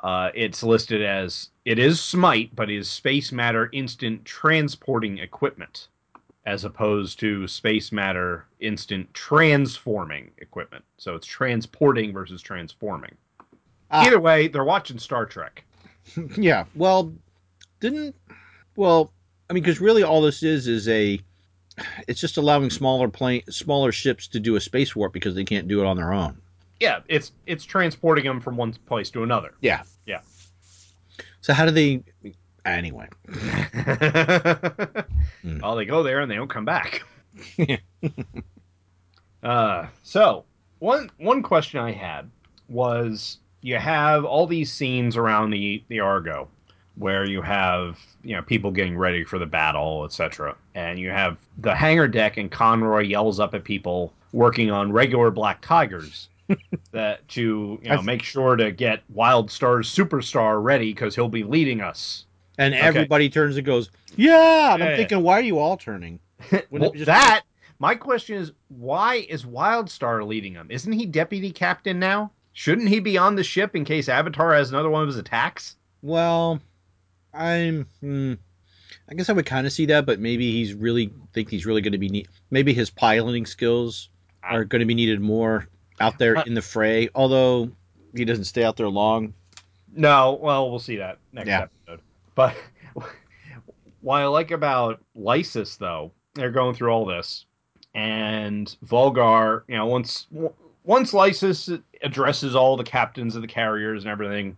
Uh, 0.02 0.30
it's 0.34 0.62
listed 0.62 1.02
as 1.02 1.50
it 1.64 1.78
is 1.78 2.00
Smite, 2.00 2.54
but 2.56 2.70
is 2.70 2.90
space 2.90 3.30
matter 3.30 3.68
instant 3.72 4.24
transporting 4.24 5.18
equipment, 5.18 5.88
as 6.44 6.64
opposed 6.64 7.20
to 7.20 7.46
space 7.46 7.92
matter 7.92 8.44
instant 8.58 9.12
transforming 9.14 10.32
equipment. 10.38 10.84
So 10.96 11.14
it's 11.14 11.26
transporting 11.26 12.12
versus 12.12 12.42
transforming. 12.42 13.14
Ah. 13.92 14.06
Either 14.06 14.18
way, 14.18 14.48
they're 14.48 14.64
watching 14.64 14.98
Star 14.98 15.24
Trek. 15.24 15.64
yeah. 16.36 16.64
Well, 16.74 17.12
didn't 17.78 18.16
well. 18.74 19.12
I 19.48 19.52
mean, 19.52 19.62
because 19.62 19.80
really 19.80 20.02
all 20.02 20.22
this 20.22 20.42
is 20.42 20.66
is 20.66 20.88
a. 20.88 21.20
It's 22.06 22.20
just 22.20 22.36
allowing 22.36 22.68
smaller 22.70 23.08
plane, 23.08 23.42
smaller 23.48 23.92
ships 23.92 24.28
to 24.28 24.40
do 24.40 24.56
a 24.56 24.60
space 24.60 24.94
warp 24.94 25.12
because 25.12 25.34
they 25.34 25.44
can't 25.44 25.68
do 25.68 25.80
it 25.80 25.86
on 25.86 25.96
their 25.96 26.12
own. 26.12 26.38
Yeah, 26.82 26.98
it's 27.06 27.30
it's 27.46 27.64
transporting 27.64 28.24
them 28.24 28.40
from 28.40 28.56
one 28.56 28.72
place 28.86 29.08
to 29.10 29.22
another. 29.22 29.54
Yeah. 29.60 29.84
Yeah. 30.04 30.18
So 31.40 31.52
how 31.52 31.64
do 31.64 31.70
they? 31.70 32.02
Anyway. 32.64 33.08
Well, 35.60 35.76
they 35.76 35.84
go 35.84 36.02
there 36.02 36.20
and 36.20 36.30
they 36.30 36.34
don't 36.34 36.50
come 36.50 36.64
back. 36.64 37.02
uh, 39.44 39.86
so 40.02 40.44
one 40.80 41.08
one 41.18 41.42
question 41.42 41.78
I 41.78 41.92
had 41.92 42.28
was 42.68 43.38
you 43.60 43.76
have 43.76 44.24
all 44.24 44.48
these 44.48 44.72
scenes 44.72 45.16
around 45.16 45.50
the 45.50 45.84
the 45.86 46.00
Argo 46.00 46.48
where 46.96 47.24
you 47.24 47.42
have 47.42 47.98
you 48.24 48.34
know 48.34 48.42
people 48.42 48.72
getting 48.72 48.98
ready 48.98 49.22
for 49.22 49.38
the 49.38 49.46
battle, 49.46 50.04
etc. 50.04 50.56
And 50.74 50.98
you 50.98 51.10
have 51.10 51.36
the 51.58 51.76
hangar 51.76 52.08
deck 52.08 52.38
and 52.38 52.50
Conroy 52.50 53.02
yells 53.02 53.38
up 53.38 53.54
at 53.54 53.62
people 53.62 54.12
working 54.32 54.70
on 54.72 54.92
regular 54.92 55.30
black 55.30 55.60
tigers 55.60 56.28
that 56.92 57.26
to 57.28 57.78
you 57.82 57.88
know 57.88 57.96
I- 57.96 58.02
make 58.02 58.22
sure 58.22 58.56
to 58.56 58.70
get 58.72 59.02
Wildstar's 59.14 59.88
superstar 59.88 60.62
ready 60.62 60.92
because 60.92 61.14
he'll 61.14 61.28
be 61.28 61.44
leading 61.44 61.80
us. 61.80 62.26
And 62.58 62.74
Okay. 62.74 62.82
everybody 62.82 63.30
turns 63.30 63.56
and 63.56 63.64
goes, 63.64 63.90
"Yeah." 64.16 64.72
And 64.74 64.80
Yeah, 64.80 64.84
I'm 64.86 64.90
yeah. 64.92 64.96
thinking, 64.96 65.22
why 65.22 65.38
are 65.38 65.42
you 65.42 65.58
all 65.58 65.76
turning? 65.76 66.20
Well, 66.70 66.92
that 67.06 67.42
my 67.78 67.94
question 67.94 68.36
is 68.36 68.52
why 68.68 69.26
is 69.28 69.44
Wildstar 69.44 70.26
leading 70.26 70.54
him? 70.54 70.66
Isn't 70.70 70.92
he 70.92 71.06
deputy 71.06 71.50
captain 71.50 71.98
now? 71.98 72.30
Shouldn't 72.52 72.88
he 72.88 73.00
be 73.00 73.16
on 73.16 73.34
the 73.36 73.42
ship 73.44 73.74
in 73.74 73.84
case 73.84 74.08
Avatar 74.10 74.54
has 74.54 74.70
another 74.70 74.90
one 74.90 75.02
of 75.02 75.08
his 75.08 75.16
attacks? 75.16 75.76
Well, 76.02 76.60
I'm. 77.32 77.86
Hmm, 78.00 78.34
I 79.08 79.14
guess 79.14 79.30
I 79.30 79.32
would 79.32 79.46
kind 79.46 79.66
of 79.66 79.72
see 79.72 79.86
that, 79.86 80.04
but 80.04 80.20
maybe 80.20 80.52
he's 80.52 80.74
really 80.74 81.12
think 81.32 81.48
he's 81.48 81.64
really 81.64 81.80
going 81.80 81.92
to 81.92 81.98
be. 81.98 82.08
Ne- 82.10 82.26
maybe 82.50 82.74
his 82.74 82.90
piloting 82.90 83.46
skills 83.46 84.10
are 84.42 84.64
going 84.64 84.80
to 84.80 84.86
be 84.86 84.94
needed 84.94 85.20
more 85.20 85.66
out 86.02 86.18
there 86.18 86.34
in 86.46 86.54
the 86.54 86.62
fray. 86.62 87.08
Although 87.14 87.70
he 88.14 88.24
doesn't 88.24 88.44
stay 88.44 88.64
out 88.64 88.76
there 88.76 88.88
long. 88.88 89.32
No, 89.94 90.38
well, 90.42 90.70
we'll 90.70 90.78
see 90.78 90.96
that 90.96 91.18
next 91.32 91.48
Yeah. 91.48 91.66
episode. 91.86 92.00
But 92.34 92.54
what 94.00 94.20
I 94.22 94.26
like 94.26 94.50
about 94.50 95.00
Lysis, 95.14 95.76
though, 95.76 96.12
they're 96.34 96.50
going 96.50 96.74
through 96.74 96.90
all 96.90 97.04
this, 97.04 97.46
and 97.94 98.74
Volgar, 98.86 99.62
you 99.68 99.76
know, 99.76 99.86
once 99.86 100.26
once 100.84 101.12
Lysis 101.12 101.70
addresses 102.02 102.56
all 102.56 102.76
the 102.76 102.84
captains 102.84 103.36
of 103.36 103.42
the 103.42 103.48
carriers 103.48 104.02
and 104.04 104.10
everything. 104.10 104.56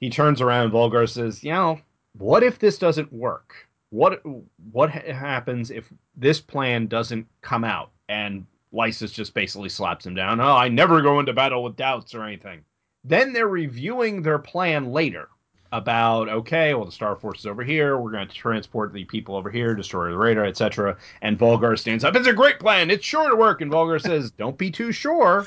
He 0.00 0.10
turns 0.10 0.40
around 0.40 0.64
and 0.64 0.72
Volgar 0.72 1.08
says, 1.08 1.42
"You 1.42 1.52
know, 1.52 1.80
what 2.18 2.42
if 2.42 2.58
this 2.58 2.78
doesn't 2.78 3.12
work? 3.12 3.54
What 3.90 4.22
what 4.72 4.90
happens 4.90 5.70
if 5.70 5.90
this 6.14 6.40
plan 6.40 6.86
doesn't 6.86 7.26
come 7.40 7.64
out?" 7.64 7.90
And 8.08 8.46
Lysis 8.72 9.12
just 9.12 9.34
basically 9.34 9.68
slaps 9.68 10.06
him 10.06 10.14
down. 10.14 10.40
Oh, 10.40 10.56
I 10.56 10.68
never 10.68 11.00
go 11.00 11.20
into 11.20 11.32
battle 11.32 11.62
with 11.62 11.76
doubts 11.76 12.14
or 12.14 12.22
anything. 12.22 12.64
Then 13.04 13.32
they're 13.32 13.48
reviewing 13.48 14.22
their 14.22 14.38
plan 14.38 14.92
later 14.92 15.28
about 15.70 16.28
okay, 16.28 16.74
well 16.74 16.84
the 16.84 16.92
Star 16.92 17.14
Force 17.16 17.40
is 17.40 17.46
over 17.46 17.62
here. 17.62 17.98
We're 17.98 18.12
going 18.12 18.28
to 18.28 18.34
transport 18.34 18.92
the 18.92 19.04
people 19.04 19.36
over 19.36 19.50
here, 19.50 19.74
destroy 19.74 20.10
the 20.10 20.16
radar, 20.16 20.44
etc. 20.44 20.96
And 21.22 21.38
Volgar 21.38 21.78
stands 21.78 22.04
up. 22.04 22.16
It's 22.16 22.26
a 22.26 22.32
great 22.32 22.58
plan. 22.58 22.90
It's 22.90 23.04
sure 23.04 23.28
to 23.28 23.36
work. 23.36 23.60
And 23.60 23.70
Volgar 23.70 24.00
says, 24.00 24.30
"Don't 24.30 24.58
be 24.58 24.70
too 24.70 24.92
sure." 24.92 25.46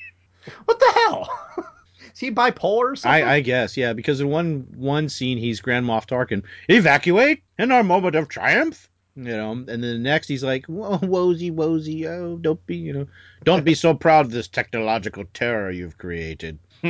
what 0.64 0.78
the 0.78 0.92
hell? 0.92 1.28
is 2.12 2.20
he 2.20 2.30
bipolar 2.30 2.92
or 2.92 2.96
something? 2.96 3.24
I, 3.24 3.34
I 3.34 3.40
guess, 3.40 3.76
yeah, 3.76 3.92
because 3.92 4.20
in 4.20 4.28
one 4.28 4.66
one 4.76 5.08
scene 5.08 5.38
he's 5.38 5.60
Grand 5.60 5.86
Moff 5.86 6.06
Tarkin. 6.06 6.44
Evacuate 6.68 7.42
in 7.58 7.72
our 7.72 7.82
moment 7.82 8.14
of 8.14 8.28
triumph. 8.28 8.88
You 9.18 9.36
know, 9.36 9.50
and 9.50 9.66
then 9.66 9.80
the 9.80 9.98
next 9.98 10.28
he's 10.28 10.44
like, 10.44 10.66
Whoa, 10.66 10.98
"Wozy, 10.98 11.52
wozy, 11.52 12.06
oh, 12.06 12.36
don't 12.36 12.64
be, 12.66 12.76
you 12.76 12.92
know, 12.92 13.08
don't 13.42 13.64
be 13.64 13.74
so 13.74 13.92
proud 13.92 14.26
of 14.26 14.30
this 14.30 14.46
technological 14.46 15.24
terror 15.34 15.72
you've 15.72 15.98
created." 15.98 16.60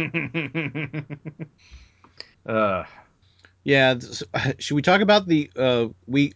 uh, 2.46 2.84
Yeah, 3.64 3.94
should 4.58 4.74
we 4.74 4.82
talk 4.82 5.00
about 5.00 5.26
the 5.26 5.50
uh 5.56 5.86
we 6.06 6.34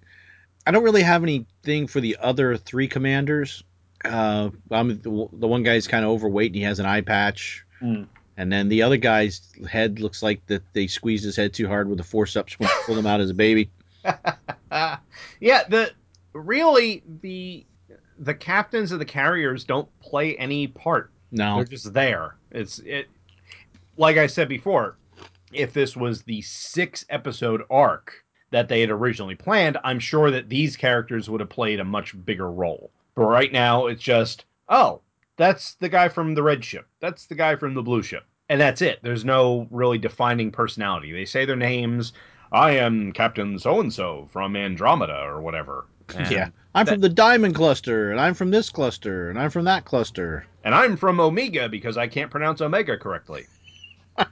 I 0.66 0.70
don't 0.70 0.82
really 0.82 1.02
have 1.02 1.24
anything 1.24 1.86
for 1.88 2.00
the 2.00 2.16
other 2.22 2.56
three 2.56 2.88
commanders. 2.88 3.62
Uh 4.02 4.48
I'm 4.70 4.88
the, 4.88 5.28
the 5.30 5.46
one 5.46 5.62
guy's 5.62 5.86
kind 5.86 6.06
of 6.06 6.10
overweight 6.10 6.52
and 6.52 6.56
he 6.56 6.62
has 6.62 6.78
an 6.78 6.86
eye 6.86 7.02
patch. 7.02 7.66
Mm. 7.82 8.06
And 8.38 8.50
then 8.50 8.70
the 8.70 8.80
other 8.80 8.96
guy's 8.96 9.42
head 9.70 10.00
looks 10.00 10.22
like 10.22 10.46
that 10.46 10.62
they 10.72 10.86
squeezed 10.86 11.24
his 11.24 11.36
head 11.36 11.52
too 11.52 11.68
hard 11.68 11.86
with 11.86 11.98
the 11.98 12.04
forceps 12.04 12.58
when 12.58 12.66
they 12.66 12.74
pulled 12.86 12.96
him 12.96 13.06
out 13.06 13.20
as 13.20 13.28
a 13.28 13.34
baby. 13.34 13.70
yeah, 15.40 15.64
the 15.68 15.92
really 16.32 17.02
the 17.22 17.66
the 18.18 18.34
captains 18.34 18.92
of 18.92 18.98
the 18.98 19.04
carriers 19.04 19.64
don't 19.64 19.88
play 20.00 20.36
any 20.36 20.66
part. 20.66 21.10
No. 21.30 21.56
They're 21.56 21.64
just 21.64 21.92
there. 21.92 22.36
It's 22.50 22.78
it 22.80 23.08
like 23.96 24.16
I 24.16 24.26
said 24.26 24.48
before, 24.48 24.96
if 25.52 25.72
this 25.72 25.96
was 25.96 26.22
the 26.22 26.40
six 26.42 27.04
episode 27.10 27.62
arc 27.70 28.24
that 28.50 28.68
they 28.68 28.80
had 28.80 28.90
originally 28.90 29.34
planned, 29.34 29.78
I'm 29.84 29.98
sure 29.98 30.30
that 30.30 30.48
these 30.48 30.76
characters 30.76 31.28
would 31.28 31.40
have 31.40 31.48
played 31.48 31.80
a 31.80 31.84
much 31.84 32.14
bigger 32.24 32.50
role. 32.50 32.90
But 33.14 33.24
right 33.24 33.52
now 33.52 33.86
it's 33.86 34.02
just, 34.02 34.44
oh, 34.68 35.00
that's 35.36 35.74
the 35.74 35.88
guy 35.88 36.08
from 36.08 36.34
the 36.34 36.42
red 36.42 36.64
ship. 36.64 36.86
That's 37.00 37.26
the 37.26 37.34
guy 37.34 37.56
from 37.56 37.74
the 37.74 37.82
blue 37.82 38.02
ship. 38.02 38.24
And 38.48 38.60
that's 38.60 38.82
it. 38.82 38.98
There's 39.02 39.24
no 39.24 39.66
really 39.70 39.98
defining 39.98 40.50
personality. 40.50 41.12
They 41.12 41.24
say 41.24 41.44
their 41.44 41.56
names. 41.56 42.12
I 42.52 42.72
am 42.72 43.12
Captain 43.12 43.58
so 43.58 43.80
and 43.80 43.92
so 43.92 44.28
from 44.30 44.54
Andromeda 44.56 45.20
or 45.22 45.40
whatever. 45.40 45.86
And- 46.14 46.30
yeah. 46.30 46.48
I'm 46.74 46.86
from 46.86 47.00
the 47.00 47.08
Diamond 47.08 47.54
Cluster 47.54 48.10
and 48.12 48.20
I'm 48.20 48.32
from 48.34 48.50
this 48.50 48.70
cluster 48.70 49.28
and 49.28 49.38
I'm 49.38 49.50
from 49.50 49.66
that 49.66 49.84
cluster. 49.84 50.46
And 50.64 50.74
I'm 50.74 50.96
from 50.96 51.20
Omega 51.20 51.68
because 51.68 51.98
I 51.98 52.06
can't 52.06 52.30
pronounce 52.30 52.60
Omega 52.62 52.96
correctly. 52.96 53.46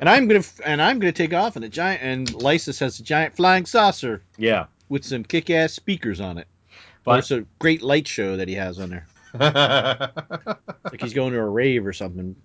And 0.00 0.08
I'm 0.10 0.28
going 0.28 0.40
to 0.42 0.48
and 0.64 0.80
I'm 0.80 0.98
going 0.98 1.12
to 1.12 1.16
take 1.16 1.34
off 1.34 1.56
in 1.56 1.62
a 1.64 1.68
giant 1.68 2.02
and 2.02 2.42
Lysis 2.42 2.78
has 2.80 3.00
a 3.00 3.02
giant 3.02 3.34
flying 3.34 3.66
saucer 3.66 4.22
yeah. 4.38 4.66
with 4.88 5.04
some 5.04 5.24
kick-ass 5.24 5.72
speakers 5.72 6.20
on 6.20 6.38
it. 6.38 6.46
But- 7.04 7.12
But 7.12 7.18
it's 7.20 7.30
a 7.32 7.44
great 7.58 7.82
light 7.82 8.06
show 8.06 8.36
that 8.36 8.48
he 8.48 8.54
has 8.54 8.78
on 8.78 8.90
there. 8.90 9.06
Like 10.84 11.00
he's 11.02 11.14
going 11.14 11.32
to 11.32 11.38
a 11.38 11.48
rave 11.48 11.86
or 11.86 11.92
something. 11.92 12.36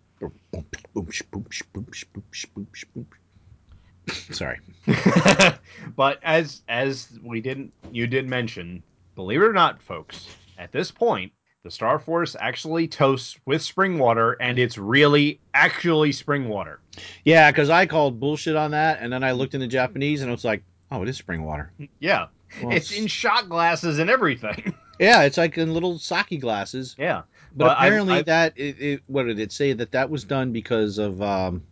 Sorry. 4.32 4.59
but 5.95 6.20
as 6.24 6.62
as 6.68 7.20
we 7.24 7.41
didn't 7.41 7.72
you 7.91 8.07
did 8.07 8.28
mention, 8.28 8.84
believe 9.16 9.41
it 9.41 9.45
or 9.45 9.53
not, 9.53 9.82
folks, 9.82 10.28
at 10.57 10.72
this 10.72 10.91
point, 10.91 11.32
the 11.64 11.72
Star 11.72 11.99
Force 11.99 12.36
actually 12.39 12.88
toasts 12.88 13.38
with 13.45 13.62
spring 13.62 13.99
water, 13.99 14.34
and 14.34 14.57
it's 14.57 14.78
really 14.78 15.39
actually 15.53 16.12
spring 16.12 16.49
water. 16.49 16.80
Yeah, 17.24 17.51
because 17.51 17.70
I 17.70 17.86
called 17.86 18.20
bullshit 18.20 18.55
on 18.55 18.72
that, 18.72 18.99
and 19.01 19.14
then 19.14 19.24
I 19.24 19.34
looked 19.34 19.53
in 19.53 19.59
the 19.59 19.68
Japanese, 19.68 20.22
and 20.22 20.30
it 20.30 20.34
was 20.34 20.45
like, 20.45 20.64
oh, 20.91 21.03
it 21.03 21.09
is 21.09 21.18
spring 21.18 21.43
water. 21.43 21.72
Yeah. 21.99 22.28
Well, 22.62 22.76
it's 22.76 22.91
in 22.91 23.07
shot 23.07 23.47
glasses 23.47 23.99
and 23.99 24.09
everything. 24.09 24.74
Yeah, 24.99 25.24
it's 25.24 25.38
like 25.38 25.57
in 25.57 25.74
little 25.74 25.97
sake 25.97 26.39
glasses. 26.41 26.95
yeah. 26.97 27.24
But 27.56 27.66
Well, 27.66 27.76
apparently, 27.78 28.14
I've- 28.16 28.24
that 28.26 28.54
it, 28.56 28.82
it, 28.82 29.02
what 29.08 29.24
did 29.24 29.39
it 29.39 29.52
say 29.52 29.74
that 29.74 29.91
that 29.91 30.10
was 30.10 30.24
done 30.24 30.52
because 30.52 30.97
of 30.97 31.22
um, 31.22 31.64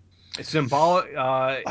symbolic 0.41 1.07
uh 1.17 1.59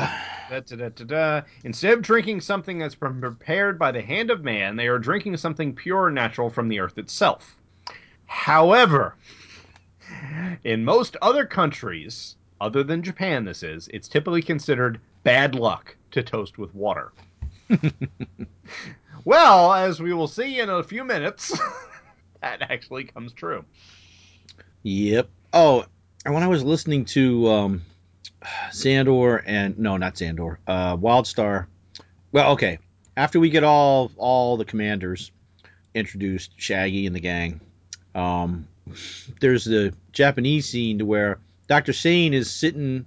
da, 0.49 0.59
da, 0.61 0.75
da, 0.75 0.89
da, 0.89 1.05
da. 1.05 1.41
instead 1.63 1.93
of 1.93 2.01
drinking 2.01 2.41
something 2.41 2.77
that's 2.79 2.95
been 2.95 3.19
prepared 3.21 3.79
by 3.79 3.91
the 3.91 4.01
hand 4.01 4.29
of 4.31 4.43
man 4.43 4.75
they 4.75 4.87
are 4.87 4.99
drinking 4.99 5.37
something 5.37 5.73
pure 5.73 6.07
and 6.07 6.15
natural 6.15 6.49
from 6.49 6.67
the 6.67 6.79
earth 6.79 6.97
itself. 6.97 7.55
However 8.25 9.15
in 10.63 10.83
most 10.83 11.15
other 11.21 11.45
countries 11.45 12.35
other 12.61 12.83
than 12.83 13.01
japan 13.01 13.45
this 13.45 13.61
is 13.63 13.87
it's 13.93 14.07
typically 14.07 14.41
considered 14.41 14.99
bad 15.23 15.53
luck 15.55 15.95
to 16.11 16.23
toast 16.23 16.57
with 16.57 16.73
water. 16.73 17.11
Well 19.25 19.73
as 19.73 20.01
we 20.01 20.13
will 20.13 20.27
see 20.27 20.59
in 20.59 20.69
a 20.69 20.81
few 20.83 21.03
minutes 21.03 21.57
that 22.41 22.61
actually 22.63 23.03
comes 23.03 23.33
true 23.33 23.65
Yep. 24.83 25.29
Oh, 25.53 25.85
and 26.25 26.33
when 26.33 26.43
I 26.43 26.47
was 26.47 26.63
listening 26.63 27.05
to 27.05 27.47
um, 27.49 27.81
Sandor 28.71 29.37
and 29.37 29.77
no, 29.79 29.97
not 29.97 30.17
Sandor, 30.17 30.59
uh, 30.67 30.97
Wildstar. 30.97 31.67
Well, 32.31 32.53
okay. 32.53 32.79
After 33.17 33.39
we 33.39 33.49
get 33.49 33.63
all 33.63 34.11
all 34.17 34.57
the 34.57 34.65
commanders 34.65 35.31
introduced, 35.93 36.51
Shaggy 36.57 37.05
and 37.05 37.15
the 37.15 37.19
gang, 37.19 37.59
um, 38.15 38.67
there's 39.39 39.65
the 39.65 39.93
Japanese 40.11 40.69
scene 40.69 40.99
to 40.99 41.05
where 41.05 41.39
Doctor 41.67 41.93
Sane 41.93 42.33
is 42.33 42.49
sitting 42.49 43.05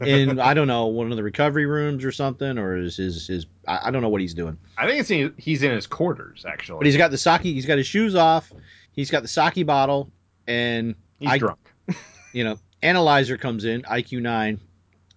in 0.00 0.40
I 0.40 0.54
don't 0.54 0.66
know 0.66 0.86
one 0.86 1.10
of 1.10 1.16
the 1.16 1.22
recovery 1.22 1.66
rooms 1.66 2.04
or 2.04 2.12
something, 2.12 2.58
or 2.58 2.76
is 2.76 2.96
his 2.96 3.26
his 3.26 3.46
I, 3.66 3.90
don't 3.90 4.02
know 4.02 4.08
what 4.08 4.20
he's 4.20 4.34
doing. 4.34 4.58
i 4.78 4.86
think 4.86 5.00
it's 5.00 5.10
in, 5.10 5.34
he's 5.36 5.62
in 5.62 5.72
his 5.72 5.86
quarters 5.86 6.44
actually 6.46 6.78
But 6.78 6.86
he's 6.86 6.96
got 6.96 7.10
the 7.10 7.18
sake. 7.18 7.42
He's 7.42 7.66
got 7.66 7.78
his 7.78 7.86
shoes 7.86 8.14
off. 8.14 8.52
He's 8.92 9.10
got 9.10 9.22
the 9.22 9.28
sake 9.28 9.66
bottle, 9.66 10.10
and 10.46 10.94
he's 11.18 11.30
I- 11.30 11.38
drunk 11.38 11.58
you 12.36 12.44
know, 12.44 12.58
analyzer 12.82 13.38
comes 13.38 13.64
in, 13.64 13.80
IQ 13.82 14.20
nine, 14.20 14.60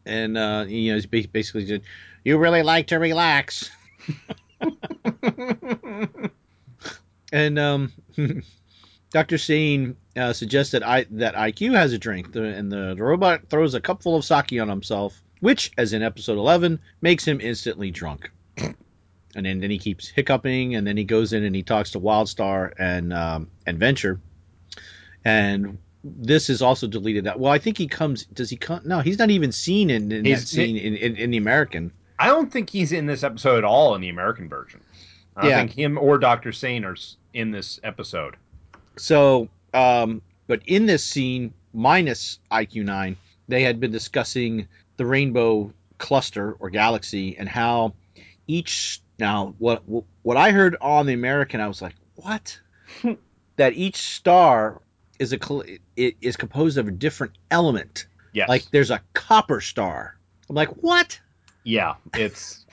and 0.06 0.38
uh, 0.38 0.64
you 0.68 0.92
know, 0.92 0.96
he's 0.96 1.28
basically 1.28 1.68
said, 1.68 1.82
"You 2.24 2.38
really 2.38 2.64
like 2.64 2.88
to 2.88 2.98
relax," 2.98 3.70
and 7.34 7.60
um, 7.60 7.92
Doctor 9.12 9.38
Sane 9.38 9.98
uh, 10.16 10.32
suggests 10.32 10.72
that 10.72 10.88
I 10.88 11.08
that 11.12 11.36
IQ 11.36 11.76
has 11.76 11.92
a 11.92 11.98
drink, 11.98 12.32
the, 12.32 12.44
and 12.44 12.72
the, 12.72 12.96
the 12.96 13.04
robot 13.04 13.50
throws 13.50 13.74
a 13.74 13.82
cup 13.82 14.02
full 14.02 14.16
of 14.16 14.24
sake 14.24 14.54
on 14.62 14.70
himself, 14.70 15.22
which, 15.42 15.72
as 15.78 15.92
in 15.92 16.02
episode 16.02 16.38
eleven, 16.38 16.80
makes 17.02 17.26
him 17.28 17.42
instantly 17.42 17.92
drunk. 17.92 18.32
And 19.36 19.46
then, 19.46 19.60
then 19.60 19.70
he 19.70 19.78
keeps 19.78 20.08
hiccuping, 20.08 20.74
and 20.74 20.88
then 20.88 20.98
he 20.98 21.04
goes 21.04 21.34
in 21.34 21.44
and 21.44 21.56
he 21.56 21.62
talks 21.62 21.92
to 21.92 22.00
Wildstar 22.00 22.74
and 22.80 23.14
um, 23.14 23.52
and 23.68 23.78
Venture, 23.78 24.20
and 25.26 25.78
this 26.04 26.50
is 26.50 26.62
also 26.62 26.88
deleted 26.88 27.28
out. 27.28 27.40
Well, 27.40 27.52
I 27.52 27.60
think 27.60 27.78
he 27.78 27.88
comes. 27.88 28.26
Does 28.26 28.50
he 28.50 28.56
come? 28.56 28.82
No, 28.86 29.00
he's 29.00 29.20
not 29.20 29.30
even 29.32 29.52
seen 29.52 29.90
in, 29.90 30.12
in 30.12 30.24
that 30.24 30.40
scene 30.40 30.78
in, 30.78 30.96
in, 30.96 31.16
in 31.16 31.32
the 31.32 31.38
American. 31.38 31.92
I 32.18 32.28
don't 32.28 32.52
think 32.52 32.70
he's 32.70 32.92
in 32.92 33.06
this 33.06 33.24
episode 33.24 33.60
at 33.60 33.64
all 33.64 33.96
in 33.96 34.02
the 34.02 34.10
American 34.10 34.50
version. 34.50 34.82
I 35.36 35.48
Yeah. 35.50 35.58
think 35.58 35.72
him 35.72 35.98
or 35.98 36.18
Dr. 36.18 36.52
Sane 36.52 36.84
are 36.86 36.96
in 37.34 37.52
this 37.52 37.80
episode. 37.84 38.36
So, 38.98 39.48
um, 39.74 40.22
but 40.48 40.62
in 40.66 40.86
this 40.86 41.04
scene, 41.04 41.54
minus 41.74 42.40
IQ 42.52 42.86
nine, 42.86 43.16
they 43.48 43.62
had 43.64 43.80
been 43.80 43.92
discussing 43.92 44.68
the 44.98 45.06
rainbow 45.06 45.74
cluster 45.98 46.54
or 46.60 46.70
galaxy 46.70 47.38
and 47.38 47.48
how 47.48 47.94
each 48.48 49.02
now 49.20 49.54
what 49.60 49.84
what 50.24 50.38
I 50.38 50.52
heard 50.52 50.76
on 50.82 51.06
the 51.06 51.14
American, 51.14 51.62
I 51.62 51.68
was 51.68 51.82
like, 51.82 51.96
what? 52.16 52.60
that 53.58 53.74
each 53.74 53.98
star 53.98 54.82
is 55.20 55.34
a 55.34 55.40
it 55.96 56.16
is 56.22 56.38
composed 56.38 56.78
of 56.78 56.88
a 56.88 56.92
different 56.92 57.38
element. 57.52 58.08
Yes. 58.34 58.50
Like 58.50 58.70
there's 58.72 58.92
a 58.92 59.02
copper 59.14 59.62
star. 59.62 60.18
I'm 60.50 60.56
like, 60.56 60.70
what? 60.82 61.20
yeah, 61.64 61.96
it's 62.16 62.66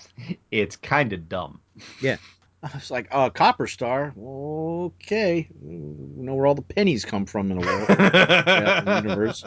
it's 0.51 0.77
kind 0.77 1.13
of 1.13 1.29
dumb. 1.29 1.61
Yeah. 2.01 2.17
I 2.63 2.71
was 2.75 2.91
like, 2.91 3.07
uh, 3.11 3.31
copper 3.31 3.67
star. 3.67 4.15
Okay, 4.19 5.47
we 5.61 5.77
know 5.77 6.35
where 6.35 6.47
all 6.47 6.55
the 6.55 6.63
pennies 6.63 7.05
come 7.05 7.27
from 7.27 7.51
in 7.51 7.59
the 7.59 7.67
world, 7.67 7.87
yeah, 7.89 8.79
in 8.79 8.85
the 8.87 9.03
universe. 9.03 9.45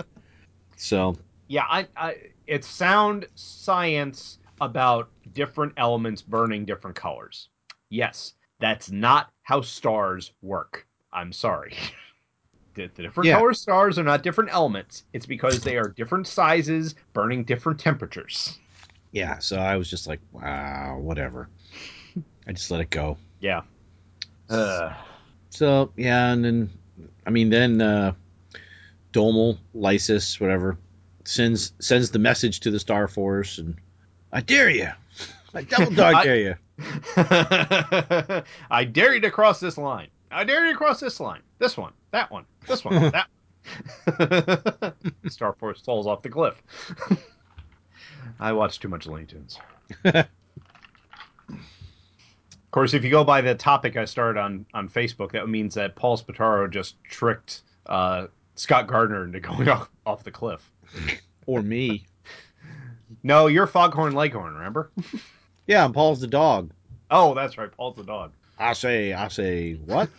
So 0.77 1.17
yeah, 1.47 1.65
I, 1.67 1.87
I 1.97 2.15
it's 2.47 2.67
sound 2.67 3.25
science 3.35 4.37
about 4.61 5.09
different 5.33 5.73
elements 5.77 6.21
burning 6.21 6.65
different 6.65 6.95
colors. 6.95 7.49
Yes, 7.89 8.35
that's 8.59 8.91
not 8.91 9.31
how 9.41 9.61
stars 9.61 10.31
work. 10.41 10.85
I'm 11.11 11.33
sorry. 11.33 11.73
The, 12.79 12.89
the 12.95 13.03
different 13.03 13.27
Yeah. 13.27 13.35
color 13.37 13.53
stars 13.53 13.99
are 13.99 14.03
not 14.03 14.23
different 14.23 14.51
elements. 14.53 15.03
It's 15.11 15.25
because 15.25 15.59
they 15.61 15.77
are 15.77 15.89
different 15.89 16.27
sizes, 16.27 16.95
burning 17.13 17.43
different 17.43 17.77
temperatures. 17.79 18.57
Yeah, 19.11 19.39
so 19.39 19.57
I 19.57 19.75
was 19.75 19.89
just 19.89 20.07
like, 20.07 20.21
wow, 20.31 20.97
whatever. 20.99 21.49
I 22.47 22.53
just 22.53 22.71
let 22.71 22.79
it 22.79 22.89
go. 22.89 23.17
Yeah. 23.41 23.61
Uh, 24.49 24.93
So 25.51 25.91
yeah, 25.97 26.31
and 26.31 26.45
then 26.45 26.69
I 27.25 27.31
mean 27.31 27.49
then 27.49 27.81
uh 27.81 28.13
Domel, 29.11 29.57
Lysis, 29.73 30.39
whatever, 30.39 30.77
sends 31.25 31.73
sends 31.79 32.11
the 32.11 32.19
message 32.19 32.59
to 32.61 32.71
the 32.71 32.79
Star 32.79 33.07
Force 33.07 33.57
and 33.57 33.75
I 34.31 34.41
dare 34.41 34.69
you. 34.69 34.89
I 35.55 35.63
double 35.63 35.91
dog 35.91 36.13
I- 36.15 36.23
dare 36.23 36.37
you. 36.37 36.55
I 38.71 38.85
dare 38.85 39.15
you 39.15 39.21
to 39.21 39.31
cross 39.31 39.59
this 39.59 39.77
line. 39.77 40.07
I 40.31 40.43
dare 40.43 40.65
you 40.67 40.73
to 40.73 40.77
cross 40.77 40.99
this 40.99 41.19
line. 41.19 41.41
This 41.57 41.75
one, 41.75 41.91
that 42.11 42.31
one, 42.31 42.45
this 42.67 42.83
one, 42.83 43.11
that. 43.11 44.95
Star 45.29 45.53
Force 45.53 45.81
falls 45.81 46.07
off 46.07 46.21
the 46.21 46.29
cliff. 46.29 46.61
I 48.39 48.53
watch 48.53 48.79
too 48.79 48.87
much 48.87 49.05
Looney 49.05 49.25
Tunes. 49.25 49.59
of 50.05 50.27
course, 52.71 52.93
if 52.93 53.03
you 53.03 53.09
go 53.09 53.23
by 53.23 53.41
the 53.41 53.55
topic 53.55 53.97
I 53.97 54.05
started 54.05 54.39
on 54.39 54.65
on 54.73 54.89
Facebook, 54.89 55.31
that 55.31 55.49
means 55.49 55.75
that 55.75 55.95
Paul 55.95 56.17
Spataro 56.17 56.69
just 56.69 57.01
tricked 57.03 57.61
uh, 57.85 58.27
Scott 58.55 58.87
Gardner 58.87 59.25
into 59.25 59.39
going 59.39 59.67
off, 59.69 59.89
off 60.05 60.23
the 60.23 60.31
cliff. 60.31 60.71
Or 61.45 61.61
me. 61.61 62.05
No, 63.23 63.47
you're 63.47 63.67
Foghorn 63.67 64.13
Leghorn, 64.13 64.53
remember? 64.55 64.91
Yeah, 65.67 65.85
and 65.85 65.93
Paul's 65.93 66.21
the 66.21 66.27
dog. 66.27 66.71
Oh, 67.11 67.33
that's 67.33 67.57
right. 67.57 67.71
Paul's 67.71 67.95
the 67.95 68.03
dog. 68.03 68.33
I 68.57 68.73
say, 68.73 69.13
I 69.13 69.29
say, 69.29 69.73
what? 69.73 70.09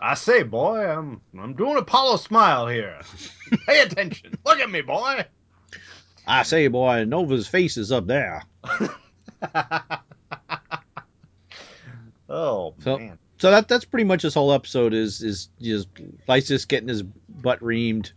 I 0.00 0.14
say, 0.14 0.42
boy, 0.42 0.78
I'm 0.88 1.20
I'm 1.38 1.54
doing 1.54 1.76
Apollo 1.76 2.16
smile 2.16 2.66
here. 2.66 3.00
Pay 3.66 3.82
attention. 3.82 4.38
Look 4.46 4.58
at 4.60 4.70
me, 4.70 4.80
boy. 4.80 5.24
I 6.26 6.42
say, 6.44 6.68
boy, 6.68 7.04
Nova's 7.04 7.46
face 7.48 7.76
is 7.76 7.92
up 7.92 8.06
there. 8.06 8.42
oh 12.28 12.74
So- 12.80 12.98
man. 12.98 13.18
So 13.38 13.50
that 13.50 13.68
that's 13.68 13.86
pretty 13.86 14.04
much 14.04 14.22
this 14.22 14.34
whole 14.34 14.52
episode 14.52 14.92
is 14.92 15.22
is 15.22 15.48
just 15.62 15.88
Lysis 16.28 16.66
getting 16.66 16.88
his 16.90 17.02
butt 17.02 17.58
reamed, 17.60 18.12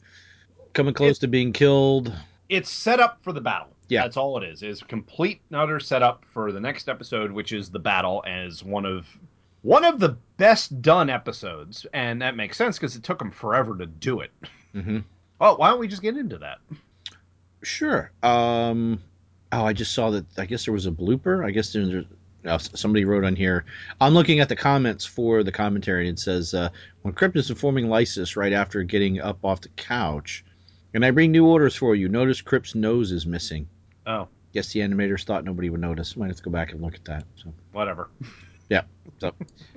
coming 0.74 0.94
close 0.94 1.18
to 1.20 1.30
being 1.30 1.54
killed. 1.54 2.14
It's 2.50 2.70
set 2.70 3.00
up 3.00 3.20
for 3.24 3.32
the 3.32 3.40
battle. 3.40 3.70
Yeah. 3.88 4.02
That's 4.04 4.18
all 4.18 4.38
it 4.38 4.44
is. 4.44 4.64
Is 4.64 4.84
complete 4.84 5.40
and 5.50 5.58
utter 5.62 5.80
setup 5.80 6.26
for 6.34 6.52
the 6.52 6.60
next 6.60 6.90
episode, 6.90 7.32
which 7.32 7.54
is 7.54 7.70
the 7.70 7.80
battle 7.80 8.22
as 8.28 8.66
one 8.66 8.86
of 8.86 9.08
one 9.64 9.84
of 9.84 10.00
the 10.00 10.18
best 10.38 10.82
done 10.82 11.10
episodes, 11.10 11.86
and 11.94 12.22
that 12.22 12.36
makes 12.36 12.58
sense 12.58 12.78
because 12.78 12.96
it 12.96 13.04
took 13.04 13.18
them 13.18 13.32
forever 13.32 13.76
to 13.78 13.86
do 13.86 14.20
it. 14.20 14.32
Mm-hmm. 14.76 15.00
Oh, 15.42 15.56
why 15.56 15.72
don't 15.72 15.80
we 15.80 15.88
just 15.88 16.02
get 16.02 16.16
into 16.16 16.38
that? 16.38 16.60
Sure. 17.64 18.12
Um. 18.22 19.02
Oh, 19.52 19.66
I 19.66 19.74
just 19.74 19.94
saw 19.94 20.12
that. 20.12 20.26
I 20.38 20.46
guess 20.46 20.66
there 20.66 20.74
was 20.74 20.86
a 20.86 20.92
blooper. 20.92 21.46
I 21.46 21.52
guess 21.52 21.74
there's. 21.74 22.06
Uh, 22.46 22.58
somebody 22.58 23.06
wrote 23.06 23.24
on 23.24 23.38
here. 23.38 23.64
I'm 24.02 24.14
looking 24.14 24.42
at 24.42 24.50
the 24.50 24.56
comments 24.56 25.06
for 25.06 25.44
the 25.44 25.52
commentary, 25.52 26.10
and 26.10 26.18
it 26.18 26.22
says 26.22 26.54
uh, 26.54 26.70
when 27.02 27.14
Crypt 27.14 27.38
is 27.38 27.50
informing 27.50 27.88
Lysis 27.88 28.36
right 28.36 28.52
after 28.52 28.84
getting 28.84 29.22
up 29.22 29.46
off 29.46 29.62
the 29.62 29.70
couch, 29.70 30.44
and 30.94 31.06
I 31.06 31.12
bring 31.12 31.32
new 31.32 31.46
orders 31.48 31.74
for 31.74 31.96
you. 31.96 32.10
Notice 32.10 32.42
Crypt's 32.42 32.76
nose 32.76 33.14
is 33.14 33.26
missing. 33.26 33.70
Oh, 34.06 34.28
Guess 34.54 34.74
the 34.74 34.82
animators 34.82 35.24
thought 35.24 35.46
nobody 35.46 35.70
would 35.70 35.82
notice. 35.82 36.16
Might 36.16 36.28
have 36.28 36.36
to 36.38 36.44
go 36.44 36.52
back 36.52 36.74
and 36.74 36.82
look 36.82 36.94
at 36.96 37.06
that. 37.06 37.24
So 37.38 37.54
whatever. 37.72 38.10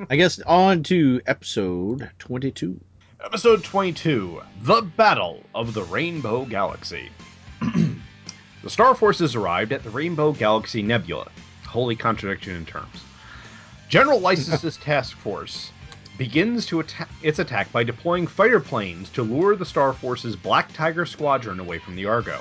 I 0.09 0.17
guess 0.17 0.41
on 0.41 0.83
to 0.85 1.21
episode 1.27 2.11
22. 2.19 2.81
Episode 3.25 3.65
22 3.65 4.43
The 4.63 4.83
Battle 4.83 5.43
of 5.55 5.75
the 5.75 5.85
Rainbow 5.85 6.45
Galaxy. 6.45 7.11
the 7.61 8.71
Star 8.71 8.95
Forces 8.95 9.35
arrived 9.35 9.73
at 9.73 9.83
the 9.83 9.91
Rainbow 9.91 10.33
Galaxy 10.33 10.83
Nebula. 10.83 11.29
Holy 11.65 11.97
contradiction 11.97 12.57
in 12.57 12.67
terms. 12.67 13.03
General 13.89 14.21
Lysis's 14.21 14.77
task 14.83 15.17
force 15.17 15.71
begins 16.19 16.67
to 16.67 16.81
attack 16.81 17.09
its 17.23 17.39
attack 17.39 17.71
by 17.73 17.85
deploying 17.85 18.27
fighter 18.27 18.61
planes 18.61 19.11
to 19.11 19.23
lure 19.23 19.57
the 19.57 19.67
Star 19.67 19.93
Force's 19.93 20.37
Black 20.37 20.73
Tiger 20.73 21.07
squadron 21.07 21.61
away 21.61 21.79
from 21.79 21.97
the 21.97 22.07
Argo. 22.07 22.41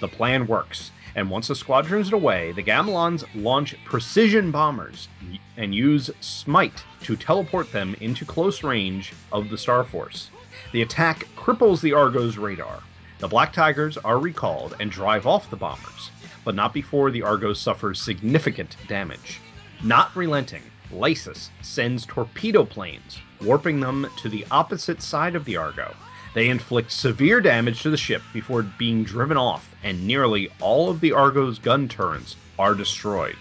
The 0.00 0.08
plan 0.08 0.46
works, 0.46 0.92
and 1.14 1.30
once 1.30 1.48
the 1.48 1.54
squadron 1.54 2.00
is 2.00 2.12
away, 2.12 2.52
the 2.52 2.62
Gamelons 2.62 3.24
launch 3.34 3.74
precision 3.84 4.50
bombers 4.50 5.08
and 5.56 5.74
use 5.74 6.10
Smite 6.20 6.84
to 7.02 7.16
teleport 7.16 7.72
them 7.72 7.96
into 8.00 8.24
close 8.24 8.62
range 8.62 9.12
of 9.32 9.48
the 9.48 9.58
Star 9.58 9.84
Force. 9.84 10.30
The 10.72 10.82
attack 10.82 11.26
cripples 11.36 11.80
the 11.80 11.92
Argo's 11.92 12.36
radar. 12.36 12.82
The 13.18 13.28
Black 13.28 13.52
Tigers 13.52 13.96
are 13.98 14.18
recalled 14.18 14.76
and 14.80 14.90
drive 14.90 15.26
off 15.26 15.50
the 15.50 15.56
bombers, 15.56 16.10
but 16.44 16.54
not 16.54 16.72
before 16.72 17.10
the 17.10 17.22
Argo 17.22 17.52
suffers 17.52 18.00
significant 18.00 18.76
damage. 18.86 19.40
Not 19.82 20.14
relenting, 20.14 20.62
Lysis 20.92 21.50
sends 21.62 22.06
torpedo 22.06 22.64
planes, 22.64 23.18
warping 23.42 23.80
them 23.80 24.06
to 24.16 24.28
the 24.28 24.46
opposite 24.50 25.02
side 25.02 25.34
of 25.34 25.44
the 25.44 25.56
Argo. 25.56 25.94
They 26.38 26.50
inflict 26.50 26.92
severe 26.92 27.40
damage 27.40 27.82
to 27.82 27.90
the 27.90 27.96
ship 27.96 28.22
before 28.32 28.62
being 28.62 29.02
driven 29.02 29.36
off, 29.36 29.68
and 29.82 30.06
nearly 30.06 30.48
all 30.60 30.88
of 30.88 31.00
the 31.00 31.10
Argo's 31.10 31.58
gun 31.58 31.88
turrets 31.88 32.36
are 32.60 32.76
destroyed. 32.76 33.34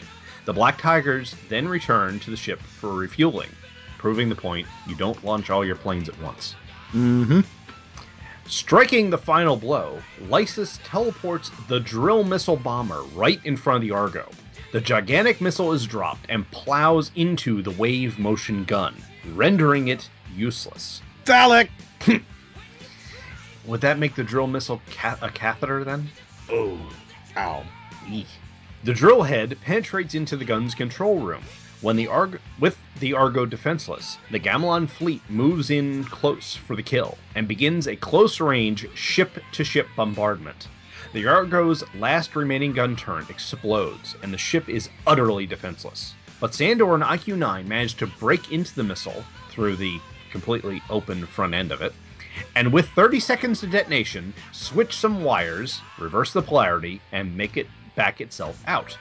The 0.45 0.53
Black 0.53 0.79
Tigers 0.79 1.35
then 1.47 1.67
return 1.67 2.19
to 2.21 2.31
the 2.31 2.35
ship 2.35 2.59
for 2.59 2.95
refueling, 2.95 3.51
proving 3.99 4.29
the 4.29 4.35
point 4.35 4.65
you 4.87 4.95
don't 4.95 5.23
launch 5.23 5.51
all 5.51 5.63
your 5.63 5.75
planes 5.75 6.09
at 6.09 6.19
once. 6.23 6.55
Mm-hmm. 6.91 7.41
Striking 8.47 9.11
the 9.11 9.17
final 9.19 9.55
blow, 9.55 10.01
Lysis 10.21 10.79
teleports 10.83 11.51
the 11.67 11.79
drill 11.79 12.23
missile 12.23 12.57
bomber 12.57 13.03
right 13.13 13.39
in 13.45 13.55
front 13.55 13.75
of 13.75 13.87
the 13.87 13.93
Argo. 13.93 14.27
The 14.71 14.81
gigantic 14.81 15.39
missile 15.39 15.71
is 15.71 15.85
dropped 15.85 16.25
and 16.29 16.49
plows 16.49 17.11
into 17.13 17.61
the 17.61 17.69
wave 17.69 18.17
motion 18.17 18.63
gun, 18.63 18.95
rendering 19.35 19.89
it 19.89 20.09
useless. 20.35 21.03
Phallic. 21.25 21.69
Would 23.67 23.81
that 23.81 23.99
make 23.99 24.15
the 24.15 24.23
drill 24.23 24.47
missile 24.47 24.81
ca- 24.89 25.17
a 25.21 25.29
catheter 25.29 25.83
then? 25.83 26.09
Oh. 26.49 26.79
Ow. 27.35 27.63
Eek. 28.09 28.27
The 28.85 28.93
drill 28.93 29.23
head 29.23 29.57
penetrates 29.61 30.15
into 30.15 30.37
the 30.37 30.45
gun's 30.45 30.73
control 30.73 31.19
room. 31.19 31.43
When 31.81 31.97
the 31.97 32.07
Arg- 32.07 32.39
with 32.59 32.77
the 32.99 33.13
Argo 33.13 33.45
defenseless, 33.45 34.17
the 34.31 34.39
Gamelon 34.39 34.89
fleet 34.89 35.21
moves 35.29 35.69
in 35.69 36.05
close 36.05 36.55
for 36.55 36.75
the 36.75 36.81
kill 36.81 37.17
and 37.35 37.47
begins 37.47 37.87
a 37.87 37.95
close-range 37.97 38.87
ship-to-ship 38.95 39.89
bombardment. 39.95 40.69
The 41.13 41.27
Argo's 41.27 41.83
last 41.95 42.35
remaining 42.35 42.71
gun 42.73 42.95
turret 42.95 43.29
explodes, 43.29 44.15
and 44.23 44.33
the 44.33 44.37
ship 44.37 44.69
is 44.69 44.89
utterly 45.05 45.45
defenseless. 45.45 46.15
But 46.39 46.55
Sandor 46.55 46.95
and 46.95 47.03
IQ-9 47.03 47.67
manage 47.67 47.95
to 47.97 48.07
break 48.07 48.51
into 48.51 48.73
the 48.73 48.83
missile 48.83 49.23
through 49.49 49.75
the 49.75 49.99
completely 50.31 50.81
open 50.89 51.25
front 51.25 51.53
end 51.53 51.71
of 51.71 51.81
it, 51.81 51.93
and 52.55 52.71
with 52.71 52.89
30 52.89 53.19
seconds 53.19 53.59
to 53.61 53.67
detonation, 53.67 54.33
switch 54.51 54.95
some 54.95 55.23
wires, 55.23 55.81
reverse 55.99 56.33
the 56.33 56.41
polarity, 56.41 57.01
and 57.11 57.35
make 57.35 57.57
it 57.57 57.67
back 57.95 58.21
itself 58.21 58.61
out. 58.67 58.97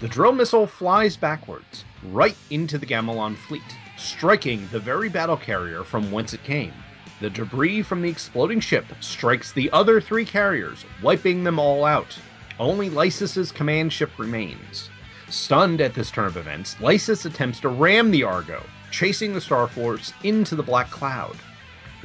The 0.00 0.08
drill 0.08 0.32
missile 0.32 0.66
flies 0.66 1.16
backwards, 1.16 1.84
right 2.02 2.36
into 2.50 2.78
the 2.78 2.86
Gamelon 2.86 3.36
fleet, 3.36 3.62
striking 3.96 4.68
the 4.72 4.80
very 4.80 5.08
battle 5.08 5.36
carrier 5.36 5.84
from 5.84 6.10
whence 6.10 6.34
it 6.34 6.42
came. 6.44 6.72
The 7.20 7.30
debris 7.30 7.82
from 7.82 8.02
the 8.02 8.10
exploding 8.10 8.60
ship 8.60 8.84
strikes 9.00 9.52
the 9.52 9.70
other 9.70 10.00
three 10.00 10.24
carriers, 10.24 10.84
wiping 11.02 11.44
them 11.44 11.58
all 11.58 11.84
out. 11.84 12.18
Only 12.58 12.90
Lysis's 12.90 13.52
command 13.52 13.92
ship 13.92 14.10
remains. 14.18 14.90
Stunned 15.28 15.80
at 15.80 15.94
this 15.94 16.10
turn 16.10 16.26
of 16.26 16.36
events, 16.36 16.78
Lysis 16.80 17.24
attempts 17.24 17.60
to 17.60 17.68
ram 17.68 18.10
the 18.10 18.24
Argo, 18.24 18.62
chasing 18.90 19.32
the 19.32 19.40
Star 19.40 19.66
Force 19.66 20.12
into 20.22 20.54
the 20.54 20.62
Black 20.62 20.90
Cloud. 20.90 21.36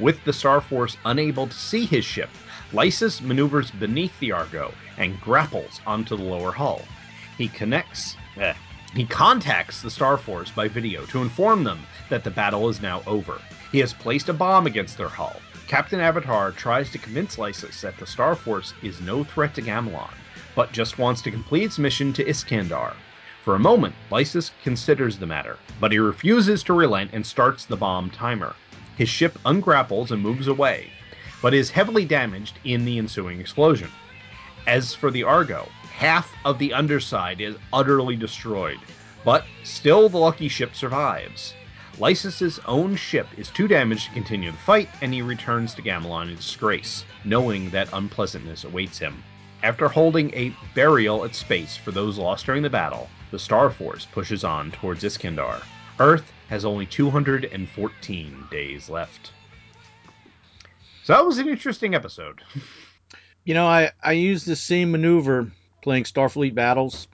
With 0.00 0.24
the 0.24 0.32
Star 0.32 0.62
Force 0.62 0.96
unable 1.04 1.46
to 1.46 1.54
see 1.54 1.84
his 1.84 2.06
ship, 2.06 2.30
Lysis 2.72 3.20
maneuvers 3.20 3.70
beneath 3.70 4.18
the 4.18 4.32
Argo 4.32 4.72
and 4.96 5.20
grapples 5.20 5.82
onto 5.86 6.16
the 6.16 6.22
lower 6.24 6.52
hull. 6.52 6.80
He 7.36 7.48
connects. 7.48 8.16
eh, 8.38 8.54
he 8.94 9.04
contacts 9.04 9.82
the 9.82 9.90
Star 9.90 10.16
Force 10.16 10.50
by 10.50 10.68
video 10.68 11.04
to 11.06 11.20
inform 11.20 11.64
them 11.64 11.80
that 12.08 12.24
the 12.24 12.30
battle 12.30 12.70
is 12.70 12.80
now 12.80 13.02
over. 13.06 13.42
He 13.72 13.78
has 13.80 13.92
placed 13.92 14.30
a 14.30 14.32
bomb 14.32 14.66
against 14.66 14.96
their 14.96 15.08
hull. 15.08 15.36
Captain 15.68 16.00
Avatar 16.00 16.50
tries 16.52 16.90
to 16.92 16.98
convince 16.98 17.36
Lysis 17.36 17.82
that 17.82 17.98
the 17.98 18.06
Star 18.06 18.34
Force 18.34 18.72
is 18.82 19.02
no 19.02 19.22
threat 19.22 19.54
to 19.56 19.62
Gamelon, 19.62 20.14
but 20.56 20.72
just 20.72 20.98
wants 20.98 21.20
to 21.22 21.30
complete 21.30 21.64
its 21.64 21.78
mission 21.78 22.12
to 22.14 22.24
Iskandar. 22.24 22.94
For 23.44 23.54
a 23.54 23.60
moment, 23.60 23.94
Lysis 24.10 24.50
considers 24.62 25.18
the 25.18 25.26
matter, 25.26 25.58
but 25.78 25.92
he 25.92 25.98
refuses 25.98 26.62
to 26.64 26.72
relent 26.72 27.10
and 27.12 27.24
starts 27.24 27.66
the 27.66 27.76
bomb 27.76 28.10
timer. 28.10 28.54
His 29.00 29.08
ship 29.08 29.38
ungrapples 29.46 30.10
and 30.10 30.20
moves 30.20 30.46
away, 30.46 30.90
but 31.40 31.54
is 31.54 31.70
heavily 31.70 32.04
damaged 32.04 32.58
in 32.64 32.84
the 32.84 32.98
ensuing 32.98 33.40
explosion. 33.40 33.90
As 34.66 34.94
for 34.94 35.10
the 35.10 35.22
Argo, 35.22 35.66
half 35.90 36.30
of 36.44 36.58
the 36.58 36.74
underside 36.74 37.40
is 37.40 37.56
utterly 37.72 38.14
destroyed, 38.14 38.78
but 39.24 39.46
still 39.62 40.10
the 40.10 40.18
lucky 40.18 40.48
ship 40.48 40.74
survives. 40.76 41.54
Lysis' 41.98 42.60
own 42.66 42.94
ship 42.94 43.26
is 43.38 43.48
too 43.48 43.66
damaged 43.66 44.08
to 44.08 44.12
continue 44.12 44.52
the 44.52 44.58
fight, 44.58 44.90
and 45.00 45.14
he 45.14 45.22
returns 45.22 45.72
to 45.76 45.80
Gamelon 45.82 46.28
in 46.28 46.36
disgrace, 46.36 47.06
knowing 47.24 47.70
that 47.70 47.88
unpleasantness 47.94 48.64
awaits 48.64 48.98
him. 48.98 49.22
After 49.62 49.88
holding 49.88 50.30
a 50.34 50.52
burial 50.74 51.24
at 51.24 51.34
space 51.34 51.74
for 51.74 51.90
those 51.90 52.18
lost 52.18 52.44
during 52.44 52.62
the 52.62 52.68
battle, 52.68 53.08
the 53.30 53.38
Star 53.38 53.70
Force 53.70 54.04
pushes 54.12 54.44
on 54.44 54.70
towards 54.72 55.04
Iskandar. 55.04 55.62
Earth 55.98 56.30
has 56.50 56.64
only 56.64 56.84
214 56.84 58.44
days 58.50 58.90
left. 58.90 59.30
So 61.04 61.14
that 61.14 61.24
was 61.24 61.38
an 61.38 61.48
interesting 61.48 61.94
episode. 61.94 62.42
You 63.42 63.54
know, 63.54 63.66
I 63.66 63.90
I 64.02 64.12
used 64.12 64.46
the 64.46 64.54
same 64.54 64.90
maneuver 64.90 65.50
playing 65.80 66.04
Starfleet 66.04 66.54
battles. 66.54 67.08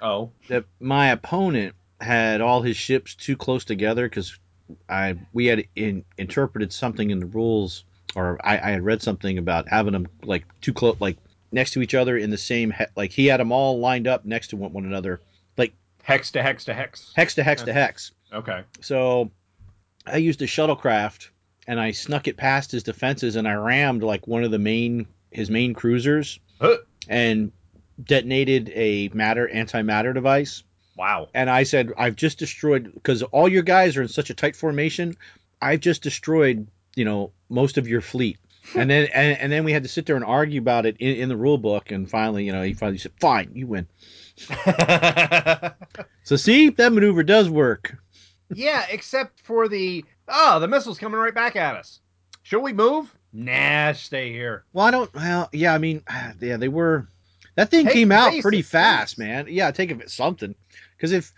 Oh. 0.00 0.30
That 0.48 0.64
my 0.80 1.10
opponent 1.10 1.74
had 2.00 2.40
all 2.40 2.62
his 2.62 2.78
ships 2.78 3.14
too 3.14 3.36
close 3.36 3.66
together 3.66 4.08
because 4.08 4.38
I 4.88 5.18
we 5.34 5.46
had 5.46 5.66
in, 5.76 6.06
interpreted 6.16 6.72
something 6.72 7.10
in 7.10 7.20
the 7.20 7.26
rules, 7.26 7.84
or 8.16 8.40
I, 8.42 8.56
I 8.56 8.70
had 8.70 8.82
read 8.82 9.02
something 9.02 9.36
about 9.36 9.68
having 9.68 9.92
them 9.92 10.08
like 10.24 10.46
too 10.62 10.72
close, 10.72 10.96
like 10.98 11.18
next 11.52 11.72
to 11.72 11.82
each 11.82 11.94
other 11.94 12.16
in 12.16 12.30
the 12.30 12.38
same 12.38 12.70
he- 12.70 12.86
like 12.96 13.12
he 13.12 13.26
had 13.26 13.38
them 13.38 13.52
all 13.52 13.78
lined 13.78 14.08
up 14.08 14.24
next 14.24 14.48
to 14.48 14.56
one, 14.56 14.72
one 14.72 14.86
another, 14.86 15.20
like 15.58 15.74
Hex 16.02 16.30
to 16.32 16.42
hex 16.42 16.64
to 16.64 16.74
hex. 16.74 17.12
hex 17.14 17.34
to 17.34 17.42
hex 17.42 17.62
to 17.64 17.72
hex. 17.74 18.12
Okay. 18.32 18.62
So 18.80 19.30
I 20.06 20.18
used 20.18 20.40
a 20.42 20.46
shuttlecraft 20.46 21.28
and 21.66 21.80
I 21.80 21.90
snuck 21.90 22.28
it 22.28 22.36
past 22.36 22.70
his 22.72 22.82
defenses 22.82 23.36
and 23.36 23.46
I 23.48 23.54
rammed 23.54 24.02
like 24.02 24.26
one 24.26 24.44
of 24.44 24.50
the 24.50 24.58
main 24.58 25.06
his 25.30 25.50
main 25.50 25.74
cruisers 25.74 26.40
Huh. 26.60 26.78
and 27.08 27.52
detonated 28.02 28.70
a 28.74 29.08
matter 29.14 29.48
antimatter 29.52 30.12
device. 30.12 30.62
Wow. 30.96 31.28
And 31.34 31.48
I 31.48 31.62
said, 31.62 31.92
I've 31.96 32.16
just 32.16 32.38
destroyed 32.38 32.92
because 32.92 33.22
all 33.22 33.48
your 33.48 33.62
guys 33.62 33.96
are 33.96 34.02
in 34.02 34.08
such 34.08 34.30
a 34.30 34.34
tight 34.34 34.56
formation. 34.56 35.16
I've 35.62 35.80
just 35.80 36.02
destroyed, 36.02 36.66
you 36.96 37.04
know, 37.04 37.32
most 37.48 37.78
of 37.78 37.88
your 37.88 38.00
fleet. 38.00 38.38
and 38.76 38.90
then 38.90 39.08
and, 39.14 39.38
and 39.38 39.50
then 39.52 39.64
we 39.64 39.72
had 39.72 39.84
to 39.84 39.88
sit 39.88 40.04
there 40.06 40.16
and 40.16 40.24
argue 40.24 40.60
about 40.60 40.84
it 40.84 40.96
in, 40.98 41.16
in 41.16 41.28
the 41.28 41.36
rule 41.36 41.56
book. 41.58 41.90
And 41.90 42.08
finally, 42.10 42.44
you 42.44 42.52
know, 42.52 42.62
he 42.62 42.74
finally 42.74 42.98
said, 42.98 43.12
"Fine, 43.18 43.52
you 43.54 43.66
win." 43.66 43.86
So 46.22 46.36
see, 46.36 46.68
that 46.70 46.92
maneuver 46.92 47.22
does 47.24 47.48
work. 47.50 47.96
Yeah, 48.54 48.86
except 48.90 49.40
for 49.40 49.68
the 49.68 50.04
oh, 50.28 50.60
the 50.60 50.68
missile's 50.68 50.98
coming 50.98 51.20
right 51.20 51.34
back 51.34 51.56
at 51.56 51.76
us. 51.76 52.00
Should 52.42 52.62
we 52.62 52.72
move? 52.72 53.14
Nah, 53.32 53.92
stay 53.92 54.32
here. 54.32 54.64
Well, 54.72 54.86
I 54.86 54.90
don't. 54.90 55.14
Well, 55.14 55.48
yeah, 55.52 55.74
I 55.74 55.78
mean, 55.78 56.02
yeah, 56.40 56.56
they 56.56 56.68
were. 56.68 57.06
That 57.56 57.70
thing 57.70 57.86
Take 57.86 57.94
came 57.94 58.12
out 58.12 58.32
pretty 58.40 58.62
fast, 58.62 59.14
first. 59.14 59.18
man. 59.18 59.46
Yeah, 59.48 59.70
take 59.70 59.90
it 59.90 60.10
something. 60.10 60.54
Because 60.96 61.12
if 61.12 61.32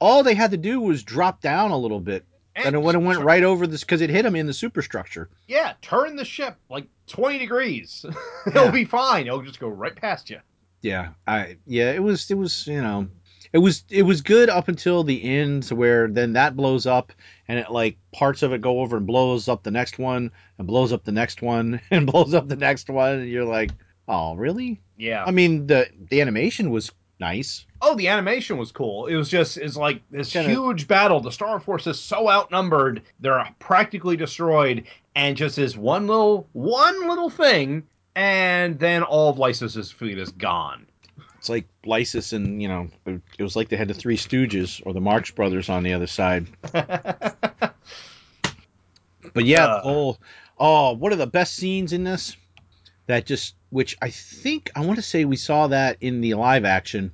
all 0.00 0.22
they 0.22 0.34
had 0.34 0.50
to 0.50 0.56
do 0.56 0.80
was 0.80 1.02
drop 1.02 1.40
down 1.40 1.70
a 1.70 1.78
little 1.78 2.00
bit, 2.00 2.24
and 2.54 2.74
it 2.74 2.78
would 2.78 2.94
have 2.94 3.04
went 3.04 3.20
right 3.20 3.44
over 3.44 3.66
this 3.66 3.82
because 3.82 4.00
it 4.00 4.10
hit 4.10 4.22
them 4.22 4.36
in 4.36 4.46
the 4.46 4.52
superstructure. 4.52 5.28
Yeah, 5.46 5.74
turn 5.82 6.16
the 6.16 6.24
ship 6.24 6.56
like 6.68 6.86
twenty 7.06 7.38
degrees. 7.38 8.04
It'll 8.46 8.70
be 8.70 8.84
fine. 8.84 9.26
It'll 9.26 9.42
just 9.42 9.60
go 9.60 9.68
right 9.68 9.94
past 9.94 10.30
you. 10.30 10.40
Yeah, 10.82 11.10
I 11.26 11.56
yeah, 11.66 11.92
it 11.92 12.02
was 12.02 12.30
it 12.30 12.36
was 12.36 12.66
you 12.66 12.80
know, 12.80 13.08
it 13.52 13.58
was 13.58 13.84
it 13.90 14.02
was 14.02 14.20
good 14.22 14.48
up 14.48 14.68
until 14.68 15.04
the 15.04 15.22
end 15.24 15.64
where 15.66 16.08
then 16.08 16.34
that 16.34 16.56
blows 16.56 16.86
up 16.86 17.12
and 17.46 17.58
it 17.58 17.70
like 17.70 17.96
parts 18.12 18.42
of 18.42 18.52
it 18.52 18.60
go 18.60 18.80
over 18.80 18.96
and 18.96 19.06
blows 19.06 19.48
up 19.48 19.62
the 19.62 19.70
next 19.70 19.98
one 19.98 20.30
and 20.58 20.66
blows 20.66 20.92
up 20.92 21.04
the 21.04 21.12
next 21.12 21.42
one 21.42 21.80
and 21.90 22.06
blows 22.06 22.34
up 22.34 22.48
the 22.48 22.56
next 22.56 22.88
one 22.90 23.20
and 23.20 23.28
you're 23.28 23.44
like, 23.44 23.70
oh 24.06 24.34
really? 24.34 24.80
Yeah. 24.96 25.24
I 25.24 25.30
mean 25.30 25.66
the 25.66 25.88
the 26.10 26.20
animation 26.20 26.70
was 26.70 26.92
nice. 27.20 27.66
Oh, 27.80 27.94
the 27.96 28.08
animation 28.08 28.58
was 28.58 28.72
cool. 28.72 29.06
It 29.06 29.16
was 29.16 29.28
just 29.28 29.56
it's 29.56 29.76
like 29.76 30.02
this 30.10 30.32
Kinda- 30.32 30.50
huge 30.50 30.86
battle. 30.88 31.20
The 31.20 31.32
Star 31.32 31.58
Force 31.60 31.86
is 31.86 31.98
so 31.98 32.28
outnumbered; 32.28 33.02
they're 33.20 33.44
practically 33.58 34.16
destroyed. 34.16 34.84
And 35.14 35.36
just 35.36 35.56
this 35.56 35.76
one 35.76 36.06
little 36.06 36.48
one 36.52 37.08
little 37.08 37.28
thing, 37.30 37.82
and 38.14 38.78
then 38.78 39.02
all 39.02 39.30
of 39.30 39.38
Lysis' 39.38 39.90
fleet 39.90 40.18
is 40.18 40.30
gone. 40.30 40.86
It's 41.38 41.48
like 41.48 41.66
Lysis 41.86 42.32
and 42.32 42.60
you 42.60 42.68
know 42.68 42.88
it 43.06 43.42
was 43.42 43.54
like 43.56 43.68
they 43.68 43.76
had 43.76 43.88
the 43.88 43.94
Three 43.94 44.16
Stooges 44.16 44.82
or 44.84 44.92
the 44.92 45.00
Marx 45.00 45.30
Brothers 45.30 45.68
on 45.68 45.82
the 45.84 45.92
other 45.94 46.06
side. 46.08 46.46
But 49.34 49.44
yeah, 49.44 49.66
the 49.66 49.72
Uh. 49.72 49.80
whole 49.82 50.18
oh, 50.58 50.92
one 50.94 51.12
of 51.12 51.18
the 51.18 51.26
best 51.26 51.54
scenes 51.54 51.92
in 51.92 52.02
this 52.04 52.36
that 53.06 53.26
just 53.26 53.54
which 53.70 53.96
I 54.00 54.10
think 54.10 54.70
I 54.74 54.80
want 54.84 54.96
to 54.96 55.02
say 55.02 55.24
we 55.24 55.36
saw 55.36 55.68
that 55.68 55.98
in 56.00 56.20
the 56.20 56.34
live 56.34 56.64
action 56.64 57.12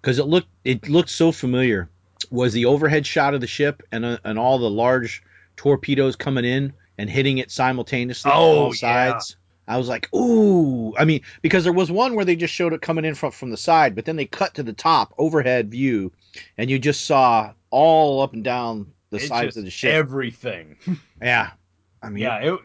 because 0.00 0.18
it 0.18 0.24
looked 0.24 0.48
it 0.64 0.88
looked 0.88 1.10
so 1.10 1.32
familiar 1.32 1.88
was 2.30 2.52
the 2.52 2.66
overhead 2.66 3.06
shot 3.06 3.34
of 3.34 3.40
the 3.40 3.46
ship 3.46 3.82
and 3.92 4.04
uh, 4.04 4.18
and 4.24 4.38
all 4.38 4.58
the 4.58 4.70
large 4.70 5.22
torpedoes 5.56 6.16
coming 6.16 6.44
in 6.44 6.72
and 6.98 7.08
hitting 7.10 7.38
it 7.38 7.50
simultaneously 7.50 8.30
Oh, 8.34 8.50
on 8.52 8.56
all 8.58 8.66
yeah. 8.74 9.12
sides. 9.12 9.36
I 9.70 9.78
was 9.78 9.88
like, 9.88 10.12
ooh. 10.12 10.96
I 10.96 11.04
mean, 11.04 11.20
because 11.42 11.62
there 11.62 11.72
was 11.72 11.92
one 11.92 12.16
where 12.16 12.24
they 12.24 12.34
just 12.34 12.52
showed 12.52 12.72
it 12.72 12.82
coming 12.82 13.04
in 13.04 13.14
from 13.14 13.30
from 13.30 13.50
the 13.50 13.56
side, 13.56 13.94
but 13.94 14.04
then 14.04 14.16
they 14.16 14.26
cut 14.26 14.54
to 14.54 14.64
the 14.64 14.72
top 14.72 15.14
overhead 15.16 15.70
view, 15.70 16.10
and 16.58 16.68
you 16.68 16.76
just 16.78 17.06
saw 17.06 17.52
all 17.70 18.20
up 18.20 18.32
and 18.32 18.42
down 18.42 18.92
the 19.10 19.18
It's 19.18 19.28
sides 19.28 19.56
of 19.56 19.64
the 19.64 19.70
ship. 19.70 19.94
Everything. 19.94 20.76
yeah, 21.22 21.50
I 22.02 22.10
mean, 22.10 22.24
Yeah, 22.24 22.54
it, 22.54 22.60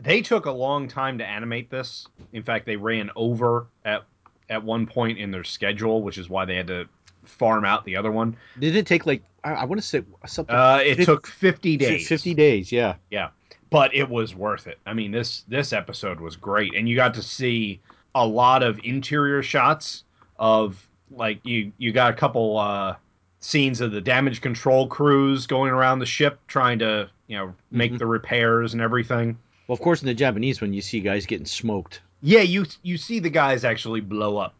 they 0.00 0.20
took 0.20 0.46
a 0.46 0.50
long 0.50 0.88
time 0.88 1.18
to 1.18 1.24
animate 1.24 1.70
this. 1.70 2.08
In 2.32 2.42
fact, 2.42 2.66
they 2.66 2.76
ran 2.76 3.12
over 3.14 3.68
at 3.84 4.02
at 4.48 4.64
one 4.64 4.84
point 4.84 5.18
in 5.18 5.30
their 5.30 5.44
schedule, 5.44 6.02
which 6.02 6.18
is 6.18 6.28
why 6.28 6.44
they 6.44 6.56
had 6.56 6.66
to 6.66 6.86
farm 7.22 7.64
out 7.64 7.84
the 7.84 7.94
other 7.94 8.10
one. 8.10 8.36
Did 8.58 8.74
it 8.74 8.86
take 8.88 9.06
like 9.06 9.22
I, 9.44 9.52
I 9.52 9.64
want 9.64 9.80
to 9.80 9.86
say 9.86 10.02
something? 10.26 10.56
Uh, 10.56 10.80
it 10.84 10.96
Fif- 10.96 11.06
took 11.06 11.26
50 11.28 11.76
days. 11.76 12.08
Fifty 12.08 12.34
days, 12.34 12.72
yeah, 12.72 12.96
yeah. 13.10 13.28
But 13.72 13.94
it 13.94 14.08
was 14.08 14.34
worth 14.34 14.66
it. 14.66 14.78
I 14.86 14.94
mean, 14.94 15.10
this 15.10 15.44
this 15.48 15.72
episode 15.72 16.20
was 16.20 16.36
great, 16.36 16.74
and 16.74 16.88
you 16.88 16.94
got 16.96 17.14
to 17.14 17.22
see 17.22 17.80
a 18.14 18.26
lot 18.26 18.62
of 18.62 18.78
interior 18.84 19.42
shots 19.42 20.04
of 20.38 20.86
like 21.10 21.40
you 21.44 21.72
you 21.78 21.92
got 21.92 22.12
a 22.12 22.16
couple 22.16 22.58
uh, 22.58 22.94
scenes 23.40 23.80
of 23.80 23.90
the 23.92 24.00
damage 24.00 24.40
control 24.40 24.86
crews 24.86 25.46
going 25.46 25.70
around 25.72 25.98
the 25.98 26.06
ship 26.06 26.38
trying 26.46 26.78
to 26.78 27.08
you 27.26 27.36
know 27.36 27.54
make 27.70 27.92
Mhm. 27.92 27.98
the 27.98 28.06
repairs 28.06 28.72
and 28.74 28.82
everything. 28.82 29.36
Well, 29.66 29.74
of 29.74 29.80
course, 29.80 30.02
in 30.02 30.06
the 30.06 30.14
Japanese 30.14 30.60
one, 30.60 30.72
you 30.72 30.82
see 30.82 31.00
guys 31.00 31.24
getting 31.26 31.46
smoked. 31.46 32.00
Yeah, 32.22 32.40
you 32.40 32.66
you 32.82 32.96
see 32.98 33.18
the 33.18 33.30
guys 33.30 33.64
actually 33.64 34.00
blow 34.00 34.36
up. 34.36 34.54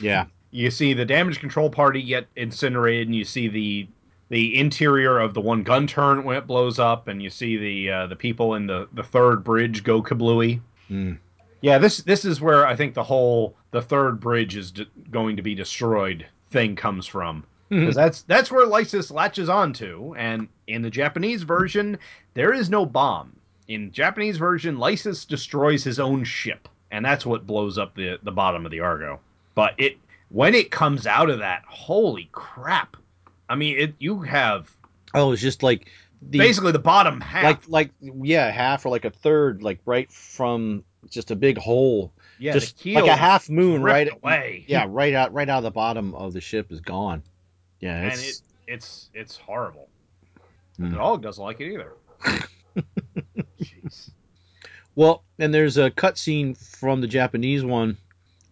Yeah, 0.00 0.26
You 0.50 0.70
see 0.70 0.92
the 0.94 1.04
damage 1.04 1.40
control 1.40 1.70
party 1.70 2.02
get 2.02 2.26
incinerated, 2.36 3.08
and 3.08 3.14
you 3.16 3.24
see 3.24 3.48
the 3.48 3.86
the 4.32 4.58
interior 4.58 5.18
of 5.18 5.34
the 5.34 5.42
one 5.42 5.62
gun 5.62 5.86
turret 5.86 6.24
when 6.24 6.38
it 6.38 6.46
blows 6.46 6.78
up, 6.78 7.06
and 7.06 7.22
you 7.22 7.28
see 7.28 7.58
the 7.58 7.90
uh, 7.90 8.06
the 8.06 8.16
people 8.16 8.54
in 8.54 8.66
the 8.66 8.88
the 8.94 9.02
third 9.02 9.44
bridge 9.44 9.84
go 9.84 10.02
kablooey. 10.02 10.58
Mm. 10.90 11.18
Yeah, 11.60 11.76
this 11.76 11.98
this 11.98 12.24
is 12.24 12.40
where 12.40 12.66
I 12.66 12.74
think 12.74 12.94
the 12.94 13.02
whole 13.02 13.54
the 13.72 13.82
third 13.82 14.20
bridge 14.20 14.56
is 14.56 14.70
d- 14.70 14.88
going 15.10 15.36
to 15.36 15.42
be 15.42 15.54
destroyed 15.54 16.24
thing 16.50 16.74
comes 16.74 17.06
from. 17.06 17.44
Because 17.68 17.94
that's 17.94 18.22
that's 18.22 18.50
where 18.50 18.66
Lysis 18.66 19.10
latches 19.10 19.50
onto, 19.50 20.14
and 20.16 20.48
in 20.66 20.80
the 20.80 20.90
Japanese 20.90 21.42
version, 21.42 21.98
there 22.32 22.54
is 22.54 22.70
no 22.70 22.86
bomb. 22.86 23.36
In 23.68 23.92
Japanese 23.92 24.38
version, 24.38 24.78
Lysis 24.78 25.26
destroys 25.26 25.84
his 25.84 26.00
own 26.00 26.24
ship, 26.24 26.70
and 26.90 27.04
that's 27.04 27.26
what 27.26 27.46
blows 27.46 27.76
up 27.76 27.94
the 27.94 28.18
the 28.22 28.32
bottom 28.32 28.64
of 28.64 28.70
the 28.72 28.80
Argo. 28.80 29.20
But 29.54 29.74
it 29.76 29.98
when 30.30 30.54
it 30.54 30.70
comes 30.70 31.06
out 31.06 31.28
of 31.28 31.38
that, 31.40 31.64
holy 31.66 32.30
crap! 32.32 32.96
I 33.52 33.54
mean, 33.54 33.78
it 33.78 33.94
you 33.98 34.20
have 34.22 34.74
Oh, 35.14 35.32
it's 35.32 35.42
just 35.42 35.62
like 35.62 35.90
the 36.22 36.38
basically 36.38 36.72
the 36.72 36.78
bottom 36.78 37.20
half. 37.20 37.44
like 37.44 37.68
like 37.68 37.90
yeah, 38.00 38.50
half 38.50 38.86
or 38.86 38.88
like 38.88 39.04
a 39.04 39.10
third, 39.10 39.62
like 39.62 39.80
right 39.84 40.10
from 40.10 40.84
just 41.10 41.30
a 41.30 41.36
big 41.36 41.58
hole, 41.58 42.14
yeah, 42.38 42.54
just 42.54 42.84
like 42.86 43.04
a 43.04 43.14
half 43.14 43.50
moon, 43.50 43.82
right? 43.82 44.10
away. 44.10 44.64
Yeah, 44.68 44.86
right 44.88 45.12
out 45.12 45.34
right 45.34 45.48
out 45.48 45.58
of 45.58 45.64
the 45.64 45.70
bottom 45.70 46.14
of 46.14 46.32
the 46.32 46.40
ship 46.40 46.72
is 46.72 46.80
gone. 46.80 47.22
Yeah, 47.80 47.96
and 47.96 48.12
it's 48.12 48.38
it 48.38 48.42
it's 48.66 49.10
it's 49.12 49.36
horrible. 49.36 49.90
Mm. 50.80 50.92
The 50.92 50.96
dog 50.96 51.22
doesn't 51.22 51.44
like 51.44 51.60
it 51.60 51.72
either. 51.72 51.92
Jeez. 53.60 54.10
Well, 54.94 55.24
and 55.38 55.52
there's 55.52 55.76
a 55.76 55.90
cutscene 55.90 56.56
from 56.56 57.02
the 57.02 57.06
Japanese 57.06 57.62
one 57.62 57.98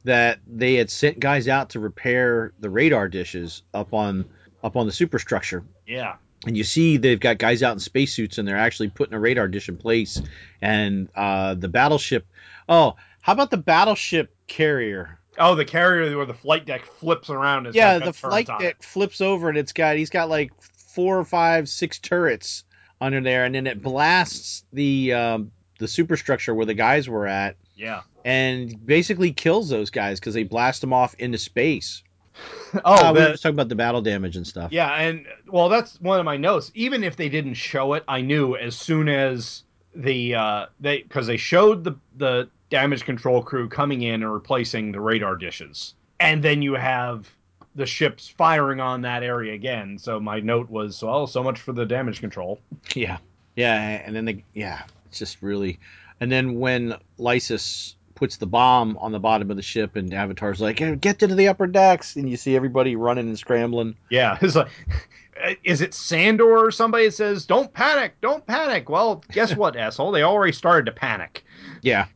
that 0.04 0.40
they 0.46 0.74
had 0.74 0.90
sent 0.90 1.20
guys 1.20 1.48
out 1.48 1.70
to 1.70 1.80
repair 1.80 2.52
the 2.58 2.70
radar 2.70 3.08
dishes 3.08 3.62
up 3.72 3.92
on 3.94 4.24
up 4.62 4.76
on 4.76 4.86
the 4.86 4.92
superstructure. 4.92 5.64
Yeah. 5.86 6.16
And 6.46 6.56
you 6.56 6.64
see 6.64 6.96
they've 6.96 7.20
got 7.20 7.38
guys 7.38 7.62
out 7.62 7.72
in 7.72 7.80
spacesuits 7.80 8.38
and 8.38 8.48
they're 8.48 8.56
actually 8.56 8.88
putting 8.88 9.14
a 9.14 9.20
radar 9.20 9.48
dish 9.48 9.68
in 9.68 9.76
place. 9.76 10.22
And 10.62 11.08
uh, 11.14 11.54
the 11.54 11.68
battleship. 11.68 12.26
Oh, 12.68 12.96
how 13.20 13.32
about 13.34 13.50
the 13.50 13.58
battleship 13.58 14.34
carrier? 14.46 15.18
Oh, 15.38 15.54
the 15.54 15.64
carrier 15.64 16.16
where 16.16 16.26
the 16.26 16.34
flight 16.34 16.66
deck 16.66 16.84
flips 16.84 17.30
around. 17.30 17.66
As 17.66 17.74
yeah, 17.74 17.98
the 17.98 18.12
flight 18.12 18.48
deck 18.58 18.82
flips 18.82 19.20
over 19.20 19.48
and 19.48 19.58
it's 19.58 19.72
got 19.72 19.96
he's 19.96 20.10
got 20.10 20.28
like 20.28 20.52
four 20.60 21.18
or 21.18 21.24
five, 21.24 21.68
six 21.68 21.98
turrets 21.98 22.64
under 23.00 23.20
there, 23.20 23.44
and 23.44 23.54
then 23.54 23.66
it 23.66 23.82
blasts 23.82 24.64
the 24.72 25.12
um, 25.12 25.52
the 25.78 25.88
superstructure 25.88 26.54
where 26.54 26.66
the 26.66 26.74
guys 26.74 27.08
were 27.08 27.26
at. 27.26 27.56
Yeah. 27.76 28.02
and 28.26 28.84
basically 28.84 29.32
kills 29.32 29.70
those 29.70 29.88
guys 29.88 30.20
because 30.20 30.34
they 30.34 30.42
blast 30.42 30.82
them 30.82 30.92
off 30.92 31.14
into 31.18 31.38
space. 31.38 32.02
Oh, 32.84 33.08
Uh, 33.08 33.12
we 33.12 33.18
were 33.18 33.30
just 33.30 33.42
talking 33.42 33.56
about 33.56 33.68
the 33.68 33.74
battle 33.74 34.00
damage 34.00 34.36
and 34.36 34.46
stuff. 34.46 34.70
Yeah, 34.72 34.92
and 34.92 35.26
well, 35.48 35.68
that's 35.68 36.00
one 36.00 36.20
of 36.20 36.24
my 36.24 36.36
notes. 36.36 36.70
Even 36.74 37.02
if 37.02 37.16
they 37.16 37.28
didn't 37.28 37.54
show 37.54 37.94
it, 37.94 38.04
I 38.06 38.20
knew 38.20 38.54
as 38.56 38.76
soon 38.76 39.08
as 39.08 39.64
the 39.94 40.36
uh, 40.36 40.66
they 40.78 41.02
because 41.02 41.26
they 41.26 41.36
showed 41.36 41.82
the 41.82 41.96
the 42.16 42.48
damage 42.70 43.04
control 43.04 43.42
crew 43.42 43.68
coming 43.68 44.02
in 44.02 44.22
and 44.22 44.32
replacing 44.32 44.92
the 44.92 45.00
radar 45.00 45.34
dishes, 45.34 45.94
and 46.20 46.44
then 46.44 46.62
you 46.62 46.74
have 46.74 47.28
the 47.74 47.86
ships 47.86 48.28
firing 48.28 48.78
on 48.80 49.02
that 49.02 49.24
area 49.24 49.52
again. 49.54 49.98
So 49.98 50.20
my 50.20 50.38
note 50.40 50.70
was, 50.70 51.02
well, 51.02 51.26
so 51.26 51.42
much 51.42 51.60
for 51.60 51.72
the 51.72 51.86
damage 51.86 52.20
control. 52.20 52.60
Yeah, 52.94 53.18
yeah, 53.56 53.74
and 53.76 54.14
then 54.14 54.24
the 54.26 54.42
yeah, 54.54 54.82
it's 55.06 55.18
just 55.18 55.42
really, 55.42 55.80
and 56.20 56.30
then 56.30 56.60
when 56.60 56.94
Lysis 57.18 57.96
puts 58.20 58.36
the 58.36 58.46
bomb 58.46 58.98
on 58.98 59.12
the 59.12 59.18
bottom 59.18 59.50
of 59.50 59.56
the 59.56 59.62
ship, 59.62 59.96
and 59.96 60.12
Avatar's 60.12 60.60
like, 60.60 60.78
"Hey, 60.78 60.94
"Get 60.94 61.20
to 61.20 61.26
the 61.26 61.48
upper 61.48 61.66
decks," 61.66 62.16
and 62.16 62.28
you 62.28 62.36
see 62.36 62.54
everybody 62.54 62.94
running 62.94 63.26
and 63.26 63.38
scrambling. 63.38 63.96
Yeah, 64.10 64.38
it's 64.40 64.54
like. 64.54 64.68
Is 65.64 65.80
it 65.80 65.94
Sandor 65.94 66.66
or 66.66 66.70
somebody 66.70 67.06
that 67.06 67.12
says, 67.12 67.46
"Don't 67.46 67.72
panic, 67.72 68.20
don't 68.20 68.46
panic"? 68.46 68.90
Well, 68.90 69.24
guess 69.32 69.56
what, 69.56 69.74
asshole? 69.78 70.12
They 70.12 70.22
already 70.22 70.52
started 70.52 70.84
to 70.84 70.92
panic. 70.92 71.42
Yeah. 71.80 72.06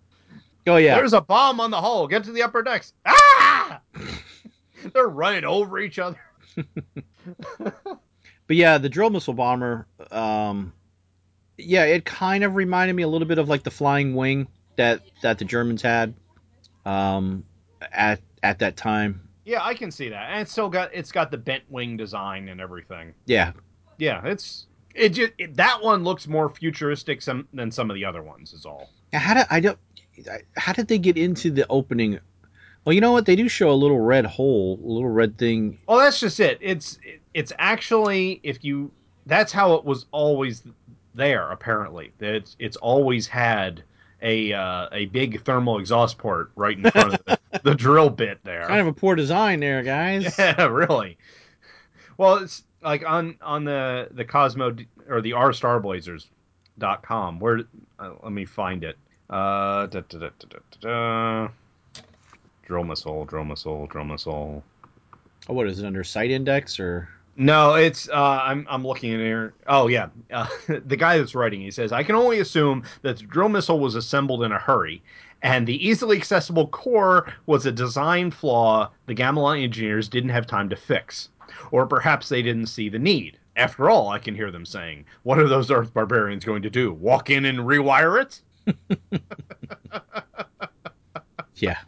Oh 0.66 0.76
yeah. 0.76 0.94
There's 0.96 1.14
a 1.14 1.22
bomb 1.22 1.58
on 1.58 1.70
the 1.70 1.80
hull. 1.80 2.06
Get 2.06 2.24
to 2.24 2.32
the 2.32 2.42
upper 2.42 2.62
decks. 2.62 2.92
Ah! 3.06 3.80
They're 4.92 5.08
running 5.08 5.44
over 5.44 5.78
each 5.78 5.98
other. 5.98 6.20
But 8.46 8.56
yeah, 8.56 8.76
the 8.76 8.90
drill 8.90 9.08
missile 9.08 9.32
bomber, 9.32 9.86
um, 10.10 10.74
yeah, 11.56 11.84
it 11.84 12.04
kind 12.04 12.44
of 12.44 12.56
reminded 12.56 12.94
me 12.94 13.02
a 13.02 13.08
little 13.08 13.26
bit 13.26 13.38
of 13.38 13.48
like 13.48 13.62
the 13.62 13.70
flying 13.70 14.14
wing 14.14 14.48
that 14.76 15.00
that 15.22 15.38
the 15.38 15.44
Germans 15.44 15.82
had, 15.82 16.14
um, 16.84 17.44
at 17.92 18.20
at 18.42 18.58
that 18.58 18.76
time. 18.76 19.20
Yeah, 19.44 19.62
I 19.62 19.74
can 19.74 19.90
see 19.90 20.08
that, 20.08 20.30
and 20.30 20.40
it's 20.40 20.52
still 20.52 20.68
got 20.68 20.94
it's 20.94 21.12
got 21.12 21.30
the 21.30 21.38
bent 21.38 21.64
wing 21.68 21.96
design 21.96 22.48
and 22.48 22.60
everything. 22.60 23.12
Yeah, 23.26 23.52
Yeah, 23.98 24.22
it's 24.24 24.66
it 24.94 25.10
just 25.10 25.32
it, 25.38 25.56
that 25.56 25.82
one 25.82 26.04
looks 26.04 26.26
more 26.26 26.48
futuristic 26.48 27.20
some, 27.20 27.46
than 27.52 27.70
some 27.70 27.90
of 27.90 27.94
the 27.94 28.04
other 28.04 28.22
ones. 28.22 28.52
Is 28.52 28.64
all. 28.64 28.90
how 29.12 29.34
did 29.34 29.46
I 29.50 29.60
don't 29.60 29.78
how 30.56 30.72
did 30.72 30.88
they 30.88 30.98
get 30.98 31.16
into 31.16 31.50
the 31.50 31.66
opening? 31.68 32.20
Well, 32.84 32.92
you 32.92 33.00
know 33.00 33.12
what? 33.12 33.26
They 33.26 33.36
do 33.36 33.48
show 33.48 33.70
a 33.70 33.72
little 33.72 34.00
red 34.00 34.26
hole, 34.26 34.78
a 34.82 34.86
little 34.86 35.08
red 35.08 35.38
thing. 35.38 35.78
Well, 35.88 35.98
that's 35.98 36.20
just 36.20 36.38
it. 36.40 36.58
It's 36.60 36.98
it's 37.32 37.52
actually 37.58 38.40
if 38.42 38.64
you 38.64 38.90
that's 39.26 39.52
how 39.52 39.74
it 39.74 39.84
was 39.84 40.06
always 40.10 40.62
there. 41.14 41.50
Apparently, 41.50 42.12
that 42.18 42.34
it's 42.34 42.56
it's 42.58 42.76
always 42.76 43.26
had 43.26 43.82
a 44.24 44.52
uh, 44.52 44.88
a 44.90 45.06
big 45.06 45.42
thermal 45.42 45.78
exhaust 45.78 46.18
port 46.18 46.50
right 46.56 46.76
in 46.76 46.90
front 46.90 47.14
of 47.14 47.24
the, 47.24 47.60
the 47.62 47.74
drill 47.74 48.10
bit 48.10 48.40
there. 48.42 48.66
Kind 48.66 48.80
of 48.80 48.86
a 48.88 48.92
poor 48.92 49.14
design 49.14 49.60
there, 49.60 49.82
guys. 49.82 50.36
Yeah, 50.38 50.66
really. 50.66 51.16
Well, 52.16 52.36
it's 52.36 52.64
like 52.82 53.04
on 53.06 53.36
on 53.42 53.64
the 53.64 54.08
the 54.10 54.24
Cosmo 54.24 54.74
or 55.08 55.20
the 55.20 55.34
our 55.34 55.50
Starblazers 55.50 56.26
dot 56.78 57.02
com. 57.02 57.38
Where 57.38 57.60
uh, 57.98 58.12
let 58.22 58.32
me 58.32 58.44
find 58.44 58.82
it. 58.82 58.96
Uh, 59.30 59.86
da, 59.86 60.00
da, 60.00 60.18
da, 60.18 60.18
da, 60.18 60.46
da, 60.48 60.58
da, 60.80 61.46
da. 61.46 62.02
drill 62.66 62.84
missile, 62.84 63.24
drill 63.24 63.44
missile, 63.44 63.86
drill 63.86 64.04
missile. 64.04 64.64
Oh, 65.48 65.54
what 65.54 65.66
is 65.66 65.80
it 65.80 65.86
under 65.86 66.04
site 66.04 66.30
index 66.30 66.80
or? 66.80 67.08
No, 67.36 67.74
it's 67.74 68.08
uh, 68.08 68.40
I'm 68.44 68.66
I'm 68.70 68.86
looking 68.86 69.12
in 69.12 69.18
here. 69.20 69.54
Oh 69.66 69.88
yeah, 69.88 70.08
uh, 70.32 70.46
the 70.86 70.96
guy 70.96 71.18
that's 71.18 71.34
writing 71.34 71.60
he 71.60 71.70
says 71.70 71.90
I 71.92 72.02
can 72.04 72.14
only 72.14 72.38
assume 72.40 72.84
that 73.02 73.18
the 73.18 73.24
drill 73.24 73.48
missile 73.48 73.80
was 73.80 73.94
assembled 73.96 74.44
in 74.44 74.52
a 74.52 74.58
hurry, 74.58 75.02
and 75.42 75.66
the 75.66 75.84
easily 75.86 76.16
accessible 76.16 76.68
core 76.68 77.32
was 77.46 77.66
a 77.66 77.72
design 77.72 78.30
flaw 78.30 78.90
the 79.06 79.14
Gamelon 79.14 79.62
engineers 79.64 80.08
didn't 80.08 80.30
have 80.30 80.46
time 80.46 80.68
to 80.70 80.76
fix, 80.76 81.30
or 81.72 81.86
perhaps 81.86 82.28
they 82.28 82.42
didn't 82.42 82.66
see 82.66 82.88
the 82.88 82.98
need. 83.00 83.38
After 83.56 83.90
all, 83.90 84.08
I 84.08 84.18
can 84.20 84.34
hear 84.36 84.50
them 84.52 84.64
saying, 84.66 85.04
"What 85.24 85.38
are 85.40 85.48
those 85.48 85.70
Earth 85.72 85.92
barbarians 85.92 86.44
going 86.44 86.62
to 86.62 86.70
do? 86.70 86.92
Walk 86.92 87.30
in 87.30 87.44
and 87.46 87.58
rewire 87.60 88.22
it?" 88.22 88.42
Yeah, 91.56 91.78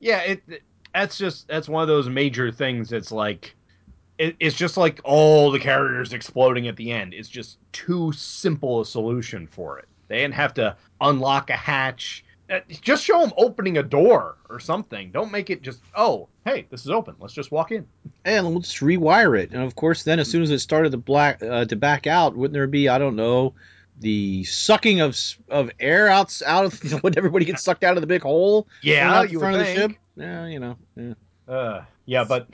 yeah 0.00 0.20
it 0.22 0.62
that's 0.94 1.18
just 1.18 1.48
that's 1.48 1.68
one 1.68 1.82
of 1.82 1.88
those 1.88 2.08
major 2.10 2.52
things 2.52 2.92
It's 2.92 3.12
like 3.12 3.55
it, 4.18 4.36
it's 4.40 4.56
just 4.56 4.76
like 4.76 5.00
all 5.04 5.50
the 5.50 5.58
carriers 5.58 6.12
exploding 6.12 6.68
at 6.68 6.76
the 6.76 6.92
end 6.92 7.14
it's 7.14 7.28
just 7.28 7.58
too 7.72 8.12
simple 8.12 8.80
a 8.80 8.86
solution 8.86 9.46
for 9.46 9.78
it 9.78 9.86
they 10.08 10.18
didn't 10.18 10.34
have 10.34 10.54
to 10.54 10.76
unlock 11.00 11.50
a 11.50 11.56
hatch 11.56 12.24
Uh, 12.48 12.60
just 12.80 13.04
show 13.04 13.20
them 13.20 13.32
opening 13.36 13.78
a 13.78 13.82
door 13.82 14.36
or 14.48 14.60
something 14.60 15.10
don't 15.10 15.32
make 15.32 15.50
it 15.50 15.62
just 15.62 15.80
oh 15.96 16.28
hey 16.44 16.66
this 16.70 16.82
is 16.82 16.90
open 16.90 17.14
let's 17.18 17.34
just 17.34 17.50
walk 17.50 17.72
in 17.72 17.86
and 18.26 18.46
we'll 18.46 18.60
just 18.60 18.80
rewire 18.80 19.38
it. 19.38 19.52
And 19.52 19.62
of 19.62 19.76
course, 19.76 20.02
then 20.02 20.18
as 20.18 20.28
soon 20.28 20.42
as 20.42 20.50
it 20.50 20.58
started 20.58 20.90
to 20.90 20.98
black 20.98 21.42
uh, 21.42 21.64
to 21.66 21.76
back 21.76 22.06
out, 22.06 22.36
wouldn't 22.36 22.54
there 22.54 22.66
be 22.66 22.88
I 22.88 22.98
don't 22.98 23.16
know 23.16 23.54
the 24.00 24.44
sucking 24.44 25.00
of 25.00 25.16
of 25.48 25.70
air 25.80 26.08
out 26.08 26.42
out 26.44 26.66
of 26.66 27.02
when 27.02 27.16
everybody 27.16 27.44
gets 27.44 27.62
sucked 27.62 27.84
out 27.84 27.96
of 27.96 28.00
the 28.00 28.06
big 28.06 28.22
hole? 28.22 28.66
yeah 28.82 29.22
you 29.22 29.38
front 29.38 29.56
of 29.56 29.66
the 29.66 29.74
ship. 29.74 29.92
Yeah, 30.16 30.46
you 30.46 30.58
know. 30.58 30.76
Yeah. 30.96 31.14
Uh, 31.48 31.84
yeah, 32.04 32.24
but 32.24 32.48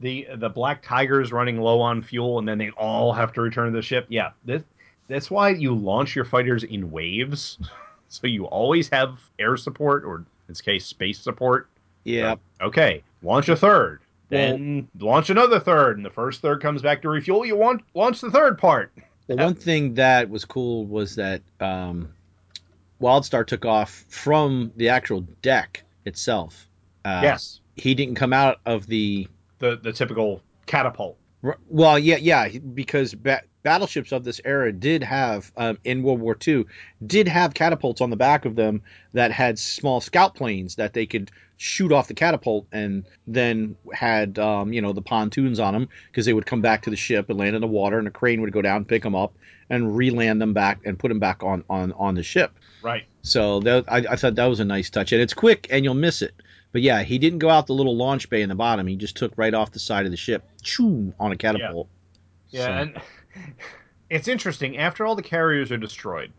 the 0.00 0.26
the 0.36 0.48
black 0.48 0.82
tigers 0.82 1.32
running 1.32 1.60
low 1.60 1.80
on 1.80 2.02
fuel, 2.02 2.38
and 2.38 2.48
then 2.48 2.58
they 2.58 2.70
all 2.70 3.12
have 3.12 3.32
to 3.34 3.40
return 3.40 3.66
to 3.72 3.76
the 3.76 3.82
ship. 3.82 4.06
Yeah, 4.08 4.30
this, 4.44 4.62
that's 5.08 5.30
why 5.30 5.50
you 5.50 5.74
launch 5.74 6.14
your 6.16 6.24
fighters 6.24 6.64
in 6.64 6.90
waves, 6.90 7.58
so 8.08 8.26
you 8.26 8.46
always 8.46 8.88
have 8.88 9.18
air 9.38 9.56
support, 9.56 10.04
or 10.04 10.16
in 10.18 10.26
this 10.48 10.60
case, 10.60 10.86
space 10.86 11.18
support. 11.18 11.68
Yeah. 12.04 12.34
Okay, 12.60 13.02
launch 13.22 13.48
a 13.48 13.56
third, 13.56 14.00
then 14.28 14.88
launch 14.98 15.30
another 15.30 15.60
third, 15.60 15.96
and 15.96 16.04
the 16.04 16.10
first 16.10 16.42
third 16.42 16.60
comes 16.60 16.82
back 16.82 17.02
to 17.02 17.08
refuel. 17.08 17.44
You 17.46 17.56
want 17.56 17.82
launch 17.94 18.20
the 18.20 18.30
third 18.30 18.58
part. 18.58 18.92
Well, 19.28 19.38
one 19.38 19.54
thing 19.54 19.94
that 19.94 20.28
was 20.28 20.44
cool 20.44 20.84
was 20.84 21.14
that 21.16 21.40
um, 21.60 22.10
Wildstar 23.00 23.46
took 23.46 23.64
off 23.64 24.04
from 24.08 24.70
the 24.76 24.90
actual 24.90 25.22
deck 25.40 25.82
itself. 26.04 26.68
Uh, 27.04 27.20
yes, 27.22 27.60
He 27.76 27.94
didn't 27.94 28.16
come 28.16 28.32
out 28.32 28.60
of 28.66 28.86
the. 28.86 29.28
The 29.58 29.76
the 29.76 29.92
typical 29.92 30.42
catapult. 30.66 31.18
Well, 31.68 31.98
yeah, 31.98 32.16
yeah, 32.16 32.48
because 32.48 33.14
ba- 33.14 33.42
battleships 33.62 34.12
of 34.12 34.24
this 34.24 34.40
era 34.44 34.72
did 34.72 35.02
have 35.02 35.52
um, 35.58 35.78
in 35.84 36.02
World 36.02 36.20
War 36.20 36.36
II 36.46 36.64
did 37.06 37.28
have 37.28 37.52
catapults 37.52 38.00
on 38.00 38.08
the 38.08 38.16
back 38.16 38.46
of 38.46 38.56
them 38.56 38.82
that 39.12 39.30
had 39.30 39.58
small 39.58 40.00
scout 40.00 40.34
planes 40.34 40.76
that 40.76 40.94
they 40.94 41.04
could 41.04 41.30
shoot 41.56 41.92
off 41.92 42.08
the 42.08 42.14
catapult 42.14 42.66
and 42.72 43.04
then 43.26 43.76
had 43.92 44.38
um, 44.38 44.72
you 44.72 44.80
know 44.80 44.92
the 44.92 45.02
pontoons 45.02 45.60
on 45.60 45.74
them 45.74 45.88
because 46.10 46.24
they 46.24 46.32
would 46.32 46.46
come 46.46 46.62
back 46.62 46.82
to 46.82 46.90
the 46.90 46.96
ship 46.96 47.28
and 47.28 47.38
land 47.38 47.54
in 47.54 47.60
the 47.60 47.66
water 47.66 47.98
and 47.98 48.08
a 48.08 48.10
crane 48.10 48.40
would 48.40 48.52
go 48.52 48.62
down 48.62 48.84
pick 48.84 49.02
them 49.02 49.14
up 49.14 49.34
and 49.70 49.96
re-land 49.96 50.40
them 50.40 50.52
back 50.52 50.80
and 50.84 50.98
put 50.98 51.08
them 51.08 51.18
back 51.18 51.42
on 51.42 51.64
on 51.68 51.92
on 51.92 52.14
the 52.14 52.22
ship. 52.22 52.52
Right. 52.82 53.04
So 53.22 53.60
that 53.60 53.84
I, 53.88 53.98
I 54.10 54.16
thought 54.16 54.34
that 54.34 54.46
was 54.46 54.60
a 54.60 54.64
nice 54.64 54.90
touch, 54.90 55.12
and 55.12 55.20
it's 55.22 55.34
quick, 55.34 55.66
and 55.70 55.84
you'll 55.84 55.94
miss 55.94 56.22
it. 56.22 56.34
But 56.74 56.82
yeah, 56.82 57.04
he 57.04 57.18
didn't 57.18 57.38
go 57.38 57.50
out 57.50 57.68
the 57.68 57.72
little 57.72 57.96
launch 57.96 58.28
bay 58.28 58.42
in 58.42 58.48
the 58.48 58.56
bottom. 58.56 58.88
He 58.88 58.96
just 58.96 59.16
took 59.16 59.32
right 59.36 59.54
off 59.54 59.70
the 59.70 59.78
side 59.78 60.06
of 60.06 60.10
the 60.10 60.16
ship, 60.16 60.42
choo, 60.60 61.14
on 61.20 61.30
a 61.30 61.36
catapult. 61.36 61.86
Yeah, 62.50 62.64
So- 62.64 62.72
and 62.72 63.00
it's 64.10 64.26
interesting. 64.26 64.76
After 64.76 65.06
all 65.06 65.14
the 65.14 65.22
carriers 65.22 65.70
are 65.70 65.76
destroyed, 65.76 66.32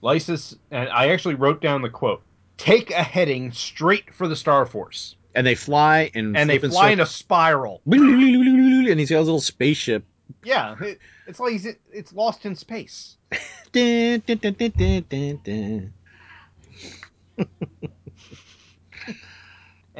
Lysis 0.00 0.56
and 0.70 0.88
I 0.90 1.08
actually 1.08 1.34
wrote 1.34 1.60
down 1.60 1.82
the 1.82 1.90
quote: 1.90 2.22
"Take 2.56 2.92
a 2.92 3.02
heading 3.02 3.50
straight 3.50 4.14
for 4.14 4.28
the 4.28 4.36
Star 4.36 4.64
Force," 4.64 5.16
and 5.34 5.44
they 5.44 5.56
fly 5.56 6.12
and 6.14 6.36
and 6.36 6.48
they 6.48 6.58
fly 6.60 6.90
in 6.90 7.00
a 7.00 7.06
spiral. 7.06 7.82
and 7.84 9.00
he's 9.00 9.10
got 9.10 9.18
a 9.18 9.22
little 9.22 9.40
spaceship. 9.40 10.04
Yeah, 10.44 10.76
it, 10.80 11.00
it's 11.26 11.40
like 11.40 11.50
he's, 11.50 11.66
it's 11.92 12.12
lost 12.12 12.46
in 12.46 12.54
space. 12.54 13.16
Dun, 13.72 14.22
dun, 14.24 14.36
dun, 14.38 14.52
dun, 14.58 14.70
dun, 14.76 15.04
dun, 15.10 15.40
dun. 15.42 15.92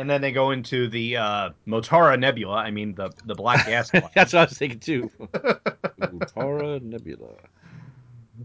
And 0.01 0.09
then 0.09 0.23
they 0.23 0.33
go 0.33 0.51
into 0.51 0.89
the 0.89 1.19
uh, 1.19 1.51
Motara 1.67 2.19
Nebula. 2.19 2.57
I 2.57 2.71
mean, 2.71 2.95
the 2.95 3.11
the 3.27 3.35
black 3.35 3.67
gas. 3.67 3.91
cloud. 3.91 4.11
That's 4.15 4.33
what 4.33 4.41
I 4.41 4.45
was 4.47 4.57
thinking 4.59 4.81
too. 4.81 5.11
Motara 6.01 6.81
Nebula. 6.83 7.29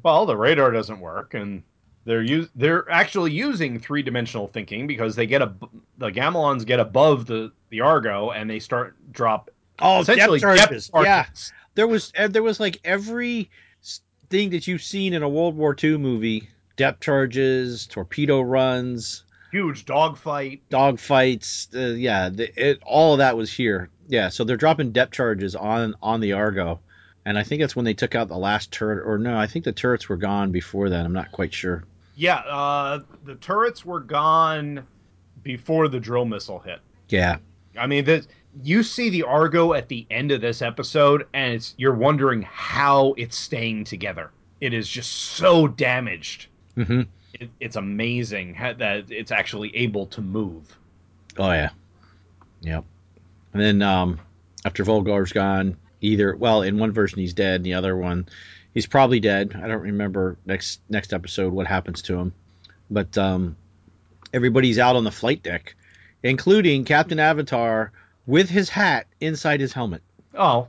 well, 0.03 0.25
the 0.25 0.35
radar 0.37 0.71
doesn't 0.71 0.99
work, 0.99 1.33
and 1.33 1.63
they're 2.03 2.23
us- 2.23 2.49
they're 2.55 2.89
actually 2.91 3.31
using 3.31 3.79
three 3.79 4.01
dimensional 4.01 4.47
thinking 4.47 4.85
because 4.87 5.15
they 5.15 5.25
get 5.25 5.41
a 5.41 5.53
the 5.97 6.09
Gamelons 6.11 6.65
get 6.65 6.79
above 6.79 7.25
the 7.25 7.51
the 7.69 7.81
Argo 7.81 8.31
and 8.31 8.49
they 8.49 8.59
start 8.59 8.95
drop 9.11 9.49
Oh, 9.79 10.01
essentially 10.01 10.39
depth 10.39 10.57
charges. 10.59 10.89
depth 10.89 11.05
Yeah, 11.05 11.25
there 11.75 11.87
was 11.87 12.11
there 12.29 12.43
was 12.43 12.59
like 12.59 12.79
every 12.83 13.49
thing 14.29 14.49
that 14.51 14.67
you've 14.67 14.81
seen 14.83 15.13
in 15.13 15.23
a 15.23 15.29
World 15.29 15.55
War 15.55 15.75
II 15.81 15.97
movie: 15.97 16.49
depth 16.75 17.01
charges, 17.01 17.87
torpedo 17.87 18.41
runs, 18.41 19.23
huge 19.55 19.85
dogfight. 19.85 20.61
dog 20.69 20.99
fights. 20.99 21.69
Uh, 21.73 21.93
yeah, 21.93 22.29
the, 22.29 22.51
it, 22.61 22.81
all 22.85 23.13
of 23.13 23.19
that 23.19 23.37
was 23.37 23.51
here. 23.51 23.89
Yeah, 24.07 24.29
so 24.29 24.43
they're 24.43 24.57
dropping 24.57 24.91
depth 24.91 25.13
charges 25.13 25.55
on 25.55 25.95
on 26.01 26.19
the 26.19 26.33
Argo, 26.33 26.79
and 27.25 27.37
I 27.37 27.43
think 27.43 27.61
that's 27.61 27.75
when 27.75 27.85
they 27.85 27.93
took 27.93 28.15
out 28.15 28.27
the 28.27 28.37
last 28.37 28.71
turret. 28.71 29.03
Or 29.05 29.17
no, 29.17 29.37
I 29.37 29.47
think 29.47 29.65
the 29.65 29.71
turrets 29.71 30.09
were 30.09 30.17
gone 30.17 30.51
before 30.51 30.89
that. 30.89 31.05
I'm 31.05 31.13
not 31.13 31.31
quite 31.31 31.53
sure. 31.53 31.85
Yeah, 32.15 32.37
uh, 32.39 32.99
the 33.23 33.35
turrets 33.35 33.85
were 33.85 33.99
gone 33.99 34.85
before 35.41 35.87
the 35.87 35.99
drill 35.99 36.25
missile 36.25 36.59
hit. 36.59 36.79
Yeah, 37.09 37.37
I 37.77 37.87
mean, 37.87 38.05
this, 38.05 38.27
you 38.61 38.83
see 38.83 39.09
the 39.09 39.23
Argo 39.23 39.73
at 39.73 39.87
the 39.87 40.05
end 40.09 40.31
of 40.31 40.41
this 40.41 40.61
episode, 40.61 41.27
and 41.33 41.53
it's 41.53 41.73
you're 41.77 41.95
wondering 41.95 42.41
how 42.41 43.13
it's 43.17 43.37
staying 43.37 43.85
together. 43.85 44.31
It 44.61 44.73
is 44.73 44.87
just 44.87 45.11
so 45.11 45.67
damaged. 45.67 46.47
hmm 46.75 47.03
It, 47.39 47.49
it's 47.59 47.75
amazing 47.75 48.53
how, 48.53 48.73
that 48.73 49.11
it's 49.11 49.31
actually 49.31 49.75
able 49.75 50.07
to 50.07 50.21
move. 50.21 50.77
Oh 51.37 51.51
yeah, 51.51 51.69
yep. 52.61 52.85
And 53.53 53.61
then 53.61 53.81
um, 53.81 54.19
after 54.63 54.83
Volgar's 54.83 55.31
gone, 55.31 55.77
either 56.01 56.35
well, 56.35 56.61
in 56.61 56.77
one 56.77 56.91
version 56.91 57.19
he's 57.19 57.33
dead, 57.33 57.57
in 57.57 57.63
the 57.63 57.73
other 57.73 57.95
one 57.95 58.27
he's 58.75 58.85
probably 58.85 59.19
dead. 59.19 59.59
I 59.59 59.67
don't 59.67 59.81
remember 59.81 60.37
next 60.45 60.81
next 60.87 61.13
episode 61.13 61.51
what 61.51 61.65
happens 61.65 62.03
to 62.03 62.19
him, 62.19 62.33
but 62.91 63.17
um, 63.17 63.55
everybody's 64.31 64.77
out 64.77 64.95
on 64.95 65.03
the 65.03 65.11
flight 65.11 65.41
deck, 65.41 65.75
including 66.21 66.85
Captain 66.85 67.19
Avatar 67.19 67.91
with 68.27 68.49
his 68.49 68.69
hat 68.69 69.07
inside 69.19 69.59
his 69.59 69.73
helmet. 69.73 70.03
Oh, 70.35 70.67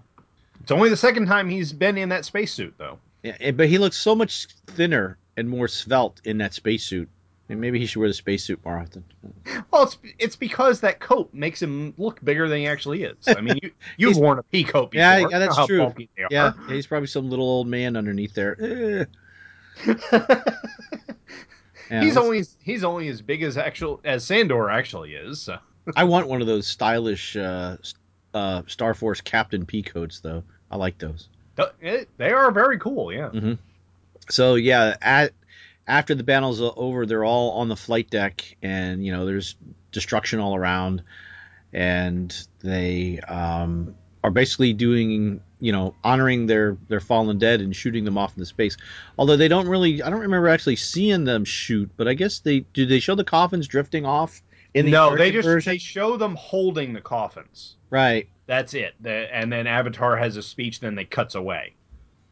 it's 0.62 0.72
only 0.72 0.88
the 0.88 0.96
second 0.96 1.26
time 1.26 1.50
he's 1.50 1.72
been 1.72 1.98
in 1.98 2.08
that 2.08 2.24
spacesuit, 2.24 2.74
though. 2.78 2.98
Yeah, 3.22 3.36
eh, 3.40 3.50
but 3.50 3.68
he 3.68 3.78
looks 3.78 3.96
so 3.98 4.14
much 4.14 4.46
thinner 4.66 5.18
and 5.36 5.48
more 5.48 5.68
svelte 5.68 6.20
in 6.24 6.38
that 6.38 6.54
spacesuit. 6.54 7.08
Maybe 7.48 7.78
he 7.78 7.86
should 7.86 8.00
wear 8.00 8.08
the 8.08 8.14
spacesuit 8.14 8.64
more 8.64 8.76
often. 8.76 9.04
Well, 9.70 9.84
it's 9.84 9.98
it's 10.18 10.34
because 10.36 10.80
that 10.80 10.98
coat 10.98 11.32
makes 11.32 11.62
him 11.62 11.94
look 11.96 12.22
bigger 12.24 12.48
than 12.48 12.58
he 12.58 12.66
actually 12.66 13.04
is. 13.04 13.16
I 13.28 13.40
mean, 13.40 13.58
you 13.62 13.70
you've 13.98 14.16
worn 14.16 14.40
a 14.40 14.42
pea 14.42 14.64
coat 14.64 14.90
before. 14.90 15.00
Yeah, 15.02 15.28
yeah, 15.30 15.38
that's 15.38 15.56
true. 15.68 15.94
Yeah, 16.30 16.52
he's 16.68 16.88
probably 16.88 17.06
some 17.06 17.30
little 17.30 17.44
old 17.48 17.68
man 17.68 17.96
underneath 17.96 18.34
there. 18.34 18.56
Eh. 18.60 19.04
Yeah, 21.88 22.02
he's 22.02 22.16
only 22.16 22.42
he's 22.64 22.82
only 22.82 23.06
as 23.06 23.22
big 23.22 23.44
as 23.44 23.56
actual 23.56 24.00
as 24.04 24.24
Sandor 24.24 24.70
actually 24.70 25.14
is. 25.14 25.40
So. 25.40 25.56
I 25.94 26.02
want 26.02 26.26
one 26.26 26.40
of 26.40 26.48
those 26.48 26.66
stylish 26.66 27.36
uh, 27.36 27.76
uh, 28.34 28.62
Star 28.66 28.92
Force 28.92 29.20
Captain 29.20 29.64
P 29.64 29.82
coats, 29.84 30.18
though. 30.18 30.42
I 30.68 30.76
like 30.76 30.98
those. 30.98 31.28
It- 31.80 32.08
They 32.16 32.32
are 32.32 32.50
very 32.50 32.78
cool, 32.80 33.12
yeah. 33.12 33.30
So 34.30 34.54
yeah, 34.54 34.96
at 35.00 35.32
after 35.86 36.14
the 36.14 36.24
battle's 36.24 36.60
over, 36.60 37.06
they're 37.06 37.24
all 37.24 37.52
on 37.52 37.68
the 37.68 37.76
flight 37.76 38.10
deck, 38.10 38.56
and 38.62 39.04
you 39.04 39.12
know 39.12 39.26
there's 39.26 39.56
destruction 39.92 40.40
all 40.40 40.56
around, 40.56 41.02
and 41.72 42.34
they 42.60 43.20
um, 43.20 43.94
are 44.24 44.30
basically 44.30 44.72
doing 44.72 45.40
you 45.60 45.72
know 45.72 45.94
honoring 46.02 46.46
their 46.46 46.76
their 46.88 47.00
fallen 47.00 47.38
dead 47.38 47.60
and 47.60 47.74
shooting 47.74 48.04
them 48.04 48.18
off 48.18 48.36
into 48.36 48.46
space. 48.46 48.76
Although 49.18 49.36
they 49.36 49.48
don't 49.48 49.68
really, 49.68 50.02
I 50.02 50.10
don't 50.10 50.20
remember 50.20 50.48
actually 50.48 50.76
seeing 50.76 51.24
them 51.24 51.44
shoot, 51.44 51.90
but 51.96 52.08
I 52.08 52.14
guess 52.14 52.40
they 52.40 52.60
do. 52.60 52.86
They 52.86 53.00
show 53.00 53.14
the 53.14 53.24
coffins 53.24 53.68
drifting 53.68 54.04
off 54.04 54.42
in 54.74 54.86
the 54.86 54.92
no, 54.92 55.16
they 55.16 55.30
just 55.30 55.46
version? 55.46 55.72
they 55.72 55.78
show 55.78 56.16
them 56.16 56.34
holding 56.34 56.92
the 56.92 57.00
coffins. 57.00 57.76
right. 57.90 58.28
That's 58.46 58.74
it. 58.74 58.94
The, 59.00 59.34
and 59.34 59.52
then 59.52 59.66
Avatar 59.66 60.16
has 60.16 60.36
a 60.36 60.42
speech, 60.42 60.78
then 60.78 60.94
they 60.94 61.04
cuts 61.04 61.34
away. 61.34 61.74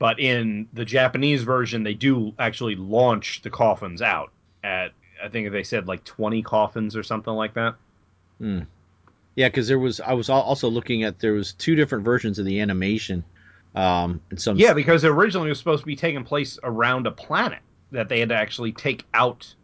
But 0.05 0.20
in 0.20 0.68
the 0.74 0.85
Japanese 0.85 1.44
version, 1.44 1.82
they 1.82 1.94
do 1.94 2.35
actually 2.39 2.76
launch 2.76 3.40
the 3.40 3.48
coffins 3.48 4.02
out 4.02 4.32
at 4.62 4.93
I 5.24 5.31
think 5.31 5.51
they 5.51 5.62
said 5.62 5.89
like 5.89 6.05
twenty 6.05 6.43
coffins 6.43 6.94
or 6.94 7.02
something 7.02 7.32
like 7.32 7.55
that. 7.55 7.76
Yeah, 9.35 9.48
because 9.48 9.66
there 9.66 9.78
was 9.78 10.01
I 10.01 10.12
was 10.12 10.28
also 10.28 10.68
looking 10.68 11.05
at 11.05 11.20
there 11.20 11.32
was 11.32 11.55
two 11.55 11.74
different 11.74 12.05
versions 12.05 12.39
of 12.39 12.44
the 12.44 12.60
animation, 12.60 13.24
um, 13.74 14.20
and 14.28 14.39
some 14.39 14.59
Yeah, 14.59 14.74
because 14.74 15.06
originally 15.06 15.47
it 15.47 15.52
was 15.52 15.59
supposed 15.59 15.81
to 15.81 15.86
be 15.86 15.97
taking 15.97 16.22
place 16.22 16.59
around 16.62 17.06
a 17.06 17.10
planet 17.10 17.60
that 17.90 18.10
they 18.10 18.20
had 18.20 18.28
to 18.28 18.36
actually 18.36 18.72
take 18.72 19.06
out. 19.14 19.55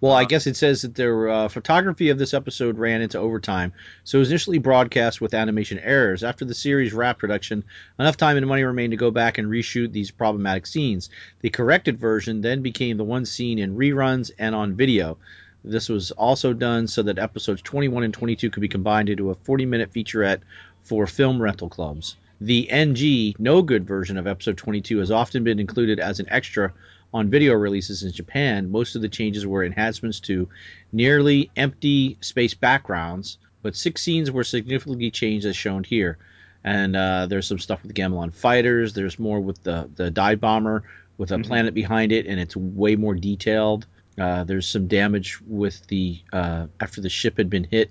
Well, 0.00 0.12
I 0.12 0.22
Uh, 0.22 0.26
guess 0.26 0.46
it 0.46 0.56
says 0.56 0.82
that 0.82 0.94
their 0.94 1.28
uh, 1.28 1.48
photography 1.48 2.10
of 2.10 2.18
this 2.18 2.32
episode 2.32 2.78
ran 2.78 3.02
into 3.02 3.18
overtime, 3.18 3.72
so 4.04 4.18
it 4.18 4.20
was 4.20 4.30
initially 4.30 4.58
broadcast 4.58 5.20
with 5.20 5.34
animation 5.34 5.78
errors. 5.80 6.22
After 6.22 6.44
the 6.44 6.54
series 6.54 6.92
wrapped 6.92 7.18
production, 7.18 7.64
enough 7.98 8.16
time 8.16 8.36
and 8.36 8.46
money 8.46 8.62
remained 8.62 8.92
to 8.92 8.96
go 8.96 9.10
back 9.10 9.38
and 9.38 9.48
reshoot 9.48 9.90
these 9.92 10.12
problematic 10.12 10.66
scenes. 10.66 11.10
The 11.40 11.50
corrected 11.50 11.98
version 11.98 12.40
then 12.42 12.62
became 12.62 12.96
the 12.96 13.04
one 13.04 13.24
seen 13.24 13.58
in 13.58 13.76
reruns 13.76 14.30
and 14.38 14.54
on 14.54 14.76
video. 14.76 15.18
This 15.64 15.88
was 15.88 16.12
also 16.12 16.52
done 16.52 16.86
so 16.86 17.02
that 17.02 17.18
episodes 17.18 17.60
21 17.62 18.04
and 18.04 18.14
22 18.14 18.50
could 18.50 18.60
be 18.60 18.68
combined 18.68 19.08
into 19.08 19.30
a 19.30 19.34
40 19.34 19.66
minute 19.66 19.92
featurette 19.92 20.42
for 20.84 21.08
film 21.08 21.42
rental 21.42 21.68
clubs. 21.68 22.16
The 22.40 22.70
NG, 22.70 23.34
no 23.40 23.62
good 23.62 23.84
version 23.84 24.16
of 24.16 24.28
episode 24.28 24.56
22 24.56 24.98
has 24.98 25.10
often 25.10 25.42
been 25.42 25.58
included 25.58 25.98
as 25.98 26.20
an 26.20 26.26
extra 26.28 26.72
on 27.14 27.30
video 27.30 27.54
releases 27.54 28.02
in 28.02 28.12
Japan. 28.12 28.70
Most 28.70 28.94
of 28.96 29.02
the 29.02 29.08
changes 29.08 29.46
were 29.46 29.64
enhancements 29.64 30.20
to 30.20 30.48
nearly 30.92 31.50
empty 31.56 32.16
space 32.20 32.54
backgrounds, 32.54 33.38
but 33.62 33.74
six 33.76 34.02
scenes 34.02 34.30
were 34.30 34.44
significantly 34.44 35.10
changed 35.10 35.46
as 35.46 35.56
shown 35.56 35.84
here. 35.84 36.18
And 36.64 36.96
uh, 36.96 37.26
there's 37.26 37.46
some 37.46 37.58
stuff 37.58 37.82
with 37.82 37.94
the 37.94 38.00
Gamelon 38.00 38.34
fighters. 38.34 38.92
There's 38.92 39.18
more 39.18 39.40
with 39.40 39.62
the 39.62 39.88
the 39.96 40.10
dive 40.10 40.40
bomber 40.40 40.82
with 41.16 41.30
a 41.32 41.36
Mhm. 41.36 41.46
planet 41.46 41.74
behind 41.74 42.12
it, 42.12 42.26
and 42.26 42.38
it's 42.38 42.56
way 42.56 42.94
more 42.96 43.14
detailed. 43.14 43.86
Uh, 44.18 44.44
there's 44.44 44.66
some 44.66 44.86
damage 44.88 45.38
with 45.46 45.86
the 45.86 46.18
uh, 46.32 46.66
after 46.80 47.00
the 47.00 47.08
ship 47.08 47.36
had 47.38 47.48
been 47.48 47.64
hit, 47.64 47.90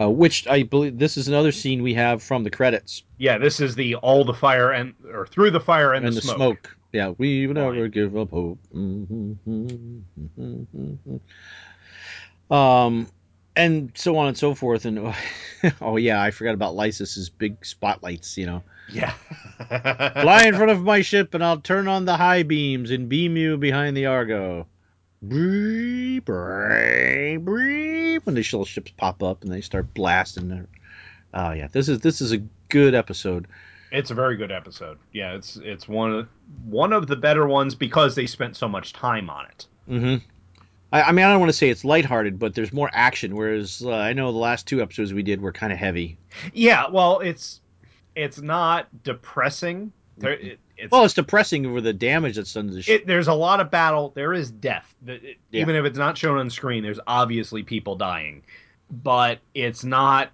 uh, 0.00 0.10
which 0.10 0.46
I 0.48 0.62
believe 0.62 0.98
this 0.98 1.16
is 1.18 1.28
another 1.28 1.52
scene 1.52 1.82
we 1.82 1.92
have 1.94 2.22
from 2.22 2.42
the 2.44 2.50
credits 2.50 3.02
Yeah, 3.18 3.36
this 3.38 3.60
is 3.60 3.74
the 3.74 3.94
all 3.96 4.24
the 4.24 4.34
fire 4.34 4.70
and 4.72 4.94
or 5.12 5.26
through 5.26 5.50
the 5.50 5.60
fire 5.60 5.92
and, 5.92 6.06
and 6.06 6.16
the, 6.16 6.20
the 6.20 6.26
smoke. 6.26 6.36
smoke. 6.36 6.76
Yeah, 6.96 7.12
we 7.18 7.46
will 7.46 7.54
never 7.54 7.88
give 7.88 8.16
up 8.16 8.30
hope. 8.30 8.58
Um, 12.50 13.06
and 13.54 13.92
so 13.94 14.16
on 14.16 14.28
and 14.28 14.38
so 14.38 14.54
forth. 14.54 14.86
And 14.86 15.14
oh 15.82 15.98
yeah, 15.98 16.22
I 16.22 16.30
forgot 16.30 16.54
about 16.54 16.74
Lysis's 16.74 17.28
big 17.28 17.66
spotlights. 17.66 18.38
You 18.38 18.46
know, 18.46 18.62
Yeah. 18.90 19.12
fly 20.22 20.44
in 20.46 20.54
front 20.54 20.70
of 20.70 20.82
my 20.84 21.02
ship, 21.02 21.34
and 21.34 21.44
I'll 21.44 21.60
turn 21.60 21.86
on 21.86 22.06
the 22.06 22.16
high 22.16 22.44
beams 22.44 22.90
and 22.90 23.10
beam 23.10 23.36
you 23.36 23.58
behind 23.58 23.94
the 23.94 24.06
Argo. 24.06 24.66
When 28.24 28.34
the 28.34 28.40
little 28.40 28.64
ships 28.64 28.90
pop 28.96 29.22
up 29.22 29.42
and 29.42 29.52
they 29.52 29.60
start 29.60 29.92
blasting. 29.92 30.48
Their... 30.48 30.66
Oh 31.34 31.52
yeah, 31.52 31.68
this 31.70 31.90
is 31.90 32.00
this 32.00 32.22
is 32.22 32.32
a 32.32 32.38
good 32.70 32.94
episode. 32.94 33.48
It's 33.96 34.10
a 34.10 34.14
very 34.14 34.36
good 34.36 34.52
episode. 34.52 34.98
Yeah, 35.12 35.34
it's 35.34 35.56
it's 35.56 35.88
one 35.88 36.12
of 36.12 36.28
one 36.64 36.92
of 36.92 37.06
the 37.06 37.16
better 37.16 37.46
ones 37.46 37.74
because 37.74 38.14
they 38.14 38.26
spent 38.26 38.56
so 38.56 38.68
much 38.68 38.92
time 38.92 39.30
on 39.30 39.46
it. 39.46 39.66
Mm-hmm. 39.88 40.16
I, 40.92 41.02
I 41.02 41.12
mean, 41.12 41.24
I 41.24 41.30
don't 41.30 41.40
want 41.40 41.48
to 41.50 41.56
say 41.56 41.68
it's 41.70 41.84
lighthearted, 41.84 42.38
but 42.38 42.54
there's 42.54 42.72
more 42.72 42.90
action. 42.92 43.34
Whereas 43.34 43.82
uh, 43.84 43.90
I 43.92 44.12
know 44.12 44.30
the 44.32 44.38
last 44.38 44.66
two 44.66 44.82
episodes 44.82 45.12
we 45.14 45.22
did 45.22 45.40
were 45.40 45.52
kind 45.52 45.72
of 45.72 45.78
heavy. 45.78 46.18
Yeah, 46.52 46.88
well, 46.90 47.20
it's 47.20 47.60
it's 48.14 48.40
not 48.40 48.88
depressing. 49.02 49.92
There, 50.18 50.32
it, 50.34 50.60
it's 50.76 50.90
Well, 50.92 51.04
it's 51.04 51.14
depressing 51.14 51.64
over 51.66 51.80
the 51.80 51.92
damage 51.92 52.36
that's 52.36 52.52
done 52.52 52.68
to 52.68 52.74
the 52.74 52.82
ship. 52.82 53.02
it, 53.02 53.06
there's 53.06 53.28
a 53.28 53.34
lot 53.34 53.60
of 53.60 53.70
battle. 53.70 54.12
There 54.14 54.32
is 54.34 54.50
death. 54.50 54.94
It- 55.06 55.38
Yeah. 55.50 55.60
Even 55.62 55.74
if 55.76 55.84
it's 55.86 55.98
not 55.98 56.16
shown 56.18 56.38
on 56.38 56.50
screen, 56.50 56.82
there's 56.82 57.00
obviously 57.06 57.62
people 57.62 57.96
dying. 57.96 58.42
But 58.90 59.40
it's 59.54 59.84
not. 59.84 60.30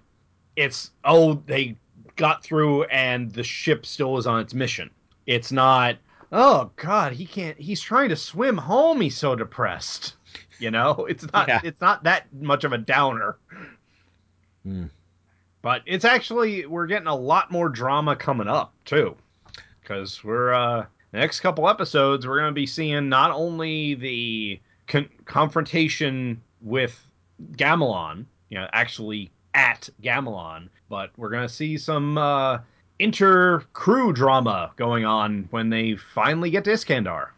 It's 0.55 0.91
oh 1.03 1.35
they 1.45 1.77
got 2.15 2.43
through 2.43 2.83
and 2.85 3.31
the 3.31 3.43
ship 3.43 3.85
still 3.85 4.17
is 4.17 4.27
on 4.27 4.39
its 4.39 4.53
mission. 4.53 4.89
It's 5.25 5.51
not. 5.51 5.97
Oh 6.31 6.71
God, 6.75 7.13
he 7.13 7.25
can't. 7.25 7.57
He's 7.59 7.81
trying 7.81 8.09
to 8.09 8.15
swim 8.15 8.57
home. 8.57 9.01
He's 9.01 9.17
so 9.17 9.35
depressed. 9.35 10.15
You 10.59 10.71
know, 10.71 11.05
it's 11.09 11.31
not. 11.31 11.47
Yeah. 11.47 11.61
It's 11.63 11.81
not 11.81 12.03
that 12.03 12.33
much 12.33 12.63
of 12.63 12.73
a 12.73 12.77
downer. 12.77 13.37
Hmm. 14.63 14.85
But 15.61 15.81
it's 15.85 16.05
actually 16.05 16.65
we're 16.65 16.87
getting 16.87 17.07
a 17.07 17.15
lot 17.15 17.51
more 17.51 17.69
drama 17.69 18.15
coming 18.15 18.47
up 18.47 18.73
too, 18.83 19.15
because 19.81 20.23
we're 20.23 20.53
uh, 20.53 20.85
the 21.11 21.19
next 21.19 21.39
couple 21.39 21.69
episodes 21.69 22.27
we're 22.27 22.39
going 22.39 22.51
to 22.51 22.53
be 22.53 22.65
seeing 22.65 23.07
not 23.07 23.31
only 23.31 23.93
the 23.93 24.59
con- 24.87 25.09
confrontation 25.25 26.41
with 26.61 26.99
Gamelon, 27.53 28.25
you 28.49 28.57
know, 28.57 28.67
actually 28.73 29.31
at 29.53 29.89
Gamelon, 30.01 30.69
but 30.89 31.11
we're 31.17 31.29
going 31.29 31.47
to 31.47 31.53
see 31.53 31.77
some 31.77 32.17
uh, 32.17 32.59
inter 32.99 33.59
crew 33.73 34.13
drama 34.13 34.71
going 34.75 35.05
on 35.05 35.47
when 35.51 35.69
they 35.69 35.95
finally 35.95 36.49
get 36.49 36.63
to 36.65 36.71
Iskandar. 36.71 37.29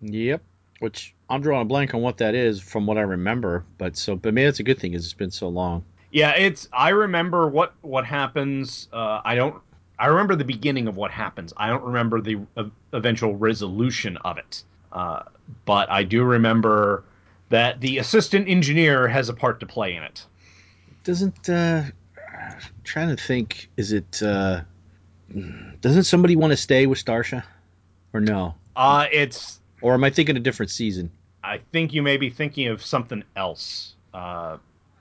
Yep. 0.00 0.42
Which 0.80 1.14
I'm 1.28 1.42
drawing 1.42 1.62
a 1.62 1.64
blank 1.64 1.94
on 1.94 2.02
what 2.02 2.18
that 2.18 2.34
is 2.34 2.60
from 2.60 2.86
what 2.86 2.98
I 2.98 3.02
remember. 3.02 3.64
But 3.78 3.96
so, 3.96 4.14
but 4.16 4.32
maybe 4.32 4.46
that's 4.46 4.60
a 4.60 4.64
good 4.64 4.78
thing 4.78 4.92
because 4.92 5.04
it's 5.04 5.14
been 5.14 5.30
so 5.30 5.48
long. 5.48 5.84
Yeah, 6.12 6.30
it's. 6.36 6.68
I 6.72 6.90
remember 6.90 7.48
what 7.48 7.74
what 7.82 8.04
happens. 8.04 8.88
Uh, 8.92 9.20
I 9.24 9.34
don't. 9.34 9.60
I 9.98 10.06
remember 10.06 10.36
the 10.36 10.44
beginning 10.44 10.86
of 10.86 10.96
what 10.96 11.10
happens. 11.10 11.52
I 11.56 11.66
don't 11.68 11.82
remember 11.82 12.20
the 12.20 12.38
uh, 12.56 12.64
eventual 12.92 13.34
resolution 13.34 14.16
of 14.18 14.38
it. 14.38 14.62
Uh, 14.92 15.24
but 15.64 15.90
I 15.90 16.04
do 16.04 16.22
remember 16.22 17.04
that 17.48 17.80
the 17.80 17.98
assistant 17.98 18.48
engineer 18.48 19.08
has 19.08 19.28
a 19.28 19.34
part 19.34 19.60
to 19.60 19.66
play 19.66 19.96
in 19.96 20.02
it. 20.02 20.24
Doesn't 21.08 21.48
uh, 21.48 21.84
trying 22.84 23.16
to 23.16 23.16
think. 23.16 23.70
Is 23.78 23.92
it? 23.92 24.22
uh 24.22 24.60
Doesn't 25.80 26.02
somebody 26.02 26.36
want 26.36 26.50
to 26.50 26.56
stay 26.58 26.84
with 26.84 27.02
Starsha, 27.02 27.44
or 28.12 28.20
no? 28.20 28.54
Uh, 28.76 29.06
it's. 29.10 29.58
Or 29.80 29.94
am 29.94 30.04
I 30.04 30.10
thinking 30.10 30.36
a 30.36 30.40
different 30.40 30.70
season? 30.70 31.10
I 31.42 31.60
think 31.72 31.94
you 31.94 32.02
may 32.02 32.18
be 32.18 32.28
thinking 32.28 32.68
of 32.68 32.84
something 32.84 33.24
else. 33.36 33.94
Uh, 34.12 34.58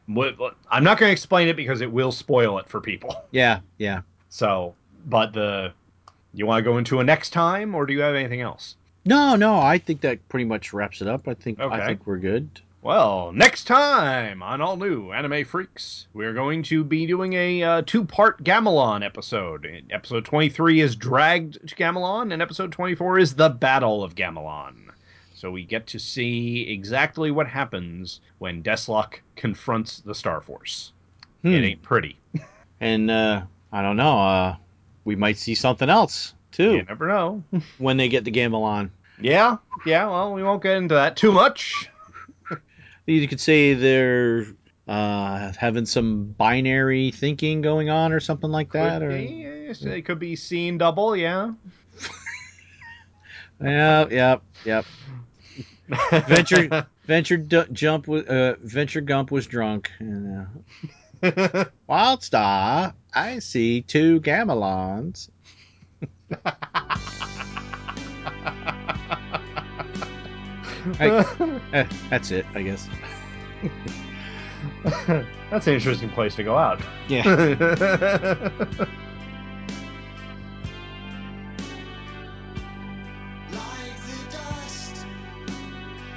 I'm 0.07 0.85
not 0.85 0.97
going 0.97 1.09
to 1.09 1.11
explain 1.11 1.49
it 1.49 1.57
because 1.57 1.81
it 1.81 1.91
will 1.91 2.13
spoil 2.13 2.57
it 2.59 2.69
for 2.69 2.79
people. 2.79 3.13
Yeah, 3.31 3.59
yeah. 3.77 4.03
So, 4.29 4.75
but 5.07 5.33
the 5.33 5.73
you 6.33 6.45
want 6.45 6.63
to 6.63 6.71
go 6.71 6.77
into 6.77 7.01
a 7.01 7.03
next 7.03 7.31
time, 7.31 7.75
or 7.75 7.85
do 7.85 7.91
you 7.91 7.99
have 7.99 8.15
anything 8.15 8.39
else? 8.39 8.77
No, 9.03 9.35
no, 9.35 9.59
I 9.59 9.77
think 9.77 9.99
that 10.01 10.25
pretty 10.29 10.45
much 10.45 10.71
wraps 10.71 11.01
it 11.01 11.09
up. 11.09 11.27
I 11.27 11.33
think 11.33 11.59
Okay. 11.59 11.75
I 11.75 11.85
think 11.85 12.07
we're 12.07 12.19
good. 12.19 12.61
Well, 12.87 13.33
next 13.33 13.65
time 13.65 14.41
on 14.41 14.61
All 14.61 14.77
New 14.77 15.11
Anime 15.11 15.43
Freaks, 15.43 16.07
we're 16.13 16.31
going 16.31 16.63
to 16.63 16.85
be 16.85 17.05
doing 17.05 17.33
a 17.33 17.61
uh, 17.61 17.81
two 17.85 18.05
part 18.05 18.41
Gamelon 18.45 19.05
episode. 19.05 19.67
Episode 19.89 20.23
23 20.23 20.79
is 20.79 20.95
Dragged 20.95 21.67
to 21.67 21.75
Gamelon, 21.75 22.31
and 22.31 22.41
episode 22.41 22.71
24 22.71 23.19
is 23.19 23.35
The 23.35 23.49
Battle 23.49 24.05
of 24.05 24.15
Gamelon. 24.15 24.91
So 25.33 25.51
we 25.51 25.65
get 25.65 25.85
to 25.87 25.99
see 25.99 26.61
exactly 26.69 27.29
what 27.29 27.45
happens 27.45 28.21
when 28.37 28.63
Desslok 28.63 29.15
confronts 29.35 29.99
the 29.99 30.15
Star 30.15 30.39
Force. 30.39 30.93
Hmm. 31.41 31.55
It 31.55 31.65
ain't 31.65 31.81
pretty. 31.81 32.17
And 32.79 33.11
uh, 33.11 33.41
I 33.69 33.81
don't 33.81 33.97
know. 33.97 34.17
Uh, 34.17 34.55
we 35.03 35.17
might 35.17 35.37
see 35.37 35.55
something 35.55 35.89
else 35.89 36.35
too 36.53 36.75
You 36.75 36.83
never 36.83 37.09
know. 37.09 37.43
when 37.79 37.97
they 37.97 38.07
get 38.07 38.23
the 38.23 38.31
Gamelon. 38.31 38.91
Yeah, 39.19 39.57
yeah, 39.85 40.05
well, 40.05 40.31
we 40.31 40.41
won't 40.41 40.63
get 40.63 40.77
into 40.77 40.93
that 40.93 41.17
too 41.17 41.33
much. 41.33 41.89
You 43.07 43.27
could 43.27 43.39
say 43.39 43.73
they're 43.73 44.45
uh, 44.87 45.53
having 45.57 45.85
some 45.85 46.25
binary 46.37 47.11
thinking 47.11 47.61
going 47.61 47.89
on 47.89 48.11
or 48.11 48.19
something 48.19 48.51
like 48.51 48.73
that. 48.73 49.01
Could 49.01 49.07
Or 49.07 49.17
be, 49.17 49.47
yes, 49.67 49.81
it 49.81 50.01
could 50.03 50.19
be 50.19 50.35
seen 50.35 50.77
double, 50.77 51.15
yeah. 51.15 51.53
yeah, 53.61 54.07
yep, 54.09 54.43
yep. 54.65 54.85
Venture 56.27 56.87
Venture 57.05 57.37
D- 57.37 57.63
Jump 57.71 58.07
was 58.07 58.25
uh, 58.25 58.55
Venture 58.61 59.01
Gump 59.01 59.31
was 59.31 59.47
drunk. 59.47 59.89
And, 59.99 60.47
uh, 61.23 61.65
Wildstar, 61.89 62.93
I 63.13 63.39
see 63.39 63.81
two 63.81 64.19
Gamelons. 64.19 65.29
I- 70.99 71.59
Eh, 71.73 71.85
that's 72.09 72.31
it, 72.31 72.45
I 72.55 72.61
guess. 72.63 72.87
That's 75.49 75.67
an 75.67 75.73
interesting 75.73 76.09
place 76.09 76.35
to 76.35 76.43
go 76.43 76.57
out. 76.57 76.81
Yeah. 77.07 77.23
Like 83.51 83.95
the 84.05 84.31
dust 84.31 85.05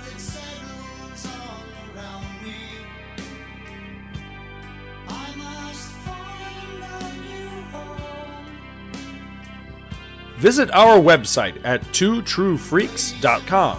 that 0.00 0.20
settles 0.20 1.26
all 1.26 1.64
around 1.94 2.42
me. 2.42 2.56
I 5.08 5.34
must 5.36 5.90
find 6.06 6.82
a 6.82 7.12
new 7.22 7.62
home. 7.72 8.46
Visit 10.38 10.70
our 10.72 10.98
website 10.98 11.60
at 11.64 11.82
twotruefreaks.com. 11.92 13.78